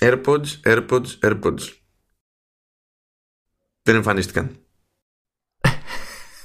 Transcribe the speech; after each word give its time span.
AirPods, 0.00 0.60
AirPods, 0.64 1.18
AirPods. 1.22 1.72
Δεν 3.82 3.94
εμφανίστηκαν. 3.94 4.56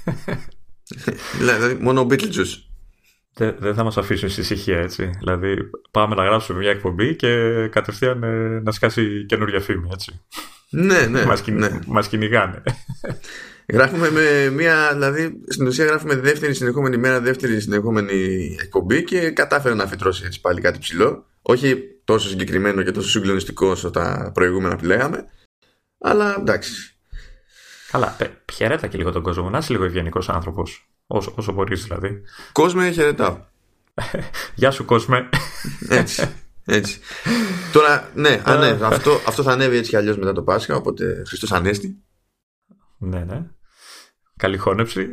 δηλαδή, 1.38 1.74
μόνο 1.74 2.00
ο 2.00 2.06
Beetlejuice. 2.10 2.60
Δεν, 3.32 3.56
δεν 3.58 3.74
θα 3.74 3.84
μας 3.84 3.96
αφήσουν 3.96 4.28
στη 4.28 4.40
ησυχία 4.40 4.78
έτσι. 4.78 5.10
Δηλαδή 5.18 5.56
πάμε 5.90 6.14
να 6.14 6.24
γράψουμε 6.24 6.58
μια 6.58 6.70
εκπομπή 6.70 7.16
και 7.16 7.28
κατευθείαν 7.68 8.22
ε, 8.22 8.60
να 8.60 8.70
σκάσει 8.70 9.26
καινούργια 9.26 9.60
φήμη 9.60 9.88
έτσι. 9.92 10.20
ναι, 10.70 11.06
ναι. 11.06 11.24
μας, 11.24 11.46
ναι. 11.46 11.78
μας 11.86 12.08
κυνηγάνε. 12.08 12.62
Γράφουμε 13.72 14.10
με 14.10 14.50
μία, 14.50 14.92
δηλαδή 14.92 15.40
στην 15.48 15.66
ουσία 15.66 15.84
γράφουμε 15.84 16.16
δεύτερη 16.16 16.54
συνεχόμενη 16.54 16.96
μέρα, 16.96 17.20
δεύτερη 17.20 17.60
συνεχόμενη 17.60 18.56
εκπομπή 18.62 19.04
και 19.04 19.30
κατάφερε 19.30 19.74
να 19.74 19.86
φυτρώσει 19.86 20.22
έτσι 20.26 20.40
πάλι 20.40 20.60
κάτι 20.60 20.78
ψηλό. 20.78 21.26
Όχι 21.48 22.00
τόσο 22.04 22.28
συγκεκριμένο 22.28 22.82
και 22.82 22.90
τόσο 22.90 23.08
συγκλονιστικό 23.08 23.66
όσο 23.66 23.90
τα 23.90 24.30
προηγούμενα 24.34 24.76
που 24.76 24.84
λέγαμε. 24.84 25.26
Αλλά 25.98 26.36
εντάξει. 26.38 26.96
Καλά, 27.90 28.16
χαιρέτα 28.52 28.86
και 28.86 28.96
λίγο 28.96 29.12
τον 29.12 29.22
κόσμο. 29.22 29.50
Να 29.50 29.58
είσαι 29.58 29.72
λίγο 29.72 29.84
ευγενικός 29.84 30.28
άνθρωπος. 30.28 30.88
Όσο, 31.06 31.32
όσο 31.36 31.52
μπορείς 31.52 31.82
δηλαδή. 31.82 32.22
Κόσμε, 32.52 32.90
χαιρετάω. 32.90 33.38
Γεια 34.54 34.70
σου, 34.70 34.84
κόσμε. 34.84 35.28
Έτσι. 35.88 36.34
Έτσι. 36.64 37.00
Τώρα, 37.72 38.10
ναι, 38.14 38.42
α, 38.44 38.56
ναι 38.56 38.78
αυτό, 38.82 39.20
αυτό 39.26 39.42
θα 39.42 39.52
ανέβει 39.52 39.76
έτσι 39.76 39.90
κι 39.90 39.96
αλλιώς 39.96 40.18
μετά 40.18 40.32
το 40.32 40.42
Πάσχα, 40.42 40.76
οπότε 40.76 41.22
Χριστός 41.26 41.52
Ανέστη. 41.52 42.02
Ναι, 42.98 43.24
ναι. 43.24 43.46
Καλή 44.36 44.56
χώνεψη. 44.56 45.08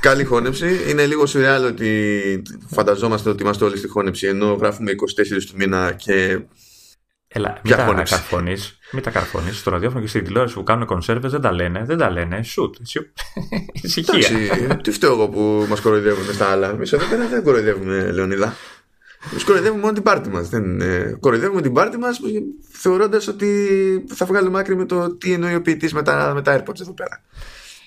Καλή 0.00 0.24
χώνεψη. 0.24 0.90
Είναι 0.90 1.06
λίγο 1.06 1.26
σουρεάλ 1.26 1.64
ότι 1.64 2.42
φανταζόμαστε 2.66 3.30
ότι 3.30 3.42
είμαστε 3.42 3.64
όλοι 3.64 3.76
στη 3.76 3.88
χώνεψη 3.88 4.26
ενώ 4.26 4.52
γράφουμε 4.52 4.92
24 5.36 5.42
του 5.46 5.52
μήνα 5.56 5.92
και. 5.92 6.40
Έλα, 7.28 7.60
μην 7.64 7.76
τα 7.76 8.02
καρφώνεις. 8.08 8.78
Μην 8.92 9.02
τα 9.02 9.10
καρφώνεις. 9.10 9.58
Στο 9.58 9.70
ραδιόφωνο 9.70 10.00
και 10.00 10.08
στην 10.08 10.24
τηλεόραση 10.24 10.54
που 10.54 10.62
κάνουν 10.62 10.86
κονσέρβες 10.86 11.30
δεν 11.30 11.40
τα 11.40 11.52
λένε. 11.52 11.84
Δεν 11.84 11.98
τα 11.98 12.10
λένε. 12.10 12.42
Σουτ. 12.42 12.74
Ησυχία. 13.82 14.80
Τι 14.82 14.90
φταίω 14.90 15.12
εγώ 15.12 15.28
που 15.28 15.66
μας 15.68 15.80
κοροϊδεύουν 15.80 16.34
στα 16.34 16.46
άλλα. 16.46 16.70
Εμείς 16.70 16.92
εδώ 16.92 17.06
πέρα 17.06 17.26
δεν 17.28 17.42
κοροϊδεύουμε, 17.42 18.10
Λεωνίδα. 18.12 18.56
Εμείς 19.30 19.44
κοροϊδεύουμε 19.44 19.80
μόνο 19.80 19.92
την 19.92 20.02
πάρτη 20.02 20.28
μας. 20.28 20.48
Δεν... 20.48 20.80
Κοροϊδεύουμε 21.20 21.62
την 21.62 21.72
πάρτη 21.72 21.98
μας 21.98 22.20
θεωρώντας 22.72 23.28
ότι 23.28 24.04
θα 24.08 24.26
βγάλουμε 24.26 24.58
άκρη 24.58 24.76
με 24.76 24.84
το 24.84 25.16
τι 25.16 25.32
εννοεί 25.32 25.54
ο 25.54 25.62
ποιητής 25.62 25.92
με 25.92 26.02
τα, 26.02 26.32
με 26.34 26.42
τα 26.42 26.56
AirPods 26.56 26.80
εδώ 26.80 26.92
πέρα. 26.92 27.22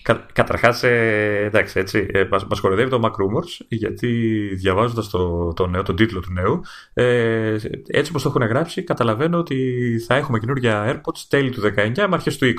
Κα, 0.03 0.25
Καταρχάς, 0.33 0.83
ε, 0.83 1.43
εντάξει, 1.45 1.79
έτσι, 1.79 2.07
ε, 2.11 2.27
μας, 2.49 2.59
κοροϊδεύει 2.59 2.89
το 2.89 2.99
Mac 3.03 3.09
Rumors, 3.09 3.65
γιατί 3.67 4.07
διαβάζοντας 4.55 5.09
το, 5.09 5.53
το 5.53 5.67
νέο, 5.67 5.83
τον 5.83 5.95
τίτλο 5.95 6.19
του 6.19 6.31
νέου, 6.31 6.61
ε, 6.93 7.57
έτσι 7.87 8.09
όπως 8.09 8.21
το 8.21 8.29
έχουν 8.29 8.41
γράψει, 8.41 8.83
καταλαβαίνω 8.83 9.37
ότι 9.37 9.57
θα 10.07 10.15
έχουμε 10.15 10.39
καινούργια 10.39 10.91
AirPods 10.91 11.19
τέλη 11.27 11.49
του 11.49 11.61
19 11.61 11.91
με 11.95 12.07
αρχές 12.11 12.37
του 12.37 12.45
20. 12.45 12.51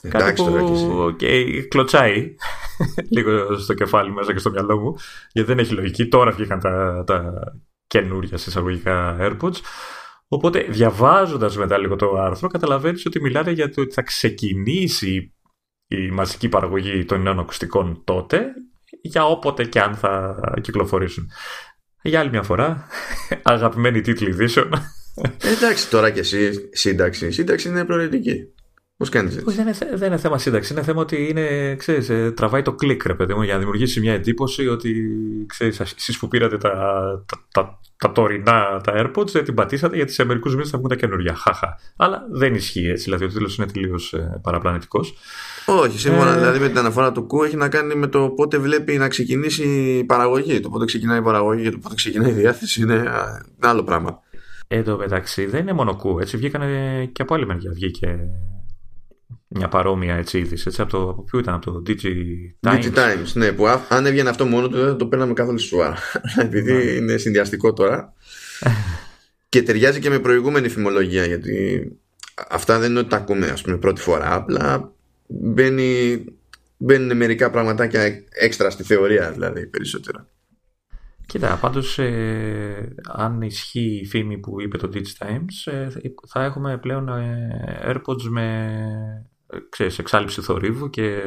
Εντάξει, 0.00 0.26
Κάτι 0.26 0.42
που 0.42 1.14
και 1.16 1.62
κλωτσάει 1.62 2.34
λίγο 3.14 3.56
στο 3.58 3.74
κεφάλι 3.74 4.12
μέσα 4.12 4.32
και 4.32 4.38
στο 4.38 4.50
μυαλό 4.50 4.78
μου, 4.78 4.94
γιατί 5.32 5.48
δεν 5.48 5.58
έχει 5.58 5.74
λογική. 5.74 6.08
Τώρα 6.08 6.30
βγήκαν 6.30 6.60
τα, 6.60 7.04
τα 7.06 7.32
καινούργια 7.86 8.36
συσσαγωγικά 8.36 9.16
AirPods. 9.20 9.56
Οπότε 10.28 10.60
διαβάζοντας 10.68 11.56
μετά 11.56 11.78
λίγο 11.78 11.96
το 11.96 12.14
άρθρο 12.18 12.48
καταλαβαίνεις 12.48 13.06
ότι 13.06 13.20
μιλάνε 13.20 13.50
για 13.50 13.70
το 13.70 13.80
ότι 13.80 13.94
θα 13.94 14.02
ξεκινήσει 14.02 15.32
η 15.88 16.10
μαζική 16.10 16.48
παραγωγή 16.48 17.04
των 17.04 17.22
νέων 17.22 17.38
ακουστικών 17.38 18.00
τότε 18.04 18.46
για 19.00 19.26
όποτε 19.26 19.64
και 19.64 19.80
αν 19.80 19.94
θα 19.94 20.40
κυκλοφορήσουν. 20.60 21.30
Για 22.02 22.20
άλλη 22.20 22.30
μια 22.30 22.42
φορά, 22.42 22.86
αγαπημένοι 23.42 24.00
τίτλοι 24.00 24.28
ειδήσεων. 24.28 24.70
Εντάξει 25.40 25.90
τώρα 25.90 26.10
και 26.10 26.20
εσύ, 26.20 26.68
σύνταξη. 26.72 27.30
Σύνταξη 27.30 27.68
είναι 27.68 27.84
προαιρετική. 27.84 28.52
Πώς 28.98 29.08
κάνεις 29.08 29.36
έτσι; 29.36 29.54
Δεν 29.54 29.66
είναι, 29.66 29.96
δεν 29.96 30.08
είναι 30.08 30.16
θέμα 30.16 30.38
σύνταξη. 30.38 30.72
Είναι 30.72 30.82
θέμα 30.82 31.00
ότι 31.00 31.28
είναι, 31.28 31.74
ξέρεις, 31.74 32.08
ε, 32.08 32.30
τραβάει 32.30 32.62
το 32.62 32.72
κλικ, 32.74 33.04
ρε 33.04 33.14
παιδί 33.14 33.34
μου, 33.34 33.42
για 33.42 33.52
να 33.52 33.58
δημιουργήσει 33.58 34.00
μια 34.00 34.12
εντύπωση 34.12 34.68
ότι 34.68 35.06
εσείς 35.68 36.18
που 36.18 36.28
πήρατε 36.28 36.58
τα, 36.58 36.70
τα, 37.26 37.46
τα, 37.52 37.80
τα 37.96 38.12
τωρινά 38.12 38.80
τα 38.84 38.92
AirPods 38.96 39.26
δεν 39.26 39.44
την 39.44 39.54
πατήσατε 39.54 39.96
γιατί 39.96 40.12
σε 40.12 40.24
μερικούς 40.24 40.54
μήνες 40.54 40.70
θα 40.70 40.78
βγουν 40.78 40.88
τα 40.88 40.96
καινούργια. 40.96 41.34
Χάχα. 41.34 41.78
Αλλά 41.96 42.26
δεν 42.30 42.54
ισχύει 42.54 42.88
έτσι. 42.88 43.04
Δηλαδή 43.04 43.24
ο 43.24 43.28
τίτλος 43.28 43.56
είναι 43.56 43.66
τελείως 43.66 44.12
ε, 44.12 44.40
παραπλανητικός. 44.42 45.14
Όχι, 45.68 45.98
σύμφωνα 45.98 46.32
ε... 46.32 46.38
δηλαδή 46.38 46.58
με 46.58 46.68
την 46.68 46.78
αναφορά 46.78 47.12
του 47.12 47.26
ΚΟΥ 47.26 47.44
έχει 47.44 47.56
να 47.56 47.68
κάνει 47.68 47.94
με 47.94 48.06
το 48.06 48.28
πότε 48.28 48.58
βλέπει 48.58 48.96
να 48.96 49.08
ξεκινήσει 49.08 49.62
η 49.98 50.04
παραγωγή. 50.04 50.60
Το 50.60 50.68
πότε 50.68 50.84
ξεκινάει 50.84 51.18
η 51.18 51.22
παραγωγή 51.22 51.62
και 51.62 51.70
το 51.70 51.78
πότε 51.78 51.94
ξεκινάει 51.94 52.30
η 52.30 52.34
διάθεση 52.34 52.82
είναι 52.82 53.02
άλλο 53.60 53.82
πράγμα. 53.82 54.20
Εν 54.68 54.84
τω 54.84 54.96
μεταξύ 54.96 55.46
δεν 55.46 55.60
είναι 55.60 55.72
μόνο 55.72 55.96
ΚΟΥ. 55.96 56.18
Έτσι 56.20 56.36
βγήκαν 56.36 56.62
και 57.12 57.22
από 57.22 57.34
άλλη 57.34 57.46
μεριά. 57.46 57.70
Βγήκε 57.72 58.18
μια 59.48 59.68
παρόμοια 59.68 60.14
έτσι 60.14 60.38
είδηση. 60.38 60.64
Έτσι, 60.66 60.80
από, 60.80 60.90
το, 60.90 61.08
από 61.08 61.22
ποιο 61.22 61.38
ήταν, 61.38 61.54
από 61.54 61.70
το 61.70 61.82
DG 61.86 62.04
Times. 62.66 62.82
DG 62.82 62.94
Times, 62.94 63.32
ναι, 63.34 63.52
που 63.52 63.66
αν 63.88 64.06
έβγαινε 64.06 64.28
αυτό 64.28 64.44
μόνο 64.44 64.68
του 64.68 64.76
δεν 64.76 64.86
θα 64.86 64.96
το 64.96 65.06
παίρναμε 65.06 65.32
καθόλου 65.32 65.58
σουά. 65.58 65.96
Επειδή 66.36 66.72
ναι. 66.72 66.82
είναι 66.82 67.16
συνδυαστικό 67.16 67.72
τώρα. 67.72 68.12
και 69.48 69.62
ταιριάζει 69.62 70.00
και 70.00 70.10
με 70.10 70.18
προηγούμενη 70.18 70.68
φημολογία, 70.68 71.24
γιατί 71.24 71.82
αυτά 72.48 72.78
δεν 72.78 72.90
είναι 72.90 72.98
ότι 72.98 73.08
τα 73.08 73.16
ακούμε 73.16 73.46
ας 73.46 73.62
πούμε, 73.62 73.76
πρώτη 73.76 74.00
φορά. 74.00 74.34
Απλά 74.34 74.92
μπαίνει, 75.28 76.24
μπαίνουν 76.76 77.16
μερικά 77.16 77.50
πραγματάκια 77.50 78.24
έξτρα 78.28 78.70
στη 78.70 78.82
θεωρία, 78.82 79.32
δηλαδή 79.32 79.66
περισσότερα. 79.66 80.26
Κοίτα, 81.26 81.58
πάντως 81.60 81.98
ε, 81.98 82.94
αν 83.12 83.42
ισχύει 83.42 84.00
η 84.02 84.06
φήμη 84.06 84.38
που 84.38 84.60
είπε 84.60 84.76
το 84.76 84.90
Digitimes 84.94 85.26
Times 85.26 85.72
ε, 85.72 85.88
θα 86.28 86.44
έχουμε 86.44 86.78
πλέον 86.78 87.08
ε, 87.08 87.80
AirPods 87.84 88.22
με 88.22 89.28
ξέρεις, 89.68 89.98
εξάλληψη 89.98 90.40
θορύβου 90.40 90.90
και 90.90 91.22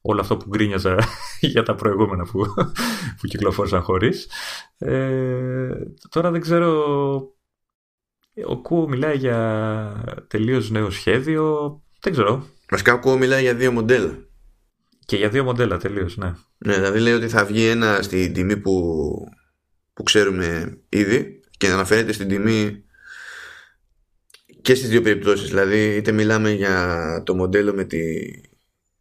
όλο 0.00 0.20
αυτό 0.20 0.36
που 0.36 0.48
γκρίνιαζα 0.48 0.98
για 1.52 1.62
τα 1.62 1.74
προηγούμενα 1.74 2.24
που, 2.24 2.44
που 3.20 3.26
κυκλοφόρησαν 3.26 3.82
χωρίς. 3.82 4.30
Ε, 4.78 5.70
τώρα 6.08 6.30
δεν 6.30 6.40
ξέρω, 6.40 6.82
ο 8.46 8.60
Κου 8.60 8.88
μιλάει 8.88 9.16
για 9.16 10.24
τελείως 10.28 10.70
νέο 10.70 10.90
σχέδιο, 10.90 11.82
δεν 12.00 12.12
ξέρω. 12.12 12.46
Βασικά 12.74 12.92
ο 12.92 12.98
Κου 12.98 13.18
μιλάει 13.18 13.42
για 13.42 13.54
δύο 13.54 13.72
μοντέλα. 13.72 14.18
Και 15.06 15.16
για 15.16 15.28
δύο 15.28 15.44
μοντέλα 15.44 15.76
τελείως, 15.76 16.16
ναι. 16.16 16.32
Ναι, 16.58 16.74
δηλαδή 16.74 16.98
λέει 16.98 17.12
ότι 17.12 17.28
θα 17.28 17.44
βγει 17.44 17.66
ένα 17.66 18.02
στην 18.02 18.32
τιμή 18.32 18.56
που, 18.56 18.72
που 19.92 20.02
ξέρουμε 20.02 20.78
ήδη 20.88 21.40
και 21.50 21.68
αναφέρεται 21.68 22.12
στην 22.12 22.28
τιμή 22.28 22.84
και 24.62 24.74
στις 24.74 24.88
δύο 24.88 25.02
περιπτώσεις. 25.02 25.48
Δηλαδή 25.48 25.94
είτε 25.94 26.12
μιλάμε 26.12 26.50
για 26.50 27.22
το 27.26 27.34
μοντέλο 27.34 27.74
με 27.74 27.84
τη, 27.84 28.02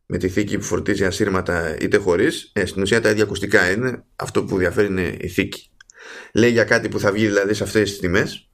με 0.05 0.17
τη 0.17 0.29
θήκη 0.29 0.57
που 0.57 0.63
φορτίζει 0.63 1.05
ασύρματα 1.05 1.77
είτε 1.79 1.97
χωρίς. 1.97 2.51
Ε, 2.53 2.65
στην 2.65 2.81
ουσία 2.81 3.01
τα 3.01 3.09
ίδια 3.09 3.23
ακουστικά 3.23 3.71
είναι. 3.71 4.03
Αυτό 4.15 4.43
που 4.43 4.57
διαφέρει 4.57 4.87
είναι 4.87 5.17
η 5.19 5.27
θήκη. 5.27 5.69
Λέει 6.33 6.51
για 6.51 6.63
κάτι 6.63 6.89
που 6.89 6.99
θα 6.99 7.11
βγει 7.11 7.25
δηλαδή 7.25 7.53
σε 7.53 7.63
αυτές 7.63 7.89
τις 7.89 7.99
τιμες 7.99 8.49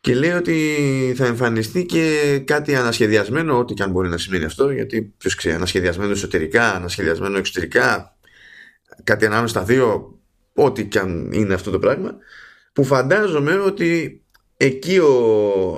και 0.00 0.14
λέει 0.14 0.30
ότι 0.30 1.14
θα 1.16 1.26
εμφανιστεί 1.26 1.86
και 1.86 2.38
κάτι 2.44 2.74
ανασχεδιασμένο, 2.74 3.58
ό,τι 3.58 3.74
και 3.74 3.82
αν 3.82 3.90
μπορεί 3.90 4.08
να 4.08 4.18
σημαίνει 4.18 4.44
αυτό, 4.44 4.70
γιατί 4.70 5.02
ποιος 5.02 5.34
ξέρει, 5.34 5.54
ανασχεδιασμένο 5.54 6.10
εσωτερικά, 6.10 6.74
ανασχεδιασμένο 6.74 7.38
εξωτερικά, 7.38 8.16
κάτι 9.04 9.26
ανάμεσα 9.26 9.48
στα 9.48 9.62
δύο, 9.62 10.18
ό,τι 10.54 10.86
και 10.86 10.98
αν 10.98 11.32
είναι 11.32 11.54
αυτό 11.54 11.70
το 11.70 11.78
πράγμα, 11.78 12.16
που 12.72 12.84
φαντάζομαι 12.84 13.58
ότι 13.58 14.22
εκεί 14.56 14.98
ο, 14.98 15.12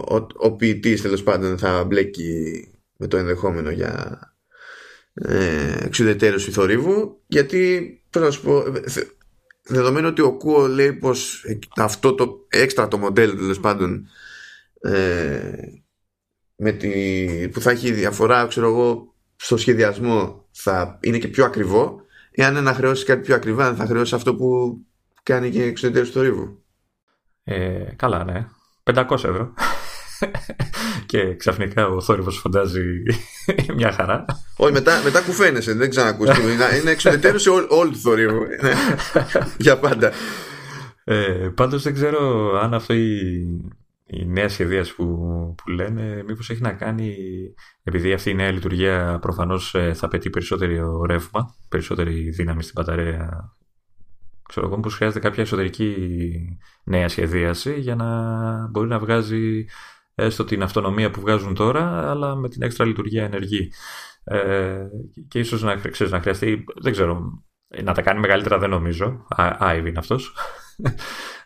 ο, 0.08 0.26
ο 0.36 0.52
ποιητής 0.52 1.02
τέλος 1.02 1.22
πάντων 1.22 1.58
θα 1.58 1.84
μπλέκει 1.84 2.68
με 2.96 3.06
το 3.06 3.16
ενδεχόμενο 3.16 3.70
για 3.70 4.18
ε, 5.14 5.76
εξουδετέρωση 5.84 6.50
θορύβου, 6.50 7.20
γιατί 7.26 7.92
πώς 8.10 8.22
να 8.22 8.30
σου 8.30 8.42
πω, 8.42 8.64
δεδομένου 9.62 10.08
ότι 10.08 10.20
ο 10.20 10.32
Κούο 10.36 10.66
λέει 10.66 10.92
πως 10.92 11.44
αυτό 11.76 12.14
το 12.14 12.46
έξτρα 12.48 12.88
το 12.88 12.98
μοντέλο 12.98 13.34
τέλος 13.34 13.60
πάντων 13.60 14.08
ε, 14.80 15.52
με 16.56 16.72
τη, 16.72 17.48
που 17.48 17.60
θα 17.60 17.70
έχει 17.70 17.92
διαφορά 17.92 18.46
ξέρω 18.46 18.66
εγώ 18.66 19.14
στο 19.36 19.56
σχεδιασμό 19.56 20.48
θα 20.50 20.98
είναι 21.02 21.18
και 21.18 21.28
πιο 21.28 21.44
ακριβό. 21.44 22.00
Εάν 22.30 22.62
να 22.62 22.74
χρεώσει 22.74 23.04
κάτι 23.04 23.20
πιο 23.20 23.34
ακριβά 23.34 23.74
θα 23.74 23.86
χρεώσει 23.86 24.14
αυτό 24.14 24.34
που 24.34 24.78
κάνει 25.22 25.50
και 25.50 25.62
εξωτερικό 25.62 26.10
στο 26.10 26.20
ρίβο 26.20 26.62
ε, 27.44 27.84
καλά 27.96 28.24
ναι. 28.24 28.48
500 28.84 29.10
ευρώ 29.10 29.54
και 31.06 31.36
ξαφνικά 31.36 31.86
ο 31.86 32.00
θόρυβος 32.00 32.38
φαντάζει 32.38 32.82
μια 33.76 33.92
χαρά. 33.92 34.24
Όχι, 34.56 34.72
μετά, 34.72 35.00
μετά 35.04 35.20
κουφαίνεσαι, 35.20 35.72
δεν 35.72 35.90
ξανακούστηκε. 35.90 36.40
είναι 36.80 36.90
εξουδετέρω 36.90 37.38
σε 37.38 37.50
όλο 37.50 37.90
το 37.90 37.96
θόρυβο. 38.02 38.38
Ναι. 38.62 38.72
Για 39.58 39.78
πάντα. 39.78 40.12
Ε, 41.04 41.48
πάντως 41.54 41.82
δεν 41.82 41.94
ξέρω 41.94 42.52
αν 42.58 42.74
αυτό 42.74 42.94
η, 42.94 43.40
η 44.06 44.26
νέα 44.26 44.48
σχεδίαση 44.48 44.94
που, 44.94 45.04
που 45.56 45.70
λένε 45.70 46.22
μήπως 46.26 46.50
έχει 46.50 46.60
να 46.60 46.72
κάνει 46.72 47.16
επειδή 47.82 48.12
αυτή 48.12 48.30
η 48.30 48.34
νέα 48.34 48.50
λειτουργία 48.50 49.18
προφανώς 49.20 49.74
ε, 49.74 49.92
θα 49.94 50.08
πετύχει 50.08 50.30
περισσότερο 50.30 51.04
ρεύμα, 51.04 51.54
περισσότερη 51.68 52.30
δύναμη 52.30 52.62
στην 52.62 52.74
μπαταρία 52.76 53.52
ξέρω 54.52 54.66
εγώ, 54.66 54.80
πως 54.80 54.94
χρειάζεται 54.94 55.20
κάποια 55.20 55.42
εσωτερική 55.42 55.94
νέα 56.84 57.08
σχεδίαση 57.08 57.80
για 57.80 57.94
να 57.94 58.06
μπορεί 58.70 58.88
να 58.88 58.98
βγάζει 58.98 59.64
έστω 60.14 60.44
την 60.44 60.62
αυτονομία 60.62 61.10
που 61.10 61.20
βγάζουν 61.20 61.54
τώρα, 61.54 62.10
αλλά 62.10 62.34
με 62.34 62.48
την 62.48 62.62
έξτρα 62.62 62.84
λειτουργία 62.86 63.24
ενεργή. 63.24 63.72
Ε, 64.24 64.84
και 65.28 65.38
ίσως 65.38 65.62
να, 65.62 65.74
ξέρεις, 65.74 66.12
να 66.12 66.20
χρειαστεί, 66.20 66.64
δεν 66.80 66.92
ξέρω, 66.92 67.42
να 67.82 67.94
τα 67.94 68.02
κάνει 68.02 68.20
μεγαλύτερα 68.20 68.58
δεν 68.58 68.70
νομίζω. 68.70 69.26
Άιβ 69.58 69.86
είναι 69.86 69.98
αυτός. 69.98 70.32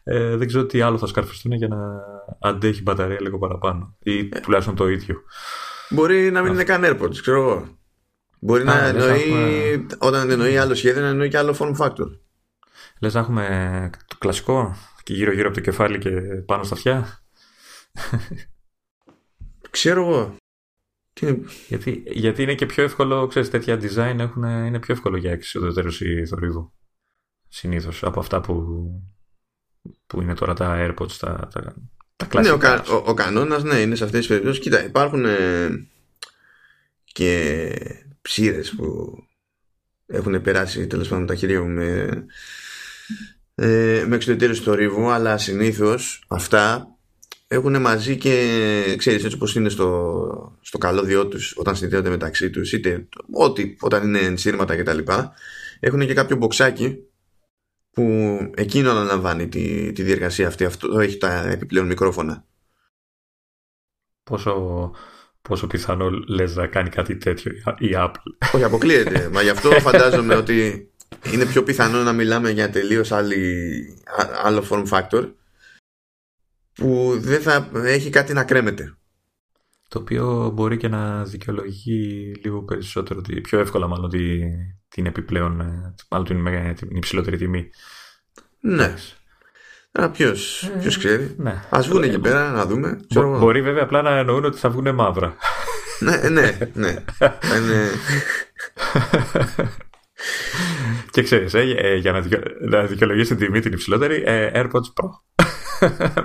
Ε, 0.08 0.36
δεν 0.36 0.46
ξέρω 0.46 0.66
τι 0.66 0.80
άλλο 0.80 0.98
θα 0.98 1.06
σκαρφιστούν 1.06 1.52
για 1.52 1.68
να 1.68 1.78
αντέχει 2.40 2.82
μπαταρία 2.82 3.20
λίγο 3.20 3.38
παραπάνω. 3.38 3.96
Ή 4.02 4.18
ε. 4.18 4.40
τουλάχιστον 4.42 4.74
το 4.74 4.88
ίδιο. 4.88 5.16
Μπορεί 5.90 6.30
να 6.30 6.42
μην 6.42 6.52
είναι 6.52 6.64
καν 6.64 6.82
AirPods, 6.84 7.16
ξέρω 7.20 7.40
εγώ. 7.40 7.78
Μπορεί 8.40 8.64
να 8.64 8.86
εννοεί, 8.86 9.86
όταν 9.98 10.30
εννοεί 10.30 10.58
άλλο 10.58 10.74
σχέδιο, 10.74 11.02
να 11.02 11.08
εννοεί 11.08 11.28
και 11.28 11.38
άλλο 11.38 11.56
form 11.58 11.76
factor. 11.76 12.06
Λες 13.00 13.14
να 13.14 13.20
έχουμε 13.20 13.90
το 14.06 14.16
κλασικό 14.18 14.76
και 15.02 15.14
γύρω-γύρω 15.14 15.46
από 15.46 15.56
το 15.56 15.62
κεφάλι 15.62 15.98
και 15.98 16.10
πάνω 16.46 16.62
στα 16.62 16.74
αυτιά. 16.74 17.22
Ξέρω 19.76 20.00
εγώ. 20.00 20.36
Γιατί, 21.68 22.02
γιατί 22.06 22.42
είναι 22.42 22.54
και 22.54 22.66
πιο 22.66 22.82
εύκολο, 22.82 23.26
ξέρεις, 23.26 23.50
τέτοια 23.50 23.80
design 23.80 24.18
έχουν, 24.18 24.42
είναι 24.42 24.78
πιο 24.78 24.94
εύκολο 24.94 25.16
για 25.16 25.32
εξοδετερώση 25.32 26.26
θορύβου. 26.26 26.72
Συνήθως 27.48 28.04
από 28.04 28.20
αυτά 28.20 28.40
που, 28.40 28.86
που 30.06 30.22
είναι 30.22 30.34
τώρα 30.34 30.54
τα 30.54 30.76
AirPods, 30.78 31.12
τα, 31.12 31.48
τα, 31.52 31.74
τα 32.16 32.26
κλασικά. 32.26 32.74
Ναι, 32.74 32.82
ο, 32.88 32.94
ο, 32.94 33.02
ο 33.06 33.14
κανόνας 33.14 33.62
ναι, 33.62 33.76
είναι 33.76 33.94
σε 33.94 34.04
αυτές 34.04 34.18
τις 34.18 34.28
περιπτώσεις. 34.28 34.62
Κοίτα, 34.62 34.84
υπάρχουν 34.84 35.24
ε, 35.24 35.88
και 37.04 37.72
ψήρες 38.22 38.74
που 38.74 39.14
έχουν 40.06 40.42
περάσει 40.42 40.86
τέλος 40.86 41.08
πάντων 41.08 41.26
τα 41.26 41.34
χέρια 41.34 41.62
μου 41.62 41.68
με, 41.68 42.24
ε, 43.54 44.04
με 44.06 44.14
εξωτερικούς 44.14 44.60
θορύβου, 44.60 45.10
αλλά 45.10 45.38
συνήθως 45.38 46.24
αυτά 46.28 46.95
έχουν 47.46 47.80
μαζί 47.80 48.16
και 48.16 48.94
ξέρεις 48.98 49.24
έτσι 49.24 49.36
όπως 49.36 49.54
είναι 49.54 49.68
στο, 49.68 50.58
στο 50.60 50.78
καλώδιό 50.78 51.26
τους 51.26 51.54
όταν 51.56 51.76
συνδέονται 51.76 52.10
μεταξύ 52.10 52.50
τους 52.50 52.72
είτε 52.72 53.08
ό,τι 53.32 53.76
όταν 53.80 54.04
είναι 54.04 54.18
ενσύρματα 54.18 54.76
και 54.76 54.82
τα 54.82 54.94
λοιπά 54.94 55.32
έχουν 55.80 56.06
και 56.06 56.14
κάποιο 56.14 56.36
μποξάκι 56.36 57.06
που 57.96 58.38
εκείνο 58.56 58.90
αναλαμβάνει 58.90 59.48
τη, 59.48 59.92
τη 59.92 60.02
διεργασία 60.02 60.46
αυτή. 60.46 60.64
Αυτό 60.64 60.98
έχει 60.98 61.18
τα 61.18 61.48
επιπλέον 61.48 61.86
μικρόφωνα. 61.86 62.44
Πόσο, 64.22 64.90
πόσο 65.42 65.66
πιθανό 65.66 66.10
λες 66.10 66.56
να 66.56 66.66
κάνει 66.66 66.88
κάτι 66.88 67.16
τέτοιο 67.16 67.52
η 67.78 67.90
Apple; 67.94 68.48
Όχι 68.54 68.64
αποκλείεται. 68.64 69.28
Μα 69.32 69.42
γι' 69.42 69.48
αυτό 69.48 69.70
φαντάζομαι 69.70 70.34
ότι 70.34 70.90
είναι 71.32 71.46
πιο 71.46 71.62
πιθανό 71.62 72.02
να 72.02 72.12
μιλάμε 72.12 72.50
για 72.50 72.70
τελείως 72.70 73.12
άλλο 74.42 74.64
form 74.70 74.84
factor 74.88 75.32
που 76.76 77.16
δεν 77.18 77.40
θα 77.40 77.70
έχει 77.74 78.10
κάτι 78.10 78.32
να 78.32 78.44
κρέμεται. 78.44 78.96
Το 79.88 79.98
οποίο 79.98 80.50
μπορεί 80.54 80.76
και 80.76 80.88
να 80.88 81.24
δικαιολογεί 81.24 82.34
λίγο 82.42 82.62
περισσότερο, 82.62 83.20
πιο 83.42 83.58
εύκολα 83.58 83.86
μάλλον 83.86 84.10
την 84.88 85.06
επιπλέον, 85.06 85.60
ε, 85.60 85.94
μάλλον 86.10 86.26
την, 86.26 86.74
την 86.74 86.96
υψηλότερη 86.96 87.36
τιμή. 87.36 87.70
Ναι. 88.60 88.94
Άρα 89.92 90.10
ποιο 90.10 90.34
ε, 90.84 90.88
ξέρει. 90.98 91.34
Ναι. 91.36 91.62
Α 91.70 91.80
βγουν 91.82 92.02
εκεί 92.02 92.18
πέρα 92.18 92.50
να 92.50 92.66
δούμε. 92.66 93.00
μπορεί 93.14 93.62
βέβαια 93.62 93.82
απλά 93.82 94.02
να 94.02 94.18
εννοούν 94.18 94.44
ότι 94.44 94.58
θα 94.58 94.70
βγουν 94.70 94.94
μαύρα. 94.94 95.36
ναι, 96.00 96.28
ναι, 96.28 96.58
ναι. 96.74 96.90
Είναι... 97.56 97.90
και 101.10 101.22
ξέρεις, 101.22 101.54
ε, 101.54 101.60
ε, 101.60 101.94
για 101.96 102.12
να, 102.12 102.20
δικαι... 102.20 102.42
να 102.60 102.82
δικαιολογήσει 102.82 103.36
την 103.36 103.46
τιμή 103.46 103.60
την 103.60 103.72
υψηλότερη, 103.72 104.22
ε, 104.26 104.50
AirPods 104.54 104.92
Pro. 104.94 105.08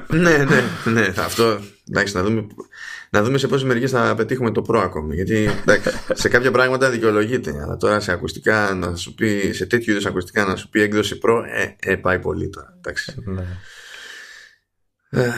Ναι, 0.07 0.38
ναι, 0.38 0.63
ναι. 0.92 1.13
Αυτό, 1.18 1.59
εντάξει, 1.89 2.15
να 2.15 2.24
δούμε, 2.24 2.48
να 3.09 3.24
δούμε 3.24 3.38
σε 3.38 3.48
πόσες 3.48 3.68
μερικέ 3.68 3.88
θα 3.88 4.15
πετύχουμε 4.15 4.51
το 4.51 4.65
Pro 4.69 4.77
ακόμη. 4.77 5.15
Γιατί 5.15 5.50
εντάξει, 5.62 5.89
σε 6.13 6.30
κάποια 6.30 6.51
πράγματα 6.51 6.89
δικαιολογείται. 6.89 7.62
Αλλά 7.63 7.77
τώρα 7.77 8.00
σε 8.00 8.12
ακουστικά 8.12 8.74
να 8.74 8.95
σου 8.95 9.13
πει, 9.13 9.51
σε 9.53 9.65
τέτοιου 9.65 9.92
είδους 9.92 10.06
ακουστικά 10.06 10.45
να 10.45 10.56
σου 10.56 10.69
πει 10.69 10.81
έκδοση 10.81 11.19
Pro, 11.24 11.44
ε, 11.53 11.92
ε 11.92 11.95
πάει 11.95 12.19
πολύ 12.19 12.50
τώρα. 12.50 12.74
Εντάξει. 12.77 13.15
Ναι. 13.25 13.44
Ε, 15.09 15.31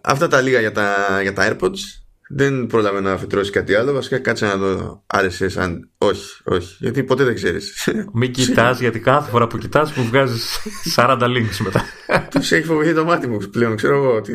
αυτά 0.00 0.28
τα 0.28 0.40
λίγα 0.40 0.60
για 0.60 0.72
τα, 0.72 1.18
για 1.22 1.32
τα 1.32 1.48
AirPods. 1.50 2.05
Δεν 2.28 2.66
πρόλαβε 2.66 3.00
να 3.00 3.12
αφιτρώσει 3.12 3.50
κάτι 3.50 3.74
άλλο. 3.74 3.92
Βασικά 3.92 4.18
κάτσε 4.18 4.46
να 4.46 4.58
το 4.58 5.02
άρεσε 5.06 5.48
σαν. 5.48 5.90
Όχι, 5.98 6.40
όχι. 6.44 6.76
Γιατί 6.78 7.02
ποτέ 7.02 7.24
δεν 7.24 7.34
ξέρεις. 7.34 7.88
Μην 8.12 8.32
κοιτάς, 8.32 8.80
γιατί 8.80 8.98
κάθε 8.98 9.30
φορά 9.30 9.46
που 9.46 9.58
κοιτάς 9.58 9.92
μου 9.92 10.04
βγάζεις 10.04 10.58
40 10.96 11.18
links 11.20 11.56
μετά. 11.64 11.84
Του 12.30 12.38
έχει 12.54 12.62
φοβηθεί 12.62 12.94
το 12.94 13.04
μάτι 13.04 13.26
μου 13.26 13.38
πλέον. 13.38 13.76
Ξέρω 13.76 13.94
εγώ. 13.94 14.20
Τι, 14.20 14.32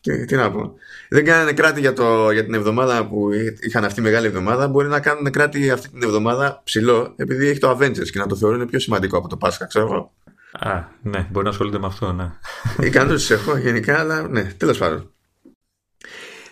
τι, 0.00 0.24
τι, 0.24 0.36
να 0.36 0.50
πω. 0.50 0.74
Δεν 1.08 1.24
κάνανε 1.24 1.52
κράτη 1.52 1.80
για, 1.80 1.92
το, 1.92 2.30
για 2.30 2.44
την 2.44 2.54
εβδομάδα 2.54 3.06
που 3.06 3.30
είχαν 3.60 3.84
αυτή 3.84 4.00
μεγάλη 4.00 4.26
εβδομάδα. 4.26 4.68
Μπορεί 4.68 4.88
να 4.88 5.00
κάνουν 5.00 5.30
κράτη 5.30 5.70
αυτή 5.70 5.88
την 5.88 6.02
εβδομάδα 6.02 6.60
ψηλό, 6.64 7.14
επειδή 7.16 7.48
έχει 7.48 7.58
το 7.58 7.70
Avengers 7.70 8.08
και 8.10 8.18
να 8.18 8.26
το 8.26 8.36
θεωρούν 8.36 8.66
πιο 8.66 8.78
σημαντικό 8.78 9.18
από 9.18 9.28
το 9.28 9.36
Πάσχα, 9.36 9.66
ξέρω 9.66 9.86
εγώ. 9.86 10.12
Α, 10.52 10.84
ναι, 11.02 11.26
μπορεί 11.30 11.44
να 11.44 11.50
ασχολείται 11.50 11.78
με 11.78 11.86
αυτό, 11.86 12.12
ναι. 12.12 12.32
Ικανότητε 12.80 13.34
έχω 13.34 13.56
γενικά, 13.56 13.98
αλλά 13.98 14.28
ναι, 14.28 14.42
τέλος 14.56 14.78
πάντων. 14.78 15.10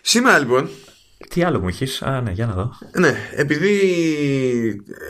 Σήμερα 0.09 0.39
λοιπόν. 0.39 0.69
Τι 1.29 1.43
άλλο 1.43 1.61
μου 1.61 1.69
έχει, 1.69 2.05
Α, 2.05 2.21
ναι, 2.21 2.31
για 2.31 2.47
να 2.47 2.53
δω. 2.53 2.79
Ναι, 2.99 3.15
επειδή 3.33 3.79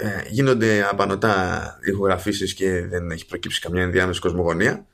ε, 0.03 0.23
γίνονται 0.29 0.89
απανοτά 0.91 1.79
ηχογραφήσεις 1.89 2.55
και 2.55 2.87
δεν 2.87 3.11
έχει 3.11 3.27
προκύψει 3.27 3.61
καμιά 3.61 3.83
ενδιάμεση 3.83 4.21
κοσμογονία, 4.21 4.87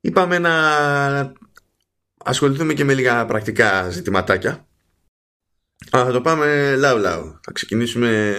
είπαμε 0.00 0.38
να 0.38 0.54
ασχοληθούμε 2.24 2.74
και 2.74 2.84
με 2.84 2.94
λίγα 2.94 3.26
πρακτικά 3.26 3.90
ζητηματάκια. 3.90 4.66
Αλλά 5.90 6.04
θα 6.04 6.12
το 6.12 6.20
πάμε 6.20 6.76
λαού 6.76 6.98
λαού. 6.98 7.40
Θα 7.42 7.52
ξεκινήσουμε 7.52 8.36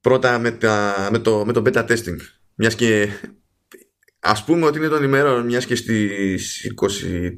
πρώτα 0.00 0.38
με, 0.38 0.50
τα, 0.50 1.08
με, 1.12 1.18
το, 1.18 1.44
με 1.44 1.52
το 1.52 1.62
beta 1.66 1.88
testing. 1.88 2.18
Μιας 2.54 2.74
και 2.74 3.08
ας 4.20 4.44
πούμε 4.44 4.66
ότι 4.66 4.78
είναι 4.78 4.88
των 4.88 5.02
ημέρων 5.02 5.44
μιας 5.44 5.66
και 5.66 5.74
στις 5.74 6.72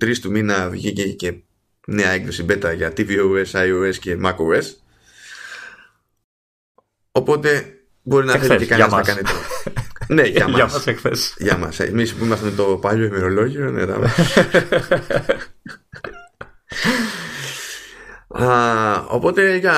23 0.01 0.19
του 0.19 0.31
μήνα 0.31 0.71
βγήκε 0.71 1.13
και 1.13 1.43
νέα 1.87 2.11
έκδοση 2.11 2.47
beta 2.49 2.75
για 2.77 2.93
tvOS, 2.97 3.51
iOS 3.53 3.95
και 4.01 4.19
macOS. 4.25 4.65
Οπότε 7.13 7.75
μπορεί 8.03 8.27
να 8.27 8.37
θέλει 8.39 8.59
και 8.59 8.67
κανένας 8.67 8.93
να 8.93 9.03
κάνει 9.03 9.21
το. 9.23 9.33
ναι, 10.09 10.23
για 10.37 10.49
μας. 10.49 10.57
Για 10.57 10.65
μας 10.65 10.87
εχθές. 10.87 11.35
Για 11.39 11.57
μας. 11.57 11.81
Εμείς 11.81 12.15
που 12.15 12.25
είμαστε 12.25 12.51
το 12.51 12.65
παλιό 12.65 13.05
ημερολόγιο. 13.05 13.71
Ναι, 13.71 13.83
Α, 18.29 19.05
οπότε 19.09 19.57
για, 19.57 19.75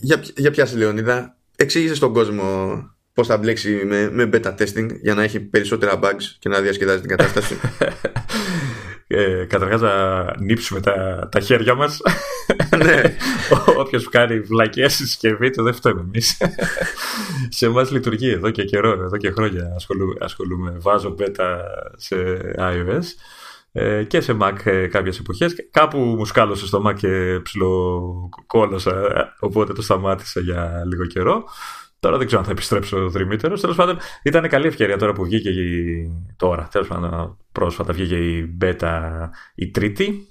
για, 0.00 0.20
για 0.36 0.50
πιάσε 0.50 0.76
Λεωνίδα 0.76 1.36
εξήγησε 1.56 1.94
στον 1.94 2.12
κόσμο 2.12 2.78
πώς 3.12 3.26
θα 3.26 3.36
μπλέξει 3.36 3.82
με, 3.84 4.10
με 4.10 4.30
beta 4.32 4.54
testing 4.54 4.88
για 5.00 5.14
να 5.14 5.22
έχει 5.22 5.40
περισσότερα 5.40 5.98
bugs 6.02 6.22
και 6.38 6.48
να 6.48 6.60
διασκεδάζει 6.60 7.00
την 7.00 7.08
κατάσταση 7.08 7.56
ε, 9.16 9.44
καταρχάς 9.44 9.80
να 9.80 10.24
νύψουμε 10.38 10.80
τα, 10.80 11.28
τα 11.30 11.40
χέρια 11.40 11.74
μας 11.74 12.00
ναι. 12.76 13.02
όποιος 13.80 14.08
κάνει 14.08 14.40
βλακές 14.40 14.94
στη 14.94 15.06
συσκευή 15.06 15.50
του 15.50 15.62
δεν 15.62 15.74
φταίμε 15.74 16.00
εμείς 16.00 16.36
σε 17.56 17.66
εμάς 17.66 17.90
λειτουργεί 17.90 18.28
εδώ 18.28 18.50
και 18.50 18.64
καιρό 18.64 18.90
εδώ 18.90 19.16
και 19.16 19.30
χρόνια 19.30 19.72
ασχολούμαι, 19.76 20.14
ασχολούμαι. 20.20 20.76
βάζω 20.78 21.14
beta 21.18 21.58
σε 21.96 22.16
iOS 22.58 23.04
ε, 23.72 24.04
και 24.04 24.20
σε 24.20 24.36
Mac 24.40 24.54
ε, 24.64 24.86
κάποιες 24.86 25.18
εποχές 25.18 25.54
κάπου 25.70 25.98
μου 25.98 26.24
σκάλωσε 26.24 26.66
στο 26.66 26.82
Mac 26.86 26.94
και 26.94 27.40
ψιλοκόλωσα 27.42 28.94
οπότε 29.40 29.72
το 29.72 29.82
σταμάτησα 29.82 30.40
για 30.40 30.82
λίγο 30.86 31.06
καιρό 31.06 31.44
Τώρα 32.04 32.16
δεν 32.16 32.26
ξέρω 32.26 32.40
αν 32.40 32.46
θα 32.46 32.52
επιστρέψω 32.52 33.08
δρυμύτερο. 33.08 33.58
Τέλος 33.58 33.76
πάντων, 33.76 33.98
ήταν 34.22 34.48
καλή 34.48 34.66
ευκαιρία 34.66 34.96
τώρα 34.96 35.12
που 35.12 35.24
βγήκε 35.24 35.48
η. 35.48 36.10
Τώρα, 36.36 36.68
τέλος 36.72 36.88
πάντων, 36.88 37.38
πρόσφατα 37.52 37.92
βγήκε 37.92 38.16
η 38.16 38.58
beta 38.60 39.28
η 39.54 39.70
τρίτη 39.70 40.28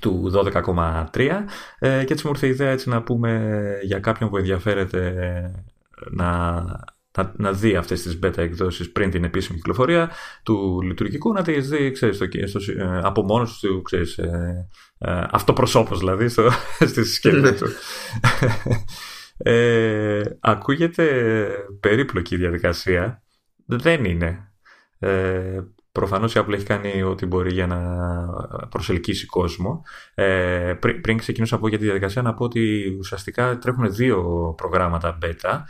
του 0.00 0.32
12,3 0.34 1.30
ε, 1.78 2.04
και 2.04 2.12
έτσι 2.12 2.26
μου 2.26 2.32
ήρθε 2.34 2.46
η 2.46 2.50
ιδέα 2.50 2.70
έτσι 2.70 2.88
να 2.88 3.02
πούμε 3.02 3.60
για 3.82 3.98
κάποιον 3.98 4.30
που 4.30 4.36
ενδιαφέρεται 4.36 5.12
να, 6.10 6.52
να, 7.18 7.32
να 7.36 7.52
δει 7.52 7.76
αυτές 7.76 8.02
τις 8.02 8.18
beta 8.22 8.38
εκδόσεις 8.38 8.92
πριν 8.92 9.10
την 9.10 9.24
επίσημη 9.24 9.56
κυκλοφορία 9.58 10.10
του 10.42 10.80
λειτουργικού 10.82 11.32
να 11.32 11.42
τις 11.42 11.68
δει 11.68 11.90
ξέρεις, 11.90 12.16
στο, 12.16 12.26
στο, 12.58 12.72
ε, 12.72 13.00
από 13.02 13.22
μόνος 13.22 13.58
του 13.58 13.82
ξέρεις, 13.82 14.18
ε, 14.18 14.68
ε, 14.98 15.22
αυτοπροσώπος 15.30 15.98
δηλαδή 15.98 16.28
στο, 16.28 16.50
στη 16.78 17.04
συσκευή 17.04 17.40
ναι. 17.40 17.52
του 17.52 17.66
ε, 19.36 20.22
ακούγεται 20.40 21.46
περίπλοκη 21.80 22.34
η 22.34 22.38
διαδικασία. 22.38 23.22
Δεν 23.66 24.04
είναι. 24.04 24.52
Ε, 24.98 25.60
προφανώς 25.92 26.34
η 26.34 26.40
Apple 26.42 26.52
έχει 26.52 26.64
κάνει 26.64 27.02
ό,τι 27.02 27.26
μπορεί 27.26 27.52
για 27.52 27.66
να 27.66 27.78
προσελκύσει 28.68 29.26
κόσμο. 29.26 29.82
Ε, 30.14 30.74
πριν, 30.80 31.00
πριν 31.00 31.18
ξεκινήσω 31.18 31.54
να 31.54 31.60
πω 31.60 31.68
για 31.68 31.78
τη 31.78 31.84
διαδικασία, 31.84 32.22
να 32.22 32.34
πω 32.34 32.44
ότι 32.44 32.94
ουσιαστικά 32.98 33.58
τρέχουν 33.58 33.94
δύο 33.94 34.52
προγράμματα 34.56 35.18
beta. 35.22 35.60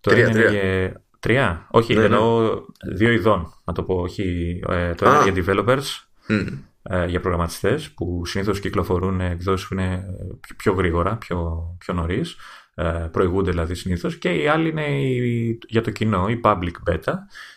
Το 0.00 0.10
τρία, 0.10 0.30
τρία. 0.30 0.50
Είναι, 0.50 0.92
Τρία. 1.24 1.66
Όχι, 1.70 1.94
Ναι, 1.94 1.98
ναι. 2.00 2.04
εννοώ 2.04 2.50
δύο 2.94 3.10
ειδών, 3.10 3.52
να 3.64 3.72
το 3.72 3.82
πω. 3.82 3.94
Όχι, 3.94 4.60
ε, 4.68 4.94
το 4.94 5.06
ένα 5.08 5.18
Α. 5.18 5.28
για 5.28 5.44
developers, 5.44 5.82
Μμ. 6.28 6.46
ε, 6.82 7.06
για 7.06 7.20
προγραμματιστές, 7.20 7.90
που 7.90 8.22
συνήθως 8.26 8.60
κυκλοφορούν 8.60 9.20
εκδόσεις 9.20 9.68
που 9.68 9.74
είναι 9.74 10.04
πιο, 10.40 10.54
πιο 10.56 10.72
γρήγορα, 10.72 11.16
πιο, 11.16 11.66
πιο 11.78 11.94
νωρίς. 11.94 12.36
Ε, 12.74 13.08
προηγούνται 13.12 13.50
δηλαδή 13.50 13.74
συνήθως. 13.74 14.18
Και 14.18 14.34
η 14.34 14.48
άλλη 14.48 14.68
είναι 14.68 15.00
η, 15.02 15.58
για 15.68 15.80
το 15.82 15.90
κοινό, 15.90 16.28
η 16.28 16.40
public 16.44 16.72
beta, 16.90 17.12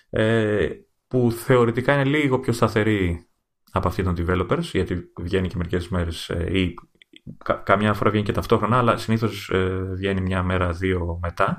ε, 0.10 0.68
που 1.08 1.32
θεωρητικά 1.32 1.94
είναι 1.94 2.04
λίγο 2.04 2.40
πιο 2.40 2.54
σταθερή 2.54 3.28
από 3.72 3.88
αυτή 3.88 4.04
των 4.04 4.16
developers, 4.18 4.62
γιατί 4.62 5.12
βγαίνει 5.20 5.48
και 5.48 5.58
μερικές 5.58 5.88
μέρες 5.90 6.30
ε, 6.30 6.58
ή 6.60 6.74
κα- 7.44 7.54
καμιά 7.66 7.94
φορά 7.94 8.10
βγαίνει 8.10 8.26
και 8.26 8.32
ταυτόχρονα, 8.32 8.78
αλλά 8.78 8.98
συνήθως 8.98 9.50
ε, 9.50 9.92
βγαίνει 9.96 10.22
μια 10.22 10.44
μέρα, 10.44 10.72
δύο 10.72 11.20
μετά. 11.22 11.58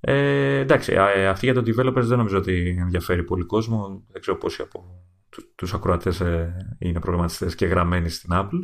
Ε, 0.00 0.58
εντάξει, 0.58 0.96
α, 0.96 1.10
ε, 1.10 1.26
αυτή 1.28 1.44
για 1.50 1.54
το 1.54 1.60
developers 1.66 2.02
δεν 2.04 2.18
νομίζω 2.18 2.38
ότι 2.38 2.76
ενδιαφέρει 2.80 3.22
πολύ 3.24 3.44
κόσμο. 3.44 4.02
Δεν 4.12 4.20
ξέρω 4.20 4.36
πόσοι 4.38 4.62
από 4.62 4.70
του- 4.70 5.13
τους 5.54 5.74
ακροατές 5.74 6.20
ε, 6.20 6.54
είναι 6.78 7.00
προγραμματιστές 7.00 7.54
και 7.54 7.66
γραμμένοι 7.66 8.08
στην 8.08 8.30
Apple. 8.32 8.58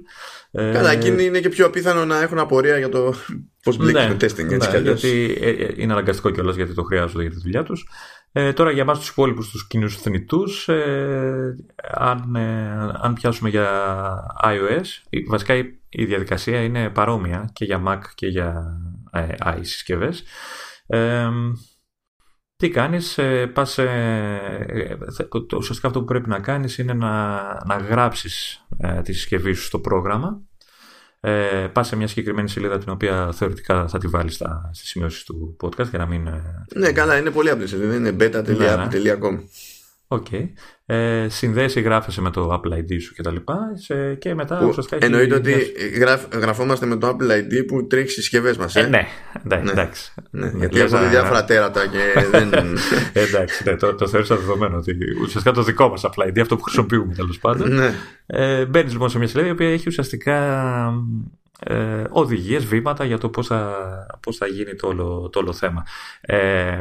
Ε, 0.50 0.72
Καλά, 0.72 0.90
εκείνοι 0.90 1.24
είναι 1.24 1.40
και 1.40 1.48
πιο 1.48 1.66
απίθανο 1.66 2.04
να 2.04 2.22
έχουν 2.22 2.38
απορία 2.38 2.78
για 2.78 2.88
το 2.88 3.14
πώς 3.62 3.76
μπλέκει 3.76 4.06
το 4.08 4.14
testing. 4.14 4.20
Έτσι 4.22 4.44
ναι, 4.44 4.56
κι 4.56 4.76
αλλιώς. 4.76 5.02
γιατί 5.02 5.38
ε, 5.40 5.48
ε, 5.50 5.72
είναι 5.76 5.92
αναγκαστικό 5.92 6.30
κιόλας 6.30 6.56
γιατί 6.56 6.74
το 6.74 6.82
χρειάζονται 6.82 7.22
για 7.22 7.30
τη 7.30 7.38
δουλειά 7.40 7.62
τους. 7.62 7.88
Ε, 8.32 8.52
τώρα 8.52 8.70
για 8.70 8.82
εμάς 8.82 8.98
τους 8.98 9.08
υπόλοιπους 9.08 9.50
τους 9.50 9.66
κοινούς 9.66 9.96
θνητούς, 9.96 10.68
ε, 10.68 11.56
αν, 11.94 12.34
ε, 12.34 12.70
αν 13.00 13.14
πιάσουμε 13.14 13.48
για 13.48 13.68
iOS, 14.44 14.86
η- 15.10 15.24
βασικά 15.24 15.54
η, 15.54 15.64
η 15.88 16.04
διαδικασία 16.04 16.60
είναι 16.60 16.90
παρόμοια 16.90 17.50
και 17.52 17.64
για 17.64 17.82
Mac 17.86 17.98
και 18.14 18.26
για 18.26 18.78
ε, 19.12 19.26
i 19.44 19.58
συσκευές. 19.60 20.22
Ε, 22.62 22.66
τι 22.66 22.70
κάνεις, 22.70 23.18
ε, 23.18 23.46
πας, 23.46 23.78
ε, 23.78 23.84
ε, 24.66 24.96
θα- 25.12 25.28
το- 25.28 25.56
ουσιαστικά 25.56 25.86
αυτό 25.88 25.98
που 26.00 26.04
πρέπει 26.04 26.28
να 26.28 26.38
κάνεις 26.40 26.78
είναι 26.78 26.92
να, 26.92 27.36
να 27.66 27.76
γράψεις 27.88 28.64
ε, 28.78 29.02
τη 29.02 29.12
συσκευή 29.12 29.52
σου 29.52 29.62
στο 29.64 29.78
πρόγραμμα 29.78 30.40
ε, 31.20 31.66
πας 31.72 31.86
σε 31.86 31.96
μια 31.96 32.06
συγκεκριμένη 32.06 32.48
σελίδα 32.48 32.78
την 32.78 32.90
οποία 32.92 33.32
θεωρητικά 33.32 33.88
θα 33.88 33.98
τη 33.98 34.06
βάλεις 34.06 34.34
στα, 34.34 34.70
στις 34.72 34.88
σημειώσεις 34.88 35.24
του 35.24 35.56
podcast 35.62 35.88
για 35.88 35.98
να 35.98 36.06
μην... 36.06 36.26
ε, 36.26 36.64
Ναι, 36.74 36.92
καλά, 36.92 37.18
είναι 37.18 37.30
πολύ 37.30 37.50
απλή 37.50 37.66
σελίδα. 37.66 37.94
Είναι 37.94 38.16
beta.apple.com. 38.20 39.38
OK. 40.12 40.26
Ε, 40.86 41.26
συνδέεσαι 41.28 41.80
ή 41.80 41.82
γράφεσαι 41.82 42.20
με 42.20 42.30
το 42.30 42.52
Apple 42.64 42.72
ID 42.78 43.00
σου 43.02 43.14
κτλ. 43.16 43.36
Και, 43.86 44.14
και 44.14 44.34
μετά 44.34 44.58
Που 44.58 44.66
ουσιαστικά 44.66 44.96
έχει 44.96 45.04
Εννοείται 45.04 45.40
μια- 45.40 45.56
ότι 45.56 45.72
γραφ, 45.98 46.24
γραφόμαστε 46.34 46.86
με 46.86 46.96
το 46.96 47.08
Apple 47.08 47.30
ID 47.30 47.64
που 47.66 47.86
τρέχει 47.86 48.08
στις 48.10 48.22
συσκευές 48.22 48.56
μας. 48.56 48.76
Ε, 48.76 48.86
ναι, 48.86 49.06
εντάξει. 49.44 49.70
εντάξει. 49.72 50.12
Ναι, 50.30 50.46
Ναι, 50.46 50.58
γιατί 50.58 50.74
λες 50.74 50.82
έρχονται 50.82 51.02
να- 51.04 51.08
διάφορα 51.10 51.44
τέρατα 51.44 51.86
και 51.86 51.98
δεν. 52.30 52.52
Εντάξει, 53.12 53.62
ναι, 53.64 53.76
το, 53.76 53.94
το 53.94 54.08
θεώρησα 54.08 54.36
δεδομένο 54.36 54.76
ότι 54.76 54.96
ουσιαστικά 55.22 55.52
το 55.54 55.62
δικό 55.62 55.88
μας 55.88 56.02
Apple 56.04 56.26
ID, 56.28 56.40
αυτό 56.40 56.56
που 56.56 56.62
χρησιμοποιούμε 56.62 57.14
τέλος 57.14 57.38
πάντων. 57.38 57.74
ναι. 57.74 57.94
Ε, 58.26 58.64
Μπαίνεις 58.66 58.92
λοιπόν 58.92 59.08
σε 59.10 59.18
μια 59.18 59.26
σελίδα 59.28 59.48
η 59.48 59.52
οποία 59.52 59.72
έχει 59.72 59.88
ουσιαστικά 59.88 60.36
ε, 61.66 62.02
οδηγίες, 62.10 62.64
βήματα 62.64 63.04
για 63.04 63.18
το 63.18 63.28
πώς 63.28 63.46
θα, 63.46 63.76
πώς 64.20 64.36
θα 64.36 64.46
γίνει 64.46 64.74
το 64.74 64.86
όλο, 64.86 65.28
το 65.32 65.38
όλο 65.38 65.52
θέμα. 65.52 65.82
Ε, 66.20 66.80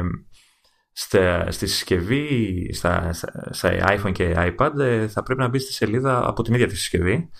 στα, 0.92 1.50
στη 1.50 1.66
συσκευή, 1.66 2.68
στα, 2.72 3.12
στα, 3.12 3.48
στα 3.50 3.70
iPhone 3.98 4.12
και 4.12 4.34
iPad 4.36 4.78
ε, 4.78 5.08
θα 5.08 5.22
πρέπει 5.22 5.40
να 5.40 5.48
μπεις 5.48 5.62
στη 5.62 5.72
σελίδα 5.72 6.28
από 6.28 6.42
την 6.42 6.54
ίδια 6.54 6.66
τη 6.66 6.76
συσκευή 6.76 7.30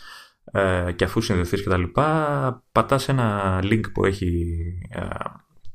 ε, 0.52 0.92
και 0.96 1.04
αφού 1.04 1.20
συνδεθείς 1.20 1.62
και 1.62 1.68
τα 1.68 1.76
λοιπά 1.76 2.64
πατάς 2.72 3.08
ένα 3.08 3.58
link 3.62 3.82
που 3.92 4.04
έχει 4.04 4.54
ε, 4.90 5.00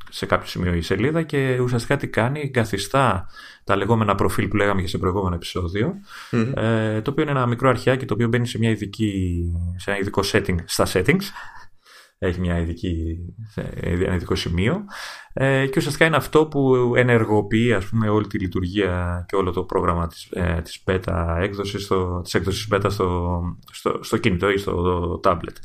σε 0.10 0.26
κάποιο 0.26 0.48
σημείο 0.48 0.74
η 0.74 0.82
σελίδα 0.82 1.24
και 1.24 1.60
ουσιαστικά 1.62 1.98
τι 1.98 2.08
κάνει, 2.08 2.50
καθιστά 2.50 3.30
τα 3.64 3.76
λεγόμενα 3.76 4.16
προφίλ 4.16 4.48
που 4.48 4.56
λέγαμε 4.56 4.82
και 4.82 4.88
σε 4.88 4.98
προηγούμενο 4.98 5.36
επεισόδιο 5.36 5.94
Μμμ. 6.32 6.52
ε, 6.56 7.02
το 7.02 7.12
οποίο 7.12 7.24
είναι 7.24 7.32
ένα 7.32 7.46
μικρό 7.46 7.70
αρχιάκι 7.70 8.06
το 8.06 8.14
οποίο 8.14 8.28
μπαίνει 8.28 8.48
σε, 8.48 8.58
μια 8.58 8.70
ειδική, 8.70 9.44
σε 9.76 9.90
ένα 9.90 10.00
ειδικό 10.00 10.22
setting 10.26 10.56
στα 10.66 10.86
settings. 10.94 11.24
Έχει 12.18 12.40
μια 12.40 12.60
ειδική, 12.60 13.18
ένα 13.82 14.16
ειδικό 14.16 14.36
σημείο. 14.36 14.86
Ε, 15.34 15.66
και 15.68 15.74
ουσιαστικά 15.78 16.06
είναι 16.06 16.16
αυτό 16.16 16.46
που 16.46 16.94
ενεργοποιεί 16.96 17.74
ας 17.74 17.86
πούμε, 17.86 18.10
όλη 18.10 18.28
τη 18.28 18.40
λειτουργία 18.40 19.26
και 19.28 19.36
όλο 19.36 19.52
το 19.52 19.64
πρόγραμμα 19.64 20.08
της, 20.08 20.28
ε, 20.32 20.62
της 20.64 20.84
beta 20.86 21.38
έκδοσης, 21.42 21.84
στο, 21.84 22.22
της 22.24 22.34
έκδοσης 22.34 22.68
beta 22.72 22.86
στο, 22.88 23.42
στο, 23.72 24.00
στο 24.04 24.18
κινητό 24.18 24.50
ή 24.50 24.58
στο 24.58 25.20
tablet. 25.24 25.56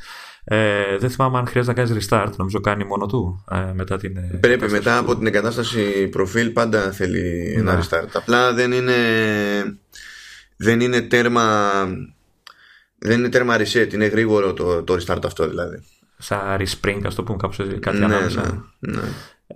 Ε, 0.44 0.96
δεν 0.98 1.10
θυμάμαι 1.10 1.38
αν 1.38 1.46
χρειάζεται 1.46 1.80
να 1.80 1.86
κάνεις 1.86 2.08
restart, 2.08 2.32
νομίζω 2.36 2.60
κάνει 2.60 2.84
μόνο 2.84 3.06
του 3.06 3.44
ε, 3.50 3.72
μετά 3.74 3.96
την... 3.96 4.16
ε, 4.16 4.38
Πρέπει 4.40 4.58
κατάσταση 4.58 4.72
μετά 4.72 4.98
του. 4.98 5.04
από 5.04 5.16
την 5.18 5.26
εγκατάσταση 5.26 6.08
προφίλ 6.08 6.50
πάντα 6.50 6.92
θέλει 6.92 7.20
Ναι. 7.54 7.60
ένα 7.60 7.82
restart. 7.82 8.08
Απλά 8.12 8.52
δεν 8.52 8.72
είναι, 8.72 8.94
δεν 10.56 10.80
είναι 10.80 11.00
τέρμα. 11.00 11.70
Δεν 12.98 13.18
είναι 13.18 13.28
τέρμα 13.28 13.56
reset, 13.58 13.92
είναι 13.92 14.06
γρήγορο 14.06 14.52
το, 14.52 14.82
το 14.82 14.94
restart 14.94 15.24
αυτό 15.24 15.48
δηλαδή. 15.48 15.82
Σαν 16.22 16.56
respring, 16.60 17.00
ας 17.04 17.14
το 17.14 17.22
πούμε 17.22 17.36
κάπως 17.38 17.58
έτσι, 17.58 17.78
κάτι 17.78 17.98
ναι, 17.98 18.04
ανάμεσα. 18.04 18.64
ναι, 18.78 18.92
ναι. 18.92 19.00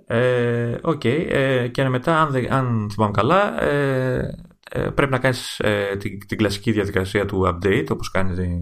Ε, 0.07 0.79
Οκ. 0.81 1.05
ε, 1.05 1.67
και 1.67 1.89
μετά, 1.89 2.21
αν, 2.21 2.31
δεν- 2.31 2.53
αν 2.53 2.89
θυμάμαι 2.93 3.11
καλά, 3.11 3.63
ε, 3.63 4.37
ε, 4.71 4.79
πρέπει 4.89 5.11
να 5.11 5.19
κάνεις 5.19 5.59
ε, 5.59 5.95
την, 5.99 6.27
την 6.27 6.37
κλασική 6.37 6.71
διαδικασία 6.71 7.25
του 7.25 7.41
update, 7.53 7.85
όπως 7.89 8.11
κάνει 8.11 8.59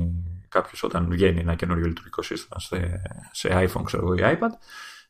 κάποιος 0.49 0.83
όταν 0.83 1.07
βγαίνει 1.09 1.39
ένα 1.39 1.55
καινούριο 1.55 1.85
λειτουργικό 1.87 2.21
σύστημα 2.21 2.59
σε, 2.59 3.01
σε 3.31 3.49
iPhone 3.67 3.81
ξέρω 3.83 4.03
εγώ, 4.03 4.13
ή 4.15 4.37
iPad. 4.39 4.49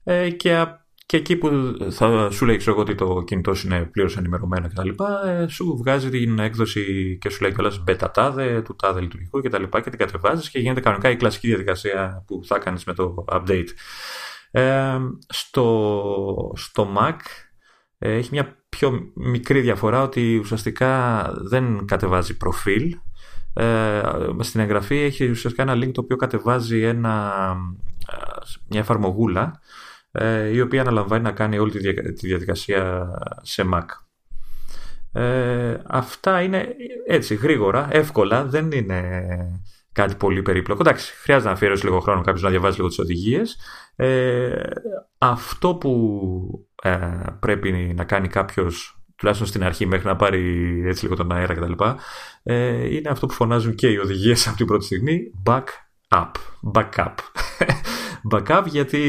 Ε, 0.03 0.29
και, 0.29 0.55
α- 0.55 0.82
και 1.05 1.17
εκεί 1.17 1.35
που 1.35 1.75
θα 1.89 2.29
σου 2.31 2.45
λέει 2.45 2.57
ξέρω 2.57 2.71
εγώ, 2.71 2.81
ότι 2.81 2.95
το 2.95 3.23
κινητό 3.25 3.53
σου 3.53 3.67
είναι 3.67 3.83
πλήρως 3.83 4.17
ενημερωμένο 4.17 4.67
κτλ. 4.67 4.89
Ε, 5.27 5.47
σου 5.47 5.77
βγάζει 5.77 6.09
την 6.09 6.39
έκδοση 6.39 7.17
και 7.21 7.29
σου 7.29 7.41
λέει 7.41 7.53
κιόλας 7.53 7.83
beta 7.87 8.07
τάδε, 8.13 8.61
του 8.61 8.75
τάδε 8.75 8.99
λειτουργικού 9.01 9.41
κτλ. 9.41 9.63
Και, 9.63 9.89
την 9.89 9.97
κατεβάζεις 9.97 10.49
και 10.49 10.59
γίνεται 10.59 10.79
κανονικά 10.79 11.09
η 11.09 11.15
κλασική 11.15 11.47
διαδικασία 11.47 12.23
που 12.27 12.41
θα 12.45 12.57
κάνεις 12.57 12.83
με 12.83 12.93
το 12.93 13.25
update. 13.27 13.67
Ε, 14.51 14.97
στο, 15.27 16.53
στο 16.55 16.93
Mac 16.97 17.17
ε, 17.97 18.13
έχει 18.13 18.29
μια 18.31 18.57
πιο 18.69 19.11
μικρή 19.13 19.61
διαφορά 19.61 20.01
ότι 20.01 20.37
ουσιαστικά 20.37 21.23
δεν 21.37 21.85
κατεβάζει 21.85 22.37
προφίλ. 22.37 22.97
Ε, 23.53 24.01
στην 24.39 24.59
εγγραφή 24.59 24.97
έχει 24.97 25.29
ουσιαστικά 25.29 25.71
ένα 25.71 25.85
link 25.85 25.91
το 25.93 26.01
οποίο 26.01 26.15
κατεβάζει 26.15 26.81
ένα, 26.81 27.33
ε, 28.11 28.15
μια 28.69 28.79
εφαρμογούλα 28.79 29.41
ε, 29.41 29.62
η 30.51 30.61
οποία 30.61 30.81
αναλαμβάνει 30.81 31.23
να 31.23 31.31
κάνει 31.31 31.57
όλη 31.57 31.71
τη, 31.71 31.79
δια- 31.79 32.13
τη 32.13 32.27
διαδικασία 32.27 33.07
σε 33.41 33.63
Mac. 33.73 33.85
Ε, 35.21 35.77
αυτά 35.87 36.41
είναι 36.41 36.75
έτσι 37.07 37.35
γρήγορα, 37.35 37.87
εύκολα, 37.91 38.45
δεν 38.45 38.71
είναι 38.71 39.27
κάτι 39.91 40.15
πολύ 40.15 40.41
περίπλοκο. 40.41 40.81
Εντάξει, 40.81 41.13
χρειάζεται 41.13 41.47
να 41.49 41.55
αφιερώσει 41.55 41.85
λίγο 41.85 41.99
χρόνο 41.99 42.21
κάποιος 42.21 42.41
να 42.41 42.49
διαβάζει 42.49 42.75
λίγο 42.75 42.87
τις 42.87 42.99
οδηγίες. 42.99 43.57
Ε, 43.95 44.51
αυτό 45.17 45.75
που 45.75 46.67
ε, 46.83 46.97
πρέπει 47.39 47.71
να 47.95 48.03
κάνει 48.03 48.27
κάποιος, 48.27 49.03
τουλάχιστον 49.15 49.49
στην 49.49 49.63
αρχή, 49.63 49.85
μέχρι 49.85 50.07
να 50.07 50.15
πάρει 50.15 50.81
έτσι 50.85 51.03
λίγο 51.03 51.15
τον 51.15 51.31
αέρα 51.31 51.53
κτλ., 51.53 51.83
ε, 52.43 52.95
είναι 52.95 53.09
αυτό 53.09 53.27
που 53.27 53.33
φωνάζουν 53.33 53.75
και 53.75 53.87
οι 53.87 53.97
οδηγίες 53.97 54.47
από 54.47 54.57
την 54.57 54.65
πρώτη 54.65 54.85
στιγμή. 54.85 55.19
Back 55.45 55.63
up. 56.09 56.31
Backup. 56.73 57.15
Backup 58.31 58.63
γιατί 58.65 59.01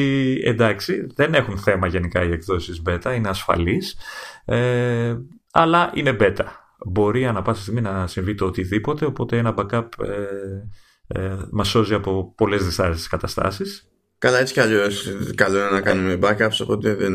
εντάξει 0.45 1.07
δεν 1.15 1.35
έχουν 1.35 1.59
θέμα 1.59 1.87
γενικά 1.87 2.25
οι 2.25 2.33
εκδόσεις 2.33 2.83
beta, 2.87 3.13
είναι 3.17 3.29
ασφαλείς 3.29 3.97
ε, 4.45 5.17
αλλά 5.53 5.91
είναι 5.95 6.17
beta. 6.21 6.45
Μπορεί 6.87 7.27
ανά 7.27 7.43
πάσα 7.43 7.63
στιγμή 7.63 7.81
να 7.81 8.07
συμβεί 8.07 8.35
το 8.35 8.45
οτιδήποτε 8.45 9.05
οπότε 9.05 9.39
ένα 9.39 9.55
backup 9.57 9.89
ε, 9.99 11.21
ε, 11.21 11.37
μας 11.51 11.69
σώζει 11.69 11.95
από 11.95 12.33
πολλές 12.37 12.65
δυσάρεστες 12.65 13.09
καταστάσεις. 13.09 13.89
Καλά, 14.19 14.39
έτσι 14.39 14.53
κι 14.53 14.61
αλλιώς 14.61 15.09
καλό 15.35 15.59
είναι 15.59 15.71
να 15.71 15.81
κάνουμε 15.81 16.19
backups, 16.23 16.59
οπότε 16.63 16.95
δεν. 16.95 17.13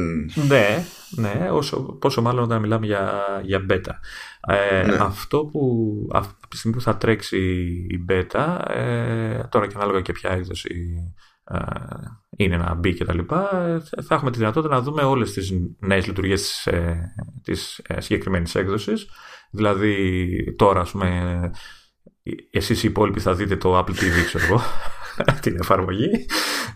Ναι, 0.47 0.85
ναι 1.09 1.49
όσο, 1.51 1.81
πόσο 1.81 2.21
μάλλον 2.21 2.43
όταν 2.43 2.61
μιλάμε 2.61 2.85
για, 2.85 3.23
για 3.43 3.65
beta. 3.69 3.93
Ε, 4.47 4.85
Ναι. 4.85 4.97
Αυτό 4.99 5.45
που 5.45 5.93
αυτή 6.13 6.33
τη 6.47 6.57
στιγμή 6.57 6.75
που 6.75 6.83
θα 6.83 6.97
τρέξει 6.97 7.37
η 7.89 8.05
beta, 8.09 8.59
ε, 8.67 9.43
τώρα 9.49 9.67
και 9.67 9.73
ανάλογα 9.75 10.01
και 10.01 10.11
ποια 10.11 10.31
έκδοση 10.31 10.69
ε, 10.97 11.13
είναι 12.37 12.57
να 12.57 12.73
μπει 12.73 12.93
και 12.93 13.05
τα 13.05 13.13
λοιπά, 13.13 13.57
ε, 13.65 14.01
θα 14.01 14.15
έχουμε 14.15 14.31
τη 14.31 14.37
δυνατότητα 14.37 14.75
να 14.75 14.81
δούμε 14.81 15.01
όλες 15.01 15.31
τις 15.33 15.53
νέες 15.79 16.07
λειτουργίες 16.07 16.41
της, 16.41 16.67
ε, 16.67 17.13
της 17.43 17.81
ε, 17.87 18.01
συγκεκριμένης 18.01 18.55
έκδοσης. 18.55 19.09
Δηλαδή 19.51 20.55
τώρα, 20.57 20.81
ας 20.81 20.91
πούμε, 20.91 21.51
εσείς 22.51 22.83
οι 22.83 22.87
υπόλοιποι 22.87 23.19
θα 23.19 23.33
δείτε 23.33 23.55
το 23.55 23.77
Apple 23.77 23.91
TV, 23.91 24.25
ξέρω 24.25 24.45
εγώ, 24.45 24.61
την 25.41 25.55
εφαρμογή. 25.59 26.25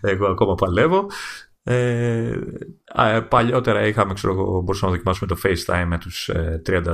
Εγώ 0.00 0.26
ακόμα 0.26 0.54
παλεύω. 0.54 1.06
Ε, 1.66 2.38
α, 2.86 3.22
παλιότερα 3.22 3.86
είχαμε, 3.86 4.14
ξέρω 4.14 4.32
εγώ, 4.32 4.60
μπορούσαμε 4.60 4.92
να 4.92 4.96
δοκιμάσουμε 4.96 5.34
το 5.34 5.40
FaceTime 5.44 5.84
με 5.86 5.98
τους 5.98 6.28
ε, 6.28 6.62
32 6.66 6.86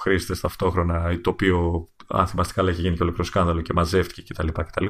χρήστες 0.00 0.40
ταυτόχρονα, 0.40 1.20
το 1.20 1.30
οποίο, 1.30 1.88
αν 2.06 2.26
θυμάστε 2.26 2.54
καλά, 2.54 2.70
έχει 2.70 2.80
γίνει 2.80 2.96
και 2.96 3.02
ολόκληρο 3.02 3.28
σκάνδαλο 3.28 3.60
και 3.60 3.72
μαζεύτηκε 3.72 4.22
κτλ. 4.34 4.48
κτλ. 4.48 4.86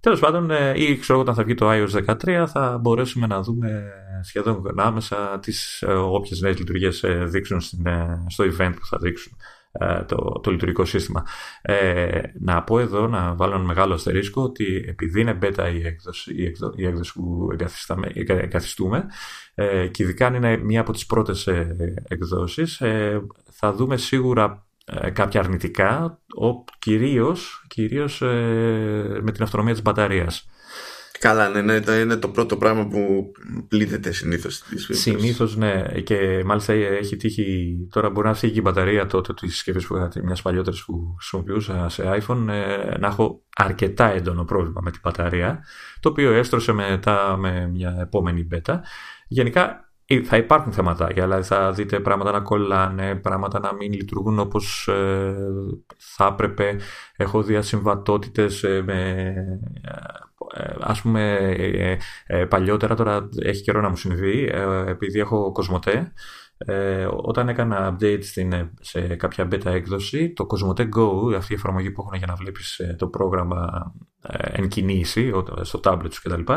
Τέλος 0.00 0.20
πάντων, 0.20 0.50
ε, 0.50 0.72
ή 0.76 0.96
ξέρω 0.96 1.12
εγώ, 1.12 1.20
όταν 1.20 1.34
θα 1.34 1.44
βγει 1.44 1.54
το 1.54 1.68
iOS 1.70 2.16
13 2.22 2.46
θα 2.46 2.78
μπορέσουμε 2.78 3.26
να 3.26 3.42
δούμε 3.42 3.92
σχεδόν 4.22 4.62
άμεσα 4.76 5.38
τις 5.38 5.84
όποιες 5.88 6.40
νέες 6.40 6.58
λειτουργίες 6.58 7.04
δείξουν 7.24 7.60
στο 8.28 8.44
event 8.44 8.72
που 8.78 8.86
θα 8.86 8.98
δείξουν. 8.98 9.36
Ε, 9.72 10.04
το, 10.04 10.40
το 10.42 10.50
λειτουργικό 10.50 10.84
σύστημα. 10.84 11.26
Ε, 11.62 12.20
να 12.40 12.62
πω 12.62 12.78
εδώ, 12.78 13.06
να 13.06 13.34
βάλω 13.34 13.54
ένα 13.54 13.64
μεγάλο 13.64 13.94
αστερίσκο, 13.94 14.42
ότι 14.42 14.84
επειδή 14.88 15.20
είναι 15.20 15.38
beta 15.42 15.72
η 15.74 15.86
έκδοση, 15.86 16.34
η 16.34 16.44
έκδοση, 16.44 16.82
η 16.82 16.86
έκδοση 16.86 17.12
που 17.12 17.48
εγκαθιστούμε 18.26 19.06
ε, 19.54 19.86
και 19.86 20.02
ειδικά 20.02 20.26
αν 20.26 20.34
είναι 20.34 20.56
μία 20.56 20.80
από 20.80 20.92
τις 20.92 21.06
πρώτες 21.06 21.46
ε, 21.46 21.94
εκδόσεις, 22.08 22.80
ε, 22.80 23.26
θα 23.50 23.72
δούμε 23.72 23.96
σίγουρα 23.96 24.67
κάποια 25.12 25.40
αρνητικά, 25.40 26.18
ο, 26.40 26.64
κυρίως, 26.78 27.64
κυρίως 27.68 28.20
με 29.20 29.32
την 29.32 29.42
αυτονομία 29.42 29.72
της 29.72 29.82
μπαταρίας. 29.82 30.48
Καλά, 31.18 31.48
ναι, 31.48 31.62
ναι, 31.62 31.92
είναι 31.92 32.16
το 32.16 32.28
πρώτο 32.28 32.56
πράγμα 32.56 32.86
που 32.86 33.32
πλήττεται 33.68 34.12
συνήθως. 34.12 34.62
Συνήθως, 34.88 35.56
ναι. 35.56 35.82
Και 36.04 36.42
μάλιστα 36.44 36.72
έχει 36.72 37.16
τύχει. 37.16 37.76
Τώρα 37.90 38.10
μπορεί 38.10 38.26
να 38.26 38.34
φύγει 38.34 38.58
η 38.58 38.60
μπαταρία 38.64 39.06
τότε 39.06 39.34
της 39.34 39.52
συσκευής 39.52 39.86
που 39.86 39.96
είχα, 39.96 40.10
μιας 40.22 40.42
παλιότερης 40.42 40.84
που 40.84 41.14
χρησιμοποιούσα 41.18 41.88
σε 41.88 42.22
iPhone, 42.22 42.48
ε, 42.48 42.98
να 42.98 43.06
έχω 43.06 43.42
αρκετά 43.56 44.12
έντονο 44.12 44.44
πρόβλημα 44.44 44.80
με 44.84 44.90
την 44.90 45.00
μπαταρία. 45.02 45.64
Το 46.00 46.08
οποίο 46.08 46.32
έστρωσε 46.32 46.72
μετά 46.72 47.36
με 47.36 47.68
μια 47.72 47.96
επόμενη 48.00 48.48
beta. 48.52 48.78
Γενικά 49.28 49.60
ε, 49.70 49.87
θα 50.24 50.36
υπάρχουν 50.36 50.72
θεματάκια, 50.72 51.22
δηλαδή 51.22 51.42
θα 51.42 51.72
δείτε 51.72 52.00
πράγματα 52.00 52.32
να 52.32 52.40
κολλάνε, 52.40 53.14
πράγματα 53.14 53.58
να 53.58 53.74
μην 53.74 53.92
λειτουργούν 53.92 54.38
όπως 54.38 54.88
ε, 54.88 55.34
θα 55.96 56.26
έπρεπε. 56.26 56.76
Έχω 57.16 57.42
δει 57.42 57.56
ασυμβατότητες 57.56 58.62
ε, 58.62 58.82
με, 58.82 59.34
ε, 60.54 60.74
ας 60.80 61.00
πούμε, 61.00 61.38
παλιότερα, 62.48 62.94
τώρα 62.94 63.28
έχει 63.42 63.62
καιρό 63.62 63.80
να 63.80 63.88
μου 63.88 63.96
συμβεί, 63.96 64.52
επειδή 64.86 65.18
έχω 65.20 65.52
κοσμοτέ, 65.52 66.12
ε, 66.58 67.08
όταν 67.10 67.48
έκανα 67.48 67.96
update 67.96 68.22
στην, 68.22 68.70
σε 68.80 69.00
κάποια 69.00 69.48
beta 69.52 69.64
έκδοση, 69.64 70.32
το 70.32 70.46
Cosmote 70.50 70.80
Go, 70.80 71.34
αυτή 71.36 71.52
η 71.52 71.56
εφαρμογή 71.56 71.90
που 71.90 72.02
έχουν 72.02 72.18
για 72.18 72.26
να 72.26 72.34
βλέπεις 72.34 72.80
το 72.96 73.06
πρόγραμμα 73.06 73.92
ε, 74.17 74.17
εν 74.22 74.68
κινήσει 74.68 75.32
στο 75.60 75.80
tablet 75.84 76.12
σου 76.12 76.22
κτλ. 76.22 76.52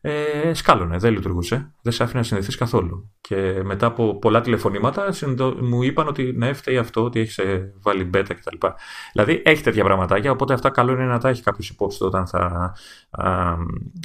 Ε, 0.00 0.54
σκάλωνε, 0.54 0.98
δεν 0.98 1.12
λειτουργούσε. 1.12 1.72
Δεν 1.82 1.92
σε 1.92 2.02
άφηνε 2.02 2.18
να 2.18 2.26
συνδεθεί 2.26 2.56
καθόλου. 2.56 3.10
Και 3.20 3.60
μετά 3.64 3.86
από 3.86 4.18
πολλά 4.18 4.40
τηλεφωνήματα 4.40 5.12
μου 5.60 5.82
είπαν 5.82 6.08
ότι 6.08 6.32
ναι, 6.36 6.52
φταίει 6.52 6.78
αυτό, 6.78 7.04
ότι 7.04 7.20
έχεις 7.20 7.38
ε, 7.38 7.72
βάλει 7.82 8.10
beta 8.14 8.30
κτλ. 8.40 8.66
Δηλαδή 9.12 9.42
έχει 9.44 9.62
τέτοια 9.62 9.84
πραγματάκια, 9.84 10.30
οπότε 10.30 10.54
αυτά 10.54 10.70
καλό 10.70 10.92
είναι 10.92 11.04
να 11.04 11.18
τα 11.18 11.28
έχει 11.28 11.42
κάποιος 11.42 11.68
υπόψη 11.68 12.04
όταν 12.04 12.26
θα 12.26 12.74
α, 13.10 13.54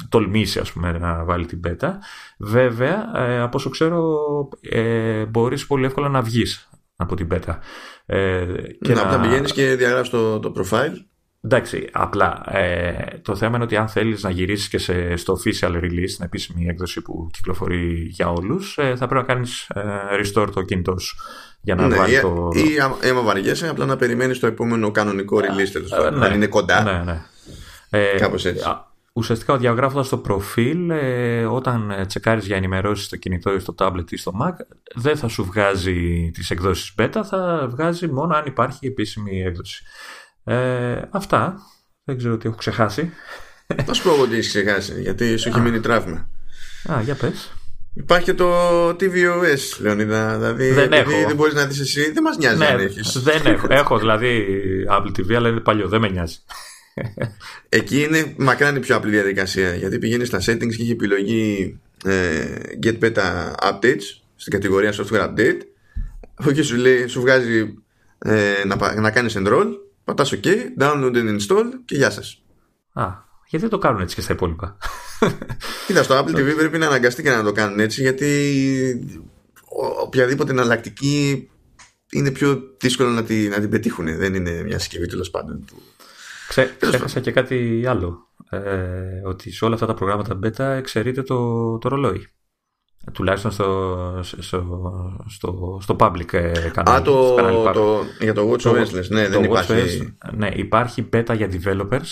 τολμήσει 0.08 0.58
ας 0.58 0.72
πούμε, 0.72 0.92
να 0.92 1.24
βάλει 1.24 1.46
την 1.46 1.60
beta. 1.66 1.90
Βέβαια, 2.38 3.12
ε, 3.16 3.40
από 3.40 3.56
όσο 3.56 3.70
ξέρω, 3.70 4.18
ε, 4.60 5.24
μπορείς 5.24 5.66
πολύ 5.66 5.84
εύκολα 5.84 6.08
να 6.08 6.22
βγεις 6.22 6.70
από 6.96 7.14
την 7.14 7.28
beta. 7.30 7.56
Ε, 8.06 8.46
και 8.80 8.94
να, 8.94 9.16
να... 9.16 9.20
πηγαίνεις 9.20 9.52
και 9.52 9.74
διαγράφεις 9.74 10.10
το, 10.10 10.40
το 10.40 10.52
profile 10.56 10.94
Εντάξει, 11.44 11.88
απλά 11.92 12.42
ε, 12.56 13.18
το 13.22 13.36
θέμα 13.36 13.54
είναι 13.54 13.64
ότι 13.64 13.76
αν 13.76 13.88
θέλεις 13.88 14.22
να 14.22 14.30
γυρίσεις 14.30 14.68
και 14.68 14.78
σε, 14.78 15.16
στο 15.16 15.38
official 15.38 15.70
release, 15.70 16.10
την 16.16 16.24
επίσημη 16.24 16.66
έκδοση 16.66 17.02
που 17.02 17.28
κυκλοφορεί 17.32 18.06
για 18.10 18.30
όλους, 18.30 18.78
ε, 18.78 18.96
θα 18.96 19.06
πρέπει 19.06 19.26
να 19.26 19.34
κάνεις 19.34 19.68
ε, 19.68 19.82
restore 20.20 20.48
το 20.54 20.62
κινητό 20.62 20.98
σου 20.98 21.16
για 21.60 21.74
να 21.74 21.86
ναι, 21.86 21.96
βάλει 21.96 22.20
το... 22.20 22.48
Ή 22.54 23.08
άμα 23.08 23.22
βαριέσαι, 23.22 23.68
απλά 23.68 23.86
να 23.86 23.96
περιμένεις 23.96 24.38
το 24.38 24.46
επόμενο 24.46 24.90
κανονικό 24.90 25.38
release, 25.38 25.68
τέλος 25.72 25.92
ε, 25.92 26.10
ναι, 26.10 26.26
αν 26.26 26.34
είναι 26.34 26.46
κοντά. 26.46 26.82
Ναι, 26.82 27.12
ναι. 27.12 27.22
Ε, 27.90 28.16
Κάπως 28.18 28.44
έτσι. 28.44 28.64
Ουσιαστικά 29.14 29.56
διαγράφοντας 29.56 30.08
το 30.08 30.16
προφίλ, 30.16 30.90
ε, 30.90 31.44
όταν 31.44 32.04
τσεκάρεις 32.06 32.46
για 32.46 32.56
ενημερώσεις 32.56 33.06
στο 33.06 33.16
κινητό 33.16 33.54
ή 33.54 33.58
στο 33.58 33.74
tablet 33.78 34.12
ή 34.12 34.16
στο 34.16 34.32
Mac, 34.42 34.52
δεν 34.94 35.16
θα 35.16 35.28
σου 35.28 35.44
βγάζει 35.44 36.30
τις 36.34 36.50
εκδόσεις 36.50 36.94
beta, 36.98 37.20
θα 37.24 37.66
βγάζει 37.70 38.08
μόνο 38.08 38.34
αν 38.36 38.44
υπάρχει 38.46 38.86
επίσημη 38.86 39.42
έκδοση. 39.42 39.84
Ε, 40.44 41.02
αυτά. 41.10 41.56
Δεν 42.04 42.18
ξέρω 42.18 42.36
τι 42.36 42.48
έχω 42.48 42.56
ξεχάσει. 42.56 43.12
Θα 43.86 43.92
σου 43.92 44.02
πω 44.02 44.10
εγώ 44.10 44.26
τι 44.26 44.34
έχεις 44.34 44.48
ξεχάσει, 44.48 45.00
γιατί 45.00 45.36
σου 45.36 45.48
έχει 45.48 45.60
μείνει 45.60 45.80
τραύμα. 45.80 46.28
Α, 46.92 47.00
για 47.02 47.14
πες. 47.14 47.52
Υπάρχει 47.94 48.24
και 48.24 48.34
το 48.34 48.88
tvOS, 48.88 49.78
Λεωνίδα. 49.80 50.36
Δηλαδή, 50.36 50.70
δεν 50.70 50.92
έχω. 50.92 51.10
δεν 51.26 51.36
μπορείς 51.36 51.54
να 51.54 51.66
δεις 51.66 51.80
εσύ, 51.80 52.12
δεν 52.12 52.22
μας 52.22 52.36
νοιάζει 52.36 52.58
ναι, 52.58 52.66
αν 52.66 52.80
έχεις. 52.80 53.22
Δεν 53.22 53.46
έχω. 53.46 53.66
Έχω 53.70 53.98
δηλαδή 53.98 54.46
Apple 54.90 55.18
TV, 55.18 55.34
αλλά 55.34 55.48
είναι 55.48 55.60
παλιό, 55.60 55.88
δεν 55.88 56.00
με 56.00 56.08
νοιάζει. 56.08 56.38
Εκεί 57.68 58.02
είναι 58.02 58.34
μακράν 58.36 58.76
η 58.76 58.80
πιο 58.80 58.96
απλή 58.96 59.10
διαδικασία. 59.10 59.74
Γιατί 59.74 59.98
πηγαίνεις 59.98 60.28
στα 60.28 60.38
settings 60.38 60.74
και 60.76 60.82
έχει 60.82 60.90
επιλογή 60.90 61.78
ε, 62.04 62.44
Get 62.82 62.98
Beta 62.98 63.52
Updates 63.70 64.02
στην 64.36 64.52
κατηγορία 64.52 64.92
Software 64.92 65.28
Update. 65.28 65.60
εκεί 66.48 66.62
σου, 66.62 66.76
λέει, 66.76 67.06
σου 67.06 67.20
βγάζει 67.20 67.74
ε, 68.18 68.52
να, 68.66 69.00
να 69.00 69.10
κάνεις 69.10 69.36
enroll 69.38 69.66
πατάς 70.04 70.34
OK, 70.34 70.46
download 70.78 71.14
and 71.14 71.38
install 71.38 71.64
και 71.84 71.96
γεια 71.96 72.10
σας. 72.10 72.42
Α, 72.92 73.06
γιατί 73.46 73.66
δεν 73.66 73.68
το 73.68 73.78
κάνουν 73.78 74.00
έτσι 74.00 74.14
και 74.14 74.20
στα 74.20 74.32
υπόλοιπα; 74.32 74.76
Κοίτα, 75.86 76.02
στο 76.02 76.18
Apple 76.18 76.34
TV 76.38 76.54
πρέπει 76.56 76.78
να 76.78 76.86
αναγκαστεί 76.86 77.22
και 77.22 77.30
να 77.30 77.42
το 77.42 77.52
κάνουν 77.52 77.80
έτσι 77.80 78.00
γιατί 78.00 79.22
οποιαδήποτε 80.04 80.50
εναλλακτική 80.50 81.48
είναι 82.12 82.30
πιο 82.30 82.62
δύσκολο 82.78 83.08
να, 83.08 83.24
τη, 83.24 83.48
να 83.48 83.60
την 83.60 83.70
πετύχουν. 83.70 84.16
Δεν 84.16 84.34
είναι 84.34 84.62
μια 84.62 84.78
συσκευή 84.78 85.06
τέλος 85.06 85.30
πάντων. 85.30 85.64
Ξέ, 86.48 86.76
ξέχασα 86.78 87.20
και 87.20 87.30
κάτι 87.30 87.84
άλλο. 87.86 88.28
Ε, 88.50 89.20
ότι 89.24 89.52
σε 89.52 89.64
όλα 89.64 89.74
αυτά 89.74 89.86
τα 89.86 89.94
προγράμματα 89.94 90.38
beta 90.44 90.58
εξαιρείται 90.58 91.22
το, 91.22 91.78
το 91.78 91.88
ρολόι. 91.88 92.28
Τουλάχιστον 93.12 93.50
στο, 93.50 94.20
στο, 94.22 94.64
στο, 95.26 95.78
στο 95.82 95.96
public 95.98 96.32
ε, 96.32 96.52
κανάλι. 96.72 96.96
Α, 96.96 97.02
το, 97.02 97.34
το, 97.72 98.02
για 98.20 98.34
το 98.34 98.52
WatchOS 98.52 98.92
λες. 98.92 99.10
Ναι, 99.10 99.28
δεν 99.28 99.44
υπάρχει. 99.44 100.16
ναι, 100.32 100.48
υπάρχει 100.54 101.08
beta 101.12 101.36
για 101.36 101.50
developers. 101.52 102.08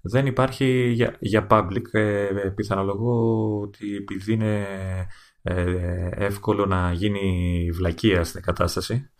Δεν 0.00 0.26
υπάρχει 0.26 0.90
για, 0.94 1.16
για 1.18 1.46
public. 1.50 1.92
Ε, 1.92 2.26
πιθανολογώ 2.54 3.60
ότι 3.60 3.96
επειδή 3.96 4.32
είναι 4.32 4.66
ε, 5.42 6.08
εύκολο 6.10 6.66
να 6.66 6.92
γίνει 6.92 7.68
βλακεία 7.72 8.24
στην 8.24 8.42
κατάσταση 8.42 9.10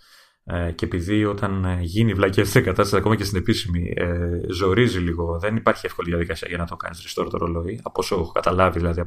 ε, 0.45 0.73
και 0.73 0.85
επειδή 0.85 1.25
όταν 1.25 1.79
γίνει 1.81 2.15
βλακεία 2.15 2.45
στην 2.45 2.65
κατάσταση 2.65 2.97
ακόμα 2.97 3.17
και 3.17 3.25
στην 3.25 3.39
επίσημη 3.39 3.93
ε, 3.97 4.41
ζορίζει 4.49 4.99
λίγο 4.99 5.39
δεν 5.39 5.57
υπάρχει 5.57 5.87
εύκολη 5.87 6.09
διαδικασία 6.09 6.49
για 6.49 6.59
να 6.59 6.67
το 6.67 6.77
κάνεις 6.77 7.07
restore 7.07 7.27
το 7.31 7.39
ρολόι 7.39 7.81
από 7.83 8.01
όσο 8.01 8.15
έχω 8.15 8.33
καταλάβει 8.33 8.79
δηλαδή 8.79 9.05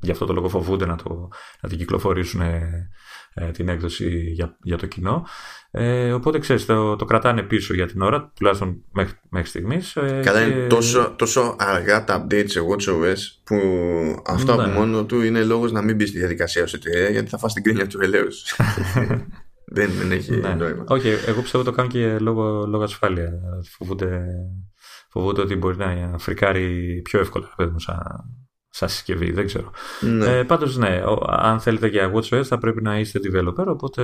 Γι' 0.00 0.10
αυτό 0.10 0.24
το 0.24 0.32
λόγο 0.32 0.48
φοβούνται 0.48 0.86
να, 0.86 0.96
το, 0.96 1.28
να 1.60 1.68
την 1.68 1.78
κυκλοφορήσουν 1.78 2.40
ε, 2.40 2.88
ε, 3.34 3.50
την 3.50 3.68
έκδοση 3.68 4.30
για, 4.32 4.56
για 4.62 4.76
το 4.76 4.86
κοινό. 4.86 5.26
Ε, 5.70 6.12
οπότε 6.12 6.38
ξέρεις, 6.38 6.66
το, 6.66 6.96
το 6.96 7.04
κρατάνε 7.04 7.42
πίσω 7.42 7.74
για 7.74 7.86
την 7.86 8.02
ώρα, 8.02 8.32
τουλάχιστον 8.36 8.84
μέχρι, 8.92 9.14
μέχρι 9.30 9.48
στιγμής. 9.48 9.96
Ε, 9.96 10.20
Καλά, 10.24 10.42
είναι 10.42 10.66
τόσο, 10.66 11.14
τόσο 11.18 11.56
αργά 11.58 12.04
τα 12.04 12.26
updates 12.26 12.46
σε 12.46 12.60
WatchOS 12.60 13.18
που 13.44 13.56
αυτό 14.26 14.54
ναι. 14.54 14.62
από 14.62 14.70
μόνο 14.72 15.04
του 15.04 15.20
είναι 15.20 15.44
λόγος 15.44 15.72
να 15.72 15.82
μην 15.82 15.96
μπει 15.96 16.06
στη 16.06 16.18
διαδικασία 16.18 16.62
ω 16.62 16.66
εταιρεία 16.74 17.10
γιατί 17.10 17.28
θα 17.28 17.38
φας 17.38 17.52
την 17.52 17.62
κρίνια 17.62 17.86
του 17.86 18.00
ελαίου. 18.02 18.28
δεν, 19.76 19.90
δεν 19.90 20.12
έχει 20.12 20.36
ναι. 20.36 20.54
νόημα. 20.54 20.84
Όχι, 20.88 21.08
εγώ 21.26 21.40
πιστεύω 21.40 21.64
το 21.64 21.72
κάνουν 21.72 21.90
και 21.90 22.18
λόγω, 22.18 22.66
λόγω 22.66 22.82
ασφάλεια. 22.82 23.32
Φοβούνται, 23.76 24.26
φοβούνται 25.10 25.40
ότι 25.40 25.56
μπορεί 25.56 25.76
να 25.76 26.18
φρικάρει 26.18 27.00
πιο 27.04 27.20
εύκολα 27.20 27.48
σαν, 27.76 28.02
σαν 28.78 28.88
συσκευή, 28.88 29.32
δεν 29.32 29.46
ξέρω. 29.46 29.72
Ναι. 30.00 30.38
Ε, 30.38 30.42
πάντως 30.42 30.76
ναι, 30.76 31.02
αν 31.26 31.60
θέλετε 31.60 31.86
για 31.86 32.12
WatchOS 32.14 32.42
θα 32.44 32.58
πρέπει 32.58 32.82
να 32.82 32.98
είστε 32.98 33.20
developer, 33.24 33.66
οπότε 33.66 34.02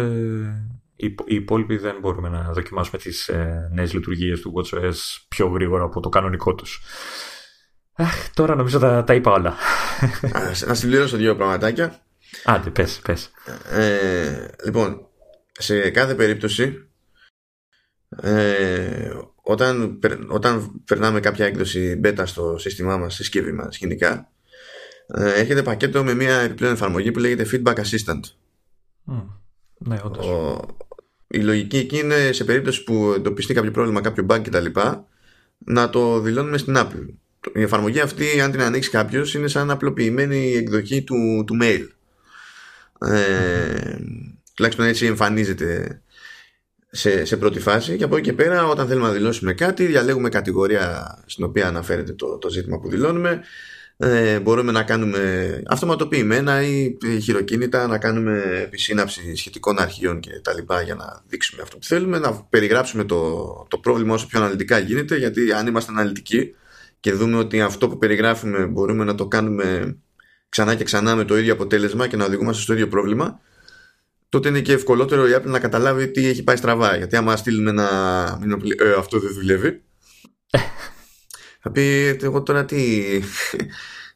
οι, 0.97 1.15
υπόλοιποι 1.27 1.77
δεν 1.77 1.97
μπορούμε 2.01 2.29
να 2.29 2.51
δοκιμάσουμε 2.53 2.99
τις 2.99 3.29
ε, 3.29 3.71
νέες 3.73 3.93
λειτουργίες 3.93 4.41
του 4.41 4.53
WatchOS 4.57 4.95
πιο 5.29 5.47
γρήγορα 5.47 5.85
από 5.85 6.01
το 6.01 6.09
κανονικό 6.09 6.55
τους. 6.55 6.81
Αχ, 7.93 8.31
τώρα 8.35 8.55
νομίζω 8.55 8.79
τα, 8.79 9.05
τα 9.05 9.15
είπα 9.15 9.33
όλα. 9.33 9.55
Να 10.67 10.75
συμπληρώσω 10.75 11.17
δύο 11.17 11.37
πραγματάκια. 11.37 11.99
Άντε, 12.45 12.71
πες, 12.71 13.01
πες. 13.05 13.31
Ε, 13.71 14.49
λοιπόν, 14.65 15.07
σε 15.53 15.91
κάθε 15.91 16.15
περίπτωση 16.15 16.89
ε, 18.23 19.11
όταν, 19.43 20.01
όταν 20.29 20.83
περνάμε 20.85 21.21
κάποια 21.21 21.47
έκδοση 21.47 22.01
beta 22.05 22.23
στο 22.25 22.59
σύστημά 22.59 22.97
μας, 22.97 23.15
συσκευή 23.15 23.53
μας 23.53 23.77
γενικά 23.77 24.34
ε, 25.07 25.33
έχετε 25.33 25.62
πακέτο 25.62 26.05
με 26.05 26.14
μια 26.14 26.40
επιπλέον 26.40 26.73
εφαρμογή 26.73 27.12
που 27.12 27.19
λέγεται 27.19 27.47
Feedback 27.53 27.75
Assistant. 27.75 28.21
Mm. 29.07 29.27
Ναι, 29.79 30.01
όντως. 30.05 30.27
η 31.27 31.38
λογική 31.38 31.77
εκεί 31.77 31.99
είναι 31.99 32.33
σε 32.33 32.45
περίπτωση 32.45 32.85
που 32.85 33.12
εντοπιστεί 33.17 33.55
κάποιο 33.55 33.71
πρόβλημα, 33.71 34.01
κάποιο 34.01 34.27
bug 34.29 34.40
κτλ. 34.43 34.67
να 35.59 35.90
το 35.90 36.21
δηλώνουμε 36.21 36.59
στην 36.59 36.75
Apple. 36.77 37.07
Η 37.55 37.62
εφαρμογή 37.62 38.01
αυτή, 38.01 38.40
αν 38.40 38.51
την 38.51 38.62
ανοίξει 38.62 38.90
κάποιος, 38.90 39.35
είναι 39.35 39.49
σαν 39.49 39.71
απλοποιημένη 39.71 40.53
εκδοχή 40.53 41.03
του, 41.03 41.45
του 41.47 41.59
mail. 41.62 41.87
Ε, 43.11 43.97
τουλάχιστον 44.55 44.87
έτσι 44.87 45.07
εμφανίζεται 45.07 46.01
σε, 46.90 47.25
σε 47.25 47.37
πρώτη 47.37 47.61
φάση 47.61 47.97
και 47.97 48.05
από 48.05 48.17
εκεί 48.17 48.29
και 48.29 48.33
πέρα 48.33 48.67
όταν 48.67 48.87
θέλουμε 48.87 49.07
να 49.07 49.12
δηλώσουμε 49.12 49.53
κάτι 49.53 49.87
διαλέγουμε 49.87 50.29
κατηγορία 50.29 51.19
στην 51.27 51.45
οποία 51.45 51.67
αναφέρεται 51.67 52.12
το, 52.12 52.38
το 52.38 52.49
ζήτημα 52.49 52.79
που 52.79 52.88
δηλώνουμε 52.88 53.40
ε, 53.97 54.41
μπορούμε 54.41 54.73
να 54.73 54.83
κάνουμε 54.83 55.63
αυτοματοποιημένα 55.67 56.63
ή 56.63 56.97
χειροκίνητα 57.23 57.87
να 57.87 57.99
κάνουμε 57.99 58.61
επισύναψη 58.63 59.37
σχετικών 59.37 59.79
αρχείων 59.79 60.21
και 60.21 60.31
τα 60.43 60.55
λοιπά 60.55 60.83
για 60.83 60.95
να 60.95 61.23
δείξουμε 61.27 61.63
αυτό 61.63 61.79
που 61.79 61.85
θέλουμε 61.85 62.19
να 62.19 62.35
περιγράψουμε 62.35 63.05
το, 63.05 63.43
το 63.71 63.79
πρόβλημα 63.79 64.15
όσο 64.15 64.27
πιο 64.27 64.41
αναλυτικά 64.41 64.79
γίνεται 64.79 65.17
γιατί 65.17 65.53
αν 65.53 65.67
είμαστε 65.67 65.93
αναλυτικοί 65.93 66.55
και 67.01 67.13
δούμε 67.13 67.37
ότι 67.37 67.61
αυτό 67.61 67.89
που 67.89 67.99
περιγράφουμε 67.99 68.67
μπορούμε 68.67 69.05
να 69.05 69.15
το 69.15 69.27
κάνουμε 69.27 69.97
ξανά 70.49 70.75
και 70.75 70.85
ξανά 70.85 71.17
με 71.17 71.25
το 71.25 71.39
ίδιο 71.39 71.53
αποτέλεσμα 71.53 72.07
και 72.07 72.17
να 72.17 72.25
οδηγούμαστε 72.25 72.63
στο 72.63 72.73
ίδιο 72.73 72.89
πρόβλημα 72.89 73.41
τότε 74.29 74.49
είναι 74.49 74.61
και 74.61 74.73
ευκολότερο 74.73 75.29
η 75.29 75.31
Apple 75.37 75.45
να 75.45 75.59
καταλάβει 75.59 76.09
τι 76.11 76.27
έχει 76.27 76.43
πάει 76.43 76.57
στραβά. 76.57 76.97
Γιατί 76.97 77.17
άμα 77.17 77.37
στείλουμε 77.37 77.71
ένα 77.71 77.89
ε, 78.79 78.93
αυτό 78.99 79.19
δεν 79.19 79.33
δουλεύει 79.35 79.83
θα 81.64 81.70
πει 81.70 82.18
εγώ 82.22 82.42
τώρα 82.42 82.64
τι, 82.64 83.03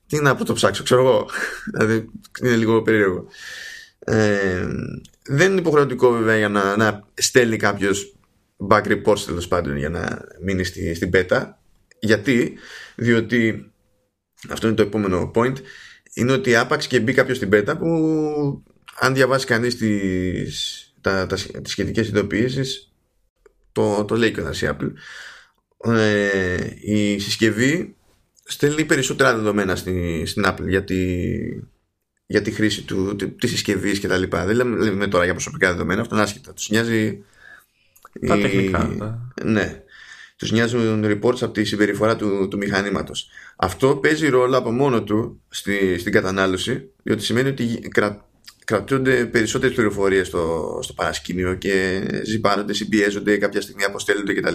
τι 0.07 0.21
να 0.21 0.35
πω 0.37 0.45
το 0.45 0.53
ψάξω, 0.53 0.83
ξέρω 0.83 1.01
εγώ. 1.01 1.31
Δηλαδή 1.73 2.11
είναι 2.43 2.57
λίγο 2.57 2.83
περίεργο. 2.83 3.27
Ε, 3.99 4.67
δεν 5.23 5.51
είναι 5.51 5.61
υποχρεωτικό 5.61 6.11
βέβαια 6.11 6.37
για 6.37 6.49
να, 6.49 6.77
να 6.77 7.09
στέλνει 7.15 7.57
κάποιος 7.57 8.17
back 8.69 8.83
reports 8.83 9.21
τέλος 9.21 9.49
πάντων 9.49 9.77
για 9.77 9.89
να 9.89 10.21
μείνει 10.43 10.65
στη, 10.65 10.95
στην 10.95 11.11
beta. 11.13 11.43
Γιατί, 12.01 12.59
διότι 12.95 13.73
αυτό 14.49 14.67
είναι 14.67 14.77
το 14.77 14.83
επόμενο 14.83 15.31
point, 15.35 15.57
είναι 16.15 16.33
ότι 16.33 16.57
άπαξ 16.57 16.87
και 16.87 17.01
μπει 17.01 17.13
κάποιος 17.13 17.37
στην 17.37 17.49
beta 17.53 17.75
που 17.79 18.63
αν 18.99 19.15
διαβάσει 19.15 19.47
κανείς 19.47 19.77
τις, 19.77 20.85
τα, 21.01 21.27
τα, 21.27 21.37
τις 21.37 21.71
σχετικές 21.73 22.09
ειδοποιήσεις 22.09 22.93
το, 23.73 24.05
το 24.05 24.17
λέει 24.17 24.33
και 24.33 24.41
ο 24.41 24.51
Apple 24.61 24.93
ε, 25.85 26.57
η 26.81 27.19
συσκευή 27.19 27.97
στέλνει 28.45 28.85
περισσότερα 28.85 29.37
δεδομένα 29.37 29.77
στη, 29.77 30.23
στην 30.27 30.45
Apple 30.47 30.67
για 30.67 30.85
τη, 30.85 31.25
για 32.27 32.43
τη 32.43 32.51
χρήση 32.51 32.83
του, 32.83 33.17
τη 33.39 33.47
συσκευής 33.47 33.99
και 33.99 34.09
τα 34.09 34.17
λοιπά. 34.17 34.45
Δεν 34.45 34.57
λέμε 34.57 35.09
τώρα 35.09 35.25
για 35.25 35.33
προσωπικά 35.33 35.71
δεδομένα, 35.73 36.01
αυτό 36.01 36.15
είναι 36.15 36.25
άσχετα. 36.25 36.53
Τους 36.53 36.69
νοιάζει. 36.71 37.25
Τα 38.27 38.37
η... 38.37 38.41
τεχνικά. 38.41 39.19
Ναι. 39.43 39.83
Τους 40.37 40.53
νοιάζουν 40.53 41.05
reports 41.05 41.43
από 41.43 41.51
τη 41.51 41.65
συμπεριφορά 41.65 42.17
του, 42.17 42.49
του 42.51 42.57
μηχανήματος. 42.57 43.29
Αυτό 43.57 43.97
παίζει 43.97 44.29
ρόλο 44.29 44.57
από 44.57 44.71
μόνο 44.71 45.03
του 45.03 45.43
στη, 45.49 45.99
στην 45.99 46.13
κατανάλωση, 46.13 46.91
διότι 47.03 47.23
σημαίνει 47.23 47.49
ότι 47.49 47.89
κρα, 47.89 48.29
κρατούνται 48.65 49.25
περισσότερες 49.25 49.75
πληροφορίες 49.75 50.27
στο, 50.27 50.79
στο 50.83 50.93
παρασκήνιο 50.93 51.55
και 51.55 52.03
ζυπάνονται, 52.25 52.73
συμπιέζονται, 52.73 53.37
κάποια 53.37 53.61
στιγμή 53.61 53.85
αποστέλλονται 53.85 54.35
κτλ 54.35 54.55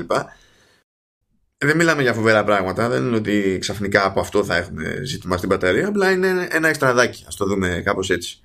δεν 1.66 1.76
μιλάμε 1.78 2.02
για 2.02 2.14
φοβερά 2.14 2.44
πράγματα. 2.44 2.90
Δεν 2.90 3.06
είναι 3.06 3.16
ότι 3.16 3.58
ξαφνικά 3.60 4.06
από 4.06 4.20
αυτό 4.20 4.44
θα 4.44 4.56
έχουμε 4.56 5.00
ζήτημα 5.04 5.38
στην 5.38 5.50
μπαταρία. 5.50 5.88
Απλά 5.88 6.12
είναι 6.12 6.48
ένα 6.52 6.68
εξτραδάκι. 6.68 7.24
Α 7.24 7.28
το 7.38 7.46
δούμε 7.46 7.82
κάπως 7.86 8.10
έτσι. 8.10 8.40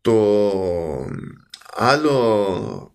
Το 0.00 0.16
άλλο 1.70 2.94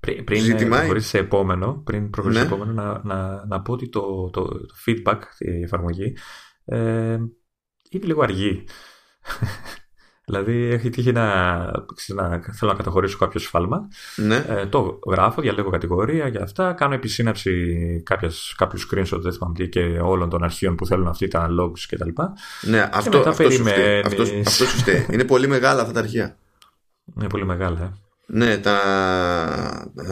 πριν, 0.00 0.24
πριν 0.24 0.42
ζήτημα... 0.42 0.76
προχωρήσεις 0.76 1.08
σε 1.08 1.18
επόμενο, 1.18 1.82
πριν 1.84 2.10
προχωρήσεις 2.10 2.42
ναι. 2.42 2.48
επόμενο 2.48 2.72
να, 2.72 3.00
να, 3.04 3.46
να 3.46 3.62
πω 3.62 3.72
ότι 3.72 3.88
το, 3.88 4.30
το, 4.30 4.44
το 4.44 4.74
feedback, 4.86 5.20
η 5.38 5.62
εφαρμογή, 5.62 6.16
ε, 6.64 7.18
είναι 7.90 8.06
λίγο 8.06 8.22
αργή. 8.22 8.64
Δηλαδή 10.28 10.68
έχει 10.72 10.90
τύχει 10.90 11.12
να, 11.12 11.64
να 12.14 12.40
θέλω 12.52 12.70
να 12.70 12.76
καταχωρήσω 12.76 13.18
κάποιο 13.18 13.40
σφάλμα. 13.40 13.88
Ναι. 14.16 14.44
Ε, 14.48 14.66
το 14.66 14.98
γράφω, 15.10 15.40
διαλέγω 15.40 15.70
κατηγορία 15.70 16.28
για 16.28 16.42
αυτά. 16.42 16.72
Κάνω 16.72 16.94
επισύναψη 16.94 18.02
κάποιου 18.56 18.80
screenshot 18.80 19.20
δεν 19.20 19.32
θυμάμαι 19.32 19.64
και 19.64 19.80
όλων 20.02 20.28
των 20.28 20.42
αρχείων 20.42 20.74
που 20.76 20.86
θέλουν 20.86 21.06
αυτοί 21.06 21.28
τα 21.28 21.48
logs 21.60 21.80
κτλ. 21.88 22.08
Ναι, 22.60 22.90
αυτό, 22.92 23.18
αυτό, 23.18 23.44
περιμένεις... 23.44 24.06
αυτό, 24.06 24.22
αυτό 24.22 24.90
Είναι 25.10 25.24
πολύ 25.24 25.48
μεγάλα 25.48 25.80
αυτά 25.80 25.92
τα 25.92 26.00
αρχεία. 26.00 26.36
Είναι 27.16 27.28
πολύ 27.28 27.44
μεγάλα, 27.44 27.80
ε. 27.80 27.92
Ναι, 28.26 28.58
τα, 28.58 28.80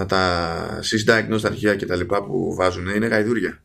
τα 0.09 0.55
sysdiagnosed 0.81 1.44
αρχεία 1.44 1.74
και 1.74 1.87
τα 1.87 1.96
λοιπά 1.96 2.24
που 2.24 2.55
βάζουν 2.55 2.87
είναι 2.87 3.07
γαϊδούρια. 3.07 3.62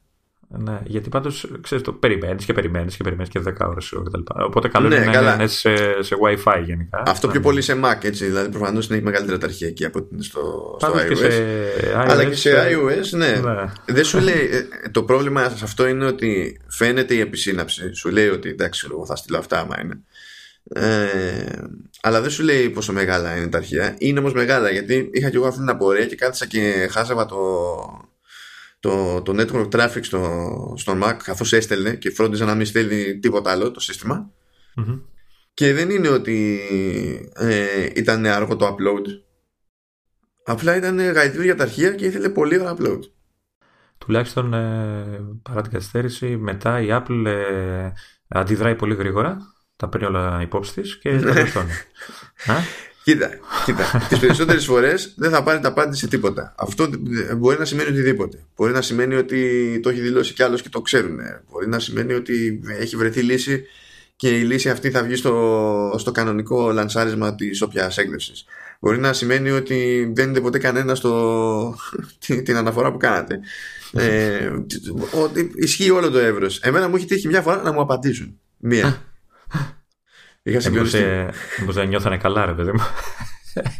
Ναι, 0.58 0.80
γιατί 0.86 1.10
πάντως 1.10 1.48
ξέρεις 1.62 1.84
το 1.84 1.94
περιμένεις 1.94 2.46
και 2.46 2.54
περιμένεις 2.54 2.96
και 2.96 3.04
περιμένεις 3.04 3.32
και 3.32 3.42
10 3.46 3.54
ώρες 3.60 3.94
κτλ. 4.04 4.44
Οπότε 4.44 4.68
καλό 4.68 4.88
ναι, 4.88 4.96
είναι 4.96 5.22
να 5.22 5.34
είναι 5.34 5.48
σε, 5.48 6.02
σε 6.02 6.16
WiFi 6.24 6.62
γενικά. 6.66 7.04
Αυτό 7.06 7.28
πιο 7.28 7.40
πολύ 7.40 7.62
σε 7.62 7.80
Mac 7.84 8.04
έτσι. 8.04 8.26
Δηλαδή 8.26 8.50
προφανώς 8.50 8.92
έχει 8.92 9.02
μεγαλύτερα 9.02 9.38
τα 9.38 9.46
αρχεία 9.46 9.68
εκεί 9.68 9.86
από 9.86 10.00
ότι 10.00 10.24
στο, 10.24 10.76
στο 10.80 10.94
iOS. 10.94 11.16
Σε 11.16 11.94
Αλλά 11.96 12.24
και 12.24 12.36
σε 12.36 12.52
iOS, 12.52 13.18
ναι. 13.18 13.28
ναι. 13.28 13.66
Δεν 13.86 14.04
σου 14.04 14.20
λέει, 14.20 14.50
ε, 14.52 14.90
το 14.90 15.04
πρόβλημα 15.04 15.50
σε 15.50 15.64
αυτό 15.64 15.88
είναι 15.88 16.06
ότι 16.06 16.62
φαίνεται 16.68 17.14
η 17.14 17.20
επισύναψη. 17.20 17.94
Σου 17.94 18.10
λέει 18.10 18.28
ότι 18.28 18.50
εντάξει, 18.50 18.88
εγώ 18.92 19.06
θα 19.06 19.16
στείλω 19.16 19.38
αυτά 19.38 19.60
άμα 19.60 19.82
είναι. 19.82 20.00
Ε, 20.74 21.64
αλλά 22.02 22.22
δεν 22.22 22.30
σου 22.30 22.44
λέει 22.44 22.70
πόσο 22.70 22.94
μεγάλα 22.94 23.38
είναι 23.38 23.48
τα 23.48 23.58
αρχεία. 23.58 23.96
Είναι 23.98 24.20
όμως 24.20 24.34
μεγάλα 24.34 24.70
γιατί 24.70 25.10
είχα 25.14 25.30
και 25.30 25.36
εγώ 25.36 25.48
αυτή 25.48 25.60
την 25.60 25.70
απορία 25.70 26.06
και 26.06 26.16
κάθισα 26.16 26.46
και 26.46 26.88
χάσαβα 26.92 27.26
το, 27.26 27.38
το, 28.80 29.22
το 29.22 29.34
network 29.38 29.70
traffic 29.70 30.00
στο, 30.02 30.74
στο 30.78 31.00
Mac 31.04 31.18
καθώς 31.24 31.54
έστελνε 31.54 31.96
και 31.96 32.12
φρόντιζε 32.12 32.46
να 32.46 32.56
μην 32.56 32.66
στέλνει 32.66 33.20
τίποτα 33.20 33.52
άλλο 33.52 33.72
το 33.72 33.80
συστημα 33.80 34.32
και 35.54 35.74
δεν 35.74 35.90
είναι 35.90 36.08
ότι 36.08 36.60
ε, 37.34 37.90
ήταν 37.96 38.26
αργό 38.26 38.56
το 38.56 38.68
upload. 38.68 39.06
Απλά 40.46 40.76
ήταν 40.76 41.00
γαϊδίου 41.00 41.42
για 41.42 41.56
τα 41.56 41.64
αρχεία 41.64 41.92
και 41.92 42.06
ήθελε 42.06 42.30
πολύ 42.30 42.56
γρήγορα 42.56 42.76
upload. 42.78 43.00
Τουλάχιστον 43.98 44.54
ε, 44.54 45.20
παρά 45.42 45.62
την 45.62 45.72
καθυστέρηση 45.72 46.38
μετά 46.38 46.82
η 46.82 46.88
Apple 46.90 47.26
ε, 47.26 47.92
αντιδράει 48.28 48.76
πολύ 48.76 48.96
γρήγορα 48.96 49.38
τα 49.76 49.90
παίρνει 49.90 50.08
όλα 50.08 50.42
υπόψη 50.42 50.74
της 50.74 51.00
και 51.00 51.20
τα 51.20 51.32
διορθώνει. 51.34 51.72
Κοίτα, 53.04 53.30
κοίτα. 53.66 53.84
τις 54.10 54.20
περισσότερες 54.20 54.66
φορές 54.66 55.14
δεν 55.16 55.32
θα 55.32 55.44
πάρει 55.44 55.60
τα 55.60 55.68
απάντηση 55.68 56.00
σε 56.00 56.08
τίποτα. 56.08 56.54
Αυτό 56.58 56.90
μπορεί 57.38 57.60
να 57.60 57.66
σημαίνει 57.66 57.90
οτιδήποτε. 57.90 58.44
Μπορεί 58.56 58.74
να 58.74 58.82
σημαίνει 58.82 59.16
ότι 59.16 59.80
το 59.84 59.90
έχει 59.90 60.00
δηλώσει 60.00 60.34
κι 60.34 60.44
άλλος 60.44 60.62
και 60.62 60.70
το 60.70 60.82
ξέρουν. 60.82 61.20
Μπορεί 61.52 61.68
να 61.68 61.80
σημαίνει 61.80 62.14
ότι 62.14 62.62
έχει 62.80 62.96
βρεθεί 62.96 63.22
λύση 63.22 63.64
και 64.16 64.30
η 64.30 64.42
λύση 64.42 64.70
αυτή 64.70 64.92
θα 64.92 65.04
βγει 65.04 65.16
στο, 65.16 65.96
στο 65.98 66.12
κανονικό 66.12 66.72
λανσάρισμα 66.72 67.36
της 67.36 67.62
όποιας 67.62 67.98
έγκριση. 67.98 68.32
Μπορεί 68.80 68.98
να 68.98 69.14
σημαίνει 69.14 69.50
ότι 69.50 70.12
δεν 70.16 70.30
είναι 70.30 70.40
ποτέ 70.40 70.58
κανένα 70.58 70.96
στο, 70.96 71.76
την, 72.44 72.56
αναφορά 72.56 72.92
που 72.92 72.98
κάνατε. 72.98 73.40
Ε, 73.94 74.52
ότι 75.24 75.52
ισχύει 75.56 75.90
όλο 75.90 76.10
το 76.10 76.18
εύρος. 76.18 76.60
Εμένα 76.60 76.90
μου 76.90 76.96
έχει 76.96 77.06
τύχει 77.06 77.28
μια 77.28 77.42
φορά 77.42 77.62
να 77.62 77.72
μου 77.72 77.82
απαντήσουν. 77.82 78.40
Μία. 78.58 79.04
Είχα 80.44 80.60
συγκλονιστεί. 80.60 81.04
Μήπως 81.60 81.76
δεν 81.76 81.88
νιώθανε 81.88 82.18
καλά 82.18 82.46
ρε 82.46 82.54
παιδί 82.54 82.72
μου. 82.72 82.82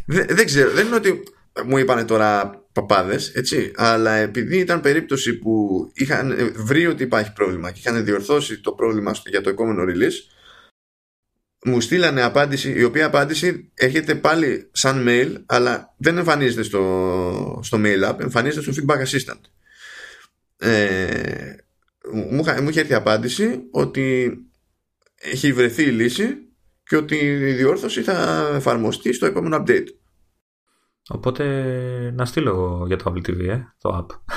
δεν, 0.36 0.46
ξέρω. 0.46 0.70
Δεν 0.70 0.86
είναι 0.86 0.96
ότι 0.96 1.22
μου 1.64 1.78
είπανε 1.78 2.04
τώρα 2.04 2.62
παπάδες, 2.72 3.28
έτσι. 3.34 3.72
Αλλά 3.74 4.12
επειδή 4.12 4.58
ήταν 4.58 4.80
περίπτωση 4.80 5.38
που 5.38 5.84
είχαν 5.94 6.52
βρει 6.54 6.86
ότι 6.86 7.02
υπάρχει 7.02 7.32
πρόβλημα 7.32 7.70
και 7.70 7.78
είχαν 7.78 8.04
διορθώσει 8.04 8.60
το 8.60 8.72
πρόβλημα 8.72 9.14
για 9.26 9.40
το 9.40 9.50
επόμενο 9.50 9.82
release, 9.82 10.38
μου 11.64 11.80
στείλανε 11.80 12.22
απάντηση, 12.22 12.72
η 12.72 12.82
οποία 12.82 13.06
απάντηση 13.06 13.70
έρχεται 13.74 14.14
πάλι 14.14 14.68
σαν 14.72 15.06
mail, 15.08 15.42
αλλά 15.46 15.94
δεν 15.96 16.18
εμφανίζεται 16.18 16.62
στο, 16.62 17.60
στο 17.62 17.78
mail 17.84 18.10
app, 18.10 18.20
εμφανίζεται 18.20 18.72
στο 18.72 18.82
feedback 18.82 18.98
assistant. 18.98 19.40
Ε, 20.58 21.54
μου, 22.12 22.44
μου 22.62 22.68
είχε 22.68 22.80
έρθει 22.80 22.94
απάντηση 22.94 23.60
ότι 23.70 24.38
έχει 25.20 25.52
βρεθεί 25.52 25.82
η 25.82 25.90
λύση 25.90 26.49
και 26.90 26.96
ότι 26.96 27.16
η 27.16 27.52
διόρθωση 27.52 28.02
θα 28.02 28.48
εφαρμοστεί 28.54 29.12
στο 29.12 29.26
επόμενο 29.26 29.56
update. 29.60 29.86
Οπότε 31.08 31.44
να 32.14 32.24
στείλω 32.24 32.84
για 32.86 32.96
το 32.96 33.12
Apple 33.12 33.30
TV, 33.30 33.48
ε, 33.48 33.62
το 33.78 33.98
app. 33.98 34.36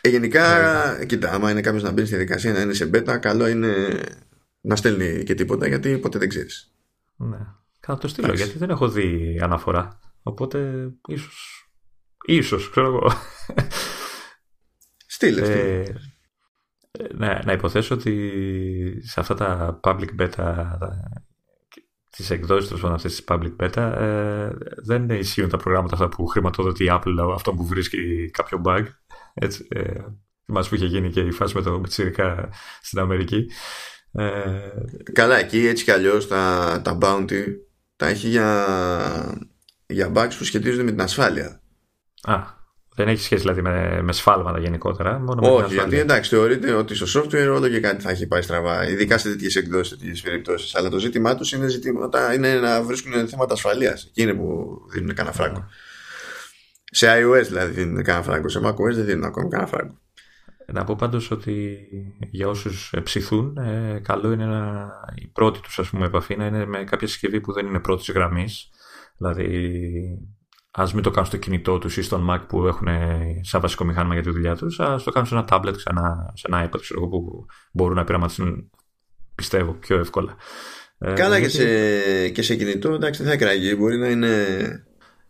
Ε, 0.00 0.08
γενικά, 0.08 0.44
κοίτα, 1.08 1.32
άμα 1.32 1.50
είναι 1.50 1.60
κάποιος 1.60 1.82
να 1.82 1.90
μπει 1.90 2.00
στη 2.00 2.08
διαδικασία 2.08 2.52
να 2.52 2.60
είναι 2.60 2.72
σε 2.72 2.90
beta, 2.94 3.18
καλό 3.20 3.48
είναι 3.48 4.02
να 4.60 4.76
στέλνει 4.76 5.22
και 5.22 5.34
τίποτα 5.34 5.66
γιατί 5.68 5.98
ποτέ 5.98 6.18
δεν 6.18 6.28
ξέρεις. 6.28 6.74
Ναι. 7.16 7.38
Θα 7.80 7.98
το 7.98 8.08
στείλω 8.08 8.32
γιατί 8.32 8.58
δεν 8.58 8.70
έχω 8.70 8.88
δει 8.88 9.38
αναφορά. 9.42 9.98
Οπότε 10.22 10.88
ίσως. 11.06 11.68
ίσως 12.24 12.70
ξέρω 12.70 12.86
εγώ. 12.86 13.10
Στείλε. 15.06 15.42
Ε, 16.90 17.06
ναι, 17.14 17.38
να 17.44 17.52
υποθέσω 17.52 17.94
ότι 17.94 18.32
σε 19.02 19.20
αυτά 19.20 19.34
τα 19.34 19.80
public 19.82 20.20
beta 20.20 20.78
τις 22.10 22.30
εκδόσεις 22.30 22.68
του 22.68 22.88
αυτή 22.88 23.08
τη 23.08 23.24
public 23.28 23.56
beta 23.60 23.92
ε, 23.98 24.50
δεν 24.76 25.10
ισχύουν 25.10 25.48
τα 25.48 25.56
προγράμματα 25.56 25.94
αυτά 25.94 26.08
που 26.08 26.26
χρηματοδοτεί 26.26 26.84
η 26.84 26.88
Apple 26.90 27.32
αυτό 27.34 27.52
που 27.52 27.66
βρίσκει 27.66 28.30
κάποιο 28.30 28.62
bug. 28.64 28.84
Έτσι, 29.34 29.66
ε, 29.70 29.92
που 30.46 30.74
είχε 30.74 30.86
γίνει 30.86 31.10
και 31.10 31.20
η 31.20 31.30
φάση 31.30 31.56
με 31.56 31.62
το 31.62 31.78
Μιτσίρικα 31.78 32.48
στην 32.80 32.98
Αμερική. 32.98 33.46
Ε, 34.12 34.30
Καλά, 35.12 35.38
εκεί 35.38 35.66
έτσι 35.66 35.84
κι 35.84 35.90
αλλιώς 35.90 36.28
τα, 36.28 36.80
τα 36.84 36.98
bounty 37.00 37.44
τα 37.96 38.06
έχει 38.06 38.28
για, 38.28 38.66
για 39.86 40.12
bugs 40.14 40.32
που 40.38 40.44
σχετίζονται 40.44 40.82
με 40.82 40.90
την 40.90 41.00
ασφάλεια. 41.00 41.62
Α, 42.22 42.42
Δεν 42.98 43.08
έχει 43.08 43.22
σχέση 43.22 43.40
δηλαδή 43.40 43.62
με, 43.62 44.02
με 44.02 44.12
σφάλματα 44.12 44.58
γενικότερα. 44.58 45.18
Μόνο 45.18 45.54
Όχι, 45.54 45.74
γιατί 45.74 45.98
εντάξει, 45.98 46.30
θεωρείται 46.30 46.72
ότι 46.72 46.94
στο 46.94 47.20
software 47.20 47.54
όλο 47.54 47.68
και 47.68 47.80
κάτι 47.80 48.02
θα 48.02 48.10
έχει 48.10 48.26
πάει 48.26 48.42
στραβά. 48.42 48.88
Ειδικά 48.88 49.18
σε 49.18 49.28
τέτοιες 49.28 49.56
εκδόσεις, 49.56 49.98
τέτοιες 49.98 50.20
περιπτώσεις. 50.20 50.74
Αλλά 50.74 50.88
το 50.88 50.98
ζήτημά 50.98 51.34
τους 51.34 51.52
είναι, 51.52 51.68
ζητήματα, 51.68 52.34
είναι 52.34 52.54
να 52.54 52.82
βρίσκουν 52.82 53.28
θέματα 53.28 53.52
ασφαλείας. 53.52 54.04
Εκεί 54.04 54.22
είναι 54.22 54.34
που 54.34 54.78
δίνουν 54.92 55.14
κανένα 55.14 55.34
φράγκο. 55.34 55.68
Σε 56.84 57.06
iOS 57.10 57.44
δηλαδή 57.46 57.72
δίνουν 57.72 58.02
κανένα 58.02 58.24
φράγκο. 58.24 58.48
Σε 58.48 58.60
macOS 58.64 58.94
δεν 58.94 59.04
δίνουν 59.04 59.24
ακόμη 59.24 59.48
κανένα 59.48 59.68
φράγκο. 59.68 59.98
Να 60.72 60.84
πω 60.84 60.96
πάντως 60.96 61.30
ότι 61.30 61.78
για 62.30 62.48
όσους 62.48 62.94
ψηθούν, 63.02 63.56
ε, 63.56 64.00
καλό 64.04 64.32
είναι 64.32 64.46
να, 64.46 64.90
η 65.14 65.26
πρώτη 65.26 65.60
τους 65.60 65.78
ας 65.78 65.88
πούμε, 65.88 66.06
επαφή 66.06 66.36
να 66.36 66.46
είναι 66.46 66.66
με 66.66 66.84
κάποια 66.84 67.06
συσκευή 67.06 67.40
που 67.40 67.52
δεν 67.52 67.66
είναι 67.66 67.80
πρώτης 67.80 68.10
γραμμής. 68.10 68.70
Δηλαδή 69.16 69.78
Α 70.70 70.84
μην 70.94 71.02
το 71.02 71.10
κάνουν 71.10 71.26
στο 71.28 71.36
κινητό 71.36 71.78
τους 71.78 71.96
ή 71.96 72.02
στον 72.02 72.26
Mac 72.30 72.40
που 72.48 72.66
έχουν 72.66 72.88
σαν 73.40 73.60
βασικό 73.60 73.84
μηχάνημα 73.84 74.14
για 74.14 74.22
τη 74.22 74.30
δουλειά 74.30 74.56
τους, 74.56 74.80
ας 74.80 75.02
το 75.02 75.10
κάνουν 75.10 75.28
σε 75.28 75.34
ένα 75.34 75.44
tablet, 75.50 75.74
σε 75.76 75.86
ένα, 75.90 76.32
σε 76.34 76.46
ένα 76.48 76.68
iPad 76.68 76.80
ξέρω, 76.80 77.08
που 77.08 77.46
μπορούν 77.72 77.96
να 77.96 78.04
πειραματιστούν, 78.04 78.70
πιστεύω, 79.34 79.72
πιο 79.72 79.98
εύκολα. 79.98 80.36
Ε, 80.98 81.12
Καλά 81.12 81.40
και, 81.40 81.48
σε, 81.48 82.28
και 82.28 82.42
σε 82.42 82.54
κινητό, 82.54 82.92
εντάξει, 82.92 83.22
δεν 83.22 83.32
θα 83.32 83.38
κραγεί. 83.38 83.74
Μπορεί 83.78 83.96
να 83.96 84.08
είναι. 84.08 84.46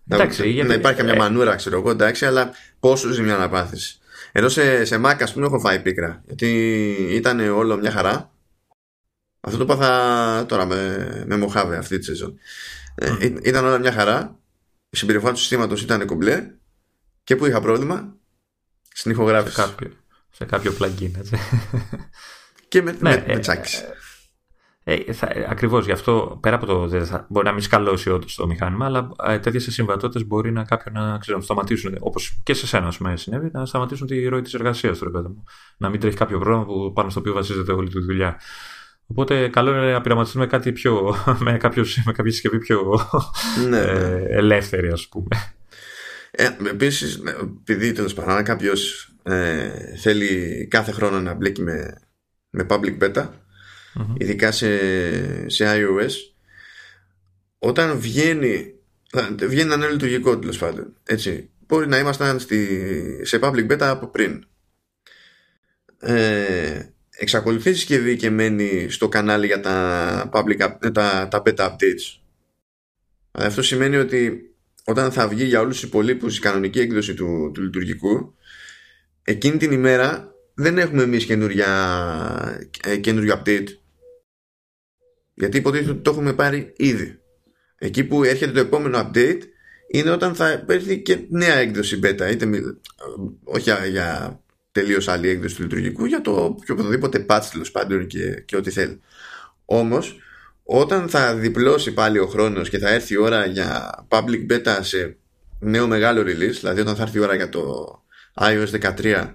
Εντάξει, 0.09 0.41
να, 0.41 0.47
γιατί, 0.47 0.69
να 0.69 0.75
υπάρχει 0.75 0.99
καμιά 0.99 1.15
ε, 1.15 1.17
μανούρα, 1.17 1.55
ξέρω 1.55 1.79
εγώ, 1.79 1.91
εντάξει, 1.91 2.27
αλλά 2.27 2.51
πόσο 2.81 3.09
ζημιά 3.09 3.37
να 3.37 3.49
πάθεις. 3.49 4.01
Ενώ 4.33 4.49
σε, 4.49 4.85
σε 4.85 5.01
Mac, 5.05 5.17
ας 5.21 5.33
πούμε, 5.33 5.47
έχω 5.47 5.59
φάει 5.59 5.83
πίκρα. 5.83 6.23
Γιατί 6.27 6.49
ήταν 7.11 7.41
όλο 7.41 7.77
μια 7.77 7.91
χαρά. 7.91 8.31
Αυτό 9.41 9.59
το 9.59 9.65
πάθα 9.65 10.47
τώρα 10.47 10.67
με, 10.67 11.25
με 11.27 11.47
Mojave 11.47 11.75
αυτή 11.79 11.99
τη 11.99 12.05
σεζόν. 12.05 12.39
Ε, 12.95 13.11
ήταν 13.43 13.65
όλα 13.65 13.79
μια 13.79 13.93
χαρά 13.93 14.39
η 14.91 14.97
συμπεριφορά 14.97 15.33
του 15.33 15.39
συστήματος 15.39 15.83
ήταν 15.83 16.07
κομπλέ 16.07 16.51
και 17.25 17.37
που 17.37 17.47
είχα 17.47 17.61
πρόβλημα 17.61 18.17
στην 18.93 19.11
ηχογράφηση. 19.11 19.55
Σε 19.55 19.63
κάποιο, 19.63 19.91
σε 20.31 20.45
κάποιο 20.45 20.73
plugin, 20.81 21.11
έτσι. 21.19 21.37
Και 22.69 22.83
με, 22.83 22.93
ναι, 22.93 22.99
με, 23.01 23.25
με 23.27 23.41
Ε, 24.85 24.95
ε, 24.95 25.47
ακριβώς 25.49 25.85
γι' 25.85 25.93
αυτό 25.93 26.39
πέρα 26.43 26.57
από 26.57 26.67
το 26.67 27.05
θα, 27.05 27.27
μπορεί 27.29 27.47
να 27.47 27.53
μην 27.53 27.63
σκαλώσει 27.63 28.11
όντω 28.11 28.27
το 28.37 28.47
μηχάνημα 28.47 28.85
αλλά 28.85 29.11
ε, 29.27 29.39
τέτοιες 29.39 29.69
συμβατότητες 29.71 30.27
μπορεί 30.27 30.53
να 30.53 30.65
κάποιον 30.65 30.95
να, 30.95 31.19
ξέρω, 31.19 31.39
να 31.39 31.45
σταματήσουν 31.45 31.97
όπως 32.01 32.41
και 32.43 32.55
σε 32.55 32.67
σένα 32.67 32.93
πούμε, 32.99 33.17
συνέβη 33.17 33.51
να 33.53 33.67
σταματήσουν 33.67 34.07
τη 34.07 34.27
ροή 34.27 34.43
της 34.43 34.55
εργασίας 34.55 34.99
του 34.99 35.11
μου. 35.13 35.45
να 35.77 35.89
μην 35.89 36.01
τρέχει 36.01 36.17
κάποιο 36.17 36.39
πρόγραμμα 36.39 36.65
που, 36.65 36.93
πάνω 36.93 37.11
στο 37.11 37.21
οποίο 37.21 37.33
βασίζεται 37.33 37.73
όλη 37.73 37.89
τη 37.89 38.01
δουλειά 38.01 38.41
Οπότε 39.11 39.49
καλό 39.49 39.71
είναι 39.71 39.93
να 39.93 40.01
πειραματιστούμε 40.01 40.47
κάτι 40.47 40.73
πιο, 40.73 41.17
με, 41.45 41.57
κάποιος, 41.57 42.03
με 42.07 42.13
κάποια 42.13 42.33
συσκευή 42.33 42.59
πιο 42.59 43.01
ναι, 43.69 43.79
ε, 43.79 43.93
ναι. 43.93 44.25
ελεύθερη 44.29 44.89
ας 44.89 45.09
πούμε. 45.09 45.29
Ε, 46.31 46.49
Επίσης, 46.69 47.23
επειδή 47.61 47.93
τέλος 47.93 48.15
πάντων, 48.15 48.31
αν 48.37 48.45
κάποιος 48.45 49.13
ε, 49.23 49.71
θέλει 49.97 50.67
κάθε 50.71 50.93
χρόνο 50.93 51.21
να 51.21 51.35
μπλέκει 51.35 51.63
με, 51.63 52.01
με 52.51 52.67
public 52.69 52.99
beta, 52.99 53.23
mm-hmm. 53.25 54.15
ειδικά 54.17 54.53
σε, 54.53 54.69
σε 55.49 55.65
iOS, 55.67 56.13
όταν 57.59 57.99
βγαίνει, 57.99 58.75
βγαίνει 59.41 59.73
ένα 59.73 59.87
λειτουργικό 59.89 60.39
τέλος 60.39 60.59
πάντων, 60.59 60.97
έτσι, 61.05 61.51
μπορεί 61.67 61.89
να 61.89 61.99
ήμασταν 61.99 62.39
στη, 62.39 63.21
σε 63.23 63.39
public 63.43 63.71
beta 63.71 63.81
από 63.81 64.07
πριν. 64.07 64.47
Ε, 66.01 66.83
εξακολουθείς 67.19 67.73
η 67.73 67.79
συσκευή 67.79 68.17
και 68.17 68.31
μένει 68.31 68.87
στο 68.91 69.09
κανάλι 69.09 69.47
για 69.47 69.61
τα, 69.61 70.31
public, 70.33 70.57
τα, 70.93 71.29
τα 71.31 71.43
beta 71.45 71.69
updates. 71.69 72.19
Αυτό 73.31 73.63
σημαίνει 73.63 73.97
ότι 73.97 74.43
όταν 74.85 75.13
θα 75.13 75.29
βγει 75.29 75.45
για 75.45 75.61
όλους 75.61 75.81
τους 75.81 75.89
υπολείπους 75.89 76.37
η 76.37 76.41
κανονική 76.41 76.81
έκδοση 76.81 77.15
του, 77.15 77.51
του 77.55 77.63
λειτουργικού 77.63 78.35
εκείνη 79.23 79.57
την 79.57 79.73
ημέρα 79.73 80.35
δεν 80.55 80.79
έχουμε 80.79 81.03
εμείς 81.03 81.31
ε, 82.85 82.97
καινούριο 82.97 83.43
update 83.45 83.67
γιατί 85.35 85.57
υποτίθεται 85.57 85.91
ότι 85.91 86.01
το 86.01 86.11
έχουμε 86.11 86.33
πάρει 86.33 86.73
ήδη 86.77 87.21
εκεί 87.79 88.05
που 88.05 88.25
έρχεται 88.25 88.53
το 88.53 88.61
επόμενο 88.61 89.11
update 89.11 89.41
είναι 89.91 90.11
όταν 90.11 90.35
θα 90.35 90.65
έρθει 90.69 91.03
και 91.03 91.19
νέα 91.29 91.55
έκδοση 91.55 92.01
beta 92.03 92.31
είτε, 92.31 92.47
όχι 93.45 93.71
για 93.91 94.41
τελείως 94.81 95.09
άλλη 95.09 95.29
έκδοση 95.29 95.57
του 95.57 95.63
λειτουργικού 95.63 96.05
για 96.05 96.21
το 96.21 96.57
οποιοδήποτε 96.71 97.27
patch 97.29 97.49
τέλος 97.53 97.71
πάντων 97.71 98.07
και, 98.07 98.43
και 98.45 98.57
ό,τι 98.57 98.71
θέλει. 98.71 99.01
Όμως, 99.65 100.19
όταν 100.63 101.09
θα 101.09 101.35
διπλώσει 101.35 101.93
πάλι 101.93 102.19
ο 102.19 102.27
χρόνος 102.27 102.69
και 102.69 102.79
θα 102.79 102.89
έρθει 102.89 103.15
η 103.15 103.17
ώρα 103.17 103.47
για 103.47 103.95
public 104.09 104.53
beta 104.53 104.79
σε 104.81 105.17
νέο 105.61 105.87
μεγάλο 105.87 106.21
release, 106.21 106.57
δηλαδή 106.61 106.81
όταν 106.81 106.97
θα 106.97 107.03
έρθει 107.03 107.19
η 107.19 107.21
ώρα 107.21 107.35
για 107.35 107.49
το 107.49 107.63
iOS 108.41 108.93
13 109.01 109.33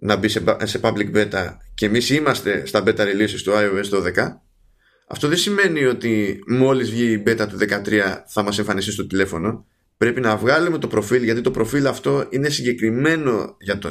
να 0.00 0.16
μπει 0.16 0.28
σε, 0.28 0.42
σε 0.62 0.80
public 0.82 1.14
beta 1.14 1.56
και 1.74 1.86
εμείς 1.86 2.10
είμαστε 2.10 2.66
στα 2.66 2.82
beta 2.86 3.00
releases 3.00 3.40
του 3.44 3.52
iOS 3.52 4.12
12 4.14 4.36
αυτό 5.06 5.28
δεν 5.28 5.38
σημαίνει 5.38 5.84
ότι 5.84 6.42
μόλις 6.46 6.90
βγει 6.90 7.12
η 7.12 7.22
beta 7.26 7.46
του 7.48 7.58
13 7.60 8.22
θα 8.26 8.42
μας 8.42 8.58
εμφανιστεί 8.58 8.92
στο 8.92 9.06
τηλέφωνο 9.06 9.66
πρέπει 10.04 10.20
να 10.20 10.36
βγάλουμε 10.36 10.78
το 10.78 10.86
προφίλ 10.86 11.22
γιατί 11.22 11.40
το 11.40 11.50
προφίλ 11.50 11.86
αυτό 11.86 12.26
είναι 12.30 12.48
συγκεκριμένο 12.48 13.56
για, 13.60 13.78
το, 13.78 13.90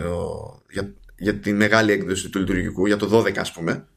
για, 0.69 0.93
για 1.17 1.35
τη 1.35 1.53
μεγάλη 1.53 1.91
έκδοση 1.91 2.29
του 2.29 2.39
λειτουργικού, 2.39 2.85
για 2.85 2.97
το 2.97 3.19
12 3.19 3.37
ας 3.37 3.51
πουμε 3.51 3.87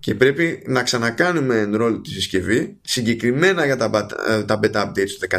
και 0.00 0.14
πρέπει 0.14 0.62
να 0.66 0.82
ξανακάνουμε 0.82 1.70
enroll 1.72 2.00
τη 2.02 2.10
συσκευή 2.10 2.76
συγκεκριμένα 2.80 3.64
για 3.64 3.76
τα, 3.76 4.06
ε, 4.28 4.42
τα 4.44 4.60
beta 4.62 4.84
updates 4.84 5.10
του 5.20 5.26
13. 5.30 5.38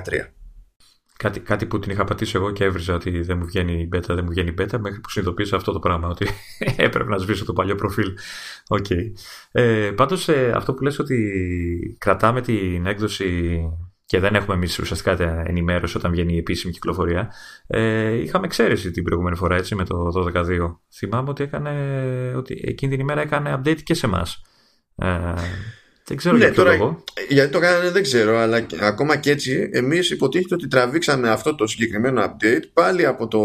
Κάτι, 1.18 1.40
κάτι 1.40 1.66
που 1.66 1.80
την 1.80 1.92
είχα 1.92 2.04
πατήσει 2.04 2.34
εγώ 2.36 2.52
και 2.52 2.64
έβριζα 2.64 2.94
ότι 2.94 3.22
δεν 3.22 3.38
μου 3.38 3.46
βγαίνει 3.46 3.82
η 3.82 3.90
beta, 3.96 4.08
δεν 4.08 4.24
μου 4.24 4.30
βγαίνει 4.30 4.50
η 4.50 4.54
beta, 4.58 4.78
μέχρι 4.80 5.00
που 5.00 5.10
συνειδητοποίησα 5.10 5.56
αυτό 5.56 5.72
το 5.72 5.80
πράγμα, 5.80 6.08
ότι 6.08 6.28
έπρεπε 6.88 7.10
να 7.10 7.18
σβήσω 7.18 7.46
το 7.46 7.54
παλιό 7.54 7.76
προφίλ. 7.76 8.18
Okay. 8.68 9.12
Ε, 9.52 9.92
πάντως 9.96 10.28
ε, 10.28 10.52
αυτό 10.56 10.74
που 10.74 10.84
λες 10.84 11.00
ότι 11.00 11.96
κρατάμε 11.98 12.42
την 12.42 12.86
έκδοση 12.86 13.60
και 14.06 14.20
δεν 14.20 14.36
έχουμε 14.36 14.56
εμείς 14.56 14.80
ουσιαστικά 14.80 15.44
ενημέρωση 15.48 15.98
όταν 15.98 16.12
βγαίνει 16.12 16.34
η 16.34 16.38
επίσημη 16.38 16.74
κυκλοφορία. 16.74 17.34
Ε, 17.68 18.14
είχαμε 18.14 18.46
εξαίρεση 18.46 18.92
την 18.92 19.04
προηγούμενη 19.04 19.36
φορά 19.36 19.56
έτσι 19.56 19.76
με 19.76 19.86
το 19.86 20.12
12.2. 20.34 20.78
Θυμάμαι 20.94 21.30
ότι, 21.30 21.44
έκανε, 21.44 21.72
ότι 22.36 22.62
εκείνη 22.66 22.92
την 22.92 23.00
ημέρα 23.00 23.22
έκανε 23.22 23.60
update 23.60 23.82
και 23.84 23.94
σε 23.94 24.06
εμάς. 24.06 24.42
Ε, 24.96 25.34
δεν 26.08 26.18
ξέρω 26.18 26.36
ναι, 26.36 26.44
για 26.44 26.54
ποιο 26.54 26.64
τώρα, 26.64 26.76
λόγο. 26.76 27.04
Γιατί 27.30 27.52
το 27.52 27.60
κάνανε 27.60 27.92
δεν 27.92 28.04
ξέρω, 28.04 28.38
αλλά 28.38 28.66
ακόμα 28.82 29.16
και 29.18 29.32
έτσι 29.32 29.70
εμείς 29.74 30.10
υποτίθεται 30.10 30.54
ότι 30.54 30.68
τραβήξαμε 30.68 31.30
αυτό 31.30 31.56
το 31.56 31.68
συγκεκριμένο 31.68 32.24
update 32.24 32.64
πάλι 32.74 33.06
από 33.06 33.28
το 33.28 33.40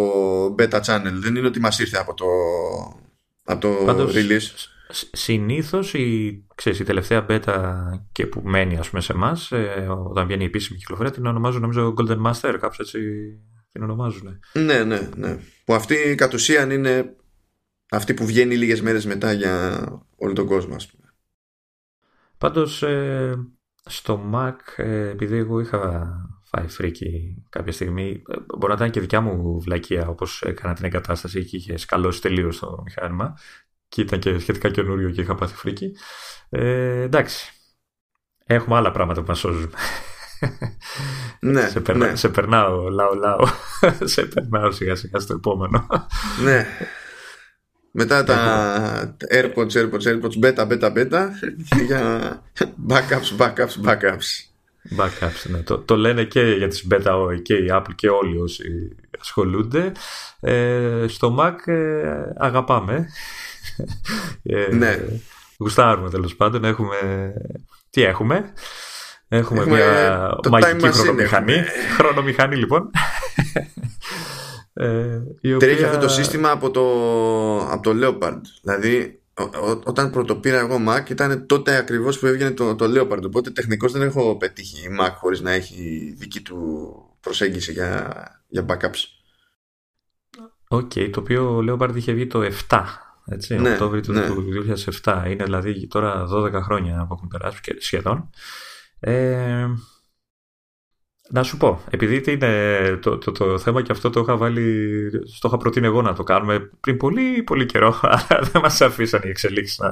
beta 0.58 0.80
channel. 0.80 1.12
Δεν 1.12 1.36
είναι 1.36 1.46
ότι 1.46 1.60
μας 1.60 1.78
ήρθε 1.78 1.98
από 1.98 2.14
το, 2.14 2.26
από 3.44 3.60
το 3.60 3.84
Πάντως, 3.84 4.14
release. 4.16 4.79
Συνήθως 5.12 5.94
η, 5.94 6.46
ξέρεις, 6.54 6.78
η 6.78 6.84
τελευταία 6.84 7.26
beta 7.28 7.74
και 8.12 8.26
που 8.26 8.40
μένει 8.44 8.78
ας 8.78 8.90
πούμε 8.90 9.02
σε 9.02 9.12
εμάς, 9.12 9.52
ε, 9.52 9.86
όταν 10.08 10.26
βγαίνει 10.26 10.42
η 10.42 10.46
επίσημη 10.46 10.78
κυκλοφορία 10.78 11.10
την 11.12 11.26
ονομάζουν 11.26 11.60
νομίζω 11.60 11.94
Golden 11.96 12.22
Master 12.22 12.56
κάπως 12.60 12.78
έτσι 12.78 13.00
την 13.72 13.82
ονομάζουν. 13.82 14.40
Ναι, 14.52 14.84
ναι, 14.84 15.08
ναι. 15.16 15.38
Που 15.64 15.74
αυτή 15.74 16.14
κατ' 16.14 16.34
ουσίαν 16.34 16.70
είναι 16.70 17.16
αυτή 17.90 18.14
που 18.14 18.26
βγαίνει 18.26 18.56
λίγες 18.56 18.80
μέρες 18.82 19.06
μετά 19.06 19.32
για 19.32 19.84
όλο 20.16 20.32
τον 20.32 20.46
κόσμο 20.46 20.74
ας 20.74 20.86
πούμε. 20.86 21.14
Πάντως 22.38 22.82
ε, 22.82 23.34
στο 23.84 24.30
Mac 24.34 24.54
ε, 24.76 25.08
επειδή 25.08 25.36
εγώ 25.36 25.60
είχα 25.60 26.10
φάει 26.42 26.68
φρίκι 26.68 27.42
κάποια 27.48 27.72
στιγμή 27.72 28.22
ε, 28.28 28.36
μπορεί 28.58 28.68
να 28.68 28.74
ήταν 28.74 28.90
και 28.90 29.00
δικιά 29.00 29.20
μου 29.20 29.60
βλακεία 29.60 30.08
όπως 30.08 30.42
έκανα 30.42 30.74
την 30.74 30.84
εγκατάσταση 30.84 31.44
και 31.44 31.56
είχε 31.56 31.76
σκαλώσει 31.76 32.20
τελείως 32.20 32.58
το 32.58 32.82
μηχάνημα 32.84 33.38
και 33.90 34.00
ήταν 34.00 34.18
και 34.18 34.38
σχετικά 34.38 34.68
καινούριο 34.70 35.10
και 35.10 35.20
είχα 35.20 35.34
πάθει 35.34 35.54
φρίκι. 35.54 35.92
Ε, 36.48 37.00
εντάξει. 37.00 37.52
Έχουμε 38.46 38.76
άλλα 38.76 38.90
πράγματα 38.90 39.20
που 39.20 39.26
μας 39.28 39.38
σώζουν. 39.38 39.74
Ναι, 41.40 41.68
σε, 41.68 41.80
περνά, 41.80 42.06
ναι. 42.06 42.16
σε 42.16 42.28
περνάω, 42.28 42.88
λαό, 42.88 43.14
λαό. 43.14 43.46
σε 44.14 44.22
περνάω 44.22 44.70
σιγά 44.70 44.94
σιγά 44.94 45.18
στο 45.18 45.34
επόμενο. 45.34 45.86
ναι. 46.44 46.66
Μετά 47.92 48.24
τα 48.24 49.16
AirPods, 49.30 49.72
AirPods, 49.72 50.02
AirPods, 50.02 50.38
beta, 50.42 50.66
beta, 50.68 50.92
beta 50.92 51.28
για 51.86 52.42
backups, 52.88 53.36
backups, 53.38 53.86
backups. 53.86 54.50
Backups, 54.96 55.50
ναι. 55.50 55.58
Το, 55.58 55.78
το 55.78 55.96
λένε 55.96 56.24
και 56.24 56.40
για 56.40 56.68
τις 56.68 56.86
beta 56.90 57.42
και 57.42 57.54
η 57.54 57.66
Apple 57.70 57.94
και 57.94 58.08
όλοι 58.08 58.38
όσοι 58.38 58.96
ασχολούνται. 59.20 59.92
Ε, 60.40 61.04
στο 61.08 61.36
Mac 61.40 61.72
ε, 61.72 62.12
αγαπάμε. 62.36 63.08
Ε, 64.42 64.74
ναι. 64.74 64.98
Γουστάρουμε 65.58 66.10
τέλος 66.10 66.36
πάντων. 66.36 66.64
Έχουμε... 66.64 66.96
Τι 67.90 68.02
έχουμε; 68.02 68.52
Έχουμε, 69.32 69.66
μια 69.66 70.38
μαγική 70.50 70.88
χρονομηχανή. 70.88 71.64
χρονομηχανή 71.96 72.56
λοιπόν. 72.56 72.90
ε, 74.72 75.20
οποία... 75.54 75.56
Τρέχει 75.58 75.84
αυτό 75.84 75.98
το 75.98 76.08
σύστημα 76.08 76.50
από 76.50 76.70
το, 76.70 76.82
από 77.72 77.82
το 77.82 77.92
Leopard. 77.94 78.40
Δηλαδή 78.62 79.20
όταν 79.84 80.10
πρωτοπήρα 80.10 80.58
εγώ 80.58 80.78
Mac 80.88 81.10
ήταν 81.10 81.46
τότε 81.46 81.76
ακριβώς 81.76 82.18
που 82.18 82.26
έβγαινε 82.26 82.50
το, 82.50 82.74
το 82.74 82.84
Leopard 82.84 83.22
οπότε 83.24 83.50
τεχνικώς 83.50 83.92
δεν 83.92 84.02
έχω 84.02 84.36
πετύχει 84.36 84.88
Mac 85.00 85.12
χωρίς 85.16 85.40
να 85.40 85.50
έχει 85.50 86.14
δική 86.18 86.40
του 86.40 86.92
προσέγγιση 87.20 87.72
για, 87.72 88.12
για 88.48 88.66
backups 88.68 89.04
OK, 90.68 90.92
okay, 90.94 91.10
το 91.12 91.20
οποίο 91.20 91.62
λέω 91.62 91.76
Leopard 91.80 91.94
είχε 91.94 92.12
βγει 92.12 92.26
το 92.26 92.50
7, 92.68 92.82
έτσι, 93.30 93.58
ναι, 93.58 93.70
Οκτώβριο 93.70 94.02
του, 94.02 94.12
ναι. 94.12 94.26
2007. 95.02 95.24
Είναι 95.30 95.44
δηλαδή 95.44 95.86
τώρα 95.86 96.26
12 96.32 96.52
χρόνια 96.52 97.04
που 97.08 97.14
έχουν 97.14 97.28
περάσει 97.28 97.60
σχεδόν. 97.78 98.30
Ε, 99.00 99.66
να 101.32 101.42
σου 101.42 101.56
πω, 101.56 101.82
επειδή 101.90 102.32
είναι 102.32 102.98
το, 103.02 103.18
το, 103.18 103.32
το, 103.32 103.58
θέμα 103.58 103.82
και 103.82 103.92
αυτό 103.92 104.10
το 104.10 104.20
είχα 104.20 104.36
βάλει, 104.36 105.10
το 105.10 105.48
είχα 105.48 105.56
προτείνει 105.56 105.86
εγώ 105.86 106.02
να 106.02 106.14
το 106.14 106.22
κάνουμε 106.22 106.70
πριν 106.80 106.96
πολύ 106.96 107.42
πολύ 107.42 107.66
καιρό, 107.66 108.00
αλλά 108.02 108.40
δεν 108.52 108.62
μας 108.62 108.80
αφήσαν 108.80 109.20
οι 109.24 109.28
εξελίξεις 109.28 109.78
να, 109.78 109.90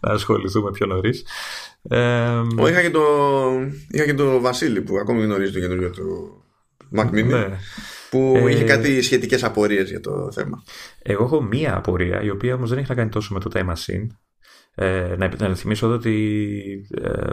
να 0.00 0.12
ασχοληθούμε 0.12 0.70
πιο 0.70 0.86
νωρίς. 0.86 1.24
Ε, 1.88 2.42
είχα, 2.68 2.82
και 2.82 2.90
το, 2.90 3.02
είχα 3.90 4.04
και 4.04 4.14
το 4.14 4.40
Βασίλη 4.40 4.80
που 4.80 4.98
ακόμη 4.98 5.22
γνωρίζει 5.22 5.52
το 5.52 5.60
καινούργιο 5.60 5.90
του 5.90 6.42
Mac 6.96 7.06
Mini. 7.06 7.24
Ναι. 7.24 7.58
Που 8.10 8.34
ε, 8.36 8.50
είχε 8.50 8.64
κάτι 8.64 9.02
σχετικές 9.02 9.44
απορίες 9.44 9.90
για 9.90 10.00
το 10.00 10.32
θέμα. 10.32 10.62
Εγώ 11.02 11.24
έχω 11.24 11.42
μία 11.42 11.76
απορία, 11.76 12.22
η 12.22 12.30
οποία 12.30 12.54
όμως 12.54 12.68
δεν 12.68 12.78
έχει 12.78 12.88
να 12.88 12.94
κάνει 12.94 13.10
τόσο 13.10 13.34
με 13.34 13.40
το 13.40 13.50
Time 13.54 13.66
Machine. 13.66 14.06
Ε, 14.78 15.14
να 15.18 15.24
επιθυμίσω 15.24 15.86
εδώ 15.86 15.94
ότι 15.94 16.88
ε, 17.02 17.30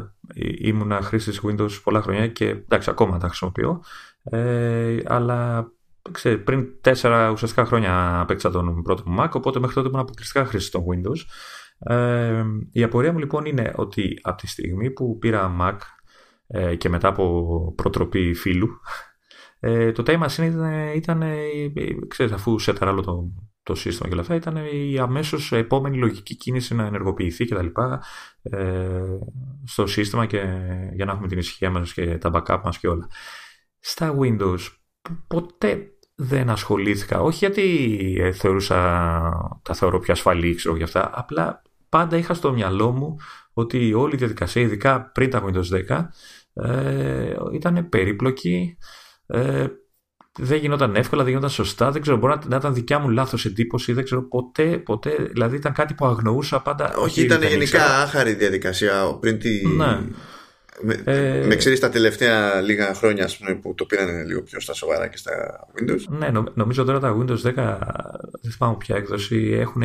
ήμουνα 0.58 1.02
χρήστης 1.02 1.42
Windows 1.46 1.82
πολλά 1.84 2.02
χρόνια 2.02 2.28
και 2.28 2.46
εντάξει 2.46 2.90
ακόμα 2.90 3.18
τα 3.18 3.28
χρησιμοποιώ 3.28 3.84
ε, 4.24 4.98
αλλά 5.06 5.72
ξέρε, 6.12 6.38
πριν 6.38 6.68
τέσσερα 6.82 7.30
ουσιαστικά 7.32 7.66
χρόνια 7.66 8.20
απέκτησα 8.20 8.52
τον 8.52 8.82
πρώτο 8.82 9.04
μου 9.06 9.22
Mac 9.22 9.30
οπότε 9.32 9.60
μέχρι 9.60 9.76
τότε 9.76 9.88
ήμουν 9.88 10.00
αποκλειστικά 10.00 10.46
χρήστη 10.46 10.72
των 10.72 10.84
Windows 10.84 11.20
ε, 11.94 12.44
η 12.72 12.84
απορία 12.84 13.12
μου 13.12 13.20
λοιπόν 13.20 13.46
είναι 13.46 13.74
ότι 13.76 14.20
από 14.22 14.38
τη 14.38 14.48
στιγμή 14.48 14.92
που 14.92 15.18
πήρα 15.18 15.56
Mac 15.62 15.78
ε, 16.48 16.76
και 16.76 16.90
μετά 16.90 17.08
από 17.08 17.74
προτροπή 17.76 18.34
φίλου 18.34 18.70
ε, 19.65 19.91
το 19.91 20.04
Time 20.08 20.23
Machine 20.23 20.43
ήταν, 20.43 20.93
ήταν 20.95 21.21
ε, 21.21 21.38
ξέρεις, 22.08 22.32
αφού 22.34 22.60
σέταρα 22.60 22.91
άλλο 22.91 23.02
το, 23.02 23.32
το 23.63 23.76
σύστημα 23.76 24.08
και 24.08 24.13
όλα 24.13 24.21
αυτά, 24.21 24.36
ήταν 24.36 24.58
η 24.71 24.99
αμέσως 24.99 25.52
επόμενη 25.52 25.97
λογική 25.97 26.36
κίνηση 26.36 26.76
να 26.76 26.86
ενεργοποιηθεί 26.86 27.45
και 27.45 27.56
τα 27.56 27.62
λοιπά 27.62 28.04
ε, 28.41 29.02
στο 29.65 29.88
σύστημα 29.88 30.26
και 30.26 30.38
για 30.93 31.06
να 31.06 31.12
έχουμε 31.12 31.28
την 31.28 31.38
ησυχία 31.38 31.69
μας 31.69 31.93
και 31.93 32.17
τα 32.17 32.32
backup 32.34 32.62
μας 32.63 32.78
και 32.78 32.88
όλα. 32.88 33.08
Στα 33.80 34.15
Windows 34.19 34.60
ποτέ 35.28 35.88
δεν 36.15 36.49
ασχολήθηκα, 36.49 37.21
όχι 37.21 37.38
γιατί 37.38 37.62
ε, 38.19 38.32
θεωρούσα, 38.32 38.76
τα 39.62 39.73
θεωρώ 39.73 39.99
πιο 39.99 40.13
ασφαλή, 40.13 40.56
ξέρω 40.56 40.76
για 40.76 40.86
αυτά, 40.86 41.12
απλά 41.13 41.62
πάντα 41.89 42.17
είχα 42.17 42.34
στο 42.34 42.54
μυαλό 42.54 42.91
μου 42.91 43.17
ότι 43.54 43.93
όλη 43.93 44.13
η 44.13 44.17
διαδικασία, 44.17 44.62
ειδικά 44.62 45.12
πριν 45.12 45.30
τα 45.30 45.43
Windows 45.45 45.88
10, 45.88 46.08
ε, 46.54 47.36
ήταν 47.54 47.89
περίπλοκη, 47.89 48.78
ε, 49.28 49.68
δεν 50.40 50.58
γινόταν 50.58 50.96
εύκολα, 50.96 51.22
δεν 51.22 51.32
γινόταν 51.32 51.50
σωστά. 51.50 51.92
Δεν 51.92 52.02
ξέρω, 52.02 52.18
μπορεί 52.18 52.38
να 52.48 52.56
ήταν 52.56 52.74
δικιά 52.74 53.00
μου 53.00 53.10
λάθος 53.10 53.46
εντύπωση. 53.46 53.94
Δεν 53.94 54.04
ξέρω 54.04 54.24
ποτέ, 54.28 54.78
ποτέ. 54.78 55.16
Δηλαδή 55.32 55.56
ήταν 55.56 55.74
κάτι 55.74 55.94
που 55.94 56.06
αγνοούσα 56.06 56.62
πάντα. 56.62 56.96
Όχι, 56.96 57.22
ήταν 57.22 57.44
γενικά 57.44 58.02
άχαρη 58.02 58.34
διαδικασία 58.34 59.18
πριν 59.20 59.40
τη. 59.40 59.68
Ναι. 59.68 60.00
Με, 60.82 61.02
ε... 61.04 61.46
με 61.46 61.56
ξέρεις 61.56 61.80
τα 61.80 61.90
τελευταία 61.90 62.62
λίγα 62.62 62.94
χρόνια 62.94 63.30
πούμε, 63.38 63.56
που 63.56 63.74
το 63.76 63.86
πήραν 63.86 64.26
λίγο 64.26 64.42
πιο 64.42 64.60
στα 64.60 64.74
σοβαρά 64.74 65.08
και 65.08 65.18
στα 65.18 65.32
Windows. 65.80 66.18
Ναι, 66.18 66.30
νομίζω 66.54 66.84
τώρα 66.84 67.00
τα 67.00 67.18
Windows 67.18 67.42
10, 67.42 67.54
δεν 68.42 68.52
θυμάμαι 68.58 68.76
ποια 68.78 68.96
έκδοση, 68.96 69.58
έχουν 69.60 69.84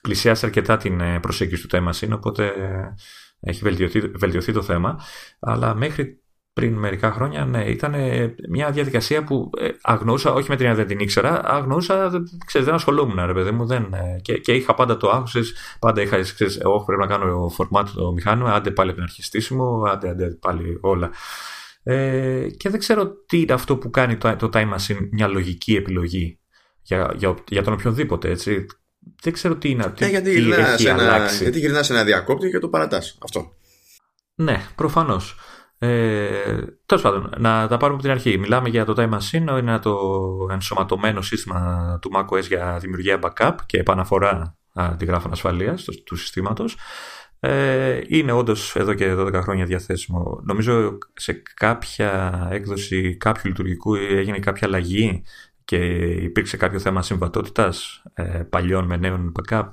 πλησιάσει 0.00 0.46
αρκετά 0.46 0.76
την 0.76 1.00
ε, 1.00 1.20
προσέγγιση 1.20 1.66
του 1.66 1.76
Time 1.76 1.92
Machine, 1.92 2.12
οπότε 2.12 2.52
έχει 3.40 3.62
βελτιωθεί, 3.62 4.00
βελτιωθεί 4.00 4.52
το 4.52 4.62
θέμα. 4.62 5.00
Αλλά 5.38 5.74
μέχρι 5.74 6.20
πριν 6.56 6.74
μερικά 6.74 7.12
χρόνια, 7.12 7.44
ναι, 7.44 7.64
ήταν 7.64 7.94
μια 8.48 8.70
διαδικασία 8.70 9.24
που 9.24 9.50
ε, 9.58 9.68
αγνοούσα, 9.82 10.32
όχι 10.32 10.50
με 10.50 10.56
την 10.56 10.74
δεν 10.74 10.86
την 10.86 10.98
ήξερα, 10.98 11.40
αγνοούσα, 11.44 12.10
ξέρεις, 12.46 12.66
δεν 12.66 12.76
ασχολούμουν, 12.76 13.26
ρε 13.26 13.32
παιδί 13.32 13.50
μου, 13.50 13.66
δεν, 13.66 13.92
ε, 13.92 14.20
και, 14.22 14.38
και 14.38 14.52
είχα 14.52 14.74
πάντα 14.74 14.96
το 14.96 15.10
άγχος, 15.10 15.52
πάντα 15.78 16.02
είχα, 16.02 16.20
ξέρεις, 16.20 16.56
εγώ 16.56 16.84
πρέπει 16.84 17.00
να 17.00 17.06
κάνω 17.06 17.48
φορμάτ 17.48 17.88
το 17.94 18.12
μηχάνημα, 18.12 18.52
άντε 18.52 18.70
πάλι 18.70 18.88
από 18.88 18.98
την 18.98 19.08
αρχή 19.08 19.22
στήσιμο, 19.22 19.82
άντε, 19.86 20.08
άντε 20.08 20.26
πάλι 20.26 20.78
όλα. 20.80 21.10
Ε, 21.82 22.46
και 22.56 22.68
δεν 22.68 22.78
ξέρω 22.78 23.06
τι 23.26 23.40
είναι 23.40 23.52
αυτό 23.52 23.76
που 23.76 23.90
κάνει 23.90 24.16
το, 24.16 24.36
το 24.36 24.50
Time 24.52 24.74
Machine 24.74 25.08
μια 25.10 25.26
λογική 25.26 25.74
επιλογή 25.74 26.38
για, 26.82 27.12
για, 27.16 27.34
για 27.48 27.62
τον 27.62 27.72
οποιονδήποτε, 27.72 28.30
έτσι. 28.30 28.66
Δεν 29.22 29.32
ξέρω 29.32 29.56
τι 29.56 29.70
είναι, 29.70 29.92
τι, 29.96 30.04
ε, 30.04 30.08
γιατί 30.08 30.42
τι 30.42 30.52
έχει 30.52 30.86
ένα, 30.86 31.02
αλλάξει. 31.02 31.42
Γιατί 31.42 31.58
γυρνάς 31.58 31.90
ένα 31.90 32.04
διακόπτη 32.04 32.50
και 32.50 32.58
το 32.58 32.68
παρατάς, 32.68 33.18
αυτό. 33.22 33.52
Ναι, 34.34 34.66
προφανώς. 34.74 35.36
Ε, 35.78 36.64
Τέλος 36.86 37.02
πάντων, 37.02 37.32
να 37.38 37.66
τα 37.68 37.76
πάρουμε 37.76 37.98
από 37.98 38.02
την 38.02 38.10
αρχή. 38.10 38.38
Μιλάμε 38.38 38.68
για 38.68 38.84
το 38.84 38.94
Time 38.96 39.18
Machine, 39.18 39.58
είναι 39.60 39.78
το 39.78 39.98
ενσωματωμένο 40.50 41.22
σύστημα 41.22 41.98
του 42.02 42.10
macOS 42.14 42.42
για 42.42 42.78
δημιουργία 42.80 43.18
backup 43.22 43.54
και 43.66 43.78
επαναφορά 43.78 44.56
αντιγράφων 44.72 45.32
ασφαλείας 45.32 45.84
του, 45.84 46.02
του 46.04 46.16
συστήματος. 46.16 46.76
Ε, 47.40 48.00
είναι 48.06 48.32
όντως 48.32 48.76
εδώ 48.76 48.94
και 48.94 49.14
12 49.18 49.32
χρόνια 49.42 49.64
διαθέσιμο. 49.64 50.40
Νομίζω 50.44 50.98
σε 51.14 51.42
κάποια 51.54 52.48
έκδοση 52.52 53.16
κάποιου 53.16 53.48
λειτουργικού 53.48 53.94
έγινε 53.94 54.38
κάποια 54.38 54.66
αλλαγή 54.66 55.22
και 55.64 55.76
υπήρξε 56.04 56.56
κάποιο 56.56 56.78
θέμα 56.78 57.02
συμβατότητας 57.02 58.02
ε, 58.14 58.22
παλιών 58.22 58.84
με 58.84 58.96
νέων 58.96 59.32
backup. 59.40 59.68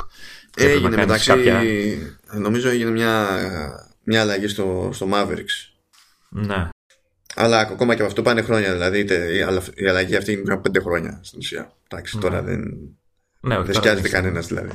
Έγινε 0.56 0.96
μεταξύ. 0.96 1.28
Κάποια... 1.28 1.62
Νομίζω 2.40 2.70
έγινε 2.70 2.92
μια, 2.92 3.28
μια 4.04 4.22
αλλαγή 4.22 4.48
στο, 4.48 4.90
στο 4.94 5.08
Mavericks 5.12 5.73
ναι. 6.34 6.70
Αλλά 7.36 7.60
ακόμα 7.60 7.94
και 7.94 8.00
από 8.00 8.10
αυτό 8.10 8.22
πάνε 8.22 8.42
χρόνια. 8.42 8.72
Δηλαδή 8.72 9.06
η 9.76 9.88
αλλαγή 9.88 10.16
αυτή 10.16 10.32
είναι 10.32 10.58
πέντε 10.58 10.80
χρόνια 10.80 11.20
στην 11.24 11.40
ουσία. 11.40 11.74
Εντάξει, 11.88 12.18
τώρα 12.18 12.42
ναι. 12.42 12.50
δεν, 12.50 12.62
ναι, 13.40 13.62
δεν 13.62 13.74
σκιάζεται 13.76 14.10
κανένας 14.10 14.48
δηλαδή. 14.48 14.72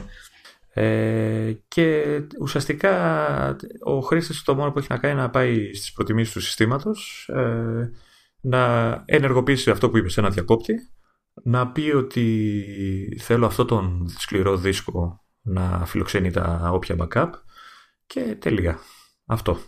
Ε, 0.72 1.52
και 1.68 2.04
ουσιαστικά 2.40 3.56
ο 3.84 4.00
χρήστη 4.00 4.42
το 4.44 4.54
μόνο 4.54 4.72
που 4.72 4.78
έχει 4.78 4.86
να 4.90 4.98
κάνει 4.98 5.14
είναι 5.14 5.22
να 5.22 5.30
πάει 5.30 5.74
στις 5.74 5.92
προτιμήσεις 5.92 6.32
του 6.32 6.40
συστήματος 6.40 7.30
ε, 7.34 7.90
να 8.40 8.92
ενεργοποιήσει 9.06 9.70
αυτό 9.70 9.90
που 9.90 9.96
είπε 9.96 10.08
σε 10.08 10.20
ένα 10.20 10.30
διακόπτη 10.30 10.74
να 11.42 11.72
πει 11.72 11.90
ότι 11.90 13.18
θέλω 13.20 13.46
αυτό 13.46 13.64
τον 13.64 14.14
σκληρό 14.18 14.56
δίσκο 14.56 15.24
να 15.40 15.86
φιλοξενεί 15.86 16.30
τα 16.30 16.70
όποια 16.72 16.96
backup 16.98 17.30
και 18.06 18.36
τελεία. 18.38 18.78
Αυτό 19.26 19.58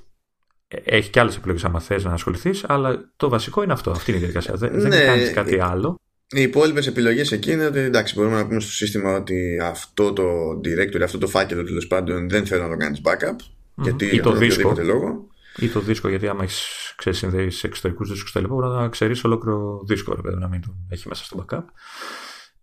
έχει 0.84 1.10
και 1.10 1.20
άλλες 1.20 1.36
επιλογές 1.36 1.64
άμα 1.64 1.80
θες 1.80 2.04
να 2.04 2.12
ασχοληθείς, 2.12 2.64
αλλά 2.68 3.12
το 3.16 3.28
βασικό 3.28 3.62
είναι 3.62 3.72
αυτό. 3.72 3.90
Αυτή 3.90 4.10
είναι 4.10 4.20
η 4.20 4.22
διαδικασία. 4.22 4.54
Δεν, 4.54 4.72
ναι, 4.72 4.88
δεν 4.88 5.06
κάνει 5.06 5.30
κάτι 5.30 5.60
άλλο. 5.60 6.00
Οι 6.32 6.42
υπόλοιπες 6.42 6.86
επιλογές 6.86 7.32
εκεί 7.32 7.52
είναι 7.52 7.66
ότι 7.66 7.78
εντάξει, 7.78 8.14
μπορούμε 8.16 8.36
να 8.36 8.46
πούμε 8.46 8.60
στο 8.60 8.70
σύστημα 8.70 9.16
ότι 9.16 9.58
αυτό 9.62 10.12
το 10.12 10.24
directory, 10.64 11.02
αυτό 11.02 11.18
το 11.18 11.26
φάκελο 11.26 11.64
τέλος 11.64 11.86
πάντων 11.86 12.28
δεν 12.28 12.46
θέλω 12.46 12.62
να 12.62 12.68
το 12.68 12.76
κάνεις 12.76 13.00
backup. 13.04 13.36
Mm-hmm. 13.36 13.82
Γιατί 13.82 14.06
ή 14.06 14.20
το 14.20 14.32
δίσκο. 14.32 14.74
Λόγο. 14.78 15.28
Ή 15.56 15.68
το 15.68 15.80
δίσκο, 15.80 16.08
γιατί 16.08 16.28
άμα 16.28 16.42
έχεις 16.42 16.92
ξεσυνδέει 16.96 17.52
εξωτερικούς 17.62 18.10
δίσκους 18.10 18.32
τα 18.32 18.40
λοιπά, 18.40 18.54
μπορείς 18.54 18.70
να 18.70 18.88
ξέρεις 18.88 19.24
ολόκληρο 19.24 19.82
δίσκο, 19.86 20.20
ρε, 20.24 20.34
να 20.34 20.48
μην 20.48 20.60
τον 20.60 20.86
έχει 20.88 21.08
μέσα 21.08 21.24
στο 21.24 21.44
backup. 21.48 21.64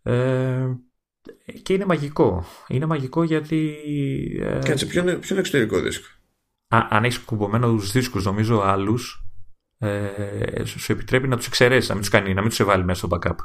Ε, 0.03 0.65
και 1.63 1.73
είναι 1.73 1.85
μαγικό. 1.85 2.45
Είναι 2.67 2.85
μαγικό 2.85 3.23
γιατί. 3.23 3.75
Ε, 4.41 4.59
Κάτσε, 4.65 4.85
ποιο 4.85 5.01
είναι, 5.01 5.13
ποιο 5.13 5.27
είναι 5.31 5.39
εξωτερικό 5.39 5.79
δίσκο; 5.79 6.07
Αν 6.67 7.03
έχεις 7.03 7.19
κουμπωμένου 7.19 7.79
δίσκους, 7.79 8.25
νομίζω 8.25 8.61
άλλους, 8.61 9.23
ε, 9.77 10.65
σου 10.65 10.91
επιτρέπει 10.91 11.27
να 11.27 11.37
τους 11.37 11.47
εξαιρέσεις, 11.47 11.87
να 11.87 11.93
μην 11.93 12.03
τους 12.03 12.11
κάνει, 12.11 12.33
να 12.33 12.41
μην 12.41 12.49
τους 12.49 12.63
βάλει 12.63 12.83
μέσα 12.83 13.07
στο 13.07 13.17
backup. 13.17 13.35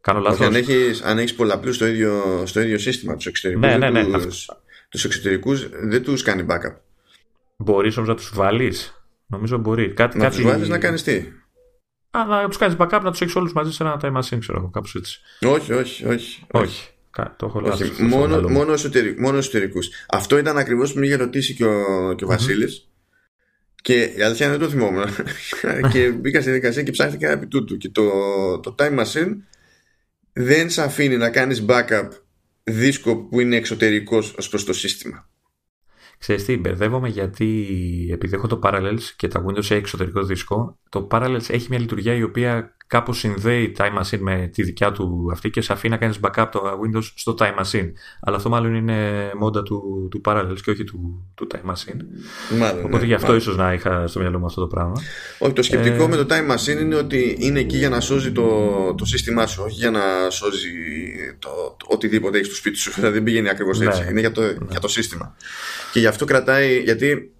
Κάνω 0.00 0.20
λάθος. 0.20 0.46
Αν 0.46 0.54
έχει 0.54 0.90
αν 1.02 1.18
έχεις 1.18 1.34
πολλαπλούς 1.34 1.74
στο 1.74 1.86
ίδιο, 1.86 2.42
στο 2.46 2.60
ίδιο 2.60 2.78
σύστημα, 2.78 3.16
τους 3.16 3.26
εξωτερικούς 3.26 3.66
ναι, 3.66 3.76
ναι, 3.76 4.02
ναι, 4.02 4.18
τους, 4.88 5.04
εξωτερικούς 5.04 5.68
δεν 5.68 6.02
τους 6.02 6.22
κάνει 6.22 6.46
backup. 6.48 6.76
Μπορείς 7.56 7.96
όμως 7.96 8.08
να 8.08 8.14
τους 8.14 8.30
βάλεις. 8.34 9.04
Νομίζω 9.26 9.58
μπορεί. 9.58 9.92
Κάτι, 9.92 10.18
να 10.18 10.24
κάτι... 10.24 10.36
του 10.36 10.48
βάλεις 10.48 10.68
να 10.68 10.78
κάνεις 10.78 11.02
τι; 11.02 11.32
Α, 12.10 12.24
να 12.24 12.48
τους 12.48 12.56
κάνεις 12.56 12.76
backup, 12.78 13.00
να 13.02 13.10
τους 13.10 13.20
έχεις 13.20 13.34
όλους 13.34 13.52
μαζί 13.52 13.72
σε 13.72 13.82
ένα 13.82 14.00
time 14.02 14.16
machine, 14.16 14.38
ξέρω 14.38 14.58
εγώ, 14.58 14.70
κάπως 14.70 14.94
έτσι. 14.94 15.20
Όχι, 15.40 15.72
όχι, 15.72 16.06
όχι. 16.06 16.46
όχι. 16.50 16.91
Το 17.36 17.46
έχω 17.46 17.60
Όχι, 17.64 18.02
μόνο, 18.02 18.48
μόνο, 18.48 18.72
εσωτερικού, 18.72 19.20
μόνο 19.20 19.36
εσωτερικούς. 19.36 19.88
Αυτό 20.08 20.38
ήταν 20.38 20.56
ακριβώς 20.56 20.92
που 20.92 20.98
με 20.98 21.06
είχε 21.06 21.14
ρωτήσει 21.14 21.54
και 21.54 21.64
ο, 21.64 22.14
και 22.14 22.24
ο 22.24 22.26
Βασίλης. 22.26 22.88
Και 23.82 24.02
η 24.02 24.22
αλήθεια 24.22 24.50
δεν 24.50 24.58
το 24.58 24.68
θυμόμουν. 24.68 25.04
Και 25.92 26.10
μπήκα 26.10 26.40
στη 26.40 26.50
διαδικασία 26.50 26.82
και 26.82 26.90
ψάχτηκα 26.90 27.30
επί 27.30 27.46
τούτου. 27.46 27.76
Και 27.76 27.88
το, 27.88 28.10
το 28.60 28.74
Time 28.78 28.98
Machine 28.98 29.36
δεν 30.32 30.70
σε 30.70 30.82
αφήνει 30.82 31.16
να 31.16 31.30
κάνεις 31.30 31.64
backup 31.68 32.08
δίσκο 32.64 33.16
που 33.16 33.40
είναι 33.40 33.56
εξωτερικός 33.56 34.34
ως 34.38 34.48
προς 34.48 34.64
το 34.64 34.72
σύστημα. 34.72 35.30
Ξέρεις 36.18 36.44
τι, 36.44 36.56
μπερδεύομαι 36.56 37.08
γιατί 37.08 37.66
επειδή 38.12 38.34
έχω 38.34 38.46
το 38.46 38.60
Parallels 38.62 39.02
και 39.16 39.28
τα 39.28 39.44
Windows 39.46 39.58
έχει 39.58 39.74
εξωτερικό 39.74 40.22
δίσκο 40.22 40.78
το 40.92 41.08
Parallels 41.10 41.48
έχει 41.48 41.66
μια 41.70 41.78
λειτουργία 41.78 42.14
η 42.14 42.22
οποία 42.22 42.74
κάπως 42.86 43.18
συνδέει 43.18 43.74
Time 43.78 44.00
Machine 44.02 44.18
με 44.18 44.50
τη 44.52 44.62
δικιά 44.62 44.92
του 44.92 45.28
αυτή 45.32 45.50
και 45.50 45.60
σε 45.60 45.72
αφήνει 45.72 45.92
να 45.92 45.98
κάνεις 45.98 46.18
backup 46.22 46.46
το 46.52 46.60
Windows 46.62 47.02
στο 47.14 47.34
Time 47.38 47.54
Machine. 47.62 47.90
Αλλά 48.20 48.36
αυτό 48.36 48.48
μάλλον 48.48 48.74
είναι 48.74 49.30
μόντα 49.38 49.62
του, 49.62 50.08
του 50.10 50.20
Parallels 50.24 50.56
και 50.64 50.70
όχι 50.70 50.84
του, 50.84 51.30
του 51.34 51.46
Time 51.52 51.70
Machine. 51.70 51.96
Μάλλον, 52.58 52.84
Οπότε 52.84 52.98
ναι, 52.98 53.04
γι' 53.06 53.14
αυτό 53.14 53.26
μάλλον. 53.26 53.40
ίσως 53.40 53.56
να 53.56 53.72
είχα 53.72 54.06
στο 54.06 54.20
μυαλό 54.20 54.38
μου 54.38 54.46
αυτό 54.46 54.60
το 54.60 54.66
πράγμα. 54.66 54.92
Όχι, 55.38 55.52
το 55.52 55.62
σκεπτικό 55.62 56.02
Ε, 56.04 56.08
με 56.08 56.16
το 56.16 56.26
Time 56.28 56.54
Machine 56.54 56.80
είναι 56.80 56.94
ότι 56.94 57.36
είναι 57.38 57.60
εκεί 57.60 57.76
για 57.76 57.88
να 57.88 58.00
σώζει 58.00 58.32
το, 58.32 58.94
το 58.94 59.04
σύστημά 59.04 59.46
σου, 59.46 59.62
όχι 59.66 59.74
για 59.74 59.90
να 59.90 60.00
σώζει 60.30 60.68
το, 61.38 61.48
το 61.78 61.86
οτιδήποτε 61.88 62.36
έχεις 62.36 62.46
στο 62.48 62.56
σπίτι 62.56 62.76
σου. 62.78 62.92
Δηλαδή 62.94 63.14
δεν 63.14 63.22
πηγαίνει 63.22 63.48
ακριβώς 63.48 63.78
Ναι. 63.78 63.86
έτσι. 63.86 64.06
Είναι 64.10 64.20
για 64.20 64.32
το, 64.32 64.42
για 64.70 64.80
το 64.80 64.88
σύστημα. 64.88 65.36
Και 65.92 66.00
γι' 66.00 66.06
αυτό 66.06 66.24
κρατάει, 66.24 66.78
γιατί 66.78 67.32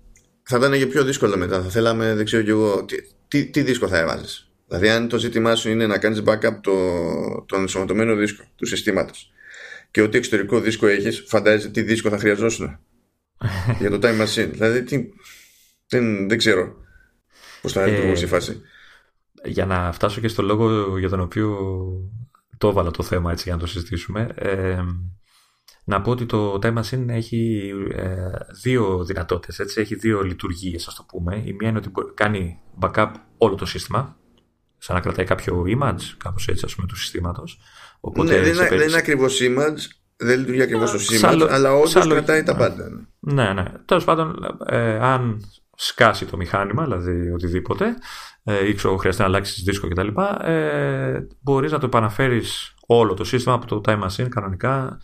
θα 0.42 0.56
ήταν 0.56 0.72
και 0.72 0.86
πιο 0.86 1.04
δύσκολο 1.04 1.36
μετά. 1.36 1.62
Θα 1.62 1.68
θέλαμε, 1.68 2.14
δεν 2.14 2.24
ξέρω 2.24 2.42
κι 2.42 2.50
εγώ, 2.50 2.84
τι, 3.32 3.44
τι, 3.44 3.50
τι 3.50 3.62
δίσκο 3.62 3.88
θα 3.88 3.98
έβαζε. 3.98 4.26
Δηλαδή, 4.68 4.88
αν 4.88 5.08
το 5.08 5.18
ζήτημά 5.18 5.54
σου 5.54 5.70
είναι 5.70 5.86
να 5.86 5.98
κάνεις 5.98 6.22
backup 6.26 6.58
το, 6.60 6.72
τον 7.46 7.60
ενσωματωμένο 7.60 8.14
δίσκο 8.14 8.44
του 8.56 8.66
συστήματος 8.66 9.32
και 9.90 10.02
ό,τι 10.02 10.16
εξωτερικό 10.16 10.60
δίσκο 10.60 10.86
έχεις, 10.86 11.24
φαντάζεσαι 11.26 11.68
τι 11.68 11.82
δίσκο 11.82 12.08
θα 12.08 12.18
χρειαζόσουν 12.18 12.78
για 13.80 13.90
το 13.90 13.98
Time 14.02 14.20
Machine. 14.20 14.48
Δηλαδή, 14.52 14.82
τι, 14.82 15.04
δεν, 15.86 16.28
δεν 16.28 16.38
ξέρω 16.38 16.74
πώς 17.62 17.72
θα 17.72 17.82
Ε, 17.82 17.90
λειτουργούσε 17.90 18.24
η 18.24 18.28
φάση. 18.28 18.60
για 19.44 19.66
να 19.66 19.92
φτάσω 19.92 20.20
και 20.20 20.28
στο 20.28 20.42
λόγο 20.42 20.98
για 20.98 21.08
τον 21.08 21.20
οποίο 21.20 21.58
το 22.58 22.68
έβαλα 22.68 22.90
το 22.90 23.02
θέμα 23.02 23.30
έτσι 23.32 23.44
για 23.44 23.52
να 23.54 23.58
το 23.60 23.66
συζητήσουμε 23.66 24.28
ε, 24.34 24.78
να 25.84 26.00
πω 26.00 26.10
ότι 26.10 26.26
το 26.26 26.58
Time 26.62 26.74
Machine 26.78 27.04
έχει 27.08 27.72
ε, 27.94 28.14
δύο 28.62 29.04
δυνατότητες 29.04 29.58
έτσι, 29.58 29.80
έχει 29.80 29.94
δύο 29.94 30.22
λειτουργίες 30.22 30.86
ας 30.86 30.94
το 30.94 31.04
πούμε 31.08 31.42
η 31.44 31.52
μία 31.52 31.68
είναι 31.68 31.78
ότι 31.78 31.88
μπορεί- 31.88 32.14
κάνει 32.14 32.58
backup 32.80 33.10
όλο 33.38 33.54
το 33.54 33.66
σύστημα 33.66 34.16
σαν 34.78 34.96
να 34.96 35.02
κρατάει 35.02 35.26
κάποιο 35.26 35.64
image 35.66 36.02
κάπως 36.16 36.48
έτσι 36.48 36.62
ας 36.64 36.74
πούμε 36.74 36.86
του 36.86 36.96
συστήματος 36.96 37.58
Οπότε 38.00 38.32
ναι, 38.32 38.40
δεν, 38.40 38.44
σε 38.44 38.50
είναι, 38.60 38.62
περί- 38.68 38.78
δεν 38.80 38.88
είναι 38.88 38.96
ακριβώς 38.98 39.38
image, 39.42 39.78
δεν 40.16 40.38
λειτουργεί 40.38 40.62
ακριβώς 40.62 40.90
το 40.90 40.98
σαν 40.98 41.34
image, 41.34 41.38
λο- 41.38 41.48
αλλά 41.50 41.74
όντως 41.74 41.90
σαν 41.90 42.08
κρατάει 42.08 42.42
λογική, 42.42 42.44
τα 42.46 42.52
ναι. 42.52 42.58
πάντα. 42.58 43.06
Ναι, 43.18 43.52
ναι. 43.52 43.72
Τέλος 43.84 44.04
πάντων, 44.04 44.56
ε, 44.66 44.98
αν 44.98 45.42
σκάσει 45.76 46.26
το 46.26 46.36
μηχάνημα, 46.36 46.82
δηλαδή 46.84 47.30
οτιδήποτε, 47.30 47.94
ε, 48.44 48.68
ή 48.68 48.74
ξέρω, 48.74 48.96
χρειάζεται 48.96 49.22
να 49.22 49.28
αλλάξεις 49.28 49.62
δίσκο 49.62 49.88
κτλ., 49.88 50.08
ε, 50.44 51.26
μπορείς 51.40 51.72
να 51.72 51.78
το 51.78 51.86
επαναφέρεις 51.86 52.74
όλο 52.86 53.14
το 53.14 53.24
σύστημα 53.24 53.54
από 53.54 53.66
το 53.66 53.80
Time 53.86 54.02
Machine 54.02 54.28
κανονικά 54.28 54.86
ε, 54.86 54.96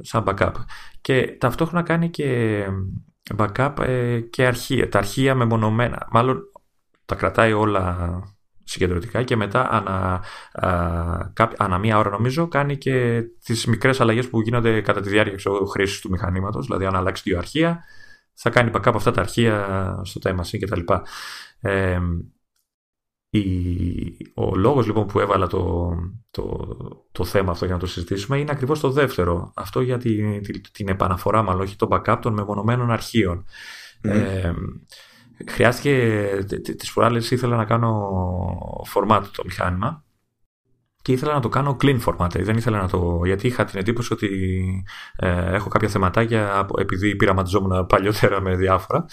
σαν 0.00 0.24
backup. 0.26 0.52
Και 1.00 1.36
ταυτόχρονα 1.40 1.82
κάνει 1.82 2.10
και 2.10 2.64
backup 3.36 3.74
ε, 3.80 4.20
και 4.20 4.46
αρχεία. 4.46 4.88
Τα 4.88 4.98
αρχεία 4.98 5.34
μεμονωμένα. 5.34 6.08
Μάλλον 6.10 6.42
τα 7.04 7.14
κρατάει 7.14 7.52
όλα 7.52 8.08
συγκεντρωτικά 8.64 9.22
και 9.22 9.36
μετά 9.36 9.70
ανα, 9.70 10.22
α, 10.52 11.30
κάπ- 11.32 11.62
ανά 11.62 11.78
μία 11.78 11.98
ώρα 11.98 12.10
νομίζω 12.10 12.48
κάνει 12.48 12.76
και 12.76 13.22
τις 13.44 13.66
μικρές 13.66 14.00
αλλαγές 14.00 14.28
που 14.28 14.40
γίνονται 14.40 14.80
κατά 14.80 15.00
τη 15.00 15.08
διάρκεια 15.08 15.36
ξέρω, 15.36 15.64
χρήσης 15.64 16.00
του 16.00 16.10
μηχανήματος 16.10 16.66
δηλαδή 16.66 16.84
αν 16.84 16.96
αλλάξει 16.96 17.22
δύο 17.24 17.38
αρχεία 17.38 17.84
θα 18.34 18.50
κάνει 18.50 18.70
backup 18.74 18.92
αυτά 18.94 19.10
τα 19.10 19.20
αρχεία 19.20 20.00
στο 20.04 20.20
time 20.24 20.36
machine 20.36 20.58
κτλ. 20.60 20.80
Ε, 21.60 21.98
η, 23.34 24.16
ο 24.34 24.56
λόγος 24.56 24.86
λοιπόν 24.86 25.06
που 25.06 25.20
έβαλα 25.20 25.46
το, 25.46 25.90
το, 26.30 26.76
το 27.12 27.24
θέμα 27.24 27.50
αυτό 27.50 27.64
για 27.64 27.74
να 27.74 27.80
το 27.80 27.86
συζητήσουμε 27.86 28.38
είναι 28.38 28.50
ακριβώς 28.50 28.80
το 28.80 28.90
δεύτερο. 28.90 29.52
Αυτό 29.54 29.80
για 29.80 29.98
την, 29.98 30.42
την, 30.42 30.60
την 30.72 30.88
επαναφορά 30.88 31.42
μάλλον, 31.42 31.60
όχι 31.60 31.76
το 31.76 31.88
backup 31.90 32.18
των 32.22 32.32
μεμονωμένων 32.32 32.90
αρχείων. 32.90 33.44
Μμμ. 34.02 34.12
Ε, 34.12 34.54
χρειάστηκε 35.48 36.28
τ- 36.48 36.60
τ- 36.62 36.76
τις 36.76 36.92
προάλλες 36.92 37.30
ήθελα 37.30 37.56
να 37.56 37.64
κάνω 37.64 38.10
format 38.94 39.22
το 39.36 39.42
μηχάνημα 39.46 40.04
και 41.02 41.12
ήθελα 41.12 41.32
να 41.32 41.40
το 41.40 41.48
κάνω 41.48 41.76
clean 41.82 42.00
format 42.04 42.28
δεν 42.38 42.56
ήθελα 42.56 42.80
να 42.80 42.88
το 42.88 43.20
γιατί 43.24 43.46
είχα 43.46 43.64
την 43.64 43.78
εντύπωση 43.78 44.12
ότι 44.12 44.28
ε, 45.16 45.54
έχω 45.54 45.68
κάποια 45.68 45.88
θεματάκια 45.88 46.58
από- 46.58 46.80
επειδή 46.80 47.16
πειραματιζόμουν 47.16 47.86
παλιότερα 47.86 48.40
με 48.40 48.56
διάφορα 48.56 49.04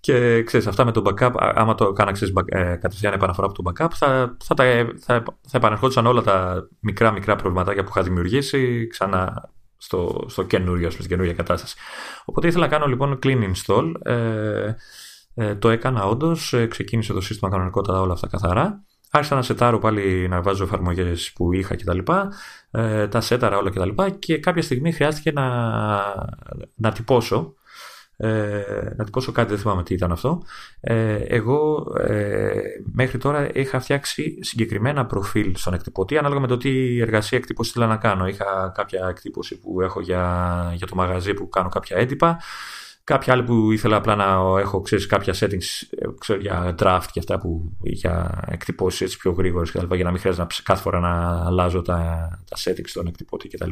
και 0.00 0.42
ξέρεις 0.42 0.66
αυτά 0.66 0.84
με 0.84 0.92
το 0.92 1.02
backup 1.06 1.32
α- 1.34 1.52
άμα 1.54 1.74
το 1.74 1.92
κάνα 1.92 2.12
ξέρεις, 2.12 2.34
back- 2.36 2.56
ε, 2.56 2.76
κατευθείαν 2.76 3.12
επαναφορά 3.12 3.46
από 3.46 3.62
το 3.62 3.70
backup 3.70 3.90
θα, 3.94 4.36
θα, 4.44 4.54
τα, 4.54 4.64
θα, 4.98 5.22
θα 5.40 5.56
επανερχόντουσαν 5.56 6.06
όλα 6.06 6.22
τα 6.22 6.68
μικρά 6.80 7.10
μικρά 7.10 7.36
προβληματάκια 7.36 7.82
που 7.82 7.90
είχα 7.90 8.02
δημιουργήσει 8.02 8.86
ξανά 8.86 9.50
στο, 9.76 10.24
στο 10.28 10.42
καινούριο, 10.42 10.86
ας 10.86 10.92
πούμε, 10.92 11.04
στην 11.04 11.08
καινούργια 11.08 11.34
κατάσταση. 11.34 11.76
Οπότε 12.24 12.46
ήθελα 12.46 12.64
να 12.64 12.70
κάνω 12.70 12.86
λοιπόν 12.86 13.18
clean 13.22 13.42
install. 13.52 13.92
Ε, 14.02 14.74
ε, 15.34 15.54
το 15.54 15.68
έκανα 15.68 16.04
όντως, 16.04 16.54
ξεκίνησε 16.68 17.12
το 17.12 17.20
σύστημα 17.20 17.50
κανονικότατα 17.50 18.00
όλα 18.00 18.12
αυτά 18.12 18.28
καθαρά. 18.28 18.84
Άρχισα 19.10 19.34
να 19.34 19.42
σετάρω 19.42 19.78
πάλι 19.78 20.28
να 20.28 20.42
βάζω 20.42 20.64
εφαρμογές 20.64 21.32
που 21.34 21.52
είχα 21.52 21.76
κτλ. 21.76 21.98
Ε, 22.70 23.08
τα 23.08 23.20
σέταρα 23.20 23.58
όλα 23.58 23.70
κτλ. 23.70 23.88
Και, 23.88 24.10
και 24.10 24.38
κάποια 24.38 24.62
στιγμή 24.62 24.92
χρειάστηκε 24.92 25.32
να, 25.32 25.46
να 26.74 26.92
τυπώσω. 26.92 27.54
Ε, 28.22 28.94
να 28.96 29.04
τυπώσω 29.04 29.32
κάτι, 29.32 29.48
δεν 29.48 29.58
θυμάμαι 29.58 29.82
τι 29.82 29.94
ήταν 29.94 30.12
αυτό. 30.12 30.42
Ε, 30.80 31.14
εγώ 31.14 31.86
ε, 31.98 32.60
μέχρι 32.92 33.18
τώρα 33.18 33.50
είχα 33.52 33.80
φτιάξει 33.80 34.38
συγκεκριμένα 34.40 35.06
προφίλ 35.06 35.56
στον 35.56 35.74
εκτυπωτή 35.74 36.18
ανάλογα 36.18 36.40
με 36.40 36.46
το 36.46 36.56
τι 36.56 36.98
εργασία 36.98 37.38
εκτύπωση 37.38 37.70
ήθελα 37.70 37.86
να 37.86 37.96
κάνω. 37.96 38.26
Είχα 38.26 38.72
κάποια 38.74 39.06
εκτύπωση 39.08 39.58
που 39.58 39.80
έχω 39.80 40.00
για, 40.00 40.72
για 40.74 40.86
το 40.86 40.94
μαγαζί 40.94 41.34
που 41.34 41.48
κάνω 41.48 41.68
κάποια 41.68 41.96
έντυπα. 41.96 42.40
Κάποια 43.04 43.32
άλλη 43.32 43.42
που 43.42 43.72
ήθελα 43.72 43.96
απλά 43.96 44.14
να 44.14 44.60
έχω 44.60 44.80
ξέρεις, 44.80 45.06
κάποια 45.06 45.34
settings 45.34 45.88
ε, 45.90 46.06
ξέρω, 46.18 46.40
για 46.40 46.74
draft 46.78 47.06
και 47.12 47.18
αυτά 47.18 47.38
που 47.38 47.76
για 47.80 48.44
εκτυπώσεις 48.46 49.00
έτσι 49.00 49.18
πιο 49.18 49.32
γρήγορες 49.32 49.70
κτλ. 49.70 49.94
Για 49.94 50.04
να 50.04 50.10
μην 50.10 50.20
χρειάζεται 50.20 50.42
να, 50.42 50.48
ψ- 50.48 50.62
κάθε 50.62 50.82
φορά 50.82 51.00
να 51.00 51.44
αλλάζω 51.46 51.82
τα, 51.82 52.28
τα 52.48 52.56
settings 52.56 52.88
στον 52.88 53.06
εκτυπώτη 53.06 53.48
κτλ. 53.48 53.70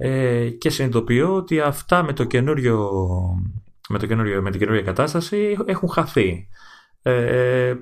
Ε, 0.00 0.48
και 0.50 0.70
συνειδητοποιώ 0.70 1.34
ότι 1.34 1.60
αυτά 1.60 2.02
με, 2.02 2.12
το 2.12 2.24
καινούριο, 2.24 2.90
με, 3.88 3.98
το 3.98 4.06
καινούριο, 4.06 4.42
με 4.42 4.50
την 4.50 4.60
καινούργια 4.60 4.84
κατάσταση 4.84 5.56
έχουν 5.66 5.88
χαθεί. 5.88 6.48
Ε, 7.02 7.74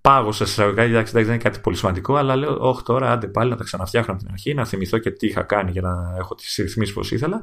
πάγωσα 0.00 0.46
σε 0.46 0.52
εισαγωγικά, 0.52 0.82
εντάξει, 0.82 0.98
εντάξει, 0.98 1.24
δεν 1.24 1.34
είναι 1.34 1.42
κάτι 1.42 1.60
πολύ 1.60 1.76
σημαντικό, 1.76 2.16
αλλά 2.16 2.36
λέω, 2.36 2.56
όχι 2.60 2.82
τώρα, 2.82 3.12
άντε 3.12 3.26
πάλι 3.26 3.50
να 3.50 3.56
τα 3.56 3.64
ξαναφτιάχνω 3.64 4.12
από 4.12 4.22
την 4.22 4.32
αρχή, 4.32 4.54
να 4.54 4.64
θυμηθώ 4.64 4.98
και 4.98 5.10
τι 5.10 5.26
είχα 5.26 5.42
κάνει 5.42 5.70
για 5.70 5.82
να 5.82 6.14
έχω 6.18 6.34
τις 6.34 6.56
ρυθμίσεις 6.56 6.94
όπως 6.94 7.10
ήθελα. 7.10 7.42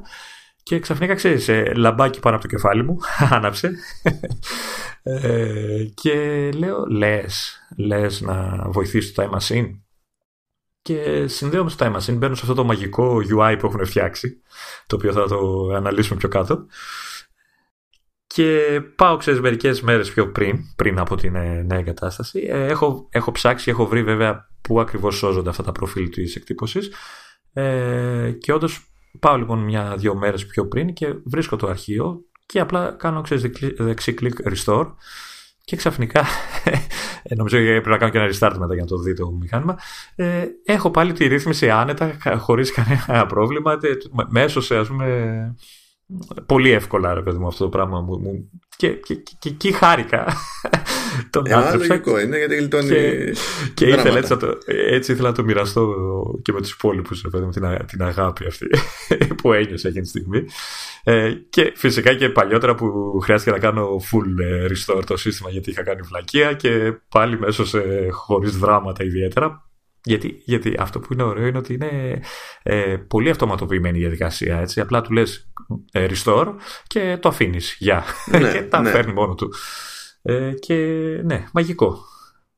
Και 0.62 0.78
ξαφνικά 0.78 1.14
ξέρεις, 1.14 1.48
ε, 1.48 1.72
λαμπάκι 1.74 2.20
πάνω 2.20 2.36
από 2.36 2.44
το 2.44 2.50
κεφάλι 2.50 2.84
μου, 2.84 2.98
άναψε. 3.30 3.72
Ε, 5.02 5.84
και 5.94 6.48
λέω, 6.54 6.86
λες, 6.86 7.58
λες 7.76 8.20
να 8.20 8.64
βοηθήσει 8.70 9.14
το 9.14 9.22
Time 9.22 9.38
Machine. 9.38 9.70
Και 10.90 11.26
συνδέομαι 11.26 11.70
στο 11.70 11.86
Time 11.86 11.96
Machine, 11.96 12.16
μπαίνω 12.16 12.34
σε 12.34 12.40
αυτό 12.42 12.54
το 12.54 12.64
μαγικό 12.64 13.16
UI 13.16 13.56
που 13.58 13.66
έχουν 13.66 13.86
φτιάξει, 13.86 14.42
το 14.86 14.96
οποίο 14.96 15.12
θα 15.12 15.26
το 15.28 15.70
αναλύσουμε 15.74 16.18
πιο 16.18 16.28
κάτω. 16.28 16.66
Και 18.26 18.80
πάω, 18.96 19.16
ξέρεις, 19.16 19.40
μερικές 19.40 19.80
μέρες 19.80 20.12
πιο 20.12 20.32
πριν, 20.32 20.58
πριν 20.76 20.98
από 20.98 21.16
την 21.16 21.34
ε, 21.34 21.62
νέα 21.62 21.78
εγκατάσταση. 21.78 22.46
Ε, 22.48 22.66
έχω, 22.66 23.08
έχω 23.10 23.32
ψάξει, 23.32 23.70
έχω 23.70 23.86
βρει 23.86 24.02
βέβαια 24.02 24.50
πού 24.60 24.80
ακριβώς 24.80 25.16
σώζονται 25.16 25.48
αυτά 25.48 25.62
τα 25.62 25.72
προφίλ 25.72 26.08
της 26.08 26.36
εκτύπωσης. 26.36 26.90
Ε, 27.52 28.30
και 28.38 28.52
όντως 28.52 28.92
πάω 29.20 29.36
λοιπόν 29.36 29.58
μια-δύο 29.58 30.14
μέρες 30.14 30.46
πιο 30.46 30.68
πριν 30.68 30.92
και 30.92 31.14
βρίσκω 31.24 31.56
το 31.56 31.66
αρχείο 31.66 32.24
και 32.46 32.60
απλά 32.60 32.90
κάνω, 32.98 33.20
ξέρεις, 33.20 33.42
δεκλι- 33.42 33.82
δεξί 33.82 34.14
κλικ 34.14 34.38
restore 34.44 34.94
και 35.70 35.76
ξαφνικά, 35.76 36.20
ε, 37.22 37.34
νομίζω 37.34 37.56
ότι 37.58 37.66
πρέπει 37.66 37.88
να 37.88 37.96
κάνω 37.98 38.10
και 38.10 38.18
ένα 38.18 38.26
restart 38.28 38.56
μετά 38.58 38.74
για 38.74 38.82
να 38.82 38.88
το 38.88 38.96
δει 38.98 39.14
το 39.14 39.30
μηχάνημα, 39.30 39.78
ε, 40.14 40.44
έχω 40.64 40.90
πάλι 40.90 41.12
τη 41.12 41.26
ρύθμιση 41.26 41.70
άνετα, 41.70 42.06
κα- 42.22 42.38
χωρίς 42.38 42.72
κανένα 42.82 43.26
πρόβλημα, 43.26 43.78
τε- 43.78 44.02
με- 44.12 44.26
με 44.28 44.42
έσωσε, 44.42 44.76
ας 44.76 44.88
πούμε, 44.88 45.54
πολύ 46.46 46.70
εύκολα, 46.70 47.14
ρε 47.14 47.22
παιδί 47.22 47.38
μου, 47.38 47.46
αυτό 47.46 47.64
το 47.64 47.70
πράγμα 47.70 48.00
μου. 48.00 48.18
μου- 48.20 48.50
και, 48.76 48.88
και, 48.88 49.14
και, 49.14 49.32
και 49.38 49.48
εκεί 49.48 49.72
χάρηκα. 49.72 50.26
Τον 51.30 51.46
Ε, 51.46 51.54
αλλά 51.54 51.66
άντρεψα 51.66 51.86
λογικό 51.88 52.20
είναι 52.20 52.38
γιατί 52.38 52.56
γλιτώνει. 52.56 52.88
και, 52.88 53.34
και 53.74 53.86
δράματα. 53.86 54.08
ήθελα 54.08 54.18
έτσι, 54.18 54.32
να 54.32 54.38
το, 54.38 54.58
έτσι 54.90 55.12
ήθελα 55.12 55.28
να 55.28 55.34
το 55.34 55.44
μοιραστώ 55.44 55.94
και 56.42 56.52
με 56.52 56.60
τους 56.60 56.70
υπόλοιπους, 56.72 57.22
ρε 57.22 57.28
παιδί 57.28 57.44
μου, 57.44 57.50
την, 57.50 57.64
α- 57.64 57.84
την 57.86 58.02
αγάπη 58.02 58.46
αυτή 58.46 58.66
που 59.42 59.52
ένιωσα 59.52 59.88
εκείνη 59.88 60.02
τη 60.02 60.08
στιγμή. 60.08 60.44
Ε, 61.04 61.32
και 61.50 61.72
φυσικά 61.76 62.14
και 62.14 62.28
παλιότερα 62.28 62.74
που 62.74 63.18
χρειάστηκε 63.22 63.50
να 63.50 63.58
κάνω 63.58 63.88
full 64.12 64.42
ε, 64.44 64.66
restore 64.66 65.04
το 65.06 65.16
σύστημα 65.16 65.50
γιατί 65.50 65.70
είχα 65.70 65.82
κάνει 65.82 66.00
βλακεία 66.02 66.52
και 66.52 66.92
πάλι 67.08 67.38
μέσω 67.38 67.64
σε 67.64 67.80
χωρίς 68.10 68.58
δράματα 68.58 69.04
ιδιαίτερα. 69.04 69.64
Γιατί, 70.04 70.40
γιατί 70.44 70.74
αυτό 70.78 71.00
που 71.00 71.12
είναι 71.12 71.22
ωραίο 71.22 71.46
είναι 71.46 71.58
ότι 71.58 71.74
είναι 71.74 72.20
ε, 72.62 72.96
πολύ 73.08 73.30
αυτοματοποιημένη 73.30 73.98
η 73.98 74.00
διαδικασία. 74.00 74.60
Έτσι. 74.60 74.80
Απλά 74.80 75.00
του 75.00 75.12
λες 75.12 75.50
ε, 75.92 76.06
restore 76.10 76.46
και 76.86 77.18
το 77.20 77.28
αφήνεις. 77.28 77.76
Γεια. 77.78 78.04
Ναι, 78.30 78.38
και 78.52 78.62
τα 78.62 78.80
ναι. 78.80 78.90
φέρνει 78.90 79.12
μόνο 79.12 79.34
του. 79.34 79.52
Ε, 80.22 80.52
και 80.58 80.74
ναι, 81.24 81.44
μαγικό. 81.52 82.04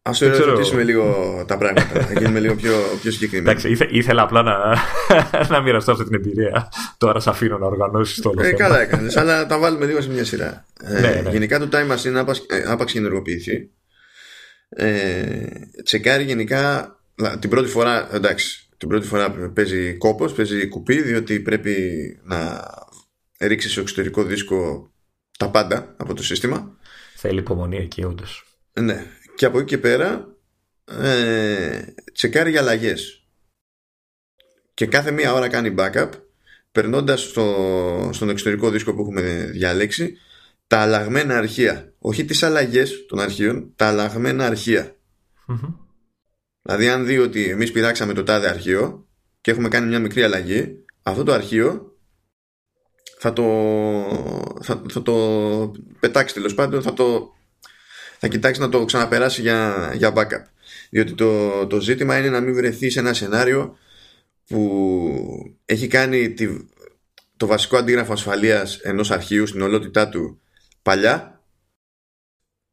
Α 0.04 0.10
το 0.12 0.18
δεν 0.18 0.30
ξέρω. 0.32 0.48
ερωτήσουμε 0.50 0.82
λίγο 0.82 1.04
τα 1.46 1.58
πράγματα, 1.58 2.00
να 2.12 2.18
γίνουμε 2.20 2.40
λίγο 2.40 2.54
πιο, 2.54 2.72
πιο 3.02 3.10
συγκεκριμένοι. 3.10 3.50
Εντάξει, 3.50 3.70
ήθε, 3.70 3.88
ήθελα 3.90 4.22
απλά 4.22 4.42
να, 4.42 4.76
να 5.56 5.60
μοιραστώ 5.60 5.92
αυτή 5.92 6.04
την 6.04 6.14
εμπειρία. 6.14 6.68
Τώρα 6.98 7.20
σε 7.20 7.30
αφήνω 7.30 7.58
να 7.58 7.66
οργανώσεις 7.66 8.20
το 8.20 8.28
όλο 8.28 8.40
Ε, 8.40 8.44
θέμα. 8.44 8.56
καλά 8.58 8.80
έκανες, 8.80 9.16
αλλά 9.16 9.46
τα 9.46 9.58
βάλουμε 9.58 9.86
λίγο 9.86 10.00
σε 10.00 10.10
μια 10.10 10.24
σειρά. 10.24 10.64
Ε, 10.82 11.00
Ναι, 11.00 11.20
ναι. 11.24 11.30
Γενικά 11.30 11.58
το 11.58 11.68
Time 11.72 11.92
Machine 11.96 12.14
άπαξ, 12.16 12.46
ε, 12.48 12.62
άπαξ 12.66 12.92
και 12.92 12.98
ενεργοποιηθεί. 12.98 13.70
ε, 14.68 15.46
τσεκάρει 15.84 16.24
γενικά 16.24 16.96
την 17.38 17.50
πρώτη 17.50 17.68
φορά 17.68 18.08
εντάξει 18.14 18.68
την 18.76 18.88
πρώτη 18.88 19.06
φορά 19.06 19.30
παίζει 19.54 19.96
κόπος 19.96 20.32
παίζει 20.32 20.68
κουπί 20.68 21.02
διότι 21.02 21.40
πρέπει 21.40 21.74
να 22.24 22.64
ρίξεις 23.40 23.70
στο 23.72 23.80
εξωτερικό 23.80 24.22
δίσκο 24.22 24.90
τα 25.38 25.50
πάντα 25.50 25.94
από 25.96 26.14
το 26.14 26.22
σύστημα 26.22 26.76
θέλει 27.22 27.38
υπομονή 27.38 27.76
εκεί 27.76 28.04
όντως. 28.04 28.44
ναι 28.80 29.06
και 29.34 29.44
από 29.44 29.58
εκεί 29.58 29.66
και 29.66 29.78
πέρα 29.78 30.36
ε, 30.84 31.82
τσεκάρει 32.12 32.50
για 32.50 32.60
αλλαγές. 32.60 33.26
και 34.74 34.86
κάθε 34.86 35.10
μία 35.10 35.32
ώρα 35.32 35.48
κάνει 35.48 35.74
backup 35.78 36.08
περνώντας 36.72 37.20
στο, 37.20 38.10
στον 38.12 38.28
εξωτερικό 38.28 38.70
δίσκο 38.70 38.94
που 38.94 39.00
έχουμε 39.00 39.50
διαλέξει 39.52 40.16
τα 40.66 40.78
αλλαγμένα 40.78 41.36
αρχεία. 41.36 41.94
Όχι 41.98 42.24
τις 42.24 42.42
αλλαγές 42.42 43.06
των 43.06 43.20
αρχείων, 43.20 43.72
τα 43.76 43.86
αλλαγμένα 43.86 44.54
Δηλαδή 46.62 46.88
αν 46.88 47.06
δει 47.06 47.18
ότι 47.18 47.48
εμείς 47.48 47.72
πειράξαμε 47.72 48.12
το 48.12 48.22
τάδε 48.22 48.48
αρχείο 48.48 49.06
και 49.40 49.50
έχουμε 49.50 49.68
κάνει 49.68 49.88
μια 49.88 49.98
μικρή 49.98 50.22
αλλαγή, 50.22 50.84
αυτό 51.02 51.22
το 51.22 51.32
αρχείο 51.32 51.91
θα 53.18 53.32
το, 53.32 53.44
θα, 54.62 54.82
θα 54.88 55.02
το 55.02 55.72
πετάξει 56.00 56.34
τέλος 56.34 56.54
πάντων, 56.54 56.82
θα, 56.82 56.92
το, 56.92 57.34
θα 58.18 58.28
κοιτάξει 58.28 58.60
να 58.60 58.68
το 58.68 58.84
ξαναπεράσει 58.84 59.40
για, 59.40 59.92
για 59.96 60.12
backup. 60.16 60.44
Διότι 60.90 61.12
το, 61.12 61.66
το 61.66 61.80
ζήτημα 61.80 62.18
είναι 62.18 62.28
να 62.28 62.40
μην 62.40 62.54
βρεθεί 62.54 62.90
σε 62.90 62.98
ένα 62.98 63.12
σενάριο 63.12 63.78
που 64.46 65.56
έχει 65.64 65.86
κάνει 65.86 66.32
τη, 66.32 66.48
το 67.36 67.46
βασικό 67.46 67.76
αντίγραφο 67.76 68.12
ασφαλείας 68.12 68.76
ενός 68.76 69.10
αρχείου 69.10 69.46
στην 69.46 69.62
ολότητά 69.62 70.08
του 70.08 70.40
παλιά 70.82 71.42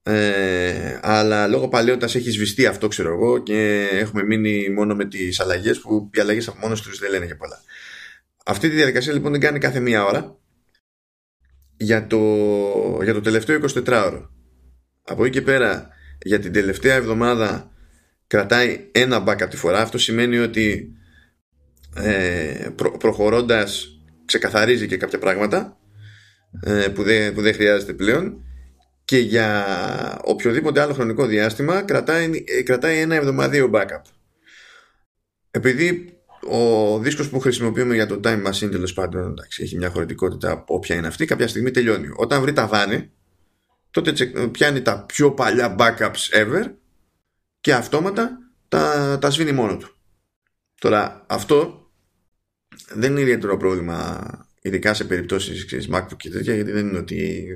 ε, 0.04 1.00
αλλά 1.02 1.48
λόγω 1.48 1.68
παλαιότητας 1.68 2.16
έχει 2.16 2.30
σβηστεί 2.30 2.66
αυτό 2.66 2.88
ξέρω 2.88 3.14
εγώ 3.14 3.38
και 3.38 3.88
έχουμε 3.92 4.24
μείνει 4.24 4.70
μόνο 4.70 4.96
με 4.96 5.06
τις 5.06 5.40
αλλαγές 5.40 5.80
που 5.80 6.10
οι 6.14 6.20
αλλαγές 6.20 6.48
από 6.48 6.58
μόνος 6.60 6.82
τους 6.82 7.00
δεν 7.00 7.10
λένε 7.12 7.26
και 7.26 7.36
πολλά 7.36 7.62
αυτή 8.50 8.70
τη 8.70 8.76
διαδικασία 8.76 9.14
λοιπόν 9.14 9.32
την 9.32 9.42
κάνει 9.42 9.60
κάθε 9.60 9.80
μία 9.80 10.06
ώρα 10.06 10.38
για 11.78 12.08
το, 12.08 12.18
για 13.04 13.14
το 13.14 13.22
τελευταίο 13.22 13.60
24ωρο 13.86 14.28
από 15.04 15.26
εκεί 15.26 15.34
και 15.34 15.42
πέρα 15.42 15.90
για 16.22 16.40
την 16.40 16.52
τελευταία 16.52 16.96
εβδομάδα 16.96 17.72
κρατάει 18.28 18.90
ένα 18.92 19.24
backup 19.28 19.50
τη 19.50 19.58
φορά. 19.58 19.82
Αυτό 19.82 19.98
σημαίνει 19.98 20.38
ότι 20.38 20.94
ε, 21.96 22.70
προ, 22.76 22.98
προχωρώντας 22.98 24.00
ξεκαθαρίζει 24.26 24.88
και 24.88 24.98
κάποια 24.98 25.20
πράγματα 25.20 25.78
ε, 26.64 26.88
που, 26.88 27.04
δεν, 27.04 27.34
που 27.34 27.42
δεν 27.42 27.54
χρειάζεται 27.54 27.94
πλέον. 27.94 28.44
Και 29.06 29.18
για 29.18 29.66
οποιοδήποτε 30.24 30.82
άλλο 30.82 30.94
χρονικό 30.94 31.26
διάστημα 31.26 31.82
κρατάει, 31.82 32.44
ε, 32.46 32.62
κρατάει 32.62 32.98
ένα 32.98 33.16
εβδομαδίο 33.16 33.70
backup. 33.74 34.02
Επειδή 35.52 36.19
ο 36.48 37.00
δίσκος 37.00 37.30
που 37.30 37.40
χρησιμοποιούμε 37.40 37.96
για 37.96 38.06
το 38.06 38.20
Time 38.24 38.48
Machine 38.48 38.72
τέλος 38.72 38.94
πάντων 38.94 39.32
εντάξει, 39.32 39.64
έχει 39.64 39.78
μια 39.78 39.90
χωρητικότητα 39.90 40.64
όποια 40.68 40.96
είναι 40.96 41.08
αυτή, 41.08 41.26
κάποια 41.26 41.48
στιγμή 41.48 41.72
τελειώνει. 41.72 42.08
Όταν 42.16 42.42
βρει 42.42 42.54
τα 42.54 42.68
βάνη, 42.68 43.12
τότε 43.92 44.14
πιάνει 44.52 44.82
τα 44.82 45.04
πιο 45.06 45.32
παλιά 45.32 45.76
backups 45.80 46.44
ever 46.44 46.72
και 47.60 47.74
αυτόματα 47.74 48.38
τα, 48.68 49.18
τα 49.22 49.30
σβήνει 49.30 49.52
μόνο 49.52 49.78
του. 49.78 49.96
Τώρα 50.80 51.26
αυτό 51.28 51.90
δεν 52.94 53.12
είναι 53.12 53.22
ιδιαίτερο 53.22 53.58
πρόβλημα 53.58 54.28
ειδικά 54.62 54.94
σε 54.94 55.04
περιπτώσεις 55.04 55.66
ξέρεις, 55.66 55.90
MacBook 55.92 56.18
και 56.18 56.30
τέτοια 56.30 56.54
γιατί 56.54 56.72
δεν 56.72 56.88
είναι 56.88 56.98
ότι 56.98 57.48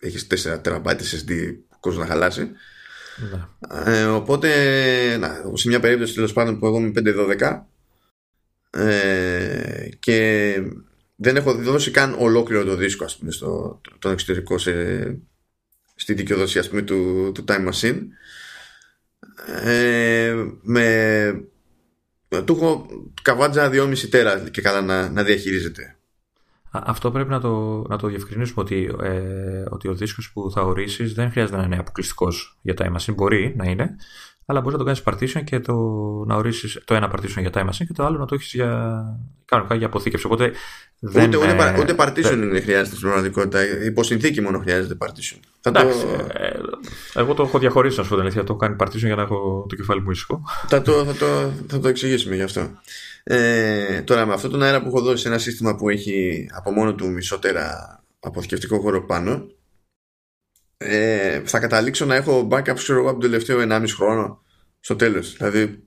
έχεις 0.00 0.26
4 0.44 0.62
TB 0.62 0.84
SSD 0.84 1.56
που 1.68 1.76
κόσμο 1.80 2.00
να 2.00 2.06
χαλάσει 2.06 2.50
ναι. 3.30 3.98
ε, 3.98 4.04
οπότε 4.04 4.48
να, 5.16 5.42
σε 5.54 5.68
μια 5.68 5.80
περίπτωση 5.80 6.14
τέλος 6.14 6.32
πάντων 6.32 6.58
που 6.58 6.66
εγώ 6.66 6.78
είμαι 6.78 6.92
512 7.40 7.60
ε, 8.78 9.88
και 9.98 10.54
δεν 11.16 11.36
έχω 11.36 11.54
δώσει 11.54 11.90
καν 11.90 12.16
ολόκληρο 12.18 12.64
το 12.64 12.76
δίσκο 12.76 13.04
ας 13.04 13.16
πούμε 13.16 13.30
στο, 13.30 13.80
τον 13.98 14.12
εξωτερικό 14.12 14.58
σε, 14.58 14.72
στη 15.94 16.14
δικαιοδοσία 16.14 16.60
ας 16.60 16.68
πούμε, 16.68 16.82
του, 16.82 17.32
του 17.34 17.44
Time 17.48 17.68
Machine 17.68 18.00
ε, 19.64 20.34
με 20.62 21.44
του 22.44 22.52
έχω 22.56 22.86
καβάτζα 23.22 23.70
2,5 23.72 23.98
τέρα 23.98 24.48
και 24.50 24.60
καλά 24.60 24.80
να, 24.80 25.10
να 25.10 25.22
διαχειρίζεται. 25.22 25.96
Αυτό 26.70 27.10
πρέπει 27.10 27.30
να 27.30 27.40
το, 27.40 27.84
να 27.88 27.98
το 27.98 28.08
διευκρινίσουμε 28.08 28.60
ότι, 28.62 28.96
ε, 29.02 29.64
ότι 29.68 29.88
ο 29.88 29.94
δίσκος 29.94 30.32
που 30.32 30.50
θα 30.50 30.62
ορίσεις 30.62 31.14
δεν 31.14 31.30
χρειάζεται 31.30 31.56
να 31.56 31.64
είναι 31.64 31.78
αποκλειστικός 31.78 32.58
για 32.62 32.74
τα 32.74 32.92
Machine. 32.96 33.14
Μπορεί 33.14 33.54
να 33.56 33.64
είναι, 33.64 33.96
αλλά 34.50 34.60
μπορείς 34.60 34.78
να 34.78 34.84
το 34.84 34.84
κάνεις 34.84 35.02
partition 35.04 35.44
και 35.44 35.60
το, 35.60 35.74
να 36.26 36.34
ορίσεις 36.34 36.80
το 36.84 36.94
ένα 36.94 37.10
partition 37.14 37.40
για 37.40 37.50
time 37.54 37.64
machine 37.64 37.86
και 37.86 37.92
το 37.94 38.04
άλλο 38.04 38.18
να 38.18 38.26
το 38.26 38.34
έχεις 38.34 38.52
για, 38.54 39.02
κανονικά 39.44 39.74
για 39.74 39.86
αποθήκευση. 39.86 40.26
Οπότε 40.26 40.52
δεν, 40.98 41.28
ούτε, 41.28 41.36
ούτε, 41.36 41.76
ούτε 41.78 41.94
partition 41.98 42.48
δεν 42.50 42.62
χρειάζεται 42.62 42.96
στην 42.96 43.00
πραγματικότητα. 43.00 43.84
Υπό 43.84 44.02
συνθήκη 44.02 44.40
μόνο 44.40 44.58
χρειάζεται 44.58 44.96
partition. 45.06 45.38
Θα 45.60 45.70
Εντάξει, 45.70 46.00
το... 46.00 46.26
ε, 46.32 46.60
εγώ 47.14 47.34
το 47.34 47.42
έχω 47.42 47.58
διαχωρίσει, 47.58 47.96
να 47.96 48.02
σου 48.02 48.08
πω 48.08 48.14
την 48.14 48.24
αλήθεια. 48.24 48.44
Το 48.44 48.52
έχω 48.52 48.60
κάνει 48.60 48.76
partition 48.80 49.06
για 49.06 49.14
να 49.14 49.22
έχω 49.22 49.66
το 49.68 49.76
κεφάλι 49.76 50.02
μου 50.02 50.10
ήσυχο. 50.10 50.42
Θα 50.66 50.82
το, 50.82 51.04
θα 51.04 51.12
το, 51.12 51.52
θα 51.68 51.78
το 51.78 51.88
εξηγήσουμε 51.88 52.34
γι' 52.34 52.42
αυτό. 52.42 52.70
Ε, 53.24 54.00
τώρα, 54.02 54.26
με 54.26 54.32
αυτόν 54.32 54.50
τον 54.50 54.62
αέρα 54.62 54.82
που 54.82 54.88
έχω 54.88 55.00
δώσει 55.00 55.22
σε 55.22 55.28
ένα 55.28 55.38
σύστημα 55.38 55.76
που 55.76 55.88
έχει 55.88 56.46
από 56.54 56.70
μόνο 56.70 56.94
του 56.94 57.10
μισότερα 57.10 57.98
αποθηκευτικό 58.20 58.78
χώρο 58.78 59.04
πάνω, 59.04 59.46
ε, 60.78 61.40
θα 61.44 61.58
καταλήξω 61.58 62.04
να 62.04 62.14
έχω 62.14 62.48
backup 62.50 62.74
ξέρω 62.74 62.98
εγώ 62.98 63.10
από 63.10 63.20
το 63.20 63.26
τελευταίο 63.26 63.58
1,5 63.62 63.84
χρόνο 63.96 64.42
στο 64.80 64.96
τέλος. 64.96 65.36
Δηλαδή, 65.36 65.84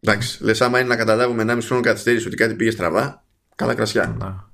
εντάξει, 0.00 0.44
λες, 0.44 0.60
άμα 0.60 0.78
είναι 0.78 0.88
να 0.88 0.96
καταλάβουμε 0.96 1.44
1,5 1.52 1.58
χρόνο 1.62 1.82
καθυστέρηση 1.82 2.26
ότι 2.26 2.36
κάτι 2.36 2.54
πήγε 2.54 2.70
στραβά, 2.70 3.24
καλά 3.54 3.74
κρασιά. 3.74 4.16
Να. 4.18 4.50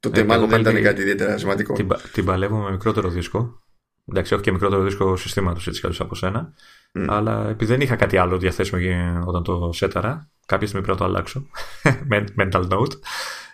Τότε 0.00 0.20
ε, 0.20 0.24
μάλλον 0.24 0.48
δεν 0.48 0.60
ήταν 0.60 0.82
κάτι 0.82 1.00
ιδιαίτερα 1.00 1.38
σημαντικό. 1.38 1.72
Την, 1.72 1.88
την 2.12 2.24
παλεύω 2.24 2.56
με 2.56 2.70
μικρότερο 2.70 3.08
δίσκο. 3.08 3.60
Εντάξει, 4.08 4.34
έχω 4.34 4.42
και 4.42 4.52
μικρότερο 4.52 4.82
δίσκο 4.82 5.16
συστήματος 5.16 5.66
έτσι 5.66 5.80
κι 5.80 6.02
από 6.02 6.14
σένα. 6.14 6.54
Mm. 6.92 7.04
Αλλά 7.08 7.48
επειδή 7.48 7.72
δεν 7.72 7.80
είχα 7.80 7.96
κάτι 7.96 8.16
άλλο 8.16 8.38
διαθέσιμο 8.38 8.80
όταν 9.26 9.42
το 9.42 9.70
σέταρα, 9.72 10.30
κάποια 10.46 10.66
στιγμή 10.66 10.86
πρέπει 10.86 11.00
να 11.00 11.06
το 11.06 11.12
αλλάξω. 11.12 11.46
Mental 12.40 12.68
note. 12.68 12.92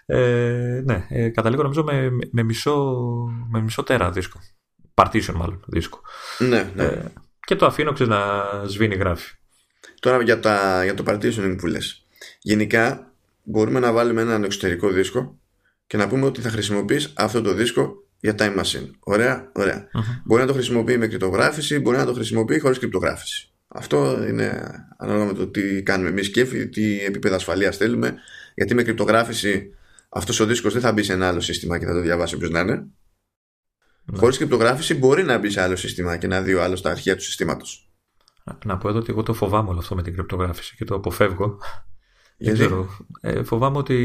Ε, 0.06 0.82
ναι, 0.84 1.06
ε, 1.08 1.28
καταλήγω 1.28 1.62
νομίζω 1.62 1.84
με, 1.84 2.10
με, 2.30 2.42
μισό, 2.42 2.94
με 3.50 3.60
μισό 3.60 3.82
τέρα 3.82 4.10
δίσκο 4.10 4.40
partition 4.94 5.32
μάλλον 5.34 5.64
δίσκο. 5.66 6.00
Ναι, 6.38 6.70
ναι. 6.74 6.84
Ε, 6.84 7.02
και 7.46 7.56
το 7.56 7.66
αφήνω 7.66 7.92
ξέρεις, 7.92 8.12
να 8.12 8.44
σβήνει 8.66 8.94
γράφει. 8.94 9.34
Τώρα 10.00 10.22
για, 10.22 10.40
τα, 10.40 10.84
για 10.84 10.94
το 10.94 11.04
partitioning 11.06 11.56
που 11.58 11.66
λες. 11.66 12.06
Γενικά 12.40 13.12
μπορούμε 13.42 13.80
να 13.80 13.92
βάλουμε 13.92 14.20
έναν 14.20 14.44
εξωτερικό 14.44 14.88
δίσκο 14.88 15.38
και 15.86 15.96
να 15.96 16.08
πούμε 16.08 16.26
ότι 16.26 16.40
θα 16.40 16.50
χρησιμοποιείς 16.50 17.12
αυτό 17.16 17.42
το 17.42 17.52
δίσκο 17.52 18.04
για 18.20 18.34
time 18.38 18.58
machine. 18.58 18.90
Ωραία, 19.00 19.50
ωραία. 19.52 19.88
Μπορεί 20.24 20.40
να 20.40 20.46
το 20.46 20.52
χρησιμοποιεί 20.52 20.98
με 20.98 21.06
κρυπτογράφηση, 21.06 21.78
μπορεί 21.78 21.96
να 21.96 22.04
το 22.04 22.12
χρησιμοποιεί 22.12 22.58
χωρίς 22.58 22.78
κρυπτογράφηση. 22.78 23.48
Αυτό 23.68 24.26
είναι 24.28 24.62
ανάλογα 24.98 25.24
με 25.24 25.32
το 25.32 25.46
τι 25.46 25.82
κάνουμε 25.82 26.08
εμείς 26.08 26.30
και 26.30 26.44
τι 26.44 27.04
επίπεδα 27.04 27.34
ασφαλείας 27.34 27.76
θέλουμε. 27.76 28.14
Γιατί 28.54 28.74
με 28.74 28.82
κρυπτογράφηση 28.82 29.74
αυτός 30.08 30.40
ο 30.40 30.46
δίσκος 30.46 30.72
δεν 30.72 30.82
θα 30.82 30.92
μπει 30.92 31.02
σε 31.02 31.12
ένα 31.12 31.28
άλλο 31.28 31.40
σύστημα 31.40 31.78
και 31.78 31.86
θα 31.86 31.92
το 31.92 32.00
διαβάσει 32.00 32.34
όποιος 32.34 32.50
να 32.50 32.60
είναι. 32.60 32.86
Ναι. 34.04 34.18
Χωρίς 34.18 34.36
κρυπτογράφηση 34.36 34.94
μπορεί 34.94 35.22
να 35.22 35.38
μπει 35.38 35.50
σε 35.50 35.60
άλλο 35.60 35.76
σύστημα 35.76 36.16
και 36.16 36.26
να 36.26 36.42
δει 36.42 36.54
ο 36.54 36.62
άλλος 36.62 36.80
τα 36.80 36.90
αρχεία 36.90 37.16
του 37.16 37.22
συστήματος. 37.22 37.92
Να 38.64 38.78
πω 38.78 38.88
εδώ 38.88 38.98
ότι 38.98 39.10
εγώ 39.10 39.22
το 39.22 39.34
φοβάμαι 39.34 39.68
όλο 39.68 39.78
αυτό 39.78 39.94
με 39.94 40.02
την 40.02 40.14
κρυπτογράφηση 40.14 40.76
και 40.76 40.84
το 40.84 40.94
αποφεύγω. 40.94 41.58
Γιατί; 42.36 42.58
Δεν 42.58 42.66
ξέρω. 42.66 42.88
Ε, 43.20 43.42
φοβάμαι 43.42 43.78
ότι 43.78 43.96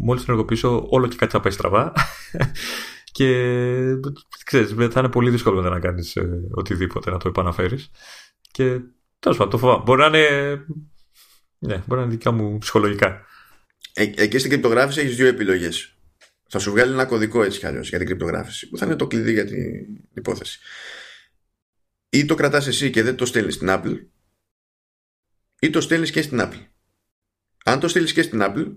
μόλις 0.00 0.24
ενεργοποιήσω 0.28 0.86
όλο 0.90 1.06
και 1.06 1.16
κάτι 1.16 1.32
θα 1.32 1.40
πάει 1.40 1.52
στραβά. 1.52 1.92
και 3.16 3.26
ξέρεις, 4.44 4.70
θα 4.70 5.00
είναι 5.00 5.08
πολύ 5.08 5.30
δύσκολο 5.30 5.60
να 5.60 5.80
κάνεις 5.80 6.16
ε, 6.16 6.40
οτιδήποτε 6.50 7.10
να 7.10 7.16
το 7.16 7.28
επαναφέρεις. 7.28 7.90
Και 8.50 8.80
τέλος 9.18 9.36
πάντων 9.36 9.50
το 9.50 9.58
φοβάμαι. 9.58 9.82
Μπορεί 9.84 10.00
να 10.00 10.06
είναι. 10.06 10.64
Ναι, 11.58 11.82
μπορεί 11.86 12.00
να 12.00 12.06
είναι 12.06 12.10
δικά 12.10 12.30
μου 12.30 12.58
ψυχολογικά. 12.58 13.24
Ε, 13.92 14.10
εκεί 14.16 14.38
στην 14.38 14.50
κρυπτογράφηση 14.50 15.00
έχεις 15.00 15.16
δύο 15.16 15.26
επιλογές 15.26 15.99
θα 16.50 16.58
σου 16.58 16.70
βγάλει 16.70 16.92
ένα 16.92 17.04
κωδικό 17.06 17.42
έτσι 17.42 17.58
κι 17.58 17.66
αλλιώς 17.66 17.88
για 17.88 17.98
την 17.98 18.06
κρυπτογράφηση 18.06 18.68
που 18.68 18.76
θα 18.76 18.86
είναι 18.86 18.96
το 18.96 19.06
κλειδί 19.06 19.32
για 19.32 19.44
την 19.44 19.86
υπόθεση. 20.14 20.60
Ή 22.08 22.24
το 22.24 22.34
κρατάς 22.34 22.66
εσύ 22.66 22.90
και 22.90 23.02
δεν 23.02 23.16
το 23.16 23.26
στέλνεις 23.26 23.54
στην 23.54 23.68
Apple 23.70 24.06
ή 25.60 25.70
το 25.70 25.80
στέλνεις 25.80 26.10
και 26.10 26.22
στην 26.22 26.38
Apple. 26.40 26.66
Αν 27.64 27.80
το 27.80 27.88
στείλεις 27.88 28.12
και 28.12 28.22
στην 28.22 28.40
Apple 28.42 28.72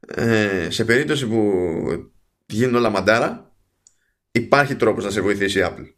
ε, 0.00 0.70
σε 0.70 0.84
περίπτωση 0.84 1.26
που 1.26 1.52
γίνουν 2.46 2.74
όλα 2.74 2.90
μαντάρα 2.90 3.56
υπάρχει 4.30 4.76
τρόπος 4.76 5.04
να 5.04 5.10
σε 5.10 5.20
βοηθήσει 5.20 5.58
η 5.58 5.62
Apple. 5.64 5.94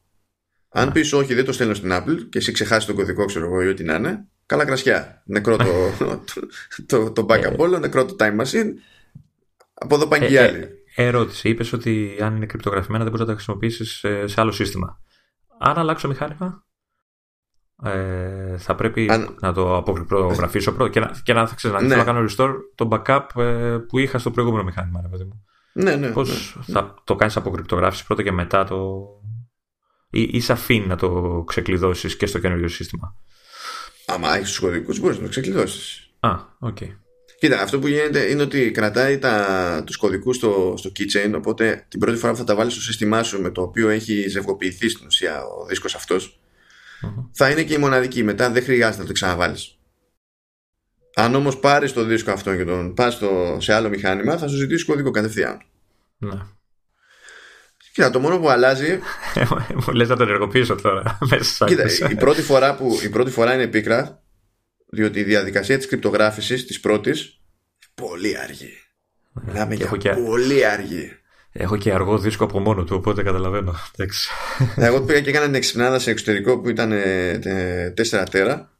Αν 0.69 0.87
ναι. 0.87 0.93
πεις 0.93 1.13
όχι 1.13 1.35
δεν 1.35 1.45
το 1.45 1.53
στέλνω 1.53 1.75
στην 1.75 1.91
Apple 1.93 2.27
και 2.31 2.39
εσύ 2.39 2.53
ξεχάσεις 2.53 2.85
τον 2.85 2.95
κωδικό 2.95 3.25
ξέρω 3.25 3.45
εγώ 3.45 3.63
ή 3.63 3.69
ό,τι 3.69 3.85
να 3.85 3.95
είναι 3.95 4.27
καλά 4.47 4.65
κρασιά. 4.65 5.23
Νεκρό 5.27 5.57
το, 5.57 5.93
το, 6.87 7.13
το, 7.13 7.27
backup 7.29 7.57
όλο, 7.57 7.79
νεκρό 7.79 8.05
το 8.05 8.17
time 8.19 8.41
machine 8.41 8.73
από 9.83 9.95
εδώ 9.95 10.07
πάνε 10.07 10.27
και 10.27 10.39
ε, 10.39 10.43
άλλοι. 10.43 10.59
Ε, 10.95 11.05
ερώτηση. 11.07 11.49
Είπες 11.49 11.73
ότι 11.73 12.17
αν 12.21 12.37
είναι 12.37 12.47
κρυπτογραφημένα 12.47 13.05
δεν 13.05 13.13
μπορείς 13.13 13.27
να 13.27 13.33
τα 13.33 13.41
χρησιμοποιήσεις 13.41 14.05
σε, 14.25 14.41
άλλο 14.41 14.53
σύστημα. 14.53 15.01
Αν 15.59 15.79
αλλάξω 15.79 16.09
μηχάνημα. 16.09 16.67
ε, 17.85 18.59
θα 18.59 18.75
πρέπει 18.75 19.11
να 19.41 19.53
το 19.53 19.77
αποκρυπτογραφήσω 19.77 20.73
πρώτα 20.73 20.91
και 20.91 21.01
να, 21.01 21.11
και 21.23 21.33
να, 21.33 21.51
να, 21.73 21.83
ναι. 21.83 21.97
να 21.97 22.05
κάνω 22.05 22.27
restore 22.29 22.55
το 22.75 22.89
backup 22.93 23.27
ε, 23.43 23.79
που 23.89 23.99
είχα 23.99 24.19
στο 24.19 24.31
προηγούμενο 24.31 24.65
μηχάνημα. 24.65 25.01
Ρε, 25.01 25.25
μου. 25.25 25.45
Ναι, 25.73 25.97
ναι. 25.97 26.11
Πώς 26.11 26.57
ναι. 26.67 26.75
θα 26.75 26.95
το 27.05 27.15
κάνεις 27.15 27.37
αποκρυπτογράφηση 27.37 28.07
πρώτα 28.07 28.23
και 28.23 28.33
μετά 28.33 28.65
το... 28.65 29.07
Ή, 30.11 30.23
ή 30.33 30.41
σε 30.41 30.53
αφήνει 30.53 30.87
να 30.87 30.97
το 30.97 31.43
ξεκλειδώσεις 31.47 32.17
και 32.17 32.27
στο 32.27 32.39
καινούριο 32.39 32.69
σύστημα; 32.69 33.15
Άμα 34.07 34.37
έχεις 34.37 34.49
τους 34.49 34.59
κωδικούς, 34.59 34.95
μπορείς 35.01 35.17
να 35.17 35.23
το 35.23 35.29
ξεκλειδώσεις. 35.29 36.11
Α, 36.21 36.31
OK. 36.59 36.77
Okay. 36.81 37.02
Κοίτα, 37.43 37.61
αυτό 37.61 37.79
που 37.79 37.87
γίνεται 37.87 38.31
είναι 38.31 38.43
ότι 38.43 38.71
κρατάει 38.71 39.19
τα, 39.19 39.83
τους 39.87 39.97
κωδικούς 39.97 40.37
στο, 40.37 40.75
στο 40.77 40.93
keychain 40.97 41.33
οπότε 41.35 41.85
την 41.89 42.01
πρώτη 42.01 42.19
φορά 42.19 42.33
που 42.33 42.39
θα 42.39 42.45
τα 42.45 42.55
βάλεις 42.55 42.73
στο 42.73 42.83
σύστημά 42.83 43.23
σου 43.23 43.41
με 43.41 43.51
το 43.51 43.63
οποίο 43.63 43.89
έχει 43.89 44.29
ζευγοποιηθεί 44.29 44.89
στην 44.89 45.07
ουσία 45.07 45.45
ο 45.45 45.67
δίσκος 45.67 45.95
θα 47.33 47.51
είναι 47.51 47.63
και 47.63 47.75
η 47.75 47.79
μοναδική. 47.79 48.23
Μετά 48.23 48.51
δεν 48.51 48.63
χρειάζεται 48.63 49.01
να 49.01 49.07
το 49.07 49.13
ξαναβάλεις. 49.13 49.79
Αν 51.15 51.35
όμως 51.35 51.59
πάρεις 51.59 51.93
το 51.93 52.05
δίσκο 52.05 52.31
αυτό 52.31 52.57
και 52.57 52.65
τον 52.65 52.95
πας 52.95 53.21
σε 53.59 53.73
άλλο 53.73 53.89
μηχάνημα 53.89 54.39
θα 54.39 54.49
σου 54.49 54.57
ζητήσει 54.57 54.85
κωδικό 54.85 55.11
κατευθείαν. 55.11 55.63
Ναι. 56.19 56.41
Κοίτα, 57.93 58.11
το 58.11 58.21
μόνο 58.21 58.39
που 58.39 58.49
αλλάζει. 58.49 58.99
Μου 59.87 59.93
λες 59.93 60.09
να 60.09 60.17
τον 60.17 60.29
ενεργοποιήσω 60.29 60.75
τώρα. 60.75 61.19
Κοίτα, 61.67 61.85
η 62.11 62.15
πρώτη, 62.15 62.43
φορά 62.43 62.75
που, 62.75 62.99
η 63.03 63.09
πρώτη 63.09 63.31
φορά 63.31 63.55
είναι 63.55 63.67
πίκρα, 63.67 64.22
διότι 64.95 65.21
η 65.21 65.23
διαδικασία 65.23 65.77
της 65.77 65.87
κρυπτογράφησης 65.87 66.67
της 66.67 66.81
πρώτης 66.81 67.41
πολύ 67.95 68.39
αργή. 68.39 68.73
Ναι, 69.33 69.53
Μιλάμε 69.53 69.75
για 69.75 69.87
και... 69.99 70.11
πολύ 70.11 70.67
αργή. 70.67 71.17
Έχω 71.53 71.77
και 71.77 71.93
αργό 71.93 72.19
δίσκο 72.19 72.45
από 72.45 72.59
μόνο 72.59 72.85
του, 72.85 72.97
οπότε 72.97 73.23
καταλαβαίνω. 73.23 73.75
Εγώ 74.77 75.01
πήγα 75.01 75.21
και 75.21 75.31
έκανα 75.31 75.45
την 75.45 75.55
εξυπνάδα 75.55 75.99
σε 75.99 76.11
εξωτερικό 76.11 76.61
που 76.61 76.69
ήταν 76.69 76.93
4 78.13 78.25
τέρα 78.31 78.71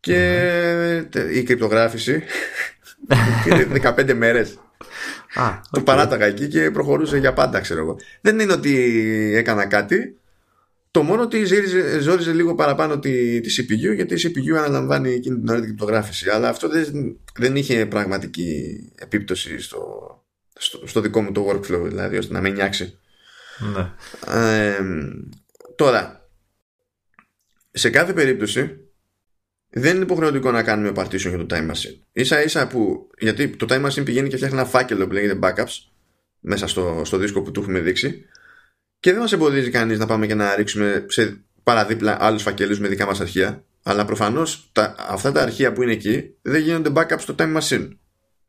και 0.00 0.16
ναι. 1.14 1.20
η 1.20 1.42
κρυπτογράφηση 1.42 2.22
15 3.82 4.14
μέρες. 4.14 4.58
Α, 5.34 5.60
Το 5.70 5.80
παράταγα 5.80 6.26
εκεί 6.26 6.48
και 6.48 6.70
προχωρούσε 6.70 7.16
για 7.16 7.32
πάντα, 7.32 7.60
ξέρω 7.60 7.80
εγώ. 7.80 7.96
Δεν 8.20 8.38
είναι 8.38 8.52
ότι 8.52 8.74
έκανα 9.34 9.66
κάτι. 9.66 10.16
Το 10.92 11.02
μόνο 11.02 11.22
ότι 11.22 11.44
ζόριζε, 12.00 12.32
λίγο 12.32 12.54
παραπάνω 12.54 12.98
τη, 12.98 13.40
τη 13.40 13.54
CPU 13.58 13.94
γιατί 13.94 14.14
η 14.14 14.20
CPU 14.22 14.56
αναλαμβάνει 14.56 15.10
εκείνη 15.10 15.38
την 15.38 15.48
ώρα 15.48 15.58
την 15.58 15.66
κρυπτογράφηση. 15.66 16.30
Αλλά 16.30 16.48
αυτό 16.48 16.68
δεν, 16.68 17.18
δεν 17.38 17.56
είχε 17.56 17.86
πραγματική 17.86 18.78
επίπτωση 18.94 19.60
στο, 19.60 19.80
στο, 20.52 20.86
στο 20.86 21.00
δικό 21.00 21.22
μου 21.22 21.32
το 21.32 21.48
workflow, 21.48 21.82
δηλαδή 21.84 22.16
ώστε 22.16 22.32
να 22.32 22.40
με 22.40 22.48
νιάξει. 22.48 22.98
Ναι. 23.74 23.92
τώρα, 25.76 26.28
σε 27.70 27.90
κάθε 27.90 28.12
περίπτωση 28.12 28.76
δεν 29.70 29.94
είναι 29.94 30.04
υποχρεωτικό 30.04 30.50
να 30.50 30.62
κάνουμε 30.62 30.92
partition 30.96 31.18
για 31.18 31.46
το 31.46 31.46
time 31.50 31.70
machine. 31.70 31.98
Ίσα 32.12 32.42
ίσα 32.42 32.66
που, 32.66 33.10
γιατί 33.18 33.48
το 33.48 33.66
time 33.68 33.86
machine 33.86 34.04
πηγαίνει 34.04 34.28
και 34.28 34.36
φτιάχνει 34.36 34.58
ένα 34.58 34.66
φάκελο 34.66 35.06
που 35.06 35.12
λέγεται 35.12 35.38
backups 35.42 35.92
μέσα 36.40 36.66
στο, 36.66 37.02
στο 37.04 37.16
δίσκο 37.16 37.42
που 37.42 37.50
του 37.50 37.60
έχουμε 37.60 37.80
δείξει 37.80 38.24
και 39.02 39.10
δεν 39.10 39.20
μας 39.20 39.32
εμποδίζει 39.32 39.70
κανείς 39.70 39.98
να 39.98 40.06
πάμε 40.06 40.26
και 40.26 40.34
να 40.34 40.54
ρίξουμε 40.54 41.04
σε 41.08 41.40
παραδίπλα 41.62 42.16
άλλους 42.20 42.42
φακελούς 42.42 42.80
με 42.80 42.88
δικά 42.88 43.06
μας 43.06 43.20
αρχεία 43.20 43.64
αλλά 43.82 44.04
προφανώς 44.04 44.68
τα, 44.72 44.94
αυτά 44.98 45.32
τα 45.32 45.42
αρχεία 45.42 45.72
που 45.72 45.82
είναι 45.82 45.92
εκεί 45.92 46.34
δεν 46.42 46.62
γίνονται 46.62 46.90
backups 46.94 47.18
στο 47.18 47.34
time 47.38 47.56
machine. 47.56 47.88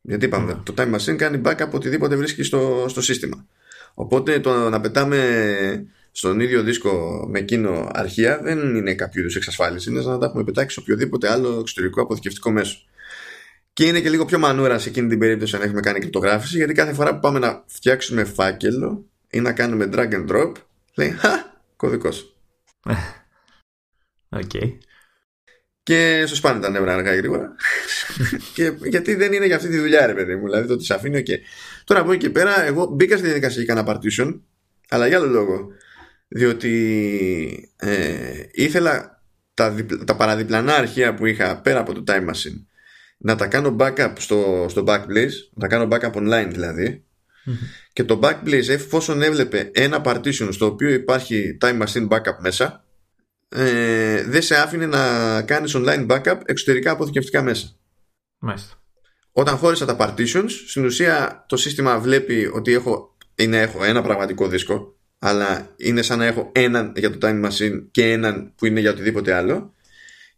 Γιατί 0.01 0.25
είπαμε, 0.25 0.61
το 0.63 0.73
Time 0.77 0.95
Machine 0.95 1.15
κάνει 1.15 1.41
backup 1.45 1.69
οτιδήποτε 1.71 2.15
βρίσκει 2.15 2.43
στο, 2.43 2.85
στο 2.89 3.01
σύστημα. 3.01 3.45
Οπότε 3.93 4.39
το 4.39 4.69
να 4.69 4.81
πετάμε 4.81 5.87
στον 6.11 6.39
ίδιο 6.39 6.63
δίσκο 6.63 7.25
με 7.31 7.39
εκείνο 7.39 7.89
αρχεία 7.93 8.39
δεν 8.43 8.75
είναι 8.75 8.93
κάποιο 8.93 9.21
είδους 9.21 9.35
εξασφάλιση. 9.35 9.89
Είναι 9.89 10.01
σαν 10.01 10.11
να 10.11 10.17
τα 10.17 10.25
έχουμε 10.25 10.43
πετάξει 10.43 10.73
σε 10.73 10.79
οποιοδήποτε 10.79 11.31
άλλο 11.31 11.59
εξωτερικό 11.59 12.01
αποθηκευτικό 12.01 12.51
μέσο. 12.51 12.77
Και 13.73 13.85
είναι 13.85 13.99
και 13.99 14.09
λίγο 14.09 14.25
πιο 14.25 14.39
μανούρα 14.39 14.79
σε 14.79 14.89
εκείνη 14.89 15.07
την 15.07 15.19
περίπτωση 15.19 15.55
αν 15.55 15.61
έχουμε 15.61 15.79
κάνει 15.79 15.99
κρυπτογράφηση, 15.99 16.57
γιατί 16.57 16.73
κάθε 16.73 16.93
φορά 16.93 17.13
που 17.13 17.19
πάμε 17.19 17.39
να 17.39 17.63
φτιάξουμε 17.67 18.23
φάκελο 18.23 19.05
ή 19.33 19.39
να 19.39 19.53
κάνουμε 19.53 19.89
drag 19.91 20.13
and 20.13 20.31
drop, 20.31 20.51
λέει 20.95 21.09
Χα, 21.09 21.29
κωδικός. 21.75 22.37
OK. 24.29 24.41
Okay 24.53 24.77
και 25.83 26.25
σου 26.27 26.35
σπάνε 26.35 26.59
τα 26.59 26.69
νεύρα 26.69 26.93
αργά 26.93 27.15
γρήγορα. 27.15 27.55
και, 28.55 28.73
γιατί 28.83 29.15
δεν 29.15 29.33
είναι 29.33 29.45
για 29.45 29.55
αυτή 29.55 29.69
τη 29.69 29.77
δουλειά, 29.77 30.05
ρε 30.05 30.13
παιδί 30.13 30.35
μου. 30.35 30.43
Δηλαδή 30.43 30.67
το 30.67 30.73
ότι 30.73 30.83
σε 30.83 30.93
αφήνει, 30.93 31.23
okay. 31.27 31.37
Τώρα 31.83 32.01
από 32.01 32.11
εκεί 32.11 32.25
και 32.25 32.29
πέρα, 32.29 32.63
εγώ 32.63 32.85
μπήκα 32.85 33.17
στη 33.17 33.25
διαδικασία 33.25 33.63
και 33.63 33.71
έκανα 33.71 33.93
partition, 33.93 34.39
αλλά 34.89 35.07
για 35.07 35.17
άλλο 35.17 35.27
λόγο. 35.27 35.67
Διότι 36.27 37.73
ε, 37.75 38.43
ήθελα 38.51 39.23
τα, 39.53 39.75
τα 40.05 40.15
παραδιπλανά 40.15 40.75
αρχεία 40.75 41.13
που 41.13 41.25
είχα 41.25 41.61
πέρα 41.61 41.79
από 41.79 41.93
το 41.93 42.03
Time 42.07 42.29
Machine 42.29 42.65
να 43.17 43.35
τα 43.35 43.47
κάνω 43.47 43.75
backup 43.79 44.13
στο, 44.17 44.65
στο 44.69 44.83
Backblaze, 44.87 45.33
να 45.53 45.59
τα 45.59 45.67
κάνω 45.67 45.87
backup 45.91 46.11
online 46.11 46.53
δηλαδη 47.43 47.59
Και 47.93 48.03
το 48.03 48.19
Backblaze, 48.23 48.67
εφόσον 48.67 49.21
έβλεπε 49.21 49.71
ένα 49.73 50.01
partition 50.05 50.47
στο 50.51 50.65
οποίο 50.65 50.89
υπάρχει 50.89 51.57
Time 51.61 51.81
Machine 51.81 52.07
backup 52.07 52.37
μέσα, 52.39 52.85
ε, 53.49 54.23
δεν 54.23 54.41
σε 54.41 54.55
άφηνε 54.55 54.85
να 54.85 55.41
κάνεις 55.41 55.75
online 55.75 56.07
backup 56.07 56.39
εξωτερικά 56.45 56.91
αποθηκευτικά 56.91 57.41
μέσα. 57.41 57.75
Μάλιστα. 58.37 58.83
Όταν 59.31 59.57
χώρισα 59.57 59.85
τα 59.85 59.95
partitions, 59.99 60.49
στην 60.67 60.85
ουσία 60.85 61.45
το 61.47 61.57
σύστημα 61.57 61.99
βλέπει 61.99 62.49
ότι 62.53 62.73
έχω, 62.73 63.17
είναι, 63.35 63.61
έχω 63.61 63.83
ένα 63.83 64.01
πραγματικό 64.01 64.47
δίσκο, 64.47 64.95
αλλά 65.19 65.73
είναι 65.77 66.01
σαν 66.01 66.17
να 66.17 66.25
έχω 66.25 66.51
έναν 66.53 66.93
για 66.95 67.17
το 67.17 67.27
time 67.27 67.45
machine 67.45 67.85
και 67.91 68.11
έναν 68.11 68.53
που 68.55 68.65
είναι 68.65 68.79
για 68.79 68.91
οτιδήποτε 68.91 69.33
άλλο. 69.33 69.73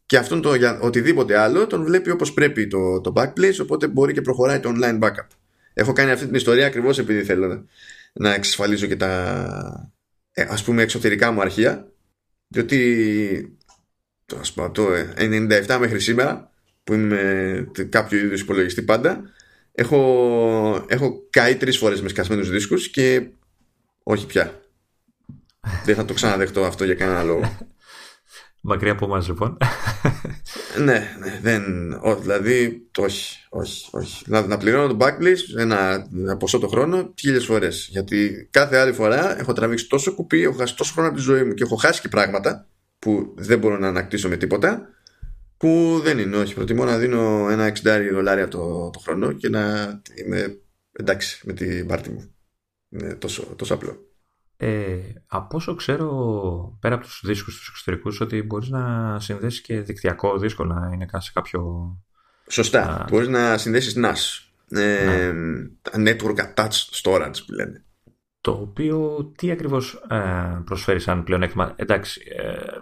Και 0.06 0.18
αυτόν 0.18 0.42
το 0.42 0.56
για 0.56 0.80
οτιδήποτε 0.80 1.38
άλλο 1.38 1.68
τον 1.68 1.84
βλέπει 1.84 2.10
όπως 2.10 2.34
πρέπει 2.34 2.68
το, 2.68 3.02
το 3.02 3.14
backplace, 3.16 3.58
οπότε 3.62 3.88
μπορεί 3.88 4.14
και 4.14 4.22
προχωράει 4.22 4.60
το 4.60 4.72
online 4.76 5.00
backup. 5.00 5.28
Έχω 5.78 5.94
κάνει 5.94 6.12
αυτή 6.12 6.26
την 6.26 6.36
ιστορία 6.36 6.66
ακριβώς 6.66 7.00
επειδή 7.00 7.24
θέλω 7.24 7.66
να 8.14 8.34
εξασφαλίσω 8.34 8.88
και 8.88 8.96
τα 8.96 9.92
ε, 10.32 10.46
ας 10.50 10.64
πούμε 10.64 10.82
εξωτερικά 10.82 11.32
μου 11.32 11.42
αρχεία. 11.42 11.92
Διότι 12.48 13.58
το, 14.26 14.38
ας 14.38 14.54
πω, 14.54 14.72
το 14.72 14.88
97 15.18 15.78
μέχρι 15.80 16.00
σήμερα 16.00 16.52
που 16.84 16.94
είμαι 16.94 17.24
με 17.78 17.84
κάποιο 17.84 18.18
είδους 18.18 18.42
υπολογιστή 18.42 18.82
πάντα 18.82 19.22
έχω, 19.72 20.86
έχω 20.88 21.28
καεί 21.30 21.56
τρεις 21.56 21.78
φορές 21.78 22.02
με 22.02 22.10
σκασμένους 22.10 22.50
δίσκους 22.50 22.90
και 22.90 23.28
όχι 24.04 24.26
πια. 24.26 24.62
Δεν 25.86 25.96
θα 25.96 26.06
το 26.06 26.14
ξαναδεχτώ 26.14 26.64
αυτό 26.66 26.86
για 26.86 26.96
κανένα 26.96 27.24
λόγο 27.24 27.58
Μακριά 28.68 28.92
από 28.92 29.06
εμάς 29.06 29.28
λοιπόν 29.28 29.58
ναι, 30.78 31.16
ναι, 31.20 31.40
δεν, 31.42 31.94
ό, 32.02 32.16
δηλαδή 32.16 32.88
όχι, 32.98 33.38
όχι, 33.50 33.90
όχι. 33.92 34.24
Να, 34.28 34.48
να 34.48 34.58
πληρώνω 34.58 34.96
το 34.96 35.06
backlist 35.06 35.60
ένα, 35.60 36.08
ένα 36.16 36.38
ποσό 36.38 36.60
το 36.60 36.68
χρόνο 36.68 37.14
χίλιες 37.20 37.46
φορές. 37.46 37.88
Γιατί 37.92 38.48
κάθε 38.52 38.78
άλλη 38.78 38.94
φορά 38.94 39.40
έχω 39.40 39.54
τραβήξει 39.54 39.88
τόσο 39.88 40.14
κουπί, 40.14 40.42
έχω 40.42 40.58
χάσει 40.58 40.76
τόσο 40.76 40.94
χρόνο 40.94 41.08
από 41.08 41.18
τη 41.18 41.24
ζωή 41.24 41.44
μου 41.44 41.54
και 41.54 41.64
έχω 41.64 41.76
χάσει 41.76 42.02
και 42.02 42.08
πράγματα 42.08 42.68
που 43.00 43.34
δεν 43.38 43.60
μπορώ 43.60 43.78
να 43.78 43.88
ανακτήσω 43.88 44.30
με 44.30 44.38
τίποτα. 44.38 44.90
Που 45.58 46.00
δεν 46.04 46.20
είναι, 46.20 46.38
όχι. 46.38 46.54
Προτιμώ 46.54 46.86
να 46.86 46.98
δίνω 46.98 47.48
ένα 47.50 47.72
60 47.84 48.10
δολάρια 48.12 48.48
το, 48.48 48.90
το 48.90 49.00
χρόνο 49.00 49.32
και 49.32 49.50
να 49.50 49.62
είμαι 50.26 50.58
εντάξει 50.92 51.42
με 51.46 51.54
την 51.54 51.88
πάρτη 51.88 52.10
μου. 52.10 52.36
Είναι 52.90 53.14
τόσο, 53.16 53.44
τόσο 53.56 53.74
απλό. 53.74 54.15
Ε, 54.58 54.98
από 55.28 55.58
όσο 55.58 55.76
ξέρω, 55.76 56.78
πέρα 56.80 56.96
από 56.96 57.04
τους 57.04 57.22
δίσκους 57.24 57.58
τους 57.58 57.68
εξωτερικούς, 57.68 58.22
ότι 58.22 58.42
μπορείς 58.42 58.70
να 58.70 59.20
συνδέσεις 59.20 59.62
και 59.62 59.80
δικτυακό 59.80 60.38
δίσκο 60.38 60.64
να 60.64 60.90
είναι 60.94 61.08
σε 61.18 61.32
κάποιο... 61.34 61.92
Σωστά. 62.48 63.02
Α... 63.02 63.06
Μπορείς 63.10 63.28
να 63.28 63.58
συνδέσεις 63.58 63.98
NAS. 63.98 64.46
Ε, 64.80 65.32
ναι. 65.32 66.12
Network 66.12 66.36
Attached 66.36 67.04
Storage 67.04 67.38
που 67.46 67.54
λένε. 67.54 67.86
Το 68.42 68.52
οποίο 68.52 69.26
τι 69.38 69.52
ακριβώς 69.52 69.94
ε, 70.10 70.62
προσφέρει 70.66 71.00
σαν 71.00 71.24
πλεονέκτημα. 71.24 71.74
Εντάξει, 71.76 72.22
ε, 72.38 72.80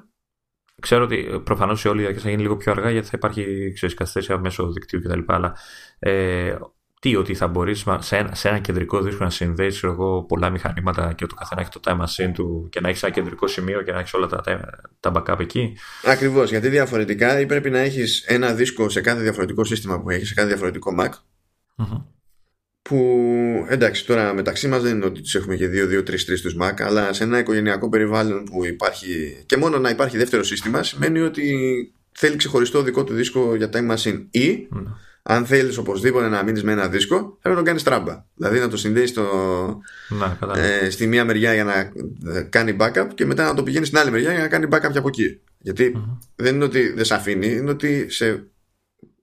ξέρω 0.81 1.03
ότι 1.03 1.41
προφανώς 1.43 1.83
η 1.83 1.87
όλη 1.87 1.99
διαδικασία 1.99 2.29
θα 2.29 2.35
γίνει 2.35 2.41
λίγο 2.41 2.57
πιο 2.57 2.71
αργά 2.71 2.89
γιατί 2.89 3.07
θα 3.07 3.13
υπάρχει 3.15 3.71
ξέρεις, 3.73 3.95
καθυστέρηση 3.95 4.37
μέσω 4.37 4.71
δικτύου 4.71 5.01
κτλ. 5.01 5.19
Αλλά 5.25 5.55
ε, 5.99 6.55
τι, 7.03 7.15
ότι 7.15 7.35
θα 7.35 7.47
μπορείς 7.47 7.85
σε, 7.99 8.17
ένα, 8.17 8.35
σε 8.35 8.49
ένα 8.49 8.59
κεντρικό 8.59 9.01
δίσκο 9.01 9.23
να 9.23 9.29
συνδέσεις 9.29 9.83
εγώ, 9.83 10.23
πολλά 10.23 10.49
μηχανήματα 10.49 11.13
και 11.13 11.25
το 11.25 11.35
καθένα 11.35 11.61
έχει 11.61 11.69
το 11.69 11.79
time 11.83 11.99
machine 11.99 12.31
του 12.33 12.67
και 12.71 12.79
να 12.79 12.89
έχεις 12.89 13.03
ένα 13.03 13.11
κεντρικό 13.13 13.47
σημείο 13.47 13.81
και 13.81 13.91
να 13.91 13.99
έχεις 13.99 14.13
όλα 14.13 14.27
τα, 14.27 14.41
τα 14.99 15.11
backup 15.15 15.39
εκεί. 15.39 15.77
Ακριβώς, 16.05 16.49
γιατί 16.49 16.69
διαφορετικά 16.69 17.39
ή 17.39 17.45
πρέπει 17.45 17.69
να 17.69 17.79
έχεις 17.79 18.23
ένα 18.27 18.53
δίσκο 18.53 18.89
σε 18.89 19.01
κάθε 19.01 19.21
διαφορετικό 19.21 19.63
σύστημα 19.63 20.01
που 20.01 20.09
έχεις, 20.09 20.27
σε 20.27 20.33
κάθε 20.33 20.47
διαφορετικό 20.47 20.95
Mac. 20.99 21.09
Που 22.81 23.25
εντάξει, 23.69 24.05
τώρα 24.05 24.33
μεταξύ 24.33 24.67
μας 24.67 24.81
δεν 24.81 24.95
είναι 24.95 25.05
ότι 25.05 25.21
τους 25.21 25.35
έχουμε 25.35 25.55
και 25.55 25.67
2, 25.67 25.87
2, 25.87 26.03
3, 26.03 26.25
3 26.25 26.41
τους 26.41 26.55
Mac, 26.61 26.81
αλλά 26.81 27.13
σε 27.13 27.23
ένα 27.23 27.39
οικογενειακό 27.39 27.89
περιβάλλον 27.89 28.43
που 28.43 28.65
υπάρχει 28.65 29.43
και 29.45 29.57
μόνο 29.57 29.79
να 29.79 29.89
υπάρχει 29.89 30.17
δεύτερο 30.17 30.43
σύστημα 30.43 30.83
σημαίνει 30.83 31.19
ότι 31.19 31.53
θέλει 32.11 32.35
ξεχωριστό 32.35 32.81
δικό 32.81 33.03
του 33.03 33.13
δίσκο 33.13 33.55
για 33.55 33.69
time 33.73 33.95
machine. 33.95 34.25
Ή 34.31 34.67
αν 35.23 35.45
θέλεις 35.45 35.77
οπωσδήποτε 35.77 36.27
να 36.27 36.43
μείνεις 36.43 36.63
με 36.63 36.71
ένα 36.71 36.87
δίσκο, 36.87 37.15
θα 37.15 37.37
πρέπει 37.41 37.55
να 37.55 37.61
το 37.61 37.67
κάνεις 37.67 37.83
τράμπα. 37.83 38.25
Δηλαδή 38.35 38.59
να 38.59 38.67
το 38.67 38.77
συνδέσει 38.77 39.13
ε, 40.55 40.89
στη 40.89 41.07
μία 41.07 41.25
μεριά 41.25 41.53
για 41.53 41.63
να 41.63 41.91
ε, 42.31 42.41
κάνει 42.41 42.77
backup 42.79 43.07
και 43.13 43.25
μετά 43.25 43.43
να 43.43 43.53
το 43.53 43.63
πηγαίνει 43.63 43.85
στην 43.85 43.97
άλλη 43.97 44.11
μεριά 44.11 44.31
για 44.31 44.41
να 44.41 44.47
κάνει 44.47 44.67
backup 44.71 44.95
από 44.95 45.07
εκεί. 45.07 45.41
δεν 46.35 46.55
είναι 46.55 46.63
ότι 46.63 46.89
δεν 46.89 47.05
σε 47.05 47.13
αφήνει, 47.13 47.47
είναι 47.47 47.69
ότι 47.69 48.09
σε 48.09 48.47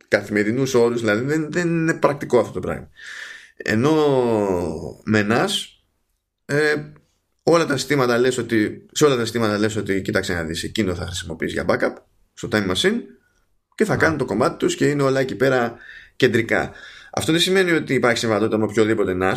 καθημερινούς 0.09 0.75
όρους 0.75 1.01
δηλαδή 1.01 1.25
δεν, 1.25 1.49
δεν 1.51 1.69
είναι 1.69 1.95
πρακτικό 1.95 2.39
αυτό 2.39 2.53
το 2.53 2.61
πράγμα. 2.61 2.89
Ενώ 3.57 3.93
με 5.05 5.27
NAS 5.31 5.49
ε, 6.45 6.75
όλα 7.43 7.67
τα 7.67 7.77
συστήματα 7.77 8.19
λες 8.19 8.39
ότι, 8.39 8.87
σε 8.93 9.05
όλα 9.05 9.17
τα 9.17 9.23
συστήματα 9.23 9.59
λες 9.59 9.77
ότι 9.77 10.03
κοίταξε 10.03 10.35
να 10.35 10.43
δεις 10.43 10.63
εκείνο 10.63 10.95
θα 10.95 11.07
χρησιμοποιείς 11.07 11.53
για 11.53 11.65
backup 11.69 11.95
στο 12.33 12.49
time 12.53 12.71
machine 12.71 13.01
και 13.81 13.87
θα 13.87 13.97
κάνουν 13.97 14.19
το 14.19 14.25
κομμάτι 14.25 14.57
τους 14.57 14.75
και 14.75 14.89
είναι 14.89 15.03
όλα 15.03 15.21
εκεί 15.21 15.35
πέρα 15.35 15.77
κεντρικά. 16.17 16.73
Αυτό 17.13 17.33
δεν 17.33 17.41
σημαίνει 17.41 17.71
ότι 17.71 17.95
υπάρχει 17.95 18.19
συμβατότητα 18.19 18.59
με 18.59 18.65
οποιοδήποτε 18.65 19.17
NAS 19.21 19.37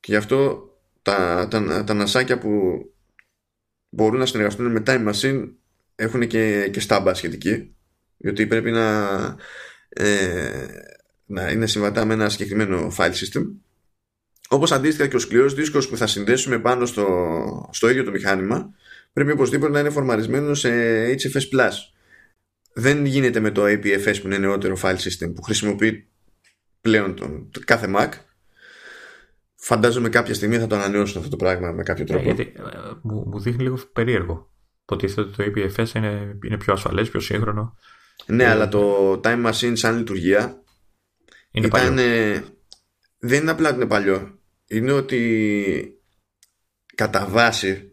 και 0.00 0.12
γι' 0.12 0.16
αυτό 0.16 0.68
τα, 1.02 1.48
τα, 1.50 1.84
τα 1.84 1.94
νασάκια 1.94 2.38
που 2.38 2.50
μπορούν 3.88 4.18
να 4.18 4.26
συνεργαστούν 4.26 4.70
με 4.70 4.82
time 4.86 5.12
machine 5.12 5.48
έχουν 5.94 6.26
και, 6.26 6.68
και 6.72 6.80
στάμπα 6.80 7.14
σχετική 7.14 7.74
γιατί 8.16 8.46
πρέπει 8.46 8.70
να, 8.70 9.08
ε, 9.88 10.66
να 11.26 11.50
είναι 11.50 11.66
συμβατά 11.66 12.04
με 12.04 12.14
ένα 12.14 12.28
συγκεκριμένο 12.28 12.92
file 12.96 13.12
system 13.12 13.44
όπως 14.48 14.72
αντίστοιχα 14.72 15.08
και 15.08 15.16
ο 15.16 15.18
σκληρός 15.18 15.54
δίσκος 15.54 15.88
που 15.88 15.96
θα 15.96 16.06
συνδέσουμε 16.06 16.58
πάνω 16.58 16.86
στο, 16.86 17.68
στο 17.72 17.90
ίδιο 17.90 18.04
το 18.04 18.10
μηχάνημα 18.10 18.74
πρέπει 19.12 19.30
οπωσδήποτε 19.30 19.72
να 19.72 19.80
είναι 19.80 19.90
φορμαρισμένο 19.90 20.54
σε 20.54 20.70
HFS+. 21.12 21.70
Δεν 22.72 23.04
γίνεται 23.04 23.40
με 23.40 23.50
το 23.50 23.64
APFS 23.64 24.20
που 24.20 24.26
είναι 24.26 24.38
νεότερο 24.38 24.76
file 24.82 24.96
system 24.96 25.34
που 25.34 25.42
χρησιμοποιεί 25.42 26.08
πλέον 26.80 27.14
τον, 27.14 27.50
κάθε 27.64 27.92
Mac 27.96 28.08
φαντάζομαι 29.54 30.08
κάποια 30.08 30.34
στιγμή 30.34 30.58
θα 30.58 30.66
το 30.66 30.74
ανανεώσουν 30.74 31.18
αυτό 31.18 31.30
το 31.30 31.36
πράγμα 31.36 31.72
με 31.72 31.82
κάποιο 31.82 32.04
τρόπο. 32.04 32.30
Ε, 32.30 32.32
γιατί, 32.32 32.52
ε, 32.56 32.62
μου, 33.02 33.24
μου 33.26 33.40
δείχνει 33.40 33.62
λίγο 33.62 33.78
περίεργο. 33.92 34.50
Υποτίθεται 34.82 35.20
ότι 35.20 35.30
το 35.30 35.44
APFS 35.44 35.94
είναι, 35.94 36.38
είναι 36.44 36.56
πιο 36.56 36.72
ασφαλές, 36.72 37.10
πιο 37.10 37.20
σύγχρονο. 37.20 37.78
Ναι, 38.26 38.44
ε, 38.44 38.46
αλλά 38.46 38.68
το 38.68 39.12
Time 39.24 39.46
Machine 39.46 39.72
σαν 39.74 39.96
λειτουργία 39.96 40.62
είναι 41.50 41.66
ήταν, 41.66 41.94
παλιό. 41.94 42.42
δεν 43.18 43.40
είναι 43.40 43.50
απλά 43.50 43.68
ότι 43.68 43.76
είναι 43.76 43.86
παλιό. 43.86 44.38
Είναι 44.66 44.92
ότι 44.92 46.02
κατά 46.94 47.26
βάση 47.26 47.92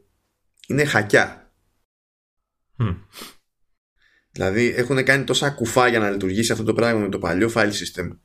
είναι 0.68 0.86
χακιά. 0.86 1.52
Μμ. 2.76 2.96
Δηλαδή 4.38 4.74
έχουν 4.76 5.04
κάνει 5.04 5.24
τόσα 5.24 5.50
κουφά 5.50 5.88
για 5.88 6.00
να 6.00 6.10
λειτουργήσει 6.10 6.52
αυτό 6.52 6.64
το 6.64 6.74
πράγμα 6.74 7.00
με 7.00 7.10
το 7.10 7.20
παλιό 7.20 7.52
file 7.56 7.72
system 7.72 8.18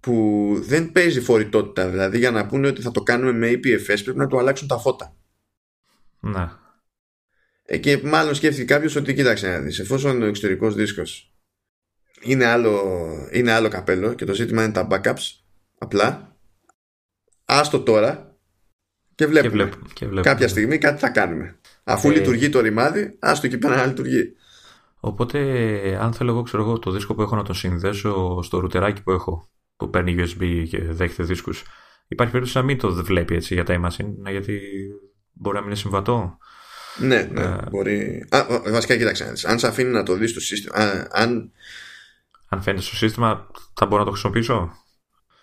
που 0.00 0.56
δεν 0.62 0.92
παίζει 0.92 1.20
φορητότητα. 1.20 1.88
Δηλαδή 1.88 2.18
για 2.18 2.30
να 2.30 2.46
πούνε 2.46 2.66
ότι 2.66 2.82
θα 2.82 2.90
το 2.90 3.02
κάνουμε 3.02 3.32
με 3.32 3.50
APFS 3.50 4.00
πρέπει 4.04 4.18
να 4.18 4.26
του 4.26 4.38
αλλάξουν 4.38 4.68
τα 4.68 4.78
φώτα. 4.78 5.16
Ναι. 6.20 6.48
Ε, 7.62 7.78
και 7.78 8.00
μάλλον 8.04 8.34
σκέφτηκε 8.34 8.64
κάποιος 8.64 8.96
ότι 8.96 9.14
κοίταξε 9.14 9.48
να 9.48 9.58
δεις 9.58 9.78
εφόσον 9.78 10.22
ο 10.22 10.26
εξωτερικός 10.26 10.74
δίσκος 10.74 11.34
είναι 12.20 12.44
άλλο, 12.44 12.82
είναι 13.32 13.52
άλλο 13.52 13.68
καπέλο 13.68 14.14
και 14.14 14.24
το 14.24 14.34
ζήτημα 14.34 14.62
είναι 14.64 14.72
τα 14.72 14.88
backups 14.90 15.34
απλά 15.78 16.36
άστο 17.44 17.80
τώρα 17.80 18.36
και 19.14 19.26
βλέπουμε, 19.26 19.50
Και 19.52 19.56
βλέπουμε, 19.64 19.88
και 19.92 20.04
βλέπουμε. 20.06 20.34
κάποια 20.34 20.48
στιγμή 20.48 20.78
κάτι 20.78 21.00
θα 21.00 21.08
κάνουμε 21.08 21.56
αφού 21.84 22.10
Ε. 22.10 22.12
λειτουργεί 22.12 22.48
το 22.48 22.60
ρημάδι 22.60 23.16
άστο 23.18 23.46
εκεί 23.46 23.58
πέρα 23.58 23.76
να 23.76 23.86
λειτουργεί 23.86 24.36
Οπότε, 25.00 25.38
αν 26.00 26.12
θέλω 26.12 26.30
εγώ, 26.30 26.42
ξέρω 26.42 26.62
εγώ, 26.62 26.78
το 26.78 26.90
δίσκο 26.90 27.14
που 27.14 27.22
έχω 27.22 27.36
να 27.36 27.42
το 27.42 27.52
συνδέσω 27.52 28.42
στο 28.42 28.58
ρούτεράκι 28.58 29.02
που 29.02 29.10
έχω, 29.10 29.48
που 29.76 29.90
παίρνει 29.90 30.14
USB 30.18 30.64
και 30.68 30.82
δέχεται 30.84 31.22
δίσκους, 31.22 31.62
υπάρχει 32.08 32.32
περίπτωση 32.32 32.58
να 32.58 32.64
μην 32.64 32.78
το 32.78 32.92
βλέπει 32.92 33.34
έτσι 33.34 33.54
για 33.54 33.64
τα 33.64 33.80
machine, 33.86 34.14
ναι, 34.22 34.30
γιατί 34.30 34.60
μπορεί 35.32 35.54
να 35.54 35.60
μην 35.60 35.70
είναι 35.70 35.78
συμβατό. 35.78 36.38
ναι, 36.98 37.22
ναι, 37.32 37.42
Ε. 37.42 37.58
μπορεί 37.70 38.26
Α, 38.30 38.38
α, 38.38 38.62
βασικά 38.70 38.96
κοίταξε 38.96 39.24
να 39.24 39.30
δεις. 39.30 39.44
αν 39.44 39.58
σε 39.58 39.66
αφήνει 39.66 39.90
να 39.90 40.02
το 40.02 40.14
δεις 40.14 40.30
στο 40.30 40.40
σύστημα 40.40 40.74
α, 40.76 41.06
αν 41.10 41.52
Αν 42.48 42.62
φαίνεται 42.62 42.82
στο 42.82 42.96
σύστημα, 42.96 43.46
θα 43.74 43.86
μπορώ 43.86 43.98
να 43.98 44.04
το 44.04 44.10
χρησιμοποιήσω; 44.10 44.72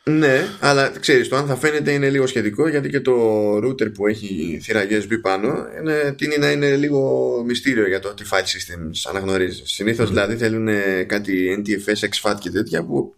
Ναι, 0.06 0.47
αλλά 0.60 0.89
ξέρεις 0.99 1.28
το 1.28 1.36
αν 1.36 1.47
θα 1.47 1.56
φαίνεται 1.56 1.91
είναι 1.91 2.10
λίγο 2.10 2.28
σχετικό 2.28 2.68
γιατί 2.68 2.89
και 2.89 2.99
το 2.99 3.56
router 3.58 3.93
που 3.93 4.08
έχει 4.08 4.60
θύρα 4.64 4.86
USB 4.89 5.20
πάνω 5.22 5.68
είναι, 5.80 6.14
τίνει 6.18 6.38
να 6.38 6.51
είναι 6.51 6.76
λίγο 6.76 7.43
μυστήριο 7.45 7.88
για 7.88 7.99
το 7.99 8.14
τι 8.14 8.24
file 8.32 8.38
systems 8.38 9.10
αναγνωρίζεις. 9.10 9.72
Συνήθως 9.72 10.10
δηλαδή 10.10 10.36
θέλουν 10.38 10.68
ε, 10.68 11.04
κάτι 11.04 11.64
NTFS, 11.66 12.10
XFAT 12.10 12.36
και 12.39 12.49
τέτοια 12.49 12.86
που 12.86 13.16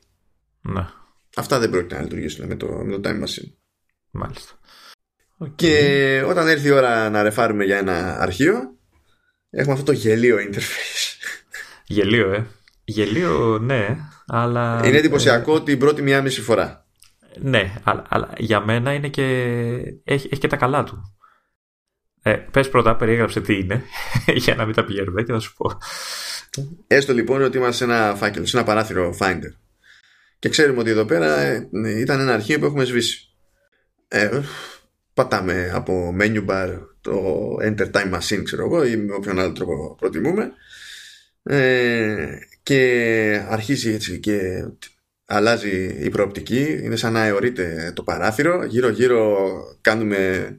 Ναι, 0.62 0.88
αυτά 1.36 1.60
δεν 1.60 1.70
πρόκειται 1.70 1.96
να 1.96 2.02
λειτουργήσουν 2.02 2.48
με 2.48 2.56
το, 2.56 2.68
με 2.68 2.98
το 2.98 3.10
time 3.10 3.24
machine. 3.24 3.52
μάλιστα. 4.12 4.60
Οκ. 5.38 5.56
Και 5.56 6.24
όταν 6.26 6.48
έρθει 6.48 6.68
η 6.68 6.72
ώρα 6.72 7.10
να 7.10 7.24
ρεφάρουμε 7.24 7.64
για 7.64 7.78
ένα 7.78 8.20
αρχείο 8.20 8.76
έχουμε 9.50 9.74
αυτό 9.74 9.86
το 9.86 9.92
γελοίο 9.92 10.38
interface. 10.38 11.16
Γελοίο, 11.86 12.32
ε. 12.34 12.46
Γελοίο, 12.86 13.60
ναι, 13.60 13.98
αλλά... 14.28 14.82
είναι 14.84 14.98
εντυπωσιακό 14.98 15.62
την 15.62 15.80
πρώτη 15.80 16.02
μία 16.02 16.22
μισή 16.22 16.42
φορά. 16.42 16.86
Ναι, 17.40 17.74
αλλά, 17.84 18.04
αλλά 18.10 18.30
για 18.38 18.60
μένα 18.60 18.94
είναι 18.94 19.08
και. 19.08 19.24
Έχει, 20.04 20.28
έχει 20.32 20.38
και 20.38 20.48
τα 20.48 20.56
καλά 20.56 20.84
του. 20.84 21.16
Ε, 22.22 22.34
πες 22.34 22.70
πρώτα, 22.70 22.96
περιέγραψε 22.96 23.42
τι 23.42 23.60
είναι, 23.60 23.84
για 24.44 24.56
να 24.56 24.66
μην 24.66 24.76
τα 24.76 24.86
πηγαίνουμε 24.86 25.24
και 25.24 25.32
θα 25.32 25.40
σου 25.40 25.54
πω. 25.54 25.78
Έστω 26.88 27.14
λοιπόν 27.14 27.42
ότι 27.42 27.58
είμαστε 27.58 27.86
σε 27.86 27.92
ένα 27.92 28.16
φάκελο, 28.16 28.46
σε 28.46 28.58
ένα 28.58 28.66
παράθυρο 28.66 29.16
Finder. 29.20 29.54
Και 30.40 30.50
ξέρουμε 30.50 30.80
ότι 30.80 30.90
εδώ 30.90 31.06
πέρα 31.06 31.40
ε, 31.40 31.70
ήταν 32.00 32.20
ένα 32.20 32.34
αρχείο 32.34 32.60
που 32.60 32.66
έχουμε 32.66 32.84
σβήσει. 32.84 33.30
Ε, 34.08 34.42
πατάμε 35.14 35.72
από 35.74 36.16
menu 36.20 36.46
bar 36.46 36.80
το 37.02 37.22
enter 37.62 37.92
time 37.92 38.14
machine, 38.14 38.42
ξέρω 38.44 38.66
εγώ, 38.66 38.86
ή 38.86 38.98
με 38.98 39.14
όποιον 39.14 39.40
άλλο 39.40 39.52
τρόπο 39.52 39.96
προτιμούμε. 40.00 40.52
Ε, 41.44 42.38
και 42.66 43.42
αρχίζει 43.50 43.94
έτσι 43.94 44.20
και 44.20 44.66
αλλάζει 45.26 45.98
η 46.00 46.10
προοπτική. 46.10 46.80
Είναι 46.84 46.96
σαν 46.96 47.14
να 47.14 47.26
αιωρείται 47.26 47.92
το 47.96 48.04
παράθυρο. 48.04 48.64
Γύρω-γύρω 48.66 49.38
κάνουμε. 49.82 50.50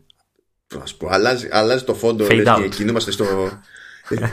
Ας 0.82 0.94
πω, 0.94 1.08
αλλάζει, 1.10 1.48
αλλάζει 1.50 1.84
το 1.84 1.94
φόντο. 1.94 2.26
Fade 2.26 2.34
λες 2.34 2.46
out. 2.48 2.58
και 2.62 2.68
κινούμαστε 2.68 3.10
στο, 3.10 3.60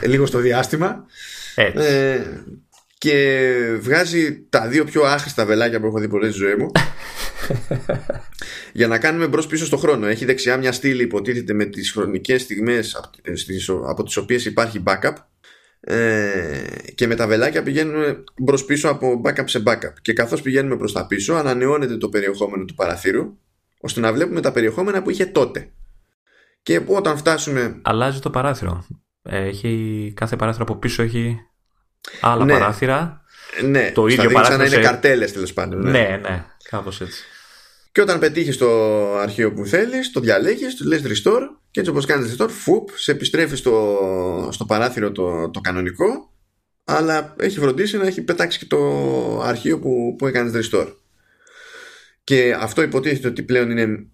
ε, 0.00 0.06
λίγο 0.06 0.26
στο 0.26 0.38
διάστημα. 0.38 1.06
Έτσι. 1.54 1.84
Ε, 1.86 2.20
και 2.98 3.48
βγάζει 3.80 4.46
τα 4.48 4.68
δύο 4.68 4.84
πιο 4.84 5.02
άχρηστα 5.02 5.44
βελάκια 5.46 5.80
που 5.80 5.86
έχω 5.86 5.98
δει 5.98 6.08
πολλές 6.08 6.34
στη 6.34 6.38
ζωή 6.44 6.54
μου 6.54 6.70
για 8.72 8.86
να 8.88 8.98
κάνουμε 8.98 9.26
μπρος 9.28 9.46
πίσω 9.46 9.64
στο 9.64 9.76
χρόνο. 9.76 10.06
Έχει 10.06 10.24
δεξιά 10.24 10.56
μια 10.56 10.72
στήλη 10.72 11.02
υποτίθεται 11.02 11.52
με 11.52 11.64
τις 11.64 11.90
χρονικές 11.92 12.42
στιγμές 12.42 12.94
απ- 12.94 13.28
ε, 13.28 13.36
στις- 13.36 13.68
από 13.68 14.02
τις 14.02 14.16
οποίες 14.16 14.44
υπάρχει 14.44 14.82
backup 14.86 15.12
ε, 15.86 16.66
και 16.94 17.06
με 17.06 17.14
τα 17.14 17.26
βελάκια 17.26 17.62
πηγαίνουμε 17.62 18.24
μπρος 18.36 18.64
πίσω 18.64 18.88
από 18.88 19.20
backup 19.24 19.44
σε 19.44 19.62
backup 19.66 19.92
και 20.02 20.12
καθώς 20.12 20.42
πηγαίνουμε 20.42 20.76
προς 20.76 20.92
τα 20.92 21.06
πίσω 21.06 21.34
ανανεώνεται 21.34 21.96
το 21.96 22.08
περιεχόμενο 22.08 22.64
του 22.64 22.74
παραθύρου 22.74 23.38
ώστε 23.80 24.00
να 24.00 24.12
βλέπουμε 24.12 24.40
τα 24.40 24.52
περιεχόμενα 24.52 25.02
που 25.02 25.10
είχε 25.10 25.26
τότε 25.26 25.70
και 26.62 26.80
όταν 26.86 27.16
φτάσουμε 27.16 27.78
Αλλάζει 27.82 28.20
το 28.20 28.30
παράθυρο. 28.30 28.86
Ε, 29.22 29.44
Έχει, 29.46 30.12
κάθε 30.16 30.36
παράθυρο 30.36 30.64
από 30.64 30.76
πίσω 30.76 31.02
έχει 31.02 31.38
άλλα 32.20 32.44
Ναι. 32.44 32.52
παράθυρα. 32.52 33.22
ναι, 33.64 33.90
Το 33.94 34.06
ίδιο 34.06 34.14
στα 34.22 34.28
δείχνει 34.28 34.44
σαν 34.44 34.52
να 34.52 34.58
παράθυρο 34.58 34.64
είναι 34.64 34.74
σε- 34.74 34.80
καρτέλες 34.92 35.32
τέλος 35.32 35.52
πάντων 35.52 35.80
Ναι, 35.90 36.18
ναι, 36.22 36.44
κάπως 36.70 37.00
έτσι. 37.00 37.22
Και 37.94 38.00
όταν 38.00 38.18
πετύχεις 38.18 38.56
το 38.56 38.68
αρχείο 39.16 39.52
που 39.52 39.66
θέλεις, 39.66 40.10
το 40.10 40.20
διαλέγεις, 40.20 40.74
του 40.74 40.86
λες 40.86 41.02
restore 41.04 41.42
και 41.70 41.80
έτσι 41.80 41.92
όπως 41.92 42.06
κάνεις 42.06 42.36
restore, 42.36 42.48
φουπ, 42.50 42.88
σε 42.94 43.10
επιστρέφεις 43.10 43.58
στο, 43.58 44.48
στο 44.52 44.64
παράθυρο 44.64 45.12
το, 45.12 45.50
το 45.50 45.60
κανονικό, 45.60 46.32
αλλά 46.84 47.34
έχει 47.38 47.58
φροντίσει 47.58 47.96
να 47.96 48.06
έχει 48.06 48.22
πετάξει 48.22 48.58
και 48.58 48.64
το 48.64 48.78
αρχείο 49.40 49.78
που, 49.78 50.14
που 50.18 50.26
έκανες 50.26 50.70
restore. 50.70 50.94
Και 52.24 52.56
αυτό 52.60 52.82
υποτίθεται 52.82 53.28
ότι 53.28 53.42
πλέον 53.42 53.70
είναι 53.70 54.06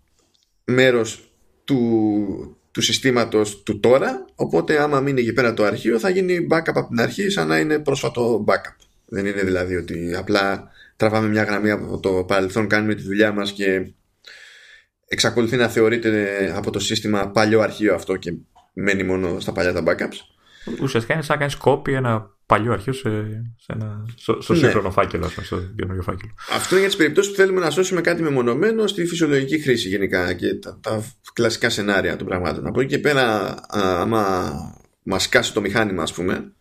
μέρος 0.64 1.33
του, 1.64 2.57
του 2.70 2.81
συστήματος 2.81 3.62
του 3.62 3.81
τώρα, 3.81 4.24
οπότε 4.35 4.83
άμα 4.83 5.01
μείνει 5.01 5.20
εκεί 5.20 5.33
πέρα 5.33 5.55
το 5.55 5.64
αρχείο 5.64 5.99
θα 5.99 6.09
γίνει 6.09 6.47
backup 6.51 6.74
από 6.74 6.89
την 6.89 7.01
αρχή 7.01 7.31
σαν 7.31 7.49
να 7.49 7.59
είναι 7.59 7.78
πρόσφατο 7.78 8.45
backup. 8.49 8.85
Δεν 9.07 9.26
είναι 9.26 9.43
δηλαδή 9.43 9.76
ότι 9.76 10.14
απλά 10.14 10.70
τραβάμε 11.01 11.28
μια 11.28 11.42
γραμμή 11.42 11.70
από 11.70 12.01
το 12.01 12.24
παρελθόν, 12.24 12.66
κάνουμε 12.66 12.94
τη 12.94 13.03
δουλειά 13.03 13.32
μας 13.32 13.53
και 13.53 13.92
εξακολουθεί 15.07 15.57
να 15.57 15.68
θεωρείται 15.68 16.53
από 16.57 16.70
το 16.70 16.78
σύστημα 16.78 17.30
παλιό 17.30 17.61
αρχείο 17.61 17.94
αυτό 17.94 18.16
και 18.16 18.32
μένει 18.72 19.03
μόνο 19.03 19.40
στα 19.40 19.53
παλιά 19.53 19.72
τα 19.72 19.82
backups. 19.86 20.16
Ουσιαστικά 20.82 21.14
είναι 21.14 21.22
σαν 21.22 21.38
να 21.38 21.46
κάνεις 21.46 21.59
copy 21.64 21.88
ένα 21.92 22.30
παλιό 22.46 22.72
αρχείο 22.72 22.92
σε, 22.92 23.11
σε 23.57 23.72
ένα, 23.72 24.05
στο, 24.16 24.40
στο 24.40 24.53
Ναι. 24.53 24.59
σύγχρονο 24.59 24.90
φάκελο, 24.90 25.26
ας 25.26 25.32
πούμε, 25.32 25.46
στο 25.46 25.61
καινούριο 25.76 26.03
φάκελο. 26.03 26.32
Αυτό 26.53 26.68
είναι 26.70 26.78
για 26.80 26.88
τις 26.88 26.96
περιπτώσεις 26.96 27.30
που 27.30 27.36
θέλουμε 27.36 27.61
να 27.61 27.70
σώσουμε 27.70 28.01
κάτι 28.01 28.22
μεμονωμένο 28.22 28.86
στη 28.86 29.07
φυσιολογική 29.07 29.59
χρήση 29.59 29.88
γενικά 29.88 30.32
και 30.32 30.55
τα, 30.55 30.78
τα 30.82 31.05
κλασικά 31.32 31.70
σενάρια 31.70 32.16
των 32.16 32.26
πραγμάτων. 32.26 32.66
Από 32.66 32.80
εκεί 32.80 32.88
και 32.90 32.98
πέρα, 32.98 33.24
α, 33.68 34.01
άμα 34.01 34.53
μας 35.03 35.28
κάσει 35.28 35.53
το 35.53 35.61
μηχάνημα, 35.61 36.03
ας 36.03 36.12
πούμε, 36.12 36.53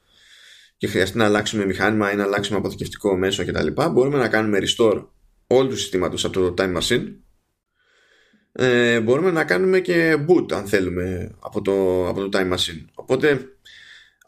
και 0.80 0.88
χρειαστεί 0.88 1.18
να 1.18 1.26
αλλάξουμε 1.26 1.66
μηχάνημα 1.66 2.12
ή 2.12 2.16
να 2.16 2.24
αλλάξουμε 2.24 2.58
αποθηκευτικό 2.58 3.18
μέσο 3.18 3.46
κτλ., 3.46 3.68
μπορούμε 3.92 4.18
να 4.18 4.28
κάνουμε 4.28 4.60
restore 4.62 5.06
όλου 5.48 5.70
του 5.70 5.78
συστήματος 5.78 6.26
από 6.26 6.34
το 6.34 6.54
Time 6.58 6.78
Machine. 6.78 7.04
Ε, 8.52 9.00
μπορούμε 9.00 9.32
να 9.32 9.44
κάνουμε 9.44 9.80
και 9.80 10.18
boot 10.28 10.52
αν 10.52 10.66
θέλουμε 10.66 11.36
από 11.40 11.62
το, 11.62 12.08
από 12.08 12.28
το 12.28 12.40
Time 12.40 12.54
Machine. 12.54 12.86
Οπότε 12.94 13.58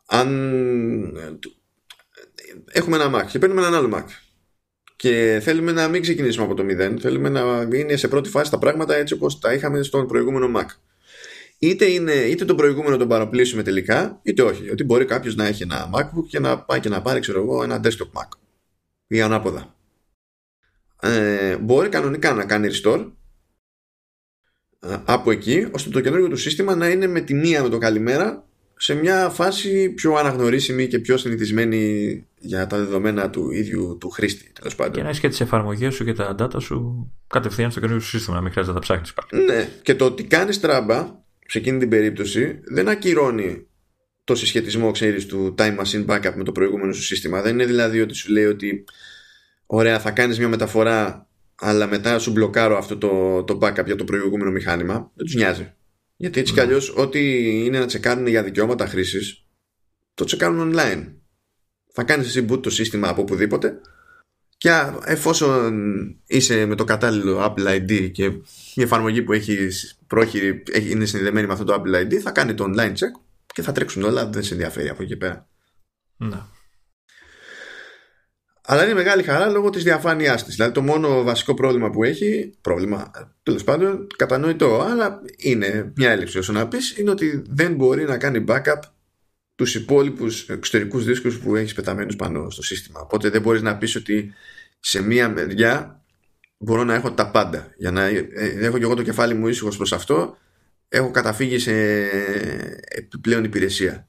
αν 0.06 0.30
έχουμε 2.72 2.96
ένα 2.96 3.20
Mac 3.20 3.28
και 3.28 3.40
παίρνουμε 3.40 3.62
έναν 3.62 3.74
άλλο 3.74 3.98
Mac 3.98 4.06
και 4.96 5.40
θέλουμε 5.44 5.72
να 5.72 5.88
μην 5.88 6.02
ξεκινήσουμε 6.02 6.46
από 6.46 6.56
το 6.56 6.64
0 6.64 7.00
θέλουμε 7.00 7.30
να 7.30 7.68
είναι 7.74 7.96
σε 7.96 8.08
πρώτη 8.08 8.30
φάση 8.30 8.52
τα 8.52 8.58
πράγματα 8.58 8.96
έτσι 8.96 9.14
όπως 9.14 9.40
τα 9.40 9.54
είχαμε 9.54 9.84
στον 9.84 10.08
προηγούμενο 10.08 10.60
Mac 10.60 10.66
είτε, 11.64 11.86
είναι, 11.86 12.14
είτε 12.14 12.46
το 12.46 12.56
προηγούμενο 12.56 12.98
τον 12.98 13.08
παραπλήσουμε 13.08 13.64
τελικά 13.64 14.20
είτε 14.24 14.42
όχι 14.42 14.70
ότι 14.70 14.84
μπορεί 14.84 15.06
κάποιος 15.06 15.36
να 15.36 15.46
έχει 15.46 15.64
ένα 15.64 15.90
MacBook 15.94 16.26
και 16.28 16.40
να 16.40 16.60
πάει 16.60 16.80
και 16.80 16.90
να 16.90 17.02
πάρει 17.02 17.20
ξέρω 17.20 17.42
εγώ 17.42 17.64
ένα 17.64 17.82
desktop 17.84 18.20
Mac 18.20 18.28
ή 19.08 19.22
ανάποδα 19.22 19.76
ε, 21.02 21.58
μπορεί 21.58 21.90
κανονικά 21.90 22.34
να 22.34 22.46
κάνει 22.46 22.70
restore 22.72 23.12
ε, 24.80 24.98
από 25.06 25.32
εκεί 25.32 25.68
ώστε 25.72 25.90
το 25.90 26.02
καινούργιο 26.02 26.30
του 26.30 26.38
σύστημα 26.38 26.76
να 26.76 26.90
είναι 26.90 27.08
με 27.08 27.22
τη 27.22 27.34
μία 27.34 27.64
με 27.64 27.70
το 27.70 27.78
καλημέρα 27.78 28.46
σε 28.78 28.94
μια 28.94 29.30
φάση 29.30 29.90
πιο 29.90 30.14
αναγνωρίσιμη 30.14 30.88
και 30.88 31.00
πιο 31.00 31.18
συνηθισμένη 31.18 32.26
για 32.40 32.68
τα 32.68 32.78
δεδομένα 32.78 33.30
του 33.30 33.52
ίδιου 33.52 33.98
του 34.00 34.10
χρήστη. 34.10 34.52
Τέλος 34.54 34.76
πάντων. 34.76 34.94
Και 34.94 35.02
να 35.02 35.08
έχεις 35.08 35.20
και 35.20 35.30
τις 35.30 35.42
εφαρμογές 35.42 35.94
σου 35.94 36.04
και 36.04 36.14
τα 36.14 36.36
data 36.40 36.62
σου 36.62 37.12
κατευθείαν 37.28 37.72
στο 37.72 37.80
καινούργιο 37.80 38.06
σύστημα, 38.08 38.36
να 38.36 38.42
μην 38.42 38.52
χρειάζεται 38.52 38.74
να 38.76 38.86
τα 38.86 38.86
ψάχνεις 38.88 39.14
πάλι. 39.14 39.44
Ναι, 39.44 39.70
και 39.82 39.96
το 39.96 40.06
ότι 40.06 40.24
κάνεις 40.24 40.60
τράμπα 40.60 41.20
σε 41.52 41.58
εκείνη 41.58 41.80
την 41.80 41.90
περίπτωση 41.90 42.60
δεν 42.64 42.90
ακυρώνει 42.90 43.68
το 44.24 44.36
συσχετισμό, 44.36 44.92
ξέρεις, 44.92 45.26
του 45.26 45.56
time 45.58 45.78
machine 45.78 46.06
backup 46.06 46.34
με 46.36 46.44
το 46.44 46.52
προηγούμενο 46.52 46.94
σου 46.94 47.04
σύστημα. 47.04 47.42
Δεν 47.42 47.54
είναι 47.54 47.66
δηλαδή 47.66 48.02
ότι 48.02 48.14
σου 48.14 48.32
λέει 48.32 48.46
ότι 48.46 48.84
ωραία, 49.66 50.00
θα 50.00 50.12
κάνεις 50.12 50.38
μια 50.38 50.48
μεταφορά, 50.48 51.28
αλλά 51.56 51.88
μετά 51.88 52.20
σου 52.20 52.32
μπλοκάρω 52.32 52.78
αυτό 52.78 52.98
το, 52.98 53.44
το 53.44 53.58
backup 53.62 53.86
για 53.86 53.96
το 53.96 54.04
προηγούμενο 54.04 54.52
μηχάνημα. 54.52 55.12
Δεν 55.16 55.26
τους 55.26 55.36
νοιάζει. 55.36 55.74
Γιατί 56.16 56.40
έτσι 56.40 56.54
κι 56.54 56.60
ναι. 56.60 56.66
αλλιώς, 56.66 56.94
ό,τι 56.96 57.50
είναι 57.66 57.80
να 57.80 57.86
τσεκάρουν 57.86 58.28
για 58.28 58.44
δικαιώματα 58.44 58.88
χρήσης, 58.88 59.46
το 60.14 60.26
τσεκάρουν 60.26 60.74
online. 60.76 61.14
Θα 61.94 62.04
κάνεις 62.04 62.28
εσύ 62.28 62.46
boot 62.50 62.62
το 62.62 62.70
σύστημα 62.70 63.08
από 63.08 63.22
οπουδήποτε 63.22 63.82
και 64.62 64.92
εφόσον 65.06 65.74
είσαι 66.26 66.66
με 66.66 66.76
το 66.76 66.84
κατάλληλο 66.84 67.46
Apple 67.46 67.68
ID 67.68 68.12
και 68.12 68.24
η 68.74 68.82
εφαρμογή 68.82 69.22
που 69.22 69.34
έχεις 69.34 70.00
πρόχειρη 70.08 70.64
είναι 70.90 71.06
συνδεδεμένη 71.06 71.48
με 71.48 71.54
αυτό 71.54 71.66
το 71.66 71.82
Apple 71.82 71.96
ID, 71.96 72.14
θα 72.14 72.32
κάνει 72.32 72.54
το 72.54 72.66
online 72.68 72.92
check 72.92 73.22
και 73.54 73.62
θα 73.62 73.72
τρέξουν 73.72 74.04
όλα, 74.04 74.30
δεν 74.30 74.44
σε 74.44 74.54
ενδιαφέρει 74.54 74.90
από 74.90 75.04
εκεί 75.04 75.16
πέρα. 75.16 75.48
Ναι. 76.18 76.42
Αλλά 78.62 78.84
είναι 78.84 78.94
μεγάλη 78.94 79.24
χαρά 79.24 79.50
λόγω 79.50 79.70
της 79.70 79.84
διαφάνειάς 79.84 80.44
της. 80.44 80.56
Δηλαδή, 80.56 80.74
το 80.74 80.82
μόνο 80.82 81.24
βασικό 81.24 81.54
πρόβλημα 81.54 81.90
που 81.90 82.04
έχει, 82.04 82.58
πρόβλημα 82.62 83.12
τέλος 83.44 83.64
πάντων, 83.64 84.08
κατανοητό, 84.16 84.82
αλλά 84.82 85.22
είναι 85.38 85.92
μια 85.96 86.12
έλλειψη 86.12 86.38
όσο 86.38 86.52
να 86.52 86.68
πεις, 86.68 86.98
είναι 86.98 87.10
ότι 87.10 87.44
δεν 87.50 87.76
μπορεί 87.76 88.04
να 88.04 88.18
κάνει 88.18 88.44
backup 88.48 88.80
τους 89.56 89.76
υπόλοιπους 89.76 90.50
εξωτερικούς 90.50 91.06
δίσκους 91.06 91.40
που 91.40 91.56
έχεις 91.56 91.74
πεταμένους 91.74 92.16
πάνω 92.16 92.50
στο 92.50 92.64
σύστημα. 92.64 93.00
Οπότε 93.00 93.30
δεν 93.30 93.42
μπορείς 93.42 93.62
να 93.62 93.78
πεις 93.78 93.96
ότι 93.96 94.34
σε 94.80 95.02
μία 95.02 95.30
μεριά 95.30 96.04
μπορώ 96.58 96.84
να 96.84 96.94
έχω 96.94 97.12
τα 97.12 97.32
πάντα. 97.32 97.74
Για 97.78 97.92
να 97.92 98.04
ε, 98.04 98.30
έχω 98.36 98.78
και 98.78 98.84
εγώ 98.84 98.96
το 98.96 99.04
κεφάλι 99.04 99.34
μου 99.34 99.48
ήσυχος 99.48 99.78
προς 99.78 99.94
αυτό, 99.94 100.38
έχω 100.88 101.12
καταφύγει 101.12 101.60
σε 101.60 101.72
επιπλέον 102.88 103.44
υπηρεσία. 103.44 104.08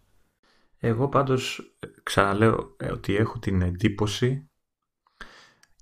Εγώ 0.78 1.09
πάντως 1.09 1.74
ξαναλέω 2.03 2.76
ε, 2.78 2.93
ότι 2.93 3.16
έχω 3.16 3.38
την 3.38 3.62
εντύπωση 3.62 4.47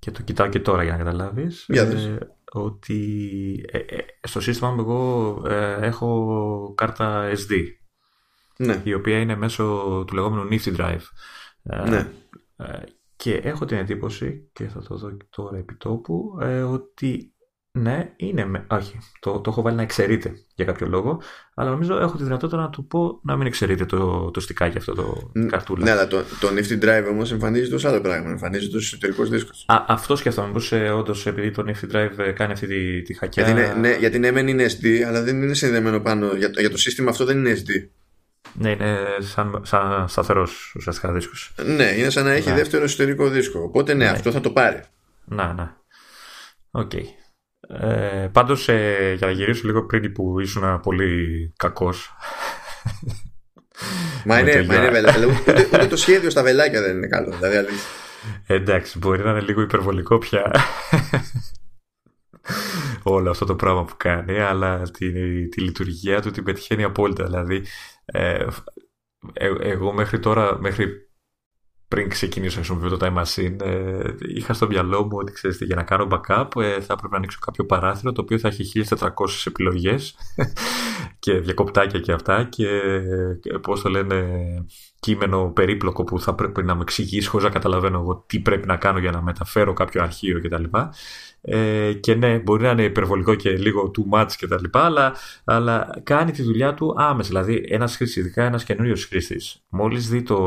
και 0.01 0.11
το 0.11 0.23
κοιτάω 0.23 0.49
και 0.49 0.61
τώρα 0.61 0.83
για 0.83 0.93
να 0.93 0.99
καταλάβεις 0.99 1.69
ε, 1.69 2.19
ότι 2.53 3.65
ε, 3.71 3.79
ε, 3.79 4.05
στο 4.23 4.41
σύστημα 4.41 4.71
μου 4.71 4.81
εγώ 4.81 5.43
έχω 5.81 6.75
κάρτα 6.77 7.31
SD 7.31 7.53
ναι. 8.61 8.81
η 8.85 8.95
οποία 8.95 9.19
είναι 9.19 9.37
μέσω 9.37 9.65
του 10.07 10.15
λεγόμενου 10.15 10.49
Nifty 10.51 10.77
Drive 10.77 11.03
ναι. 11.89 12.09
και 13.17 13.35
έχω 13.35 13.65
την 13.65 13.77
εντύπωση 13.77 14.51
και 14.53 14.69
θα 14.69 14.83
το 14.83 14.97
δω 14.97 15.17
τώρα 15.31 15.59
επί 15.59 15.75
τόπου 15.75 16.39
ότι 16.67 17.35
ναι, 17.73 18.13
είναι. 18.17 18.45
Με... 18.45 18.67
Όχι, 18.71 18.99
το, 19.21 19.41
το 19.41 19.51
έχω 19.51 19.63
βάλει 19.63 19.77
να 19.77 19.83
εξαιρείται 19.83 20.33
για 20.55 20.65
κάποιο 20.65 20.87
λόγο. 20.87 21.23
Αλλά 21.55 21.71
νομίζω 21.71 21.99
έχω 21.99 22.17
τη 22.17 22.23
δυνατότητα 22.23 22.57
να 22.57 22.71
του 22.71 22.87
πω 22.87 23.21
να 23.23 23.37
μην 23.37 23.47
εξαιρείται 23.47 23.85
το, 23.85 24.31
το 24.31 24.41
στικάκι 24.41 24.79
αυτό 24.79 24.95
το 24.95 25.31
καρτούλα. 25.47 25.85
Ναι, 25.85 25.91
αλλά 25.91 26.07
το, 26.07 26.17
το 26.17 26.49
Nifty 26.49 26.85
Drive 26.85 27.07
όμως 27.11 27.33
εμφανίζεται 27.33 27.75
ως 27.75 27.85
άλλο 27.85 28.01
πράγμα. 28.01 28.31
Εμφανίζεται 28.31 28.77
ως 28.77 28.85
εσωτερικός 28.85 29.29
δίσκος. 29.29 29.65
Αυτό 29.67 30.17
σκέφτομαι. 30.17 30.47
Μήπως 30.47 30.77
ε, 30.77 30.91
όντως 30.91 31.27
επειδή 31.27 31.51
το 31.51 31.65
Nifty 31.67 31.95
Drive 31.95 32.19
ε, 32.19 32.31
κάνει 32.31 32.53
αυτή 32.53 32.67
τη, 32.67 33.03
τη 33.03 33.15
χακιά. 33.15 33.45
Γιατί, 33.45 33.61
ναι, 33.61 33.89
ναι, 33.89 33.97
γιατί 33.97 34.19
ναι, 34.19 34.31
μεν 34.31 34.49
είναι 34.49 34.67
SD, 34.67 34.87
αλλά 35.07 35.23
δεν 35.23 35.43
είναι 35.43 35.55
συνδεμένο 35.55 36.01
πάνω. 36.01 36.35
Για 36.35 36.51
το, 36.51 36.61
για 36.61 36.71
το 36.71 36.79
σύστημα 36.79 37.11
αυτό 37.11 37.25
δεν 37.25 37.39
είναι 37.39 37.55
SD. 37.55 37.89
Ναι, 38.53 38.71
είναι 38.71 38.99
σαν, 39.19 39.61
σαν 39.65 40.09
σταθερός 40.09 40.73
ουσιαστικά 40.77 41.13
δίσκος. 41.13 41.55
Ναι, 41.65 41.85
είναι 41.85 42.11
σαν 42.11 42.25
να 42.25 42.33
έχει 42.33 42.49
ναι. 42.49 42.55
δεύτερο 42.55 42.85
εσωτερικό 42.85 43.29
δίσκο. 43.29 43.63
Οπότε 43.63 43.95
ναι, 43.95 44.05
ναι, 44.05 44.11
αυτό 44.11 44.33
θα 44.33 44.41
το 44.41 44.51
πάρει. 44.51 44.83
Να, 45.25 45.53
ναι. 45.53 45.71
OK. 46.71 46.91
Okay. 46.95 47.05
Ε, 47.81 48.29
πάντως 48.33 48.69
ε, 48.69 49.15
για 49.19 49.27
να 49.27 49.33
γυρίσω 49.33 49.67
λίγο 49.67 49.87
πριν 49.87 50.13
που 50.13 50.41
ήσουν 50.41 50.81
πολύ 50.81 51.53
κακός 51.57 52.15
Μα 54.25 54.39
είναι, 54.39 54.63
μα 54.63 54.75
είναι 54.75 54.91
βελά, 54.91 55.15
ούτε, 55.27 55.67
ούτε, 55.73 55.87
το 55.87 55.97
σχέδιο 55.97 56.31
στα 56.31 56.43
βελάκια 56.43 56.81
δεν 56.81 56.97
είναι 56.97 57.07
καλό 57.07 57.37
δηλαδή, 57.37 57.73
Εντάξει 58.47 58.99
μπορεί 58.99 59.23
να 59.23 59.31
είναι 59.31 59.41
λίγο 59.41 59.61
υπερβολικό 59.61 60.19
πια 60.19 60.53
όλο 63.03 63.31
αυτό 63.31 63.45
το 63.45 63.57
πράγμα 63.57 63.85
που 63.85 63.95
κάνει 63.97 64.41
αλλά 64.41 64.83
τη, 64.83 65.11
τη 65.49 65.61
λειτουργία 65.61 66.21
του 66.21 66.31
την 66.31 66.45
πετυχαίνει 66.45 66.85
απόλυτα 66.85 67.25
δηλαδή 67.25 67.65
ε, 68.13 68.47
ε 69.33 69.51
εγώ 69.61 69.93
μέχρι 69.93 70.19
τώρα 70.19 70.59
μέχρι 70.61 71.11
πριν 71.91 72.09
ξεκινήσω 72.09 72.59
να 72.59 72.65
χρησιμοποιώ 72.65 72.97
το 72.97 73.07
Time 73.07 73.23
Machine, 73.23 73.61
ε, 73.61 74.15
είχα 74.35 74.53
στο 74.53 74.67
μυαλό 74.67 75.05
μου 75.05 75.17
ότι 75.19 75.33
ξέρετε, 75.33 75.65
για 75.65 75.77
να 75.77 75.83
κάνω 75.83 76.09
backup 76.11 76.49
ε, 76.57 76.81
θα 76.81 76.93
έπρεπε 76.93 77.09
να 77.11 77.17
ανοίξω 77.17 77.39
κάποιο 77.41 77.67
παράθυρο 77.67 78.13
το 78.13 78.21
οποίο 78.21 78.39
θα 78.39 78.49
έχει 78.49 78.85
1400 78.99 79.09
επιλογές 79.47 80.15
και 81.19 81.39
διακοπτάκια 81.39 82.01
και 82.01 82.13
αυτά 82.13 82.45
και 82.45 82.67
ε, 82.67 83.57
πώς 83.63 83.83
το 83.83 83.89
λένε 83.89 84.27
κείμενο 85.01 85.53
περίπλοκο 85.53 86.05
που 86.05 86.21
θα 86.21 86.35
πρέπει 86.35 86.63
να 86.63 86.75
με 86.75 86.83
εξηγήσει 86.83 87.29
χωρίς 87.29 87.47
να 87.47 87.53
καταλαβαίνω 87.53 87.99
εγώ 87.99 88.25
τι 88.27 88.41
πρέπει 88.41 88.67
να 88.67 88.77
κάνω 88.77 88.99
για 88.99 89.11
να 89.11 89.23
μεταφέρω 89.23 89.73
κάποιο 89.73 90.03
αρχείο 90.03 90.41
κτλ. 90.41 90.65
Ε, 91.43 91.93
και 91.93 92.15
ναι, 92.15 92.39
μπορεί 92.39 92.63
να 92.63 92.71
είναι 92.71 92.85
υπερβολικό 92.85 93.35
και 93.35 93.51
λίγο 93.51 93.91
too 93.97 94.19
much 94.19 94.31
κτλ. 94.39 94.65
Αλλά, 94.73 95.15
αλλά 95.45 96.01
κάνει 96.03 96.31
τη 96.31 96.43
δουλειά 96.43 96.75
του 96.75 96.95
άμεσα. 96.99 97.29
Δηλαδή, 97.29 97.65
ένας 97.69 97.97
χρήστης, 97.97 98.23
ειδικά 98.23 98.45
ένας 98.45 98.65
καινούριος 98.65 99.05
χρήστης, 99.05 99.65
μόλις 99.69 100.09
δει 100.09 100.23
το 100.23 100.39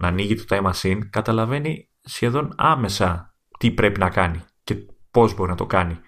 να 0.00 0.08
ανοίγει 0.08 0.34
το 0.34 0.44
time 0.48 0.70
machine, 0.70 0.98
καταλαβαίνει 1.10 1.88
σχεδόν 2.00 2.52
άμεσα 2.56 3.34
τι 3.58 3.70
πρέπει 3.70 4.00
να 4.00 4.10
κάνει 4.10 4.40
και 4.64 4.76
πώς 5.10 5.34
μπορεί 5.34 5.50
να 5.50 5.56
το 5.56 5.66
κάνει. 5.66 5.98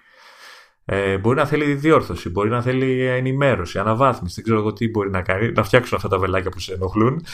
Ε, 0.88 1.18
μπορεί 1.18 1.36
να 1.36 1.46
θέλει 1.46 1.74
διόρθωση, 1.74 2.30
μπορεί 2.30 2.48
να 2.48 2.62
θέλει 2.62 3.06
ενημέρωση, 3.06 3.78
αναβάθμιση, 3.78 4.34
δεν 4.34 4.44
ξέρω 4.44 4.58
εγώ 4.58 4.72
τι 4.72 4.88
μπορεί 4.88 5.10
να 5.10 5.22
κάνει, 5.22 5.52
να 5.52 5.62
φτιάξουν 5.62 5.96
αυτά 5.96 6.08
τα 6.08 6.18
βελάκια 6.18 6.50
που 6.50 6.60
σε 6.60 6.74
ενοχλούν. 6.74 7.24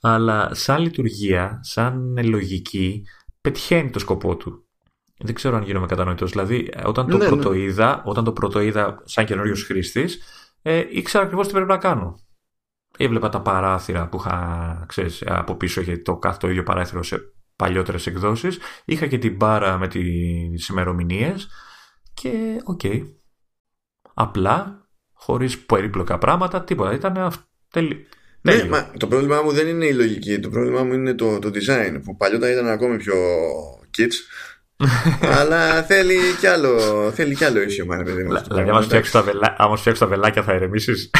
Αλλά 0.00 0.54
σαν 0.54 0.82
λειτουργία, 0.82 1.58
σαν 1.62 2.16
λογική, 2.24 3.04
πετυχαίνει 3.40 3.90
το 3.90 3.98
σκοπό 3.98 4.36
του. 4.36 4.64
Δεν 5.22 5.34
ξέρω 5.34 5.56
αν 5.56 5.62
γίνομαι 5.62 5.86
κατανοητός. 5.86 6.30
Δηλαδή, 6.30 6.70
όταν 6.84 7.06
το, 7.06 7.16
ναι, 7.16 7.24
ναι. 7.24 7.30
πρωτοείδα, 7.30 8.02
όταν 8.04 8.24
το 8.24 8.32
πρωτοείδα 8.32 9.02
σαν 9.04 9.24
καινούριος 9.24 9.64
χρήστης, 9.64 10.22
ε, 10.62 10.84
ήξερα 10.90 11.24
ακριβώς 11.24 11.46
τι 11.46 11.52
πρέπει 11.52 11.68
να 11.68 11.76
κάνω. 11.76 12.20
Έβλεπα 12.98 13.28
τα 13.28 13.40
παράθυρα 13.40 14.08
που 14.08 14.16
είχα 14.16 14.84
ξέρεις, 14.88 15.22
από 15.26 15.54
πίσω, 15.54 15.80
γιατί 15.80 16.02
το 16.02 16.16
κάθε 16.16 16.38
το 16.40 16.48
ίδιο 16.48 16.62
παράθυρο 16.62 17.02
σε 17.02 17.18
παλιότερες 17.56 18.06
εκδόσεις. 18.06 18.58
Είχα 18.84 19.06
και 19.06 19.18
την 19.18 19.36
μπάρα 19.36 19.78
με 19.78 19.88
τις 19.88 20.68
ημερομηνίες. 20.68 21.48
Και 22.14 22.60
OK. 22.64 22.80
Okay. 22.82 23.00
Απλά, 24.14 24.88
χωρίς 25.12 25.58
περίπλοκα 25.58 26.18
πράγματα, 26.18 26.64
τίποτα. 26.64 26.92
Ήταν 26.92 27.32
τελει... 27.70 28.06
Ναι, 28.42 28.64
μα 28.64 28.90
το 28.98 29.06
πρόβλημά 29.06 29.42
μου 29.42 29.52
δεν 29.52 29.66
είναι 29.66 29.86
η 29.86 29.94
λογική. 29.94 30.40
Το 30.40 30.48
πρόβλημά 30.48 30.82
μου 30.82 30.92
είναι 30.92 31.14
το, 31.14 31.38
το 31.38 31.48
design 31.48 32.00
που 32.04 32.16
παλιότερα 32.16 32.52
ήταν 32.52 32.66
ακόμη 32.66 32.96
πιο 32.96 33.14
kitsch 33.98 34.14
αλλά 35.20 35.82
θέλει 35.82 36.16
κι 36.40 36.46
άλλο, 36.46 36.80
θέλει 37.14 37.34
κι 37.34 37.44
άλλο 37.44 37.62
ίσιωμα 37.62 37.86
να 37.86 38.02
παιδί 38.02 38.22
μου. 38.22 38.42
Δηλαδή, 38.48 38.70
άμα 38.70 38.82
φτιάξω 38.82 39.12
τα, 39.12 39.22
βελά, 39.22 39.56
τα 39.98 40.06
βελάκια 40.06 40.42
θα 40.42 40.54
ηρεμήσεις. 40.54 41.10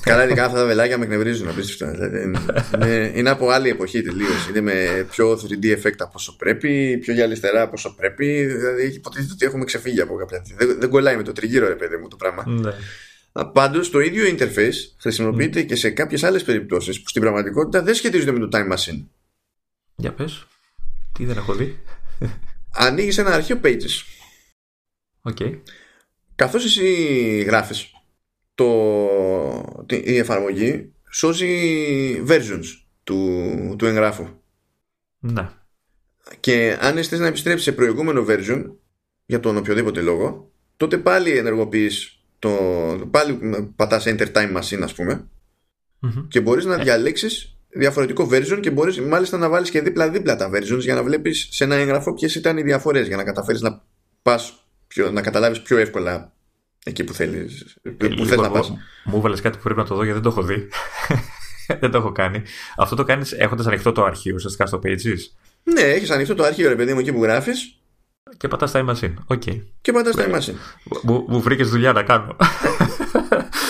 Καλά, 0.00 0.24
ειδικά 0.24 0.44
αυτά 0.44 0.58
τα 0.58 0.66
βελάκια 0.66 0.98
με 0.98 1.04
εκνευρίζουν 1.04 1.48
απίστευτα. 1.48 1.94
Δηλαδή, 1.94 2.38
είναι, 2.76 3.12
είναι 3.14 3.30
από 3.30 3.50
άλλη 3.50 3.68
εποχή 3.68 4.02
τελείως. 4.02 4.48
Είναι 4.48 4.60
με 4.60 5.06
πιο 5.10 5.32
3D 5.32 5.64
effect 5.64 5.98
από 5.98 6.12
όσο 6.14 6.36
πρέπει, 6.36 6.98
πιο 6.98 7.14
γυαλιστερά 7.14 7.62
από 7.62 7.72
όσο 7.74 7.94
πρέπει. 7.94 8.44
Δηλαδή, 8.44 8.82
έχει 8.82 8.96
υποτίθεται 8.96 9.32
ότι 9.32 9.46
έχουμε 9.46 9.64
ξεφύγει 9.64 10.00
από 10.00 10.14
κάποια. 10.14 10.42
Δεν, 10.56 10.76
δεν 10.80 10.88
κολλάει 10.88 11.16
με 11.16 11.22
το 11.22 11.32
τριγύρο, 11.32 11.68
ρε 11.68 11.74
παιδί 11.74 11.96
μου 11.96 12.08
το 12.08 12.16
πράγμα. 12.16 12.44
Ναι. 12.46 12.72
Πάντως 13.52 13.90
το 13.90 14.00
ίδιο 14.00 14.24
interface 14.38 14.94
χρησιμοποιείται 14.98 15.62
και 15.62 15.76
σε 15.76 15.90
κάποιες 15.90 16.22
άλλες 16.22 16.42
περιπτώσεις 16.42 17.02
που 17.02 17.08
στην 17.08 17.22
πραγματικότητα 17.22 17.82
δεν 17.82 17.94
σχετίζονται 17.94 18.32
με 18.32 18.38
το 18.38 18.48
time 18.52 18.72
machine. 18.72 19.04
Για 19.96 20.12
πες. 20.12 20.46
Τι 21.12 21.24
δεν 21.24 21.36
έχω 21.36 21.54
δει 21.54 21.78
ανοίγεις 22.76 23.18
ένα 23.18 23.30
αρχείο 23.34 23.60
pages. 23.64 24.04
Okay. 25.22 25.60
Καθώς 26.34 26.64
εσύ 26.64 26.84
γράφεις 27.46 27.90
το, 28.54 28.66
η 29.88 30.16
εφαρμογή 30.16 30.92
σώζει 31.10 32.22
versions 32.28 32.64
του, 33.04 33.74
του 33.78 33.86
εγγράφου. 33.86 34.28
Ναι. 35.18 35.48
Και 36.40 36.76
αν 36.80 37.04
θες 37.04 37.18
να 37.18 37.26
επιστρέψεις 37.26 37.64
σε 37.64 37.72
προηγούμενο 37.72 38.24
version 38.28 38.64
για 39.26 39.40
τον 39.40 39.56
οποιοδήποτε 39.56 40.00
λόγο, 40.00 40.50
τότε 40.76 40.98
πάλι 40.98 41.38
ενεργοποιείς 41.38 42.20
το, 42.38 42.50
πάλι 43.10 43.38
πατάς 43.76 44.04
Enter 44.06 44.32
Time 44.32 44.56
Machine 44.56 44.80
ας 44.82 44.94
πούμε 44.94 45.28
και 46.28 46.40
μπορείς 46.40 46.64
να 46.64 46.74
ε. 46.74 46.82
διαλέξεις 46.82 47.55
διαφορετικό 47.78 48.28
version 48.32 48.58
και 48.60 48.70
μπορείς 48.70 49.00
μάλιστα 49.00 49.38
να 49.38 49.48
βάλεις 49.48 49.70
και 49.70 49.80
δίπλα-δίπλα 49.80 50.36
τα 50.36 50.50
versions 50.50 50.80
για 50.80 50.94
να 50.94 51.02
βλέπεις 51.02 51.48
σε 51.50 51.64
ένα 51.64 51.74
έγγραφο 51.74 52.14
ποιες 52.14 52.34
ήταν 52.34 52.56
οι 52.56 52.62
διαφορές 52.62 53.06
για 53.06 53.16
να 53.16 53.24
καταφέρεις 53.24 53.60
να 53.60 53.82
πας 54.22 54.66
πιο, 54.86 55.10
να 55.10 55.20
καταλάβεις 55.20 55.62
πιο 55.62 55.78
εύκολα 55.78 56.32
εκεί 56.84 57.04
που 57.04 57.12
θέλεις 57.12 57.76
που 57.82 57.90
θες 57.98 58.30
λοιπόν, 58.30 58.40
να 58.40 58.50
πας. 58.50 58.72
Μου 59.04 59.16
έβαλες 59.16 59.40
κάτι 59.40 59.56
που 59.56 59.62
πρέπει 59.62 59.80
να 59.80 59.86
το 59.86 59.94
δω 59.94 60.04
γιατί 60.04 60.20
δεν 60.20 60.32
το 60.32 60.38
έχω 60.38 60.46
δει. 60.46 60.68
δεν 61.80 61.90
το 61.90 61.98
έχω 61.98 62.12
κάνει. 62.12 62.42
Αυτό 62.76 62.96
το 62.96 63.04
κάνεις 63.04 63.32
έχοντας 63.32 63.66
ανοιχτό 63.66 63.92
το 63.92 64.04
αρχείο 64.04 64.34
ουσιαστικά 64.34 64.66
στο 64.66 64.80
Pages; 64.84 65.18
Ναι, 65.62 65.80
έχεις 65.80 66.10
ανοιχτό 66.10 66.34
το 66.34 66.44
αρχείο 66.44 66.68
ρε 66.68 66.76
παιδί 66.76 66.92
μου 66.92 66.98
εκεί 66.98 67.12
που 67.12 67.22
γράφεις 67.22 67.78
και 68.36 68.48
πατάς 68.48 68.72
time 68.74 68.88
machine. 68.88 69.14
Okay. 69.26 69.62
Και 69.80 69.92
πατάς 69.92 70.14
time 70.16 70.34
machine. 70.34 70.54
Μου, 71.02 71.24
μου 71.28 71.40
βρήκες 71.40 71.68
δουλειά 71.68 71.92
να 71.92 72.02
κάνω. 72.02 72.36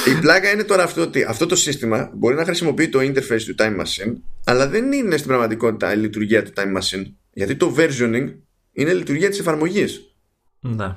Η 0.07 0.20
πλάκα 0.20 0.50
είναι 0.50 0.64
τώρα 0.64 0.82
αυτό 0.82 1.02
ότι 1.02 1.22
αυτό 1.22 1.46
το 1.46 1.57
σύστημα 1.57 2.11
μπορεί 2.14 2.34
να 2.34 2.44
χρησιμοποιεί 2.44 2.88
το 2.88 2.98
interface 2.98 3.42
του 3.46 3.54
time 3.59 3.80
machine, 3.80 4.14
αλλά 4.44 4.68
δεν 4.68 4.92
είναι 4.92 5.16
στην 5.16 5.28
πραγματικότητα 5.28 5.92
η 5.92 5.96
λειτουργία 5.96 6.42
του 6.42 6.52
time 6.57 6.76
machine. 6.80 7.12
Γιατί 7.32 7.57
το 7.57 7.74
versioning 7.78 8.34
είναι 8.72 8.90
η 8.90 8.94
λειτουργία 8.94 9.28
της 9.28 9.38
εφαρμογής. 9.38 10.16
Ναι. 10.61 10.96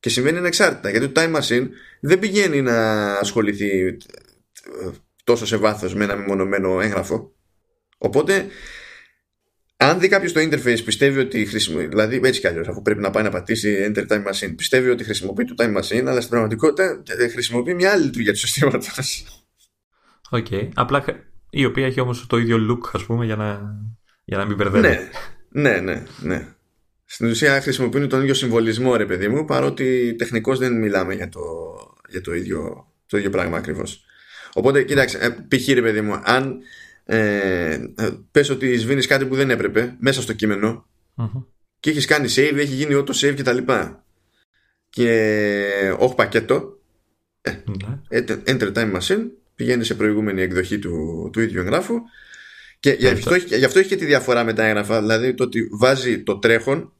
Και 0.00 0.08
συμβαίνει 0.08 0.38
ανεξάρτητα. 0.38 0.90
Γιατί 0.90 1.08
το 1.08 1.20
time 1.20 1.36
machine 1.36 1.68
δεν 2.00 2.18
πηγαίνει 2.18 2.62
να 2.62 3.10
ασχοληθεί 3.12 3.96
τόσο 5.24 5.46
σε 5.46 5.56
βάθος 5.56 5.94
με 5.94 6.04
ένα 6.04 6.16
μεμονωμένο 6.16 6.80
έγγραφο. 6.80 7.32
Οπότε 7.98 8.46
αν 9.80 10.00
δει 10.00 10.08
κάποιος 10.08 10.32
το 10.32 10.40
interface 10.40 10.84
πιστεύει 10.84 11.18
ότι 11.18 11.46
χρησιμοποιεί, 11.46 11.86
δηλαδή 11.86 12.20
έτσι 12.24 12.40
κι 12.40 12.46
αλλιώς, 12.46 12.68
αφού 12.68 12.82
πρέπει 12.82 13.00
να 13.00 13.10
πάει 13.10 13.22
να 13.22 13.30
πατήσει 13.30 13.92
Enter 13.94 14.06
Time 14.06 14.24
Machine, 14.26 14.54
πιστεύει 14.56 14.90
ότι 14.90 15.04
χρησιμοποιεί 15.04 15.44
το 15.44 15.54
Time 15.58 15.76
Machine, 15.76 16.04
αλλά 16.06 16.18
στην 16.18 16.30
πραγματικότητα 16.30 17.02
χρησιμοποιεί 17.32 17.74
μια 17.74 17.90
άλλη 17.90 18.04
λειτουργία 18.04 18.32
του 18.32 18.38
συστήματος. 18.38 19.24
OK. 20.30 20.46
Okay. 20.50 20.68
Απλά 20.74 21.04
η 21.50 21.64
οποία 21.64 21.86
έχει 21.86 22.00
όμως 22.00 22.26
το 22.26 22.36
ίδιο 22.36 22.56
look, 22.70 22.90
ας 22.92 23.04
πούμε, 23.04 23.24
για 23.24 23.36
να, 23.36 23.76
για 24.24 24.36
να 24.36 24.44
μην 24.44 24.56
μπερδεύει. 24.56 24.88
Ναι, 25.50 25.70
ναι, 25.70 25.80
ναι, 25.80 26.02
ναι. 26.20 26.46
Στην 27.04 27.28
ουσία 27.28 27.60
χρησιμοποιούν 27.60 28.08
τον 28.08 28.20
ίδιο 28.20 28.34
συμβολισμό, 28.34 28.96
ρε 28.96 29.06
παιδί 29.06 29.28
μου, 29.28 29.44
παρότι 29.44 30.14
τεχνικώς 30.18 30.58
δεν 30.58 30.78
μιλάμε 30.78 31.14
για 31.14 31.28
το, 31.28 31.40
για 32.08 32.20
το, 32.20 32.34
ίδιο, 32.34 32.92
το 33.06 33.16
ίδιο 33.18 33.30
πράγμα 33.30 33.56
ακριβώς. 33.56 34.04
Οπότε, 34.52 34.82
κοίταξε, 34.82 35.18
ε, 35.18 35.28
π.χ. 35.28 35.68
ρε 35.68 35.82
παιδί 35.82 36.00
μου, 36.00 36.20
αν 36.24 36.58
ε, 37.10 37.78
πες 38.30 38.50
ότι 38.50 38.76
σβήνεις 38.76 39.06
κάτι 39.06 39.26
που 39.26 39.34
δεν 39.34 39.50
έπρεπε 39.50 39.96
μέσα 40.00 40.22
στο 40.22 40.32
κειμενο 40.32 40.86
και 41.80 41.90
έχεις 41.90 42.06
κάνει 42.06 42.28
save, 42.30 42.56
έχει 42.56 42.74
γίνει 42.74 42.94
auto 42.94 43.10
save 43.10 43.34
και 43.34 43.42
τα 43.42 43.52
λοιπά. 43.52 44.04
Και 44.90 45.94
όχι 45.98 46.14
πακέτο. 46.14 46.80
Ε, 47.40 47.50
ναι. 47.50 48.20
enter 48.44 48.72
time 48.72 49.00
machine 49.00 49.26
πηγαίνει 49.54 49.84
σε 49.84 49.94
προηγούμενη 49.94 50.42
εκδοχή 50.42 50.78
του, 50.78 51.28
του 51.32 51.40
ίδιου 51.40 51.60
εγγράφου. 51.60 52.00
Και 52.80 52.90
γι 52.90 53.06
αυτό, 53.06 53.34
έχει, 53.34 53.56
γι' 53.56 53.64
αυτό 53.64 53.78
έχει 53.78 53.88
και 53.88 53.96
τη 53.96 54.04
διαφορά 54.04 54.44
με 54.44 54.52
τα 54.52 54.64
έγγραφα. 54.64 55.00
Δηλαδή 55.00 55.34
το 55.34 55.44
ότι 55.44 55.68
βάζει 55.78 56.22
το 56.22 56.38
τρέχον 56.38 56.92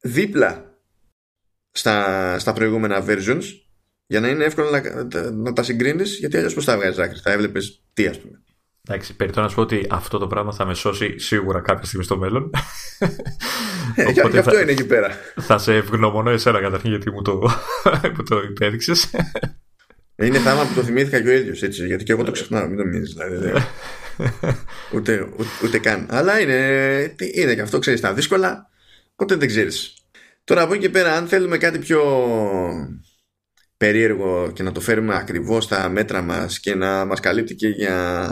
δίπλα 0.00 0.78
στα, 1.70 2.38
στα 2.38 2.52
προηγούμενα 2.52 3.04
versions 3.08 3.44
για 4.06 4.20
να 4.20 4.28
είναι 4.28 4.44
εύκολο 4.44 4.70
να, 4.70 5.30
να 5.30 5.52
τα 5.52 5.62
συγκρίνεις 5.62 6.18
γιατί 6.18 6.36
αλλιώς 6.36 6.54
πως 6.54 6.64
θα 6.64 6.76
βγάζεις 6.76 6.98
άκρη. 6.98 7.18
Θα 7.18 7.32
έβλεπες 7.32 7.82
τι 7.92 8.06
ας 8.06 8.20
πούμε 8.20 8.42
Εντάξει, 8.88 9.16
περιττώ 9.16 9.40
να 9.40 9.48
σου 9.48 9.54
πω 9.54 9.60
ότι 9.60 9.86
αυτό 9.90 10.18
το 10.18 10.26
πράγμα 10.26 10.52
θα 10.52 10.64
με 10.64 10.74
σώσει 10.74 11.18
σίγουρα 11.18 11.60
κάποια 11.60 11.84
στιγμή 11.84 12.04
στο 12.04 12.16
μέλλον. 12.16 12.50
Ε, 13.96 14.02
Οπότε 14.02 14.30
γι' 14.30 14.38
αυτό 14.38 14.60
είναι 14.60 14.70
εκεί 14.70 14.86
πέρα. 14.86 15.08
Θα 15.40 15.58
σε 15.58 15.74
ευγνωμονώ 15.74 16.30
εσένα 16.30 16.60
καταρχήν 16.60 16.90
γιατί 16.90 17.10
μου 17.10 17.22
το, 17.22 17.50
μου 18.16 18.22
το 18.28 18.38
υπέδειξες. 18.50 19.10
Είναι 20.16 20.38
θάμα 20.38 20.66
που 20.66 20.74
το 20.74 20.82
θυμήθηκα 20.82 21.22
και 21.22 21.28
ο 21.28 21.32
ίδιος 21.32 21.62
έτσι, 21.62 21.86
γιατί 21.86 22.04
και 22.04 22.12
εγώ 22.12 22.24
το 22.24 22.30
ξεχνάω, 22.30 22.66
μην 22.66 22.76
το 22.76 22.84
μείνει. 22.84 23.06
Δηλαδή, 23.06 23.52
ούτε, 24.94 25.28
ούτε, 25.36 25.48
ούτε, 25.64 25.78
καν. 25.78 26.06
Αλλά 26.10 26.40
είναι, 26.40 27.14
είναι 27.34 27.54
και 27.54 27.60
αυτό, 27.60 27.78
ξέρεις, 27.78 28.00
τα 28.00 28.14
δύσκολα, 28.14 28.68
οπότε 29.12 29.34
δεν 29.34 29.48
ξέρεις. 29.48 29.94
Τώρα 30.44 30.62
από 30.62 30.72
εκεί 30.72 30.82
και 30.82 30.90
πέρα, 30.90 31.16
αν 31.16 31.26
θέλουμε 31.26 31.58
κάτι 31.58 31.78
πιο 31.78 32.02
περίεργο 33.76 34.50
και 34.54 34.62
να 34.62 34.72
το 34.72 34.80
φέρουμε 34.80 35.14
ακριβώς 35.16 35.64
στα 35.64 35.88
μέτρα 35.88 36.22
μας 36.22 36.60
και 36.60 36.74
να 36.74 37.04
μας 37.04 37.20
καλύπτει 37.20 37.54
και 37.54 37.68
για 37.68 38.28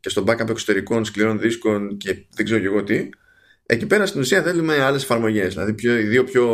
και 0.00 0.08
στο 0.08 0.24
backup 0.26 0.48
εξωτερικών 0.48 1.04
σκληρών 1.04 1.40
δίσκων 1.40 1.96
και 1.96 2.26
δεν 2.34 2.44
ξέρω 2.44 2.60
και 2.60 2.66
εγώ 2.66 2.84
τι, 2.84 3.08
εκεί 3.66 3.86
πέρα 3.86 4.06
στην 4.06 4.20
ουσία 4.20 4.42
θέλουμε 4.42 4.82
άλλες 4.82 5.02
εφαρμογές. 5.02 5.54
Δηλαδή 5.54 5.72
πιο, 5.74 5.98
οι 5.98 6.02
δύο 6.02 6.24
πιο 6.24 6.46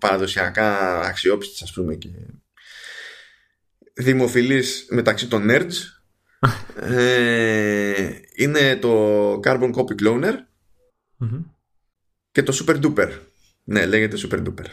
παραδοσιακά 0.00 1.00
αξιόπιστες 1.00 1.62
ας 1.62 1.72
πούμε 1.72 1.94
και 1.94 2.08
δημοφιλείς 3.94 4.86
μεταξύ 4.90 5.28
των 5.28 5.46
nerds 5.50 5.72
ε, 6.96 8.10
είναι 8.34 8.76
το 8.76 9.32
Carbon 9.44 9.72
Copy 9.74 10.02
Cloner 10.02 10.34
και 12.32 12.42
το 12.42 12.64
Super 12.64 12.80
Duper. 12.82 13.10
Ναι, 13.64 13.86
λέγεται 13.86 14.16
Super 14.28 14.38
Duper. 14.38 14.66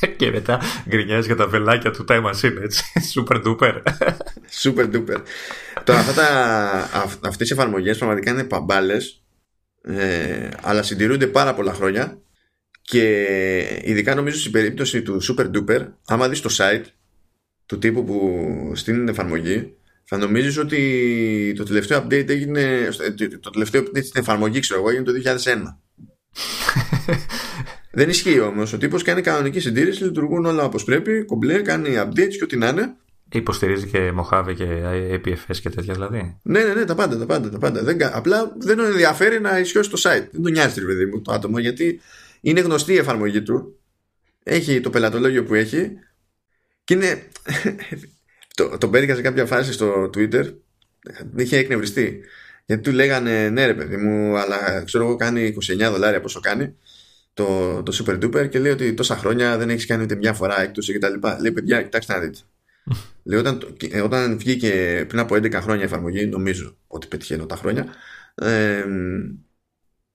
και 0.18 0.30
μετά 0.30 0.60
γκρινιάζει 0.88 1.26
για 1.26 1.36
τα 1.36 1.46
βελάκια 1.46 1.90
του 1.90 2.04
Time 2.08 2.24
Machine, 2.24 2.56
έτσι. 2.62 2.84
Super 3.14 3.42
duper. 3.42 3.82
Super 4.62 4.94
duper. 4.94 5.22
Τώρα, 5.84 5.98
αυτά 5.98 6.12
τα, 6.12 7.08
αυτές 7.20 7.50
οι 7.50 7.52
εφαρμογές 7.52 7.98
πραγματικά 7.98 8.30
είναι 8.30 8.44
παμπάλες, 8.44 9.22
ε, 9.82 10.48
αλλά 10.62 10.82
συντηρούνται 10.82 11.26
πάρα 11.26 11.54
πολλά 11.54 11.72
χρόνια 11.72 12.20
και 12.82 13.82
ειδικά 13.84 14.14
νομίζω 14.14 14.38
στην 14.38 14.52
περίπτωση 14.52 15.02
του 15.02 15.20
Super 15.22 15.50
Duper, 15.50 15.86
άμα 16.06 16.28
δεις 16.28 16.40
το 16.40 16.54
site 16.58 16.84
του 17.66 17.78
τύπου 17.78 18.04
που 18.04 18.72
στην 18.74 19.08
εφαρμογή, 19.08 19.74
θα 20.04 20.16
νομίζεις 20.16 20.58
ότι 20.58 21.54
το 21.56 21.64
τελευταίο 21.64 22.04
update 22.04 22.28
έγινε, 22.28 22.88
το 23.40 23.50
τελευταίο 23.50 23.82
update 23.82 24.04
στην 24.04 24.20
εφαρμογή, 24.20 24.60
ξέρω 24.60 24.80
εγώ, 24.80 24.88
έγινε 24.90 25.04
το 25.04 25.12
2001. 25.44 25.62
Δεν 27.92 28.08
ισχύει 28.08 28.40
όμως. 28.40 28.72
Ο 28.72 28.78
τύπος 28.78 29.02
κάνει 29.02 29.20
κανονική 29.20 29.60
συντήρηση, 29.60 30.04
λειτουργούν 30.04 30.46
όλα 30.46 30.64
όπως 30.64 30.84
πρέπει, 30.84 31.24
κομπλέ, 31.24 31.60
κάνει 31.60 31.94
updates 31.96 32.34
και 32.38 32.44
ό,τι 32.44 32.56
να 32.56 32.68
είναι. 32.68 32.94
Υποστηρίζει 33.32 33.86
και 33.86 34.12
Mojave 34.20 34.54
και 34.56 34.66
APFS 35.12 35.56
και 35.62 35.70
τέτοια 35.70 35.94
δηλαδή. 35.94 36.36
Ναι, 36.42 36.62
ναι, 36.64 36.74
ναι, 36.74 36.84
τα 36.84 36.94
πάντα, 36.94 37.18
τα 37.18 37.26
πάντα. 37.26 37.50
Τα 37.50 37.58
πάντα. 37.58 37.82
Δεν, 37.82 37.98
απλά 38.12 38.54
δεν 38.58 38.76
τον 38.76 38.86
ενδιαφέρει 38.86 39.40
να 39.40 39.58
ισιώσει 39.58 39.90
το 39.90 40.00
site. 40.02 40.26
Δεν 40.30 40.42
τον 40.42 40.52
νοιάζει, 40.52 40.84
παιδί 40.84 41.06
μου, 41.06 41.22
το 41.22 41.32
άτομο, 41.32 41.58
γιατί 41.58 42.00
είναι 42.40 42.60
γνωστή 42.60 42.92
η 42.92 42.96
εφαρμογή 42.96 43.42
του. 43.42 43.78
Έχει 44.42 44.80
το 44.80 44.90
πελατολόγιο 44.90 45.44
που 45.44 45.54
έχει 45.54 45.90
και 46.84 46.94
είναι. 46.94 47.22
το, 48.56 48.78
τον 48.78 48.90
πέτυχα 48.90 49.14
σε 49.14 49.22
κάποια 49.22 49.46
φάση 49.46 49.72
στο 49.72 50.10
Twitter. 50.14 50.54
Είχε 51.36 51.56
εκνευριστεί. 51.56 52.20
Γιατί 52.66 52.82
του 52.82 52.92
λέγανε 52.92 53.48
ναι, 53.48 53.66
ρε 53.66 53.74
παιδί 53.74 53.96
μου, 53.96 54.36
αλλά 54.36 54.82
ξέρω 54.84 55.04
εγώ 55.04 55.16
κάνει 55.16 55.54
29 55.86 55.90
δολάρια 55.90 56.20
πόσο 56.20 56.40
κάνει 56.40 56.74
το, 57.34 57.82
το 57.82 58.04
Super 58.04 58.24
Duper 58.24 58.48
και 58.48 58.58
λέει 58.58 58.72
ότι 58.72 58.94
τόσα 58.94 59.16
χρόνια 59.16 59.58
δεν 59.58 59.70
έχεις 59.70 59.86
κάνει 59.86 60.02
ούτε 60.02 60.14
μια 60.14 60.32
φορά 60.32 60.60
έκπτωση 60.60 60.92
κτλ. 60.92 61.14
Λέει 61.40 61.52
παιδιά, 61.52 61.82
κοιτάξτε 61.82 62.12
να 62.12 62.18
δείτε. 62.18 62.38
λέει 63.28 63.38
όταν, 63.38 63.76
ε, 63.90 64.00
όταν 64.00 64.38
βγήκε 64.38 65.04
πριν 65.08 65.20
από 65.20 65.34
11 65.34 65.52
χρόνια 65.52 65.82
η 65.82 65.84
εφαρμογή, 65.84 66.26
νομίζω 66.26 66.76
ότι 66.86 67.06
πετυχαίνω 67.06 67.46
τα 67.46 67.56
χρόνια, 67.56 67.86
ε, 68.34 68.84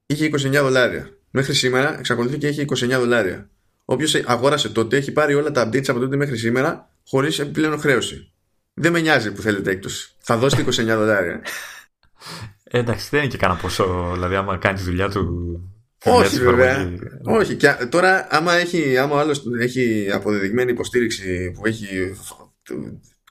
είχε 0.05 0.26
29 0.26 0.51
δολάρια. 0.51 1.09
Μέχρι 1.32 1.53
σήμερα 1.53 1.99
εξακολουθεί 1.99 2.38
και 2.38 2.47
έχει 2.47 2.66
29 2.76 2.88
δολάρια. 2.89 3.49
Όποιος 3.86 4.16
αγόρασε 4.16 4.70
τότε 4.70 4.97
έχει 4.97 5.11
πάρει 5.11 5.34
όλα 5.34 5.51
τα 5.51 5.68
updates 5.68 5.89
από 5.89 5.99
τότε 5.99 6.16
μέχρι 6.16 6.38
σήμερα 6.38 6.89
χωρίς 7.07 7.39
επιπλέον 7.39 7.80
χρέωση. 7.80 8.32
Δεν 8.74 8.91
με 8.91 8.99
νοιάζει 8.99 9.32
που 9.32 9.41
θέλετε 9.41 9.72
έκπτωση. 9.72 10.16
Θα 10.20 10.38
δώσετε 10.38 10.61
29 10.61 10.86
δολάρια. 10.86 11.41
Ε, 12.63 12.80
εντάξει, 12.80 13.07
δεν 13.11 13.20
είναι 13.20 13.30
και 13.30 13.38
κανένα 13.38 13.59
ποσό. 13.59 14.11
Δηλαδή, 14.13 14.36
άμα 14.36 14.57
κάνεις 14.57 14.82
τη 14.82 14.89
δουλειά 14.89 15.09
του 15.09 15.75
όχι 16.06 16.39
βέβαια. 16.39 16.91
Όχι. 17.24 17.56
Και 17.56 17.68
τώρα 17.89 18.28
άμα, 18.30 18.53
έχει, 18.53 18.97
άμα 18.97 19.16
ο 19.16 19.20
άλλος 19.20 19.43
έχει 19.60 20.10
αποδεδειγμένη 20.14 20.72
υποστήριξη 20.72 21.51
που 21.51 21.66
έχει 21.66 22.16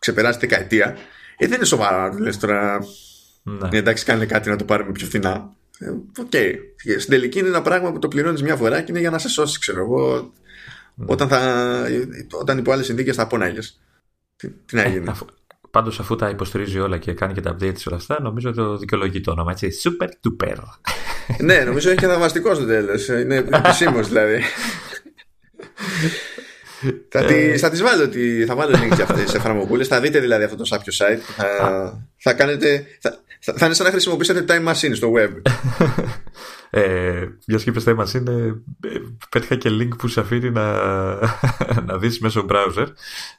ξεπεράσει 0.01 0.39
δεκαετία 0.39 0.97
ε, 1.37 1.47
δεν 1.47 1.57
είναι 1.57 1.65
σοβαρά 1.65 2.13
να 2.13 2.21
λες 2.21 2.39
τώρα 2.39 2.87
ναι. 3.43 3.69
Ε, 3.73 3.77
εντάξει 3.77 4.05
κάνε 4.05 4.27
κάτι 4.27 4.49
να 4.49 4.57
το 4.57 4.65
πάρουμε 4.65 4.93
πιο 4.93 5.07
φθηνά. 5.07 5.53
Ε, 5.79 5.89
OK. 5.89 6.31
Okay. 6.33 6.55
Στην 6.99 7.11
τελική 7.11 7.39
είναι 7.39 7.49
ένα 7.49 7.63
πράγμα 7.63 7.93
που 7.93 7.99
το 7.99 8.09
πληρώνεις 8.09 8.43
μια 8.43 8.57
φορά 8.57 8.81
και 8.81 8.87
είναι 8.91 9.01
για 9.01 9.11
να 9.11 9.19
σε 9.19 9.29
σώσει 9.29 9.59
ξέρω 9.59 9.81
εγώ 9.81 10.33
ναι. 10.95 11.07
όταν, 11.09 11.29
θα, 11.29 11.83
όταν 12.31 12.59
υπό 12.59 12.73
άλλες 12.73 12.87
συνθήκες 12.87 13.17
θα 13.17 13.27
πονάγες. 13.27 13.81
Τι, 14.37 14.49
τι 14.51 14.77
να 14.77 14.83
ε, 14.83 14.89
γίνει. 14.89 15.11
Πάντως, 15.71 16.01
αφού 16.01 16.17
τα 16.17 16.29
υποστηρίζει 16.29 16.79
όλα 16.79 16.99
και 16.99 17.13
κάνει 17.13 17.33
και 17.33 17.41
τα 17.41 17.57
updates 17.57 17.83
όλα 17.87 17.97
αυτά, 17.97 18.21
νομίζω 18.21 18.49
ότι 18.49 18.59
το 18.59 18.77
δικαιολογεί 18.77 19.21
το 19.21 19.31
όνομα. 19.31 19.51
Έτσι. 19.51 19.69
Super 19.83 20.09
duper. 20.09 20.57
Ναι, 21.39 21.59
νομίζω 21.59 21.91
έχει 21.91 21.99
και 21.99 22.07
θαυμαστικό 22.07 22.55
στο 22.55 22.67
τέλο. 22.67 23.21
Είναι 23.21 23.37
επισήμως 23.37 24.09
δηλαδή. 24.09 24.43
θα, 27.09 27.19
ε... 27.19 27.57
θα 27.57 27.71
τις 27.71 27.83
βάλω, 27.83 28.03
ότι 28.03 28.45
θα 28.47 28.55
βάλω 28.55 28.77
link 28.77 28.95
για 28.95 29.05
αυτές 29.05 29.25
τις 29.25 29.35
εφαρμογούλες. 29.35 29.89
θα 29.89 30.01
δείτε 30.01 30.21
δηλαδή 30.21 30.45
αυτό 30.45 30.57
το 30.57 30.65
σάπιο 30.65 30.93
site. 30.97 31.21
Θα, 31.37 32.07
θα, 32.17 32.33
κάνετε, 32.33 32.87
θα, 33.01 33.19
θα, 33.41 33.67
είναι 33.67 33.75
σαν 33.75 33.85
να 33.87 33.91
χρησιμοποιήσετε 33.91 34.45
time 34.49 34.69
machine 34.69 34.95
στο 34.95 35.13
web. 35.17 35.31
ε, 36.71 37.27
μια 37.47 37.59
και 37.59 37.73
time 37.85 37.97
machine, 37.97 38.27
ε, 38.27 38.53
πέτυχα 39.31 39.57
και 39.57 39.71
link 39.73 39.91
που 39.99 40.09
σε 40.09 40.21
αφήνει 40.21 40.51
να, 40.51 40.73
να 41.87 41.99
δεις 41.99 42.19
μέσω 42.19 42.47
browser 42.49 42.87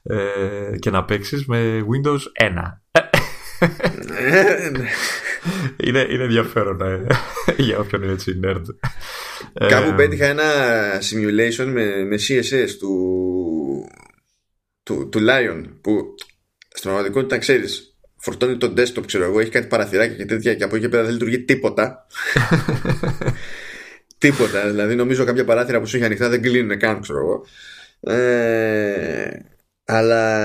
ε, 0.04 0.78
και 0.80 0.90
να 0.90 1.06
παίξεις 1.06 1.46
με 1.46 1.80
Windows 1.80 2.48
1. 2.50 2.54
Είναι, 5.84 6.08
είναι 6.10 6.24
ενδιαφέρον 6.24 6.82
ε, 6.82 7.08
για 7.58 7.80
όποιον 7.80 8.04
είναι 8.04 8.12
έτσι 8.12 8.40
nerd. 8.44 8.64
Κάπου 9.54 9.90
ε, 9.90 9.94
πέτυχα 9.96 10.26
ένα 10.26 10.44
simulation 11.12 11.66
με, 11.66 12.04
με 12.04 12.16
CSS 12.28 12.70
του, 12.80 12.96
του, 14.84 15.10
του 15.10 15.20
Lion 15.20 15.64
που 15.82 16.16
στην 16.68 16.90
πραγματικότητα 16.90 17.38
ξέρεις 17.38 17.96
φορτώνει 18.18 18.58
το 18.58 18.74
desktop 18.78 19.06
ξέρω 19.06 19.24
εγώ 19.24 19.40
έχει 19.40 19.50
κάτι 19.50 19.68
παραθυράκια 19.68 20.16
και 20.16 20.26
τέτοια 20.26 20.56
και 20.56 20.64
από 20.64 20.76
εκεί 20.76 20.90
πέρα 20.90 21.04
δεν 21.04 21.12
λειτουργεί 21.12 21.40
τίποτα. 21.40 22.06
Τίποτα 24.18 24.70
δηλαδή 24.70 24.96
νομίζω 24.96 25.24
κάποια 25.26 25.46
παράθυρα 25.46 25.80
που 25.80 25.88
σου 25.88 25.96
έχει 25.96 26.06
ανοιχτά 26.06 26.30
δεν 26.30 26.42
κλείνουν 26.42 26.80
καν 26.80 27.02
ξέρω 27.02 27.20
εγώ. 27.20 27.46
Ε, 28.16 29.30
αλλά 29.86 30.44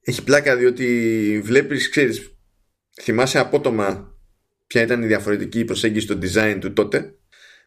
έχει 0.00 0.24
πλάκα 0.24 0.56
διότι 0.56 1.40
βλέπεις, 1.44 1.88
ξέρεις, 1.88 2.33
θυμάσαι 3.02 3.38
απότομα 3.38 4.14
ποια 4.66 4.82
ήταν 4.82 5.02
η 5.02 5.06
διαφορετική 5.06 5.64
προσέγγιση 5.64 6.06
στο 6.06 6.18
design 6.22 6.58
του 6.60 6.72
τότε 6.72 7.14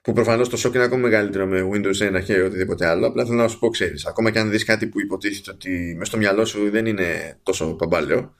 που 0.01 0.13
προφανώς 0.13 0.49
το 0.49 0.57
σοκ 0.57 0.73
είναι 0.73 0.83
ακόμα 0.83 1.01
μεγαλύτερο 1.01 1.45
με 1.45 1.69
Windows 1.73 2.17
1 2.17 2.23
και 2.23 2.41
οτιδήποτε 2.41 2.87
άλλο. 2.87 3.07
Απλά 3.07 3.25
θέλω 3.25 3.37
να 3.37 3.47
σου 3.47 3.59
πω, 3.59 3.69
ξέρεις, 3.69 4.05
ακόμα 4.05 4.31
και 4.31 4.39
αν 4.39 4.49
δεις 4.49 4.63
κάτι 4.63 4.87
που 4.87 4.99
υποτίθεται 4.99 5.51
ότι 5.51 5.95
μες 5.97 6.07
στο 6.07 6.17
μυαλό 6.17 6.45
σου 6.45 6.69
δεν 6.69 6.85
είναι 6.85 7.39
τόσο 7.43 7.75
παμπάλαιο, 7.75 8.33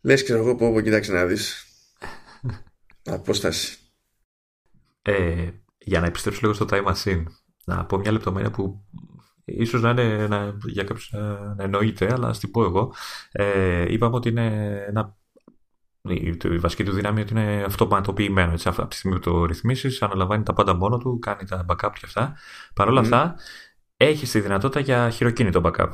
λες, 0.00 0.22
ξέρω 0.22 0.38
εγώ, 0.38 0.56
πω, 0.56 0.72
πω, 0.72 0.80
κοίταξε 0.80 1.12
να 1.12 1.26
δεις. 1.26 1.64
Απόσταση. 3.04 3.78
Ε, 5.02 5.48
για 5.78 6.00
να 6.00 6.06
επιστρέψω 6.06 6.40
λίγο 6.42 6.54
στο 6.54 6.66
Time 6.70 6.84
Machine, 6.84 7.22
να 7.64 7.84
πω 7.84 7.98
μια 7.98 8.12
λεπτομέρεια 8.12 8.50
που 8.50 8.84
ίσως 9.44 9.82
να 9.82 9.90
είναι 9.90 10.26
να, 10.26 10.56
για 10.66 10.84
κάποιους 10.84 11.10
να, 11.12 11.54
να 11.54 11.64
εννοείται, 11.64 12.12
αλλά 12.12 12.28
ας 12.28 12.38
την 12.38 12.50
πω 12.50 12.64
εγώ. 12.64 12.94
Ε, 13.32 13.92
είπαμε 13.92 14.16
ότι 14.16 14.28
είναι 14.28 14.76
ένα 14.88 15.16
η, 16.08 16.36
η 16.42 16.58
βασική 16.58 16.84
του 16.84 16.92
δύναμη 16.92 17.20
ότι 17.20 17.32
είναι 17.32 17.64
αυτοματοποιημένο. 17.66 18.52
Έτσι, 18.52 18.68
από 18.68 18.86
τη 18.86 18.96
στιγμή 18.96 19.18
που 19.18 19.30
το 19.30 19.44
ρυθμίσεις, 19.44 20.02
αναλαμβάνει 20.02 20.42
τα 20.42 20.52
πάντα 20.52 20.74
μόνο 20.74 20.98
του, 20.98 21.18
κάνει 21.18 21.44
τα 21.48 21.64
backup 21.68 21.90
και 21.92 22.04
αυτά. 22.04 22.36
Παρ' 22.74 22.88
όλα 22.88 23.00
αυτά, 23.00 23.34
έχεις 23.96 24.30
τη 24.30 24.40
δυνατότητα 24.40 24.80
για 24.80 25.10
χειροκίνητο 25.10 25.60
backup. 25.64 25.90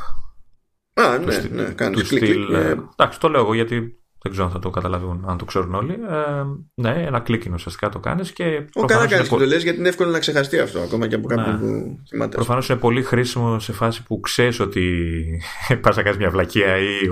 Α, 0.94 1.18
ναι, 1.18 1.62
ναι, 1.62 1.64
κάνεις 1.64 2.08
κλικ. 2.08 2.50
Ε, 2.50 2.76
εντάξει, 2.96 3.20
το 3.20 3.28
λέω 3.28 3.40
εγώ 3.40 3.54
γιατί 3.54 4.00
δεν 4.22 4.32
ξέρω 4.32 4.46
αν 4.46 4.52
θα 4.52 4.58
το 4.58 4.70
καταλάβουν, 4.70 5.24
αν 5.26 5.38
το 5.38 5.44
ξέρουν 5.44 5.74
όλοι. 5.74 5.92
Ε, 5.92 6.44
ναι, 6.74 7.04
ένα 7.06 7.20
κλικ 7.20 7.42
ουσιαστικά 7.52 7.88
το 7.88 7.98
κάνεις 7.98 8.32
και. 8.32 8.66
Ο 8.74 8.84
καλά 8.84 9.06
κάνει 9.06 9.28
και 9.28 9.36
το 9.36 9.46
λες 9.46 9.62
γιατί 9.62 9.78
είναι 9.78 9.88
εύκολο 9.88 10.10
να 10.10 10.18
ξεχαστεί 10.18 10.58
αυτό, 10.58 10.80
ακόμα 10.80 11.06
και 11.06 11.14
από 11.14 11.28
κάποιον 11.28 11.50
ναι. 11.50 11.58
που 11.58 11.98
θυμάται. 12.08 12.36
Προφανώς 12.36 12.68
είναι 12.68 12.78
πολύ 12.78 13.02
χρήσιμο 13.02 13.58
σε 13.58 13.72
φάση 13.72 14.02
που 14.02 14.20
ξέρεις 14.20 14.60
ότι 14.60 15.24
πας 15.82 15.96
να 15.96 16.02
κάνεις 16.02 16.18
μια 16.18 16.30
βλακεία 16.30 16.76
ή 16.76 17.08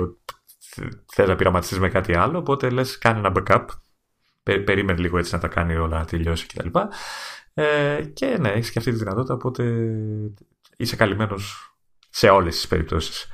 θε 1.07 1.26
να 1.26 1.37
πειραματιστείς 1.37 1.79
με 1.79 1.89
κάτι 1.89 2.16
άλλο. 2.16 2.39
Οπότε 2.39 2.70
λες, 2.70 2.99
κάνει 2.99 3.18
ένα 3.18 3.33
backup. 3.35 3.64
περίμενε 4.43 5.01
λίγο 5.01 5.18
έτσι 5.18 5.35
να 5.35 5.41
τα 5.41 5.49
κάνει 5.49 5.76
όλα, 5.76 5.99
να 5.99 6.05
τελειώσει 6.05 6.47
κτλ. 6.47 6.68
Ε, 7.55 8.03
και 8.12 8.37
ναι, 8.41 8.49
έχεις 8.49 8.70
και 8.70 8.79
αυτή 8.79 8.91
τη 8.91 8.97
δυνατότητα. 8.97 9.35
Οπότε 9.35 9.64
είσαι 10.76 10.97
καλυμμένος 10.97 11.74
σε 12.11 12.29
όλες 12.29 12.55
τις 12.55 12.68
περιπτώσεις. 12.68 13.26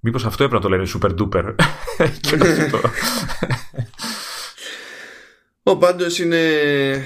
Μήπως 0.00 0.24
αυτό 0.24 0.44
έπρεπε 0.44 0.62
να 0.64 0.70
το 0.70 0.76
λένε 0.76 0.90
super 0.94 1.18
duper. 1.18 1.54
και 2.20 2.36
το. 2.70 2.80
Ο 5.62 5.76
πάντως 5.76 6.18
είναι, 6.18 7.04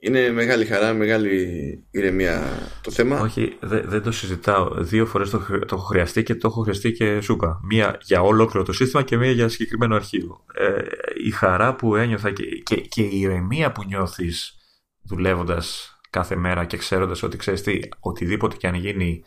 είναι 0.00 0.30
μεγάλη 0.30 0.64
χαρά, 0.64 0.92
μεγάλη 0.92 1.84
ηρεμία 1.90 2.42
το 2.82 2.90
θέμα. 2.90 3.20
Όχι, 3.20 3.56
δεν 3.60 4.02
το 4.02 4.12
συζητάω. 4.12 4.74
Δύο 4.74 5.06
φορές 5.06 5.30
το, 5.30 5.38
το 5.38 5.74
έχω 5.74 5.84
χρειαστεί 5.84 6.22
και 6.22 6.34
το 6.34 6.48
έχω 6.48 6.62
χρειαστεί 6.62 6.92
και 6.92 7.20
σούπα. 7.20 7.60
Μία 7.62 7.98
για 8.02 8.20
ολόκληρο 8.20 8.64
το 8.64 8.72
σύστημα 8.72 9.02
και 9.02 9.16
μία 9.16 9.30
για 9.30 9.48
συγκεκριμένο 9.48 9.94
αρχείο. 9.94 10.44
Ε, 10.54 10.82
η 11.24 11.30
χαρά 11.30 11.74
που 11.74 11.96
ένιωθα 11.96 12.30
και, 12.30 12.44
και, 12.44 12.76
και 12.76 13.02
η 13.02 13.20
ηρεμία 13.20 13.72
που 13.72 13.84
νιώθεις 13.84 14.56
δουλεύοντας 15.02 15.98
κάθε 16.10 16.36
μέρα 16.36 16.64
και 16.64 16.76
ξέροντας 16.76 17.22
ότι 17.22 17.36
ξέρεις 17.36 17.62
τι, 17.62 17.78
οτιδήποτε 18.00 18.56
και 18.56 18.66
αν 18.66 18.74
γίνει, 18.74 19.22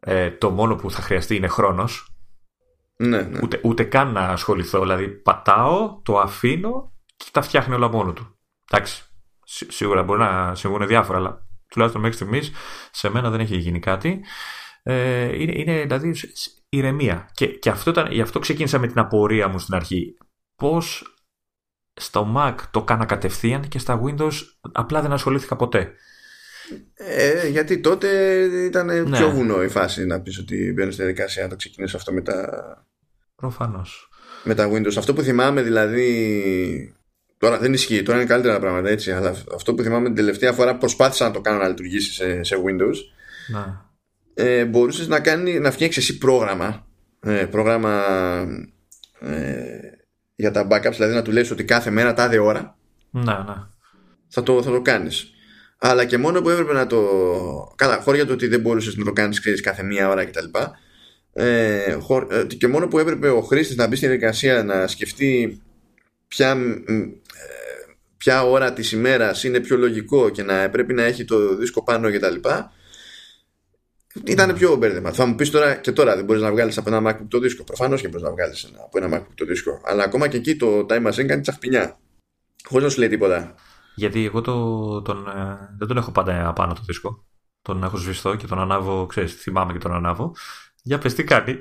ε, 0.00 0.30
το 0.30 0.50
μόνο 0.50 0.74
που 0.76 0.90
θα 0.90 1.02
χρειαστεί 1.02 1.36
είναι 1.36 1.48
χρόνος. 1.48 2.06
Ναι, 2.96 3.22
ναι. 3.22 3.38
Ούτε, 3.42 3.60
ούτε 3.62 3.84
καν 3.84 4.12
να 4.12 4.20
ασχοληθώ. 4.20 4.80
Δηλαδή, 4.80 5.08
πατάω, 5.08 6.00
το 6.02 6.18
αφήνω 6.18 6.92
και 7.16 7.26
τα 7.32 7.42
φτιάχνει 7.42 7.74
όλα 7.74 7.88
μόνο 7.88 8.12
του. 8.12 8.38
Εντάξει. 8.70 9.06
Σίγουρα 9.68 10.02
μπορεί 10.02 10.20
να 10.20 10.54
συμβούν 10.54 10.86
διάφορα, 10.86 11.18
αλλά 11.18 11.46
τουλάχιστον 11.68 12.02
μέχρι 12.02 12.16
στιγμής 12.16 12.52
σε 12.90 13.08
μένα 13.08 13.30
δεν 13.30 13.40
έχει 13.40 13.56
γίνει 13.56 13.78
κάτι. 13.78 14.20
Ε, 14.82 15.42
είναι, 15.42 15.52
είναι 15.56 15.82
δηλαδή 15.82 16.14
ηρεμία. 16.68 17.30
Και, 17.34 17.46
και 17.46 17.70
αυτό 17.70 17.90
ήταν, 17.90 18.12
γι' 18.12 18.20
αυτό 18.20 18.38
ξεκίνησα 18.38 18.78
με 18.78 18.86
την 18.86 18.98
απορία 18.98 19.48
μου 19.48 19.58
στην 19.58 19.74
αρχή. 19.74 20.16
Πώς 20.56 21.16
στο 22.00 22.34
Mac 22.36 22.54
το 22.70 22.82
κάνα 22.82 23.04
κατευθείαν 23.04 23.68
και 23.68 23.78
στα 23.78 24.00
Windows 24.04 24.32
απλά 24.72 25.00
δεν 25.00 25.12
ασχολήθηκα 25.12 25.56
ποτέ. 25.56 25.92
Ε, 26.94 27.48
γιατί 27.48 27.80
τότε 27.80 28.40
ήταν 28.64 28.86
ναι. 28.86 29.16
πιο 29.16 29.30
βουνό 29.30 29.62
η 29.62 29.68
φάση 29.68 30.06
να 30.06 30.20
πεις 30.20 30.38
ότι 30.38 30.72
μπαίνω 30.72 30.90
στη 30.90 31.02
διαδικασία 31.02 31.42
να 31.42 31.48
το 31.48 31.56
ξεκινήσω 31.56 31.96
αυτό 31.96 32.12
με 32.12 32.20
τα... 32.20 32.46
Προφανώς. 33.34 34.08
Με 34.44 34.54
τα 34.54 34.70
Windows. 34.72 34.96
Αυτό 34.96 35.14
που 35.14 35.22
θυμάμαι 35.22 35.62
δηλαδή 35.62 36.94
Τώρα 37.42 37.58
δεν 37.58 37.72
ισχύει, 37.72 38.02
τώρα 38.02 38.18
είναι 38.18 38.26
καλύτερα 38.26 38.54
τα 38.54 38.60
πράγματα 38.60 38.88
έτσι. 38.88 39.12
Αλλά 39.12 39.36
αυτό 39.54 39.74
που 39.74 39.82
θυμάμαι 39.82 40.06
την 40.06 40.14
τελευταία 40.14 40.52
φορά 40.52 40.76
προσπάθησα 40.76 41.24
να 41.24 41.30
το 41.30 41.40
κάνω 41.40 41.58
να 41.58 41.68
λειτουργήσει 41.68 42.12
σε, 42.12 42.42
σε 42.42 42.56
Windows. 42.66 42.96
Να. 43.48 43.90
Ε, 44.34 44.64
μπορούσες 44.64 45.08
να, 45.08 45.20
κάνει, 45.20 45.58
να 45.58 45.70
φτιάξεις 45.70 46.02
εσύ 46.02 46.18
πρόγραμμα, 46.18 46.86
ε, 47.20 47.44
πρόγραμμα 47.50 48.02
ε, 49.20 49.54
για 50.34 50.50
τα 50.50 50.66
backups, 50.70 50.92
δηλαδή 50.92 51.14
να 51.14 51.22
του 51.22 51.30
λες 51.30 51.50
ότι 51.50 51.64
κάθε 51.64 51.90
μέρα, 51.90 52.14
τάδε 52.14 52.38
ώρα, 52.38 52.76
να, 53.10 53.22
να. 53.22 53.70
Θα, 54.28 54.42
το, 54.42 54.62
θα 54.62 54.70
το 54.70 54.82
κάνεις. 54.82 55.30
Αλλά 55.78 56.04
και 56.04 56.18
μόνο 56.18 56.40
που 56.42 56.50
έπρεπε 56.50 56.72
να 56.72 56.86
το. 56.86 57.02
Καλά, 57.76 58.00
χώρια 58.00 58.26
το 58.26 58.32
ότι 58.32 58.46
δεν 58.46 58.60
μπορούσες 58.60 58.96
να 58.96 59.04
το 59.04 59.12
κάνεις 59.12 59.60
κάθε 59.60 59.82
μία 59.82 60.08
ώρα 60.08 60.24
κτλ. 60.24 60.58
Ε, 61.32 61.96
ε, 62.30 62.44
και 62.58 62.68
μόνο 62.68 62.88
που 62.88 62.98
έπρεπε 62.98 63.28
ο 63.28 63.40
χρήστης 63.40 63.76
να 63.76 63.86
μπει 63.86 63.96
στην 63.96 64.08
διαδικασία 64.08 64.64
να 64.64 64.86
σκεφτεί 64.86 65.60
ποια 66.28 66.56
ποια 68.22 68.44
ώρα 68.44 68.72
της 68.72 68.92
ημέρας 68.92 69.44
είναι 69.44 69.60
πιο 69.60 69.76
λογικό 69.76 70.30
και 70.30 70.42
να 70.42 70.70
πρέπει 70.70 70.92
να 70.94 71.02
έχει 71.02 71.24
το 71.24 71.56
δίσκο 71.56 71.82
πάνω 71.82 72.10
και 72.10 72.18
τα 72.18 72.30
λοιπά 72.30 72.72
ήταν 74.24 74.48
ναι. 74.48 74.54
πιο 74.54 74.76
μπέρδεμα. 74.76 75.12
Θα 75.12 75.26
μου 75.26 75.34
πεις 75.34 75.50
τώρα 75.50 75.74
και 75.74 75.92
τώρα 75.92 76.16
δεν 76.16 76.24
μπορείς 76.24 76.42
να 76.42 76.50
βγάλεις 76.50 76.78
από 76.78 76.94
ένα 76.94 77.10
MacBook 77.10 77.26
το 77.28 77.38
δίσκο. 77.38 77.64
Προφανώς 77.64 78.00
και 78.00 78.08
μπορείς 78.08 78.22
να 78.22 78.30
βγάλεις 78.30 78.72
από 78.84 79.04
ένα 79.04 79.18
MacBook 79.18 79.32
το 79.34 79.44
δίσκο. 79.44 79.80
Αλλά 79.84 80.04
ακόμα 80.04 80.28
και 80.28 80.36
εκεί 80.36 80.56
το 80.56 80.86
Time 80.88 81.06
Machine 81.06 81.26
κάνει 81.26 81.40
τσαχπινιά. 81.40 81.98
Χωρίς 82.64 82.84
να 82.84 82.90
σου 82.90 82.98
λέει 82.98 83.08
τίποτα. 83.08 83.54
Γιατί 83.94 84.24
εγώ 84.24 84.40
το, 84.40 85.02
τον, 85.02 85.26
ε, 85.28 85.76
δεν 85.78 85.88
τον 85.88 85.96
έχω 85.96 86.12
πάντα 86.12 86.48
απάνω 86.48 86.72
το 86.72 86.82
δίσκο. 86.86 87.24
Τον 87.62 87.82
έχω 87.82 87.96
σβηστό 87.96 88.34
και 88.34 88.46
τον 88.46 88.58
ανάβω, 88.58 89.06
ξέρεις, 89.06 89.34
θυμάμαι 89.34 89.72
και 89.72 89.78
τον 89.78 89.92
ανάβω. 89.92 90.34
Για 90.82 90.98
πες 90.98 91.14
τι 91.14 91.24
κάνει. 91.24 91.60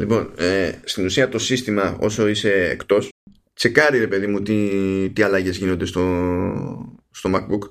Λοιπόν, 0.00 0.32
ε, 0.36 0.72
στην 0.84 1.04
ουσία 1.04 1.28
το 1.28 1.38
σύστημα 1.38 1.96
όσο 2.00 2.28
είσαι 2.28 2.50
εκτός 2.50 3.08
τσεκάρει 3.54 3.98
ρε 3.98 4.06
παιδί 4.06 4.26
μου 4.26 4.42
τι, 4.42 5.10
τι 5.10 5.22
αλλαγές 5.22 5.56
γίνονται 5.56 5.84
στο, 5.84 6.02
στο 7.10 7.30
MacBook. 7.34 7.70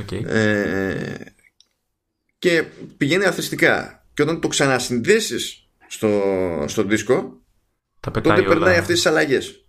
Okay. 0.00 0.24
ε, 0.24 1.14
και 2.38 2.64
πηγαίνει 2.96 3.24
αθρηστικά. 3.24 4.06
Και 4.14 4.22
όταν 4.22 4.40
το 4.40 4.48
ξανασυνδέσεις 4.48 5.68
στο, 5.86 6.22
στο 6.66 6.82
δίσκο 6.82 7.40
Τα 8.00 8.10
τότε 8.10 8.28
όλα... 8.28 8.48
περνάει 8.48 8.78
αυτές 8.78 8.94
τις 8.94 9.06
αλλαγές. 9.06 9.66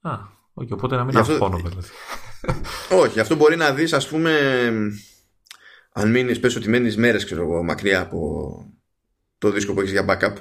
Α, 0.00 0.10
okay, 0.54 0.68
οπότε 0.68 0.96
να 0.96 1.04
μην 1.04 1.16
αυτό... 1.16 1.50
δηλαδή. 1.56 1.88
Όχι, 3.02 3.20
αυτό 3.20 3.34
μπορεί 3.34 3.56
να 3.56 3.72
δεις 3.72 3.92
ας 3.92 4.08
πούμε 4.08 4.32
αν 5.92 6.10
μείνεις 6.10 6.40
πες 6.40 6.56
ότι 6.56 6.68
μένεις 6.68 6.96
μέρες 6.96 7.24
ξέρω 7.24 7.42
εγώ 7.42 7.62
μακριά 7.62 8.00
από 8.00 8.20
το 9.38 9.50
δίσκο 9.50 9.74
που 9.74 9.80
έχεις 9.80 9.92
για 9.92 10.04
backup 10.08 10.34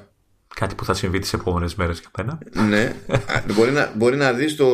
Κάτι 0.59 0.75
που 0.75 0.85
θα 0.85 0.93
συμβεί 0.93 1.19
τις 1.19 1.33
επόμενες 1.33 1.75
μέρες 1.75 1.99
για 1.99 2.09
πένα. 2.11 2.39
ναι. 2.67 2.95
μπορεί, 3.55 3.71
να, 3.71 3.93
μπορεί 3.95 4.17
να 4.17 4.33
δεις 4.33 4.55
το, 4.55 4.67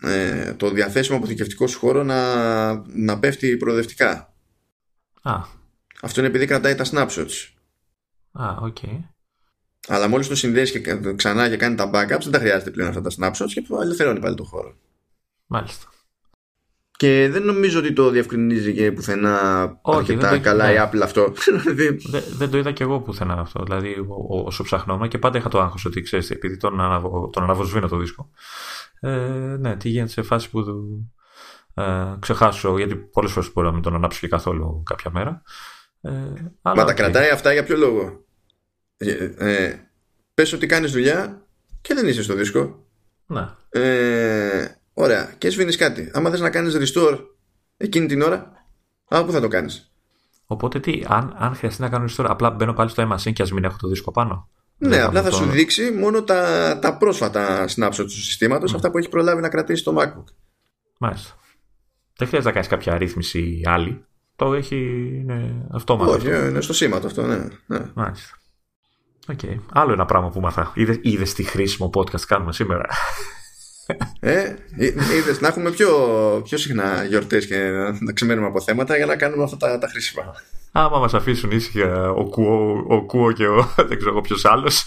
ε, 0.00 0.54
το 0.54 0.70
διαθέσιμο 0.70 1.16
αποθηκευτικό 1.16 1.66
σου 1.66 1.78
χώρο 1.78 2.02
να, 2.02 2.72
να 2.86 3.18
πέφτει 3.18 3.56
προοδευτικά. 3.56 4.34
Α. 5.22 5.34
Αυτό 6.02 6.20
είναι 6.20 6.28
επειδή 6.28 6.46
κρατάει 6.46 6.74
τα 6.74 6.84
snapshots. 6.90 7.48
Α, 8.32 8.56
OK. 8.60 8.76
Okay. 8.82 8.98
Αλλά 9.88 10.08
μόλις 10.08 10.28
το 10.28 10.34
συνδέσεις 10.34 10.80
και 10.80 11.14
ξανά 11.16 11.48
και 11.48 11.56
κάνει 11.56 11.74
τα 11.74 11.90
backups 11.94 12.22
δεν 12.22 12.30
τα 12.30 12.38
χρειάζεται 12.38 12.70
πλέον 12.70 12.88
αυτά 12.88 13.00
τα 13.00 13.10
snapshots 13.18 13.50
και 13.52 13.66
ελευθερώνει 13.82 14.20
πάλι 14.20 14.34
το 14.34 14.44
χώρο. 14.44 14.76
Μάλιστα. 15.46 15.86
Και 16.98 17.28
δεν 17.30 17.42
νομίζω 17.42 17.78
ότι 17.78 17.92
το 17.92 18.10
διευκρινίζει 18.10 18.74
και 18.74 18.92
πουθενά 18.92 19.78
Όχι, 19.82 19.98
αρκετά 19.98 20.30
το, 20.30 20.40
καλά 20.40 20.66
ναι. 20.66 20.72
η 20.72 20.76
Apple 20.78 21.00
αυτό. 21.02 21.32
Δεν, 21.74 21.98
δεν 22.36 22.50
το 22.50 22.58
είδα 22.58 22.72
και 22.72 22.82
εγώ 22.82 23.00
πουθενά 23.00 23.34
αυτό. 23.34 23.62
Δηλαδή, 23.62 23.94
όσο 24.28 24.62
ψαχνόμουν 24.62 25.08
και 25.08 25.18
πάντα 25.18 25.38
είχα 25.38 25.48
το 25.48 25.60
άγχος 25.60 25.84
ότι 25.84 26.00
ξέρεις, 26.00 26.30
επειδή 26.30 26.56
τον, 26.56 26.80
αναβο, 26.80 27.30
τον 27.32 27.42
αναβοσβήνω 27.42 27.88
το 27.88 27.96
δίσκο. 27.96 28.30
Ε, 29.00 29.08
ναι, 29.58 29.76
τι 29.76 29.88
γίνεται 29.88 30.10
σε 30.10 30.22
φάση 30.22 30.50
που 30.50 30.64
ε, 31.74 32.16
ξεχάσω, 32.18 32.76
γιατί 32.78 32.96
πολλές 32.96 33.32
φορές 33.32 33.52
μπορώ 33.52 33.66
να 33.66 33.74
μην 33.74 33.82
τον 33.82 33.94
ανάψω 33.94 34.18
και 34.20 34.28
καθόλου 34.28 34.82
κάποια 34.84 35.10
μέρα. 35.10 35.42
Ε, 36.00 36.10
αλλά, 36.62 36.76
Μα 36.76 36.84
τα 36.84 36.92
κρατάει 36.92 37.30
αυτά 37.30 37.52
για 37.52 37.64
ποιο 37.64 37.76
λόγο; 37.76 38.24
Ε, 38.96 39.30
ε, 39.36 39.78
πες 40.34 40.52
ότι 40.52 40.66
κάνεις 40.66 40.92
δουλειά 40.92 41.46
και 41.80 41.94
δεν 41.94 42.08
είσαι 42.08 42.22
στο 42.22 42.34
δίσκο. 42.34 42.86
Ναι. 43.26 43.48
Ε, 43.68 44.77
ωραία. 44.98 45.34
Και 45.38 45.50
σβήνεις 45.50 45.76
κάτι. 45.76 46.10
Άμα 46.12 46.30
θες 46.30 46.40
να 46.40 46.50
κάνεις 46.50 46.76
restore 46.76 47.18
εκείνη 47.76 48.06
την 48.06 48.22
ώρα, 48.22 48.52
από 49.08 49.24
πού 49.24 49.32
θα 49.32 49.40
το 49.40 49.48
κάνεις; 49.48 49.92
Οπότε 50.46 50.80
τι, 50.80 51.02
αν, 51.06 51.34
αν 51.38 51.54
χρειαστεί 51.54 51.82
να 51.82 51.88
κάνω 51.88 52.04
restore, 52.08 52.26
απλά 52.28 52.50
μπαίνω 52.50 52.72
πάλι 52.72 52.90
στο 52.90 53.10
MSN 53.12 53.32
και 53.32 53.42
ας 53.42 53.52
μην 53.52 53.64
έχω 53.64 53.76
το 53.80 53.88
δίσκο 53.88 54.10
πάνω. 54.10 54.48
Ναι, 54.78 55.00
απλά 55.00 55.22
θα 55.22 55.30
σου 55.30 55.44
δείξει 55.44 55.90
μόνο 55.90 56.22
τα, 56.22 56.78
τα 56.78 56.96
πρόσφατα 56.96 57.64
snapshots 57.76 57.94
του 57.96 58.22
συστήματος, 58.22 58.72
mm. 58.72 58.74
αυτά 58.74 58.90
που 58.90 58.98
έχει 58.98 59.08
προλάβει 59.08 59.40
να 59.40 59.48
κρατήσει 59.48 59.84
το 59.84 59.96
MacBook. 59.98 60.24
Μάλιστα. 60.98 61.34
Δεν 62.16 62.28
χρειάζεται 62.28 62.42
να 62.42 62.52
κάνεις 62.52 62.68
κάποια 62.68 62.92
αρρύθμιση 62.92 63.60
άλλη. 63.64 64.04
Το 64.36 64.54
έχει. 64.54 64.76
Είναι 65.20 65.66
αυτόματο. 65.70 66.10
Όχι, 66.10 66.32
αυτό. 66.32 66.46
είναι 66.46 66.60
στο 66.60 66.72
σήμα 66.72 67.00
το 67.00 67.06
αυτό, 67.06 67.22
ναι. 67.26 67.48
ναι. 67.66 67.80
Μάλιστα. 67.94 68.36
Okay. 69.32 69.56
Άλλο 69.72 69.92
ένα 69.92 70.04
πράγμα 70.04 70.30
που 70.30 70.40
μάθα. 70.40 70.72
Είδε 71.02 71.24
τι 71.24 71.42
χρήσιμο 71.42 71.90
podcast 71.94 72.20
κάνουμε 72.20 72.52
σήμερα. 72.52 72.86
Ε, 74.20 74.54
είδες 75.16 75.40
να 75.40 75.48
έχουμε 75.48 75.70
πιο, 75.70 75.90
πιο 76.44 76.58
συχνά 76.58 77.04
γιορτές 77.04 77.46
και 77.46 77.56
να 78.00 78.12
ξεμένουμε 78.12 78.46
από 78.46 78.60
θέματα 78.60 78.96
για 78.96 79.06
να 79.06 79.16
κάνουμε 79.16 79.42
αυτά 79.42 79.56
τα, 79.56 79.78
τα 79.78 79.88
χρήσιμα. 79.88 80.34
Άμα 80.72 80.98
μας 80.98 81.14
αφήσουν 81.14 81.50
ήσυχα 81.50 82.10
ο 82.10 82.28
Κουό, 82.28 82.84
ο 82.88 83.04
Κουό 83.04 83.32
και 83.32 83.46
ο 83.46 83.72
δεν 83.88 83.98
ξέρω 83.98 84.20
ποιος 84.20 84.44
άλλος. 84.44 84.84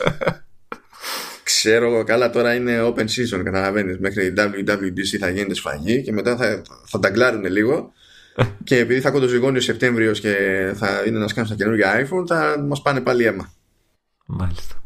Ξέρω 1.43 2.03
καλά 2.03 2.29
τώρα 2.29 2.53
είναι 2.53 2.81
open 2.81 3.03
season, 3.03 3.41
καταλαβαίνεις. 3.43 3.97
Μέχρι 3.99 4.25
η 4.25 4.33
WWDC 4.37 5.17
θα 5.19 5.29
γίνεται 5.29 5.53
σφαγή 5.53 6.01
και 6.01 6.11
μετά 6.11 6.35
θα, 6.37 6.61
θα 6.85 6.99
ταγκλάρουν 6.99 7.45
λίγο. 7.45 7.91
και 8.63 8.77
επειδή 8.77 9.01
θα 9.01 9.11
κοντοζυγώνει 9.11 9.57
ο 9.57 9.61
Σεπτέμβριος 9.61 10.19
και 10.19 10.35
θα 10.75 11.03
είναι 11.07 11.19
να 11.19 11.27
σκάνουν 11.27 11.49
στα 11.49 11.57
καινούργια 11.57 12.07
iPhone, 12.07 12.27
θα 12.27 12.65
μας 12.67 12.81
πάνε 12.81 13.01
πάλι 13.01 13.25
αίμα. 13.25 13.53
Μάλιστα. 14.25 14.83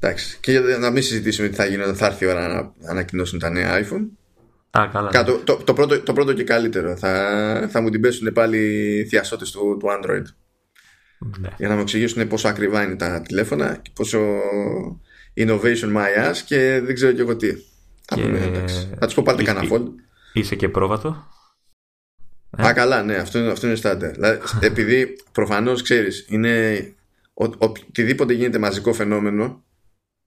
Εντάξει. 0.00 0.38
Και 0.40 0.58
να 0.58 0.90
μην 0.90 1.02
συζητήσουμε 1.02 1.48
τι 1.48 1.54
θα 1.54 1.66
γίνει 1.66 1.82
όταν 1.82 1.96
θα 1.96 2.06
έρθει 2.06 2.24
η 2.24 2.28
ώρα 2.28 2.48
να 2.48 2.90
ανακοινώσουν 2.90 3.38
τα 3.38 3.50
νέα 3.50 3.80
iPhone. 3.80 4.06
Α, 4.70 4.88
καλά. 4.92 5.24
Το, 5.24 5.38
το, 5.38 5.56
το, 5.56 5.72
πρώτο, 5.72 6.00
το 6.00 6.12
πρώτο 6.12 6.32
και 6.32 6.44
καλύτερο. 6.44 6.96
Θα, 6.96 7.68
θα 7.70 7.80
μου 7.80 7.90
την 7.90 8.00
πέσουν 8.00 8.32
πάλι 8.32 8.58
οι 8.98 9.04
θειασότες 9.04 9.50
του, 9.50 9.76
του 9.80 9.86
Android. 9.88 10.24
Ναι. 11.40 11.48
Για 11.56 11.68
να 11.68 11.74
μου 11.74 11.80
εξηγήσουν 11.80 12.28
πόσο 12.28 12.48
ακριβά 12.48 12.82
είναι 12.82 12.96
τα 12.96 13.22
τηλέφωνα 13.22 13.78
και 13.82 13.90
πόσο 13.94 14.38
innovation 15.36 15.96
my 15.96 16.28
ass 16.28 16.36
και 16.44 16.80
δεν 16.84 16.94
ξέρω 16.94 17.12
και 17.12 17.20
εγώ 17.20 17.36
τι. 17.36 17.54
Και... 18.04 18.22
Θα 18.98 19.06
τους 19.06 19.14
πω 19.14 19.22
πάλι 19.22 19.44
κανένα 19.44 19.68
fold. 19.70 19.86
Είσαι 20.32 20.54
και 20.54 20.68
πρόβατο. 20.68 21.26
Ε; 22.58 22.66
Α, 22.66 22.72
καλά, 22.72 23.02
ναι, 23.02 23.14
αυτό 23.14 23.38
είναι, 23.38 23.50
αυτό 23.50 23.66
είναι 23.66 23.76
στάντερ. 23.76 24.10
Δηλαδή, 24.10 24.40
επειδή 24.60 25.16
προφανώς 25.32 25.82
ξέρεις, 25.82 26.26
είναι 26.28 26.84
οτιδήποτε 27.34 28.32
γίνεται 28.32 28.58
μαζικό 28.58 28.92
φαινόμενο, 28.92 29.64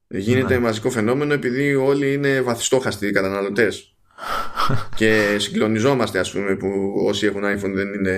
γίνεται 0.07 0.53
ναι. 0.53 0.59
μαζικό 0.59 0.89
φαινόμενο 0.89 1.33
επειδή 1.33 1.75
όλοι 1.75 2.13
είναι 2.13 2.41
βαθιστόχαστοι 2.41 3.11
καταναλωτές. 3.11 3.93
και 4.99 5.35
συγκλονιζόμαστε 5.39 6.19
ας 6.19 6.31
πούμε 6.31 6.55
που 6.55 6.93
όσοι 7.07 7.25
έχουν 7.25 7.43
iPhone 7.43 7.71
δεν 7.73 7.93
είναι 7.93 8.15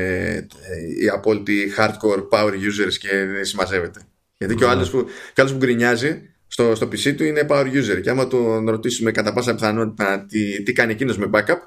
ε, 0.61 1.01
οι 1.01 1.09
απόλυτοι 1.09 1.73
hardcore 1.77 2.27
power 2.29 2.51
users 2.51 2.93
και 2.99 3.25
δεν 3.25 3.45
συμμαζεύεται 3.45 3.99
γιατί 4.37 4.55
και 4.55 4.63
ο 4.63 4.67
ναι. 4.67 4.73
άλλος 4.73 4.89
που, 4.89 5.07
που 5.35 5.55
γκρινιάζει 5.55 6.29
στο, 6.47 6.75
στο 6.75 6.87
PC 6.87 7.15
του 7.15 7.23
είναι 7.23 7.47
power 7.49 7.65
user 7.65 8.01
και 8.01 8.09
άμα 8.09 8.27
τον 8.27 8.69
ρωτήσουμε 8.69 9.11
κατά 9.11 9.33
πάσα 9.33 9.53
πιθανότητα 9.53 10.25
τι, 10.25 10.63
τι 10.63 10.73
κάνει 10.73 10.91
εκείνος 10.91 11.17
με 11.17 11.29
backup 11.33 11.59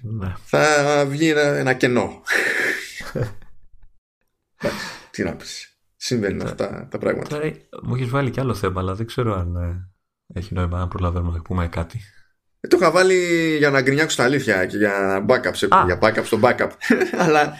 ναι. 0.00 0.34
θα 0.44 1.04
βγει 1.08 1.28
ένα, 1.28 1.40
ένα 1.40 1.72
κενό 1.72 2.22
τι 5.10 5.22
να 5.22 5.36
πεις 5.36 5.71
συμβαίνουν 6.04 6.42
αυτά 6.42 6.88
τα 6.90 6.98
πράγματα 6.98 7.28
Τώρα 7.28 7.52
μου 7.82 7.94
έχεις 7.94 8.08
βάλει 8.08 8.30
και 8.30 8.40
άλλο 8.40 8.54
θέμα 8.54 8.80
αλλά 8.80 8.94
δεν 8.94 9.06
ξέρω 9.06 9.34
αν 9.34 9.56
ε, 9.56 9.90
έχει 10.34 10.54
νόημα 10.54 10.78
να 10.78 10.88
προλαβαίνουμε 10.88 11.36
να 11.36 11.42
πούμε 11.42 11.68
κάτι 11.68 12.00
ε, 12.64 12.68
το 12.68 12.76
είχα 12.80 12.90
βάλει 12.90 13.16
για 13.58 13.70
να 13.70 13.80
γκρινιάξω 13.80 14.16
τα 14.16 14.24
αλήθεια 14.24 14.66
και 14.66 14.76
για 14.76 15.24
backup, 15.28 15.50
σε, 15.52 15.68
για 15.86 15.98
backup 16.02 16.24
στο 16.24 16.38
backup. 16.42 16.68
Αλλά. 17.24 17.58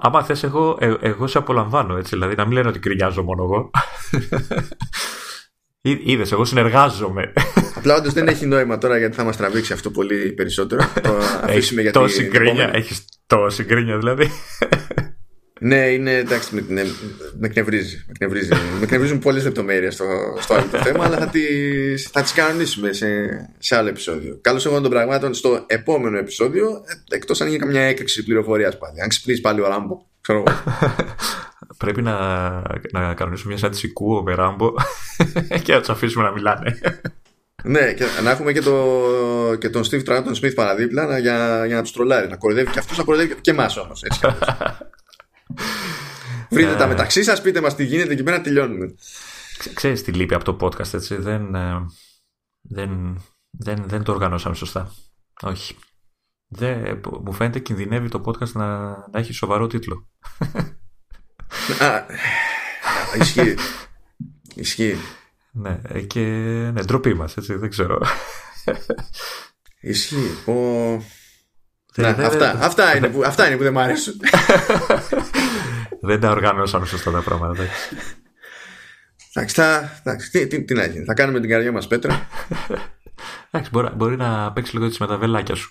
Άμα 0.00 0.24
θες, 0.24 0.42
εγώ, 0.42 0.76
ε, 0.80 0.94
εγώ 1.00 1.26
σε 1.26 1.38
απολαμβάνω 1.38 1.96
έτσι. 1.96 2.14
Δηλαδή, 2.14 2.34
να 2.34 2.44
μην 2.44 2.52
λένε 2.52 2.68
ότι 2.68 2.78
γκρινιάζω 2.78 3.22
μόνο 3.22 3.42
εγώ. 3.42 3.70
Είδες, 5.80 6.32
εγώ 6.32 6.44
συνεργάζομαι. 6.44 7.32
Απλά 7.74 7.94
όντως 7.94 8.12
δεν 8.12 8.28
έχει 8.28 8.46
νόημα 8.46 8.78
τώρα 8.78 8.98
γιατί 8.98 9.16
θα 9.16 9.24
μας 9.24 9.36
τραβήξει 9.36 9.72
αυτό 9.72 9.90
πολύ 9.90 10.32
περισσότερο. 10.32 10.82
Το 11.02 11.16
αφήσουμε 11.42 11.82
για 11.82 11.92
τόση 11.92 12.22
γκρίνια. 12.22 12.70
Έχεις 12.74 13.04
τόση 13.26 13.64
γκρίνια 13.64 13.98
δηλαδή. 13.98 14.30
Ναι, 15.60 15.76
είναι 15.76 16.12
εντάξει, 16.12 16.54
με, 16.54 16.64
ναι, 16.68 16.82
με 17.38 17.46
εκνευρίζει. 17.46 18.04
Με, 18.06 18.12
εκνευρίζει. 18.12 18.48
με 18.48 18.82
εκνευρίζουν 18.82 19.18
πολλές 19.18 19.44
λεπτομέρειες 19.44 19.94
στο, 19.94 20.04
στο 20.40 20.54
άλλο 20.54 20.66
το 20.70 20.78
θέμα, 20.78 21.04
αλλά 21.04 21.18
θα 21.18 21.26
τι 21.26 21.40
θα 21.96 22.22
τις 22.22 22.32
κανονίσουμε 22.32 22.92
σε, 22.92 23.06
σε 23.58 23.76
άλλο 23.76 23.88
επεισόδιο. 23.88 24.38
Καλώς 24.40 24.66
εγώ 24.66 24.80
των 24.80 24.90
πραγμάτων 24.90 25.34
στο 25.34 25.64
επόμενο 25.66 26.18
επεισόδιο, 26.18 26.84
εκτός 27.10 27.40
αν 27.40 27.46
γίνει 27.46 27.58
καμιά 27.58 27.82
έκρηξη 27.82 28.24
πληροφορίας 28.24 28.78
πάλι. 28.78 29.00
Αν 29.00 29.08
ξυπνήσει 29.08 29.40
πάλι 29.40 29.60
ο 29.60 29.68
Ράμπο, 29.68 30.06
ξέρω 30.20 30.42
Πρέπει 31.76 32.02
να, 32.02 32.16
να 32.92 33.14
κανονίσουμε 33.14 33.52
μια 33.52 33.62
σάντηση 33.62 33.92
κούο 33.92 34.22
με 34.22 34.34
Ράμπο 34.34 34.72
και 35.64 35.72
να 35.72 35.78
τους 35.78 35.88
αφήσουμε 35.88 36.24
να 36.24 36.32
μιλάνε. 36.32 36.78
ναι, 37.64 37.92
και 37.92 38.04
να 38.22 38.30
έχουμε 38.30 38.52
και, 38.52 38.60
το, 38.60 39.04
και 39.58 39.70
τον 39.70 39.82
Steve 39.90 40.04
Trunton 40.04 40.42
Smith 40.42 40.54
παραδίπλα 40.54 41.18
για, 41.18 41.64
για 41.66 41.76
να 41.76 41.82
τους 41.82 41.92
τρολάρει. 41.92 42.28
Να 42.28 42.36
κοροϊδεύει 42.36 42.70
και 42.70 42.78
αυτούς, 42.78 42.98
να 42.98 43.04
κοροϊδεύει 43.04 43.40
και 43.40 43.50
εμάς 43.50 43.76
όμως. 43.76 44.04
Βρείτε 46.50 46.76
τα 46.76 46.84
ε. 46.84 46.86
μεταξύ 46.86 47.22
σας, 47.22 47.40
πείτε 47.40 47.60
μας 47.60 47.74
τι 47.74 47.84
γίνεται 47.84 48.14
και 48.14 48.22
πέρα 48.22 48.40
τελειώνουμε. 48.40 48.94
Ξέρεις 49.74 50.02
τι 50.02 50.12
λείπει 50.12 50.34
από 50.34 50.44
το 50.44 50.56
podcast, 50.60 50.94
έτσι. 50.94 51.16
Δεν, 51.16 51.54
ε, 51.54 51.86
δεν, 52.60 53.20
δεν, 53.50 53.84
δεν 53.86 54.02
το 54.02 54.12
οργανώσαμε 54.12 54.54
σωστά. 54.54 54.94
Όχι. 55.42 55.76
Δεν, 56.48 57.00
μου 57.24 57.32
φαίνεται 57.32 57.58
κινδυνεύει 57.58 58.08
το 58.08 58.22
podcast 58.24 58.52
να, 58.52 58.88
να 58.88 59.18
έχει 59.18 59.32
σοβαρό 59.32 59.66
τίτλο. 59.66 60.08
Α, 61.80 62.04
ισχύει. 63.18 63.54
Ισχύει. 64.54 64.96
Ναι, 65.52 65.80
ε, 65.82 66.00
και 66.00 66.20
ναι, 66.72 66.82
ντροπή 66.82 67.14
μας, 67.14 67.36
έτσι, 67.36 67.54
δεν 67.54 67.70
ξέρω. 67.70 68.00
Ισχύει. 69.80 70.50
Ο... 70.50 70.52
Να, 71.98 72.08
αυτά, 72.08 72.58
αυτά, 72.60 72.96
είναι 72.96 73.08
που, 73.08 73.22
αυτά 73.24 73.46
είναι 73.46 73.56
που 73.56 73.62
δεν 73.62 73.72
μ' 73.72 73.78
αρέσουν. 73.78 74.14
δεν 76.00 76.20
τα 76.20 76.30
οργανώσαμε 76.30 76.86
σωστά 76.86 77.10
τα 77.10 77.22
πράγματα. 77.22 77.62
Εντάξει, 79.32 79.54
θα, 79.54 80.16
τι, 80.30 80.46
τι, 80.46 80.62
τι, 80.62 80.74
να 80.74 80.86
γίνει. 80.86 81.04
Θα 81.04 81.14
κάνουμε 81.14 81.40
την 81.40 81.48
καρδιά 81.50 81.72
μας 81.72 81.86
πέτρα. 81.86 82.26
Εντάξει, 83.50 83.70
μπορεί, 83.72 83.88
μπορεί 83.96 84.16
να 84.16 84.52
παίξει 84.52 84.74
λίγο 84.74 84.86
έτσι 84.86 84.96
με 85.00 85.06
τα 85.06 85.16
βελάκια 85.16 85.54
σου. 85.54 85.68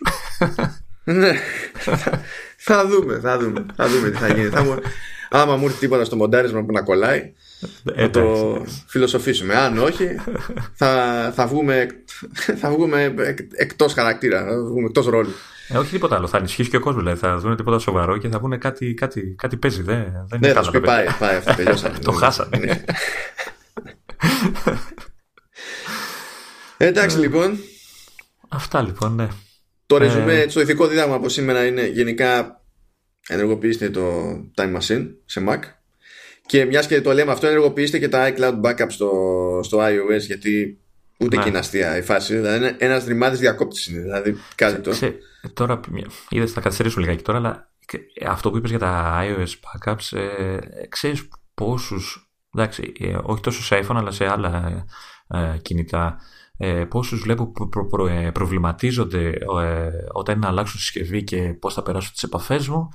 ναι. 1.03 1.31
θα 2.57 2.87
δούμε, 2.87 3.19
θα 3.19 3.37
δούμε. 3.37 3.65
Θα 3.75 3.87
δούμε 3.87 4.09
τι 4.09 4.17
θα 4.17 4.27
γίνει. 4.27 4.49
θα 4.49 4.63
μου, 4.63 4.75
άμα 5.29 5.55
μου 5.55 5.65
έρθει 5.65 5.79
τίποτα 5.79 6.03
στο 6.03 6.15
μοντάρισμα 6.15 6.63
που 6.63 6.71
να 6.71 6.81
κολλάει, 6.81 7.33
θα 7.95 8.09
το 8.09 8.65
φιλοσοφήσουμε. 8.87 9.55
Αν 9.55 9.77
όχι, 9.77 10.07
θα, 10.73 11.31
θα 11.35 11.47
βγούμε, 11.47 11.87
θα 12.59 12.69
βγούμε 12.69 13.13
εκτός 13.55 13.93
χαρακτήρα, 13.93 14.43
θα 14.43 14.55
βγούμε 14.55 14.85
εκτός 14.85 15.05
ρόλου. 15.05 15.33
Ε, 15.67 15.77
όχι 15.77 15.91
τίποτα 15.91 16.15
άλλο. 16.15 16.27
Θα 16.27 16.37
ενισχύσει 16.37 16.69
και 16.69 16.77
ο 16.77 16.79
κόσμος. 16.79 17.03
Δηλαδή. 17.03 17.19
Θα 17.19 17.37
δουν 17.37 17.55
τίποτα 17.55 17.79
σοβαρό 17.79 18.17
και 18.17 18.29
θα 18.29 18.39
πούνε 18.39 18.57
κάτι, 18.57 18.93
κάτι, 18.93 19.35
κάτι 19.37 19.57
παίζει. 19.57 19.81
Δεν, 19.81 20.25
δεν 20.27 20.39
ναι, 20.39 20.51
θα 20.51 20.63
σου 20.63 20.71
πει 20.71 20.81
πάει, 20.81 21.05
πάει 21.19 21.35
αυτό. 21.35 21.55
Τελειώσαμε. 21.55 21.97
το 22.05 22.11
χάσανε. 22.11 22.57
Ναι. 22.57 22.83
Εντάξει 26.77 27.17
λοιπόν. 27.17 27.57
Αυτά 28.49 28.81
λοιπόν, 28.81 29.15
ναι. 29.15 29.27
Το 29.85 29.97
ρεζουμέ, 29.97 30.39
ε... 30.39 30.45
το 30.45 30.61
ηθικό 30.61 30.87
δίδαγμα 30.87 31.15
από 31.15 31.29
σήμερα 31.29 31.65
είναι 31.65 31.87
γενικά 31.87 32.61
ενεργοποιήστε 33.27 33.89
το 33.89 34.31
Time 34.55 34.77
Machine 34.77 35.07
σε 35.25 35.45
Mac. 35.49 35.59
Και 36.45 36.65
μιας 36.65 36.87
και 36.87 37.01
το 37.01 37.13
λέμε 37.13 37.31
αυτό, 37.31 37.47
ενεργοποιήστε 37.47 37.99
και 37.99 38.09
τα 38.09 38.33
iCloud 38.33 38.61
backup 38.61 38.87
στο, 38.87 39.11
στο 39.63 39.79
iOS 39.81 40.19
γιατί 40.19 40.81
ούτε 41.19 41.35
ναι. 41.35 41.43
και 41.43 41.49
είναι 41.49 41.57
αστεία 41.57 41.97
η 41.97 42.01
φάση. 42.01 42.35
Δηλαδή, 42.35 42.75
ένας 42.77 43.05
ρημάδι 43.05 43.37
διακόπτη 43.37 43.91
είναι. 43.91 44.01
Δηλαδή, 44.01 44.37
κάτι 44.55 44.81
το. 44.81 45.15
Τώρα, 45.53 45.79
είδες, 46.29 46.51
θα 46.51 46.61
καθυστερήσουμε 46.61 47.05
λιγάκι 47.05 47.23
τώρα, 47.23 47.37
αλλά 47.37 47.71
αυτό 48.27 48.51
που 48.51 48.57
είπες 48.57 48.69
για 48.69 48.79
τα 48.79 49.21
iOS 49.23 49.47
backups, 49.47 50.17
ε, 50.17 50.57
ξέρεις 50.89 51.27
πόσους. 51.53 52.31
Εντάξει, 52.55 52.93
ε, 52.99 53.17
όχι 53.23 53.41
τόσο 53.41 53.63
σε 53.63 53.79
iPhone, 53.83 53.95
αλλά 53.95 54.11
σε 54.11 54.25
άλλα 54.25 54.85
ε, 55.27 55.57
κινητά. 55.61 56.19
Ε, 56.57 56.85
πόσους 56.85 57.21
βλέπω 57.21 57.51
που 57.51 57.69
προ, 57.69 57.87
προ, 57.87 58.07
ε, 58.07 58.31
προβληματίζονται 58.31 59.29
ε, 59.29 59.89
όταν 60.11 60.35
είναι 60.35 60.45
να 60.45 60.51
αλλάξουν 60.51 60.79
συσκευή 60.79 61.23
και 61.23 61.53
πώς 61.59 61.73
θα 61.73 61.83
περάσω 61.83 62.11
τις 62.11 62.23
επαφές 62.23 62.67
μου 62.67 62.89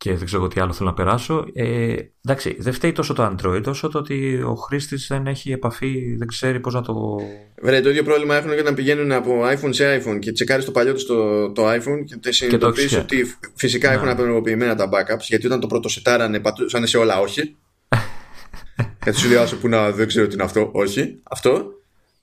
και 0.00 0.14
δεν 0.14 0.26
ξέρω 0.26 0.48
τι 0.48 0.60
άλλο 0.60 0.72
θέλω 0.72 0.88
να 0.88 0.94
περάσω. 0.94 1.44
Ε, 1.52 1.94
εντάξει, 2.24 2.56
δεν 2.58 2.72
φταίει 2.72 2.92
τόσο 2.92 3.14
το 3.14 3.34
Android, 3.34 3.62
όσο 3.66 3.88
το 3.88 3.98
ότι 3.98 4.42
ο 4.42 4.54
χρήστης 4.54 5.06
δεν 5.06 5.26
έχει 5.26 5.52
επαφή, 5.52 6.16
δεν 6.18 6.26
ξέρει 6.26 6.60
πώς 6.60 6.74
να 6.74 6.82
το. 6.82 7.16
Βέβαια, 7.62 7.82
το 7.82 7.90
ίδιο 7.90 8.02
πρόβλημα 8.02 8.36
έχουν 8.36 8.54
και 8.54 8.62
να 8.62 8.74
πηγαίνουν 8.74 9.12
από 9.12 9.40
iPhone 9.44 9.68
σε 9.70 10.02
iPhone 10.02 10.18
και 10.18 10.32
τσεκάρεις 10.32 10.64
το 10.64 10.70
παλιό 10.70 10.92
τους 10.92 11.06
το, 11.06 11.50
το 11.52 11.70
iPhone 11.70 12.18
και 12.20 12.32
συνειδητοποιείς 12.32 12.96
ότι 12.96 13.36
φυσικά 13.54 13.88
ναι. 13.88 13.94
έχουν 13.94 14.08
απενεργοποιημένα 14.08 14.74
τα 14.74 14.88
backups, 14.88 15.24
γιατί 15.28 15.46
όταν 15.46 15.60
το 15.60 15.66
πρώτο 15.66 15.88
σετάρανε 15.88 16.40
πατούσαν 16.40 16.86
σε 16.86 16.98
όλα 16.98 17.20
όχι. 17.20 17.56
και 19.04 19.12
σου 19.12 19.28
λέει, 19.28 19.38
που 19.60 19.68
να 19.68 19.90
δεν 19.90 20.06
ξέρω 20.06 20.26
τι 20.26 20.34
είναι 20.34 20.42
αυτό, 20.42 20.70
όχι. 20.72 21.20
Αυτό. 21.22 21.64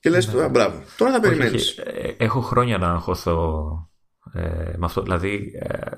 Και 0.00 0.10
λες, 0.10 0.34
ναι. 0.34 0.48
μπράβο. 0.48 0.82
Τώρα 0.96 1.12
θα 1.12 1.20
περιμένεις. 1.20 1.78
Ε, 1.78 2.14
έχω 2.18 2.40
χρόνια 2.40 2.78
να 2.78 2.90
αγχωθώ 2.90 3.88
ε, 4.34 4.40
με 4.76 4.84
αυτό. 4.84 5.02
Δηλαδή, 5.02 5.52
ε, 5.62 5.90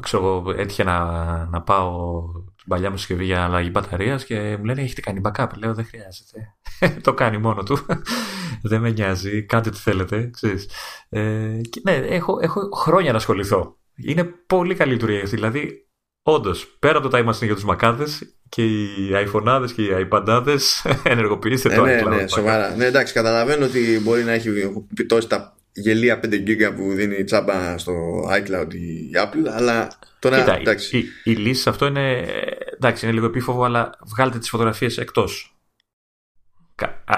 ξέρω 0.00 0.24
εγώ, 0.24 0.54
έτυχε 0.56 0.84
να, 0.84 1.04
να 1.44 1.62
πάω 1.62 2.22
την 2.32 2.68
παλιά 2.68 2.90
μου 2.90 2.96
συσκευή 2.96 3.24
για 3.24 3.44
αλλαγή 3.44 3.68
μπαταρίας 3.72 4.24
και 4.24 4.56
μου 4.58 4.64
λένε 4.64 4.82
έχετε 4.82 5.00
κάνει 5.00 5.20
backup. 5.24 5.48
Λέω 5.56 5.74
δεν 5.74 5.84
χρειάζεται. 5.84 6.54
το 7.06 7.14
κάνει 7.14 7.38
μόνο 7.38 7.62
του. 7.62 7.78
δεν 8.70 8.80
με 8.80 8.90
νοιάζει. 8.90 9.42
Κάντε 9.42 9.70
τι 9.70 9.78
θέλετε. 9.78 10.30
Ξέρεις. 10.32 10.70
Ε, 11.08 11.60
και, 11.70 11.80
ναι, 11.84 11.92
έχω, 11.92 12.38
έχω 12.40 12.68
χρόνια 12.74 13.10
να 13.10 13.16
ασχοληθώ. 13.16 13.78
Είναι 13.94 14.24
πολύ 14.24 14.74
καλή 14.74 14.92
λειτουργία 14.92 15.22
Δηλαδή, 15.22 15.88
όντως, 16.22 16.76
πέρα 16.78 16.98
από 16.98 17.08
το 17.08 17.18
time 17.18 17.28
machine 17.28 17.44
για 17.44 17.54
τους 17.54 17.64
μακάδες 17.64 18.36
και 18.48 18.64
οι 18.64 19.10
iPhone 19.12 19.66
και 19.74 19.82
οι 19.82 20.08
iPad 20.10 20.46
ενεργοποιήστε 21.02 21.72
ε, 21.72 21.76
το 21.76 21.84
ναι, 21.84 22.00
iCloud. 22.02 22.08
Ναι, 22.08 22.28
σοβαρά. 22.28 22.76
Ναι, 22.76 22.84
εντάξει, 22.84 23.12
καταλαβαίνω 23.12 23.64
ότι 23.64 24.00
μπορεί 24.02 24.24
να 24.24 24.32
έχει 24.32 24.50
πιτώσει 24.94 25.28
τα 25.28 25.54
γελία 25.72 26.20
5 26.24 26.26
GB 26.26 26.72
που 26.76 26.92
δίνει 26.92 27.24
τσάμπα 27.24 27.78
στο 27.78 27.92
iCloud 28.30 28.74
η 28.74 29.10
Apple, 29.14 29.48
αλλά 29.50 29.88
τώρα 30.18 30.38
Κοίτα, 30.38 30.58
εντάξει. 30.58 30.98
Η, 30.98 31.04
η, 31.24 31.34
λύση 31.34 31.62
σε 31.62 31.68
αυτό 31.68 31.86
είναι, 31.86 32.26
εντάξει, 32.74 33.04
είναι 33.04 33.14
λίγο 33.14 33.26
επίφοβο, 33.26 33.64
αλλά 33.64 33.90
βγάλτε 34.06 34.38
τις 34.38 34.48
φωτογραφίες 34.48 34.98
εκτός. 34.98 35.54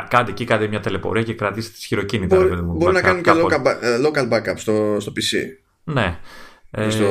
Κάντε 0.09 0.31
εκεί, 0.31 0.45
κάντε 0.45 0.69
μια 0.69 0.81
τελεπορία 0.81 1.23
και 1.23 1.35
κρατήστε 1.35 1.73
τις 1.73 1.85
χειροκίνητα. 1.85 2.37
Μπορεί, 2.37 2.61
μπορεί 2.63 2.95
να 2.95 3.01
κάνουν 3.01 3.23
και 3.23 3.31
local, 3.35 3.77
ε, 3.81 3.99
local 4.07 4.33
backup 4.33 4.55
στο, 4.57 4.97
στο 5.01 5.13
PC. 5.17 5.39
Ναι. 5.85 6.19
Στο, 6.89 7.05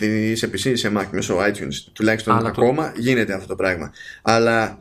ε... 0.00 0.34
σε 0.34 0.50
PC 0.52 0.64
ή 0.64 0.76
σε 0.76 0.92
Mac 0.96 1.06
μέσω 1.10 1.38
iTunes 1.38 1.74
τουλάχιστον 1.92 2.46
ακόμα 2.46 2.92
το... 2.92 3.00
γίνεται 3.00 3.32
αυτό 3.32 3.46
το 3.46 3.54
πράγμα 3.54 3.92
αλλά 4.22 4.78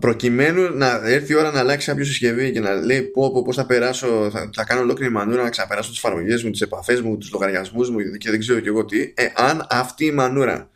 προκειμένου 0.00 0.76
να 0.76 1.00
έρθει 1.04 1.32
η 1.32 1.36
ώρα 1.36 1.50
να 1.50 1.58
αλλάξει 1.58 1.86
κάποιο 1.86 2.04
συσκευή 2.04 2.52
και 2.52 2.60
να 2.60 2.74
λέει 2.74 3.02
πω, 3.02 3.32
πω, 3.32 3.42
πώς 3.42 3.56
θα 3.56 3.66
περάσω, 3.66 4.30
θα, 4.30 4.50
θα 4.54 4.64
κάνω 4.64 4.80
ολόκληρη 4.80 5.12
μανούρα 5.12 5.42
να 5.42 5.50
ξαναπεράσω 5.50 5.90
τις 5.90 5.98
εφαρμογές 5.98 6.42
μου, 6.44 6.50
τις 6.50 6.60
επαφές 6.60 7.00
μου, 7.00 7.18
τους 7.18 7.30
λογαριασμούς 7.32 7.90
μου 7.90 7.98
και 8.18 8.30
δεν 8.30 8.38
ξέρω 8.38 8.60
και 8.60 8.68
εγώ 8.68 8.84
τι 8.84 9.00
ε, 9.00 9.26
αν 9.34 9.66
αυτή 9.70 10.04
η 10.04 10.12
μανούρα 10.12 10.70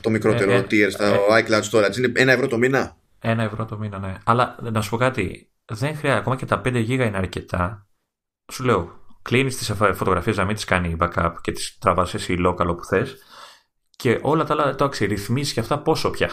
το 0.00 0.10
μικρότερο 0.10 0.52
ε, 0.52 0.56
ε, 0.56 0.66
tier 0.70 0.90
στα 0.90 1.06
ε, 1.06 1.18
iCloud 1.28 1.62
Storage 1.70 1.96
είναι 1.96 2.12
ένα 2.14 2.32
ευρώ 2.32 2.46
το 2.46 2.58
μήνα; 2.58 2.96
Ένα 3.20 3.42
ευρώ 3.42 3.64
το 3.64 3.78
μήνα 3.78 3.98
ναι. 3.98 4.14
Αλλά 4.24 4.56
να 4.62 4.80
σου 4.80 4.90
πω 4.90 4.96
κάτι 4.96 5.50
δεν 5.64 5.96
χρειάζεται 5.96 6.12
ακόμα 6.12 6.36
και 6.36 6.46
τα 6.46 6.60
5 6.64 6.74
γίγα 6.74 7.04
είναι 7.04 7.16
αρκετά. 7.16 7.86
Σου 8.52 8.64
λέω 8.64 9.05
κλείνεις 9.26 9.56
τις 9.56 9.72
φωτογραφίες 9.94 10.36
να 10.36 10.44
μην 10.44 10.54
τις 10.54 10.64
κάνει 10.64 10.96
backup 11.00 11.32
και 11.40 11.52
τις 11.52 11.76
τραβάς 11.80 12.14
εσύ 12.14 12.36
local 12.46 12.66
όπου 12.66 12.84
θες. 12.84 13.16
Και 13.96 14.18
όλα 14.22 14.44
τα 14.44 14.52
άλλα 14.52 14.74
το 14.74 14.90
ρυθμίσεις 15.00 15.52
και 15.52 15.60
αυτά 15.60 15.78
πόσο 15.78 16.10
πια. 16.10 16.30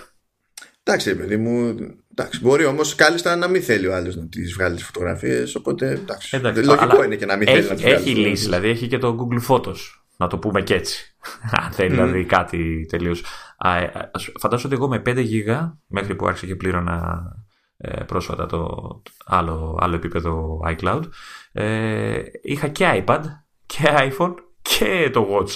Εντάξει, 0.83 1.15
παιδί 1.15 1.37
μου. 1.37 1.75
Εντάξει, 2.11 2.39
μπορεί 2.41 2.65
όμως 2.65 2.95
κάλλιστα 2.95 3.35
να 3.35 3.47
μην 3.47 3.63
θέλει 3.63 3.87
ο 3.87 3.95
άλλος 3.95 4.15
να 4.15 4.27
τις 4.27 4.53
βγάλει 4.53 4.75
τις 4.75 4.85
φωτογραφίες. 4.85 5.55
Οπότε 5.55 5.89
εντάξει. 5.89 6.37
εντάξει 6.37 6.63
λογικό 6.63 7.03
είναι 7.03 7.15
και 7.15 7.25
να 7.25 7.35
μην 7.35 7.47
έχει, 7.47 7.55
θέλει 7.55 7.67
να 7.67 7.75
τις 7.75 7.83
βγάλει. 7.83 8.01
Έχει 8.01 8.15
λύση, 8.15 8.43
δηλαδή 8.43 8.69
έχει 8.69 8.87
και 8.87 8.97
το 8.97 9.17
Google 9.19 9.47
Photos. 9.47 9.77
Να 10.17 10.27
το 10.27 10.37
πούμε 10.37 10.61
και 10.61 10.73
έτσι. 10.73 11.15
Αν 11.65 11.71
θέλει 11.71 11.89
δηλαδή 11.89 12.25
κάτι 12.25 12.85
τελείως. 12.89 13.23
Ε, 13.63 13.87
φαντάζομαι 14.39 14.75
ότι 14.75 14.83
εγώ 14.83 14.87
με 14.87 15.01
5 15.05 15.23
γίγα, 15.23 15.77
μέχρι 15.87 16.15
που 16.15 16.27
άρχισε 16.27 16.45
και 16.45 16.55
πλήρωνα 16.55 17.23
ε, 17.77 18.03
πρόσφατα 18.03 18.45
το 18.45 18.67
άλλο, 19.25 19.77
άλλο 19.81 19.95
επίπεδο 19.95 20.61
iCloud, 20.67 21.01
ε, 21.53 22.21
είχα 22.41 22.67
και 22.67 23.03
iPad 23.05 23.21
και 23.65 24.11
iPhone 24.17 24.33
και 24.61 25.09
το 25.13 25.27
Watch. 25.31 25.51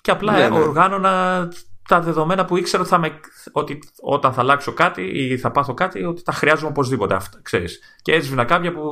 Και 0.00 0.10
απλά 0.10 0.32
ναι, 0.32 0.48
ναι. 0.48 0.58
οργάνωνα 0.58 1.48
τα 1.88 2.00
δεδομένα 2.00 2.44
που 2.44 2.56
ήξερα 2.56 2.82
ότι, 2.82 2.90
θα 2.90 2.98
με, 2.98 3.20
ότι 3.52 3.78
όταν 4.00 4.32
θα 4.32 4.40
αλλάξω 4.40 4.72
κάτι 4.72 5.02
ή 5.02 5.38
θα 5.38 5.50
πάθω 5.50 5.74
κάτι, 5.74 6.04
ότι 6.04 6.22
τα 6.22 6.32
χρειάζομαι 6.32 6.68
οπωσδήποτε 6.68 7.14
αυτά, 7.14 7.40
ξέρεις. 7.42 7.80
Και 8.02 8.12
έσβηνα 8.12 8.44
κάποια 8.44 8.72
που 8.72 8.82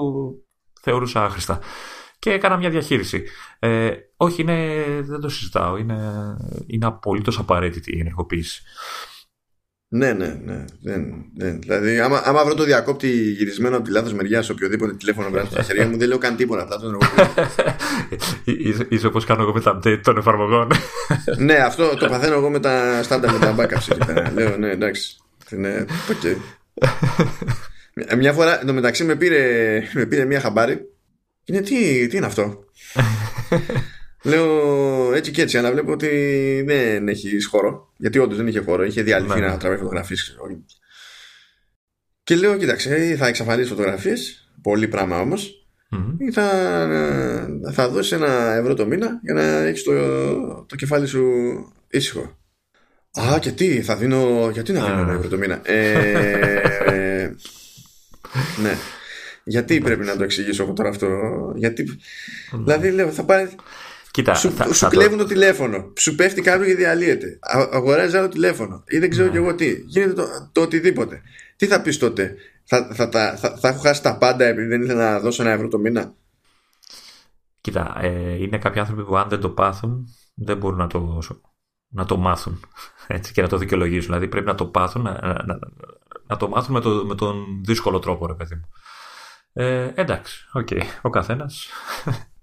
θεωρούσα 0.80 1.24
άχρηστα. 1.24 1.58
Και 2.18 2.32
έκανα 2.32 2.56
μια 2.56 2.70
διαχείριση. 2.70 3.24
Ε, 3.58 3.90
όχι, 4.16 4.42
είναι, 4.42 4.84
δεν 5.00 5.20
το 5.20 5.28
συζητάω. 5.28 5.76
Είναι, 5.76 6.36
είναι 6.66 6.86
απολύτως 6.86 7.38
απαραίτητη 7.38 7.96
η 7.96 8.00
ενεργοποίηση. 8.00 8.62
Ναι, 9.94 10.12
ναι, 10.12 10.38
ναι. 10.44 10.64
Δεν, 10.82 11.24
δεν. 11.36 11.60
Δηλαδή, 11.60 12.00
άμα, 12.00 12.22
άμα 12.24 12.44
βρω 12.44 12.54
το 12.54 12.64
διακόπτη 12.64 13.08
γυρισμένο 13.08 13.76
από 13.76 13.84
τη 13.84 13.90
λάθος 13.90 14.12
μεριά 14.12 14.42
σε 14.42 14.52
οποιοδήποτε 14.52 14.94
τηλέφωνο 14.94 15.30
περάσει 15.30 15.50
στα 15.50 15.62
χέρια 15.62 15.88
μου, 15.88 15.96
δεν 15.96 16.08
λέω 16.08 16.18
καν 16.18 16.36
τίποτα. 16.36 16.62
Απλά 16.62 16.78
τον 16.78 16.98
Είσαι 18.88 19.06
όπως 19.06 19.24
κάνω 19.24 19.42
εγώ 19.42 19.52
με 19.52 19.60
τα 19.60 19.78
update 19.78 20.00
των 20.02 20.16
εφαρμογών. 20.16 20.70
ναι, 21.46 21.54
αυτό 21.54 21.96
το 21.96 22.08
παθαίνω 22.08 22.34
εγώ 22.34 22.50
με 22.50 22.60
τα 22.60 23.02
στάντα 23.02 23.32
με 23.32 23.38
τα 23.38 23.54
backups. 23.58 23.96
λέω, 24.34 24.56
ναι, 24.56 24.70
εντάξει. 24.70 25.16
Ναι, 25.50 25.84
okay. 26.08 26.36
Μια 28.16 28.32
φορά, 28.32 28.60
εντωμεταξύ 28.60 29.04
με 29.04 29.14
πήρε, 29.14 29.82
με 29.92 30.06
πήρε 30.06 30.24
μια 30.24 30.40
χαμπάρι. 30.40 30.80
Είναι 31.44 31.60
τι, 31.60 32.06
τι 32.06 32.16
είναι 32.16 32.26
αυτό; 32.26 32.64
Λέω 34.24 35.12
έτσι 35.14 35.30
και 35.30 35.42
έτσι, 35.42 35.58
αλλά 35.58 35.72
βλέπω 35.72 35.92
ότι 35.92 36.08
δεν 36.66 37.08
έχει 37.08 37.44
χώρο. 37.44 37.92
Γιατί 37.96 38.18
όντως 38.18 38.36
δεν 38.36 38.46
είχε 38.46 38.60
χώρο, 38.60 38.84
είχε 38.84 39.02
διαλυθεί 39.02 39.40
ναι. 39.40 39.46
να 39.46 39.56
τραβάει 39.56 39.78
φωτογραφίες. 39.78 40.36
Και 42.22 42.36
λέω, 42.36 42.56
κοίταξε, 42.56 43.16
θα 43.18 43.26
εξαφανίσεις 43.26 43.70
φωτογραφίες, 43.70 44.48
πολύ 44.62 44.88
πράγμα 44.88 45.20
όμως, 45.20 45.66
mm-hmm. 45.90 46.14
ή 46.18 46.32
θα, 46.32 46.48
θα 47.72 47.88
δώσεις 47.88 48.12
ένα 48.12 48.54
ευρώ 48.54 48.74
το 48.74 48.86
μήνα 48.86 49.20
για 49.22 49.34
να 49.34 49.42
έχεις 49.42 49.82
το, 49.82 49.92
το 50.64 50.76
κεφάλι 50.76 51.06
σου 51.06 51.24
ήσυχο. 51.90 52.38
Α, 53.20 53.38
και 53.38 53.50
τι, 53.50 53.82
θα 53.82 53.96
δίνω. 53.96 54.50
Γιατί 54.52 54.72
να 54.72 54.84
δίνω 54.84 55.00
ένα 55.00 55.12
ευρώ 55.12 55.28
το 55.28 55.36
μήνα; 55.36 55.60
Ε, 55.62 57.34
ναι. 58.62 58.76
Γιατί 59.44 59.80
πρέπει 59.80 60.04
να 60.04 60.16
το 60.16 60.24
εξηγήσω 60.24 60.62
εγώ 60.62 60.72
τώρα 60.72 60.88
αυτό; 60.88 61.08
Γιατί. 61.56 61.98
Δηλαδή, 62.64 62.90
λέω, 62.90 63.10
θα 63.10 63.24
πάρει. 63.24 63.48
Κοίτα, 64.14 64.34
σου, 64.34 64.50
θα, 64.50 64.72
σου 64.72 64.88
κλέβουν 64.88 65.18
το... 65.18 65.24
τηλέφωνο. 65.24 65.92
Σου 65.98 66.14
πέφτει 66.14 66.42
κάποιο 66.42 66.66
και 66.66 66.74
διαλύεται. 66.74 67.38
Αγοράζει 67.72 68.16
άλλο 68.16 68.28
τηλέφωνο. 68.28 68.84
Ή 68.86 68.98
δεν 68.98 69.10
ξέρω 69.10 69.26
ναι. 69.26 69.30
κι 69.30 69.36
εγώ 69.36 69.54
τι. 69.54 69.82
Γίνεται 69.86 70.12
το, 70.12 70.26
το 70.52 70.60
οτιδήποτε. 70.60 71.22
Τι 71.56 71.66
θα 71.66 71.82
πεις 71.82 71.98
τότε; 71.98 72.34
Θα, 72.64 72.88
θα, 72.92 73.08
θα, 73.12 73.36
θα, 73.36 73.56
θα 73.56 73.68
έχω 73.68 73.78
χάσει 73.78 74.02
τα 74.02 74.18
πάντα 74.18 74.44
επειδή 74.44 74.66
δεν 74.66 74.82
ήθελα 74.82 75.12
να 75.12 75.20
δώσω 75.20 75.42
ένα 75.42 75.50
ευρώ 75.50 75.68
το 75.68 75.78
μήνα; 75.78 76.14
Κοίτα, 77.60 77.96
ε, 78.00 78.42
είναι 78.42 78.58
κάποιοι 78.58 78.80
άνθρωποι 78.80 79.04
που 79.04 79.16
αν 79.16 79.28
δεν 79.28 79.40
το 79.40 79.48
πάθουν 79.48 80.08
δεν 80.34 80.56
μπορούν 80.56 80.78
να 80.78 80.86
το, 80.86 81.18
να 81.88 82.04
το 82.04 82.16
μάθουν 82.16 82.60
έτσι, 83.06 83.32
και 83.32 83.42
να 83.42 83.48
το 83.48 83.56
δικαιολογήσουν. 83.56 84.06
Δηλαδή 84.06 84.28
πρέπει 84.28 84.46
να 84.46 84.54
το 84.54 84.66
πάθουν, 84.66 85.02
να, 85.02 85.12
να, 85.44 85.58
να 86.26 86.36
το 86.36 86.48
μάθουν 86.48 86.74
με, 86.74 86.80
το, 86.80 86.90
με 86.90 87.14
τον 87.14 87.44
δύσκολο 87.64 87.98
τρόπο, 87.98 88.26
ρε 88.26 88.34
παιδί 88.34 88.54
μου. 88.54 88.68
Ε, 89.52 89.92
εντάξει, 89.94 90.48
OK, 90.52 90.68
okay. 90.70 90.82
ο 91.02 91.10
καθένας 91.10 91.68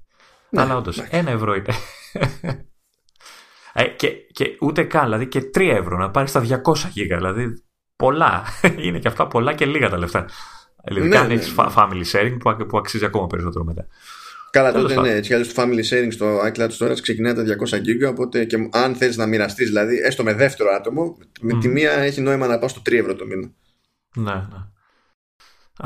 ναι, 0.52 0.62
Αλλά 0.62 0.78
όντως, 0.78 1.00
ένα 1.00 1.32
ευρώ 1.32 1.56
είναι. 1.56 1.74
ε, 3.74 3.84
και, 3.84 4.10
και 4.10 4.58
ούτε 4.60 4.84
καν, 4.84 5.04
δηλαδή 5.04 5.28
και 5.28 5.42
τρία 5.42 5.76
ευρώ 5.76 5.98
να 5.98 6.12
πάρεις 6.12 6.32
τα 6.32 6.62
200 6.64 6.90
γίγα. 6.92 7.18
Δηλαδή 7.18 7.64
πολλά. 7.96 8.44
είναι 8.86 9.00
και 9.00 9.08
αυτά 9.08 9.28
πολλά 9.28 9.54
και 9.54 9.66
λίγα 9.66 9.90
τα 9.90 9.98
λεφτά. 9.98 10.26
Δηλαδή, 10.84 11.08
ναι, 11.08 11.18
αν 11.18 11.28
ναι, 11.28 11.34
έχεις 11.34 11.56
ναι. 11.56 11.66
family 11.76 12.04
sharing 12.12 12.38
που, 12.40 12.66
που 12.66 12.78
αξίζει 12.78 13.06
ακόμα 13.06 13.28
περισσότερο 13.28 13.64
μετά. 13.64 13.88
Καλά, 14.52 14.72
τότε 14.72 15.00
ναι, 15.00 15.10
έτσι 15.10 15.36
κι 15.36 15.54
το 15.54 15.62
family 15.62 15.84
sharing 15.90 16.08
στο 16.12 16.40
iCloud 16.40 16.70
Storage 16.78 17.02
ξεκινάει 17.02 17.34
τα 17.34 17.44
200 17.44 17.76
GB. 17.76 18.10
Οπότε 18.10 18.46
και 18.46 18.70
αν 18.72 18.96
θέλει 18.96 19.16
να 19.16 19.26
μοιραστείς, 19.26 19.68
δηλαδή 19.68 19.98
έστω 19.98 20.24
με 20.24 20.34
δεύτερο 20.34 20.70
άτομο, 20.74 21.18
με 21.42 21.60
τη 21.60 21.68
μία 21.68 21.92
έχει 21.92 22.22
νόημα 22.22 22.48
να 22.48 22.60
πας 22.60 22.72
στο 22.72 22.82
3 22.86 22.94
ευρώ 22.94 23.16
το 23.16 23.26
μήνα. 23.26 23.52
Ναι, 24.16 24.34
ναι. 24.34 24.58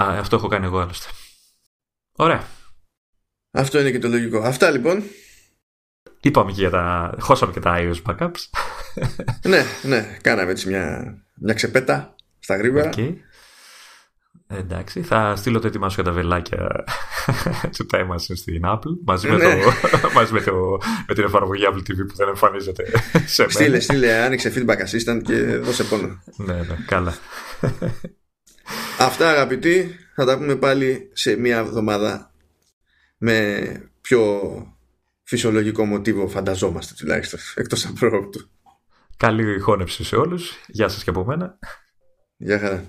Α, 0.04 0.20
αυτό 0.20 0.36
έχω 0.36 0.48
κάνει 0.48 0.66
εγώ 0.66 0.80
άλλωστε. 0.80 1.08
Ωραία. 2.16 2.44
Αυτό 3.56 3.80
είναι 3.80 3.92
και 3.92 4.00
το 4.00 4.08
λογικό. 4.08 4.40
Αυτά 4.40 4.70
λοιπόν. 4.70 5.04
Είπαμε 6.22 6.52
και 6.52 6.60
για 6.60 6.70
τα. 6.70 7.16
Χώσαμε 7.20 7.52
και 7.52 7.60
τα 7.60 7.76
iOS 7.80 8.02
backups. 8.06 8.50
ναι, 9.52 9.64
ναι. 9.84 10.18
Κάναμε 10.22 10.52
έτσι 10.52 10.68
μια, 10.68 11.16
μια 11.36 11.54
ξεπέτα 11.54 12.16
στα 12.40 12.56
γρήγορα. 12.58 12.90
Okay. 12.96 13.14
Εντάξει, 14.48 15.02
θα 15.02 15.36
στείλω 15.36 15.60
το 15.60 15.68
έτοιμά 15.68 15.90
σου 15.90 16.02
για 16.02 16.12
τα 16.12 16.12
βελάκια 16.12 16.86
του 17.78 17.88
Time 17.92 18.08
Machine 18.08 18.38
στην 18.38 18.62
Apple 18.66 18.98
μαζί, 19.06 19.28
με, 19.28 19.36
Ναι. 19.36 19.60
το, 20.02 20.12
μαζί 20.16 20.34
με, 20.34 20.42
το, 20.42 20.78
με 21.08 21.14
την 21.14 21.24
εφαρμογή 21.24 21.64
Apple 21.72 21.78
TV 21.78 22.08
που 22.08 22.16
δεν 22.16 22.28
εμφανίζεται 22.28 22.84
σε 23.26 23.42
μένα. 23.42 23.52
Στείλε, 23.54 23.80
στείλε, 23.80 24.14
άνοιξε 24.14 24.54
feedback 24.56 24.78
assistant 24.78 25.22
και 25.24 25.36
δώσε 25.58 25.84
πόνο. 25.84 26.24
Ναι, 26.38 26.54
ναι, 26.54 26.78
καλά. 26.86 27.16
Αυτά 29.00 29.30
αγαπητοί, 29.30 29.96
θα 30.16 30.26
τα 30.26 30.38
πούμε 30.38 30.56
πάλι 30.56 31.10
σε 31.14 31.36
μία 31.36 31.58
εβδομάδα 31.58 32.35
με 33.26 33.92
πιο 34.02 34.42
φυσιολογικό 35.24 35.86
μοτίβο 35.86 36.28
φανταζόμαστε 36.28 36.94
τουλάχιστον, 36.98 37.40
εκτός 37.56 37.86
απρόπτου. 37.86 38.50
Καλή 39.18 39.60
χώνευση 39.60 40.04
σε 40.04 40.16
όλους. 40.16 40.54
Γεια 40.68 40.88
σας 40.88 41.04
και 41.04 41.10
από 41.10 41.26
μένα. 41.26 41.60
Γεια 42.38 42.60
χαρά. 42.60 42.86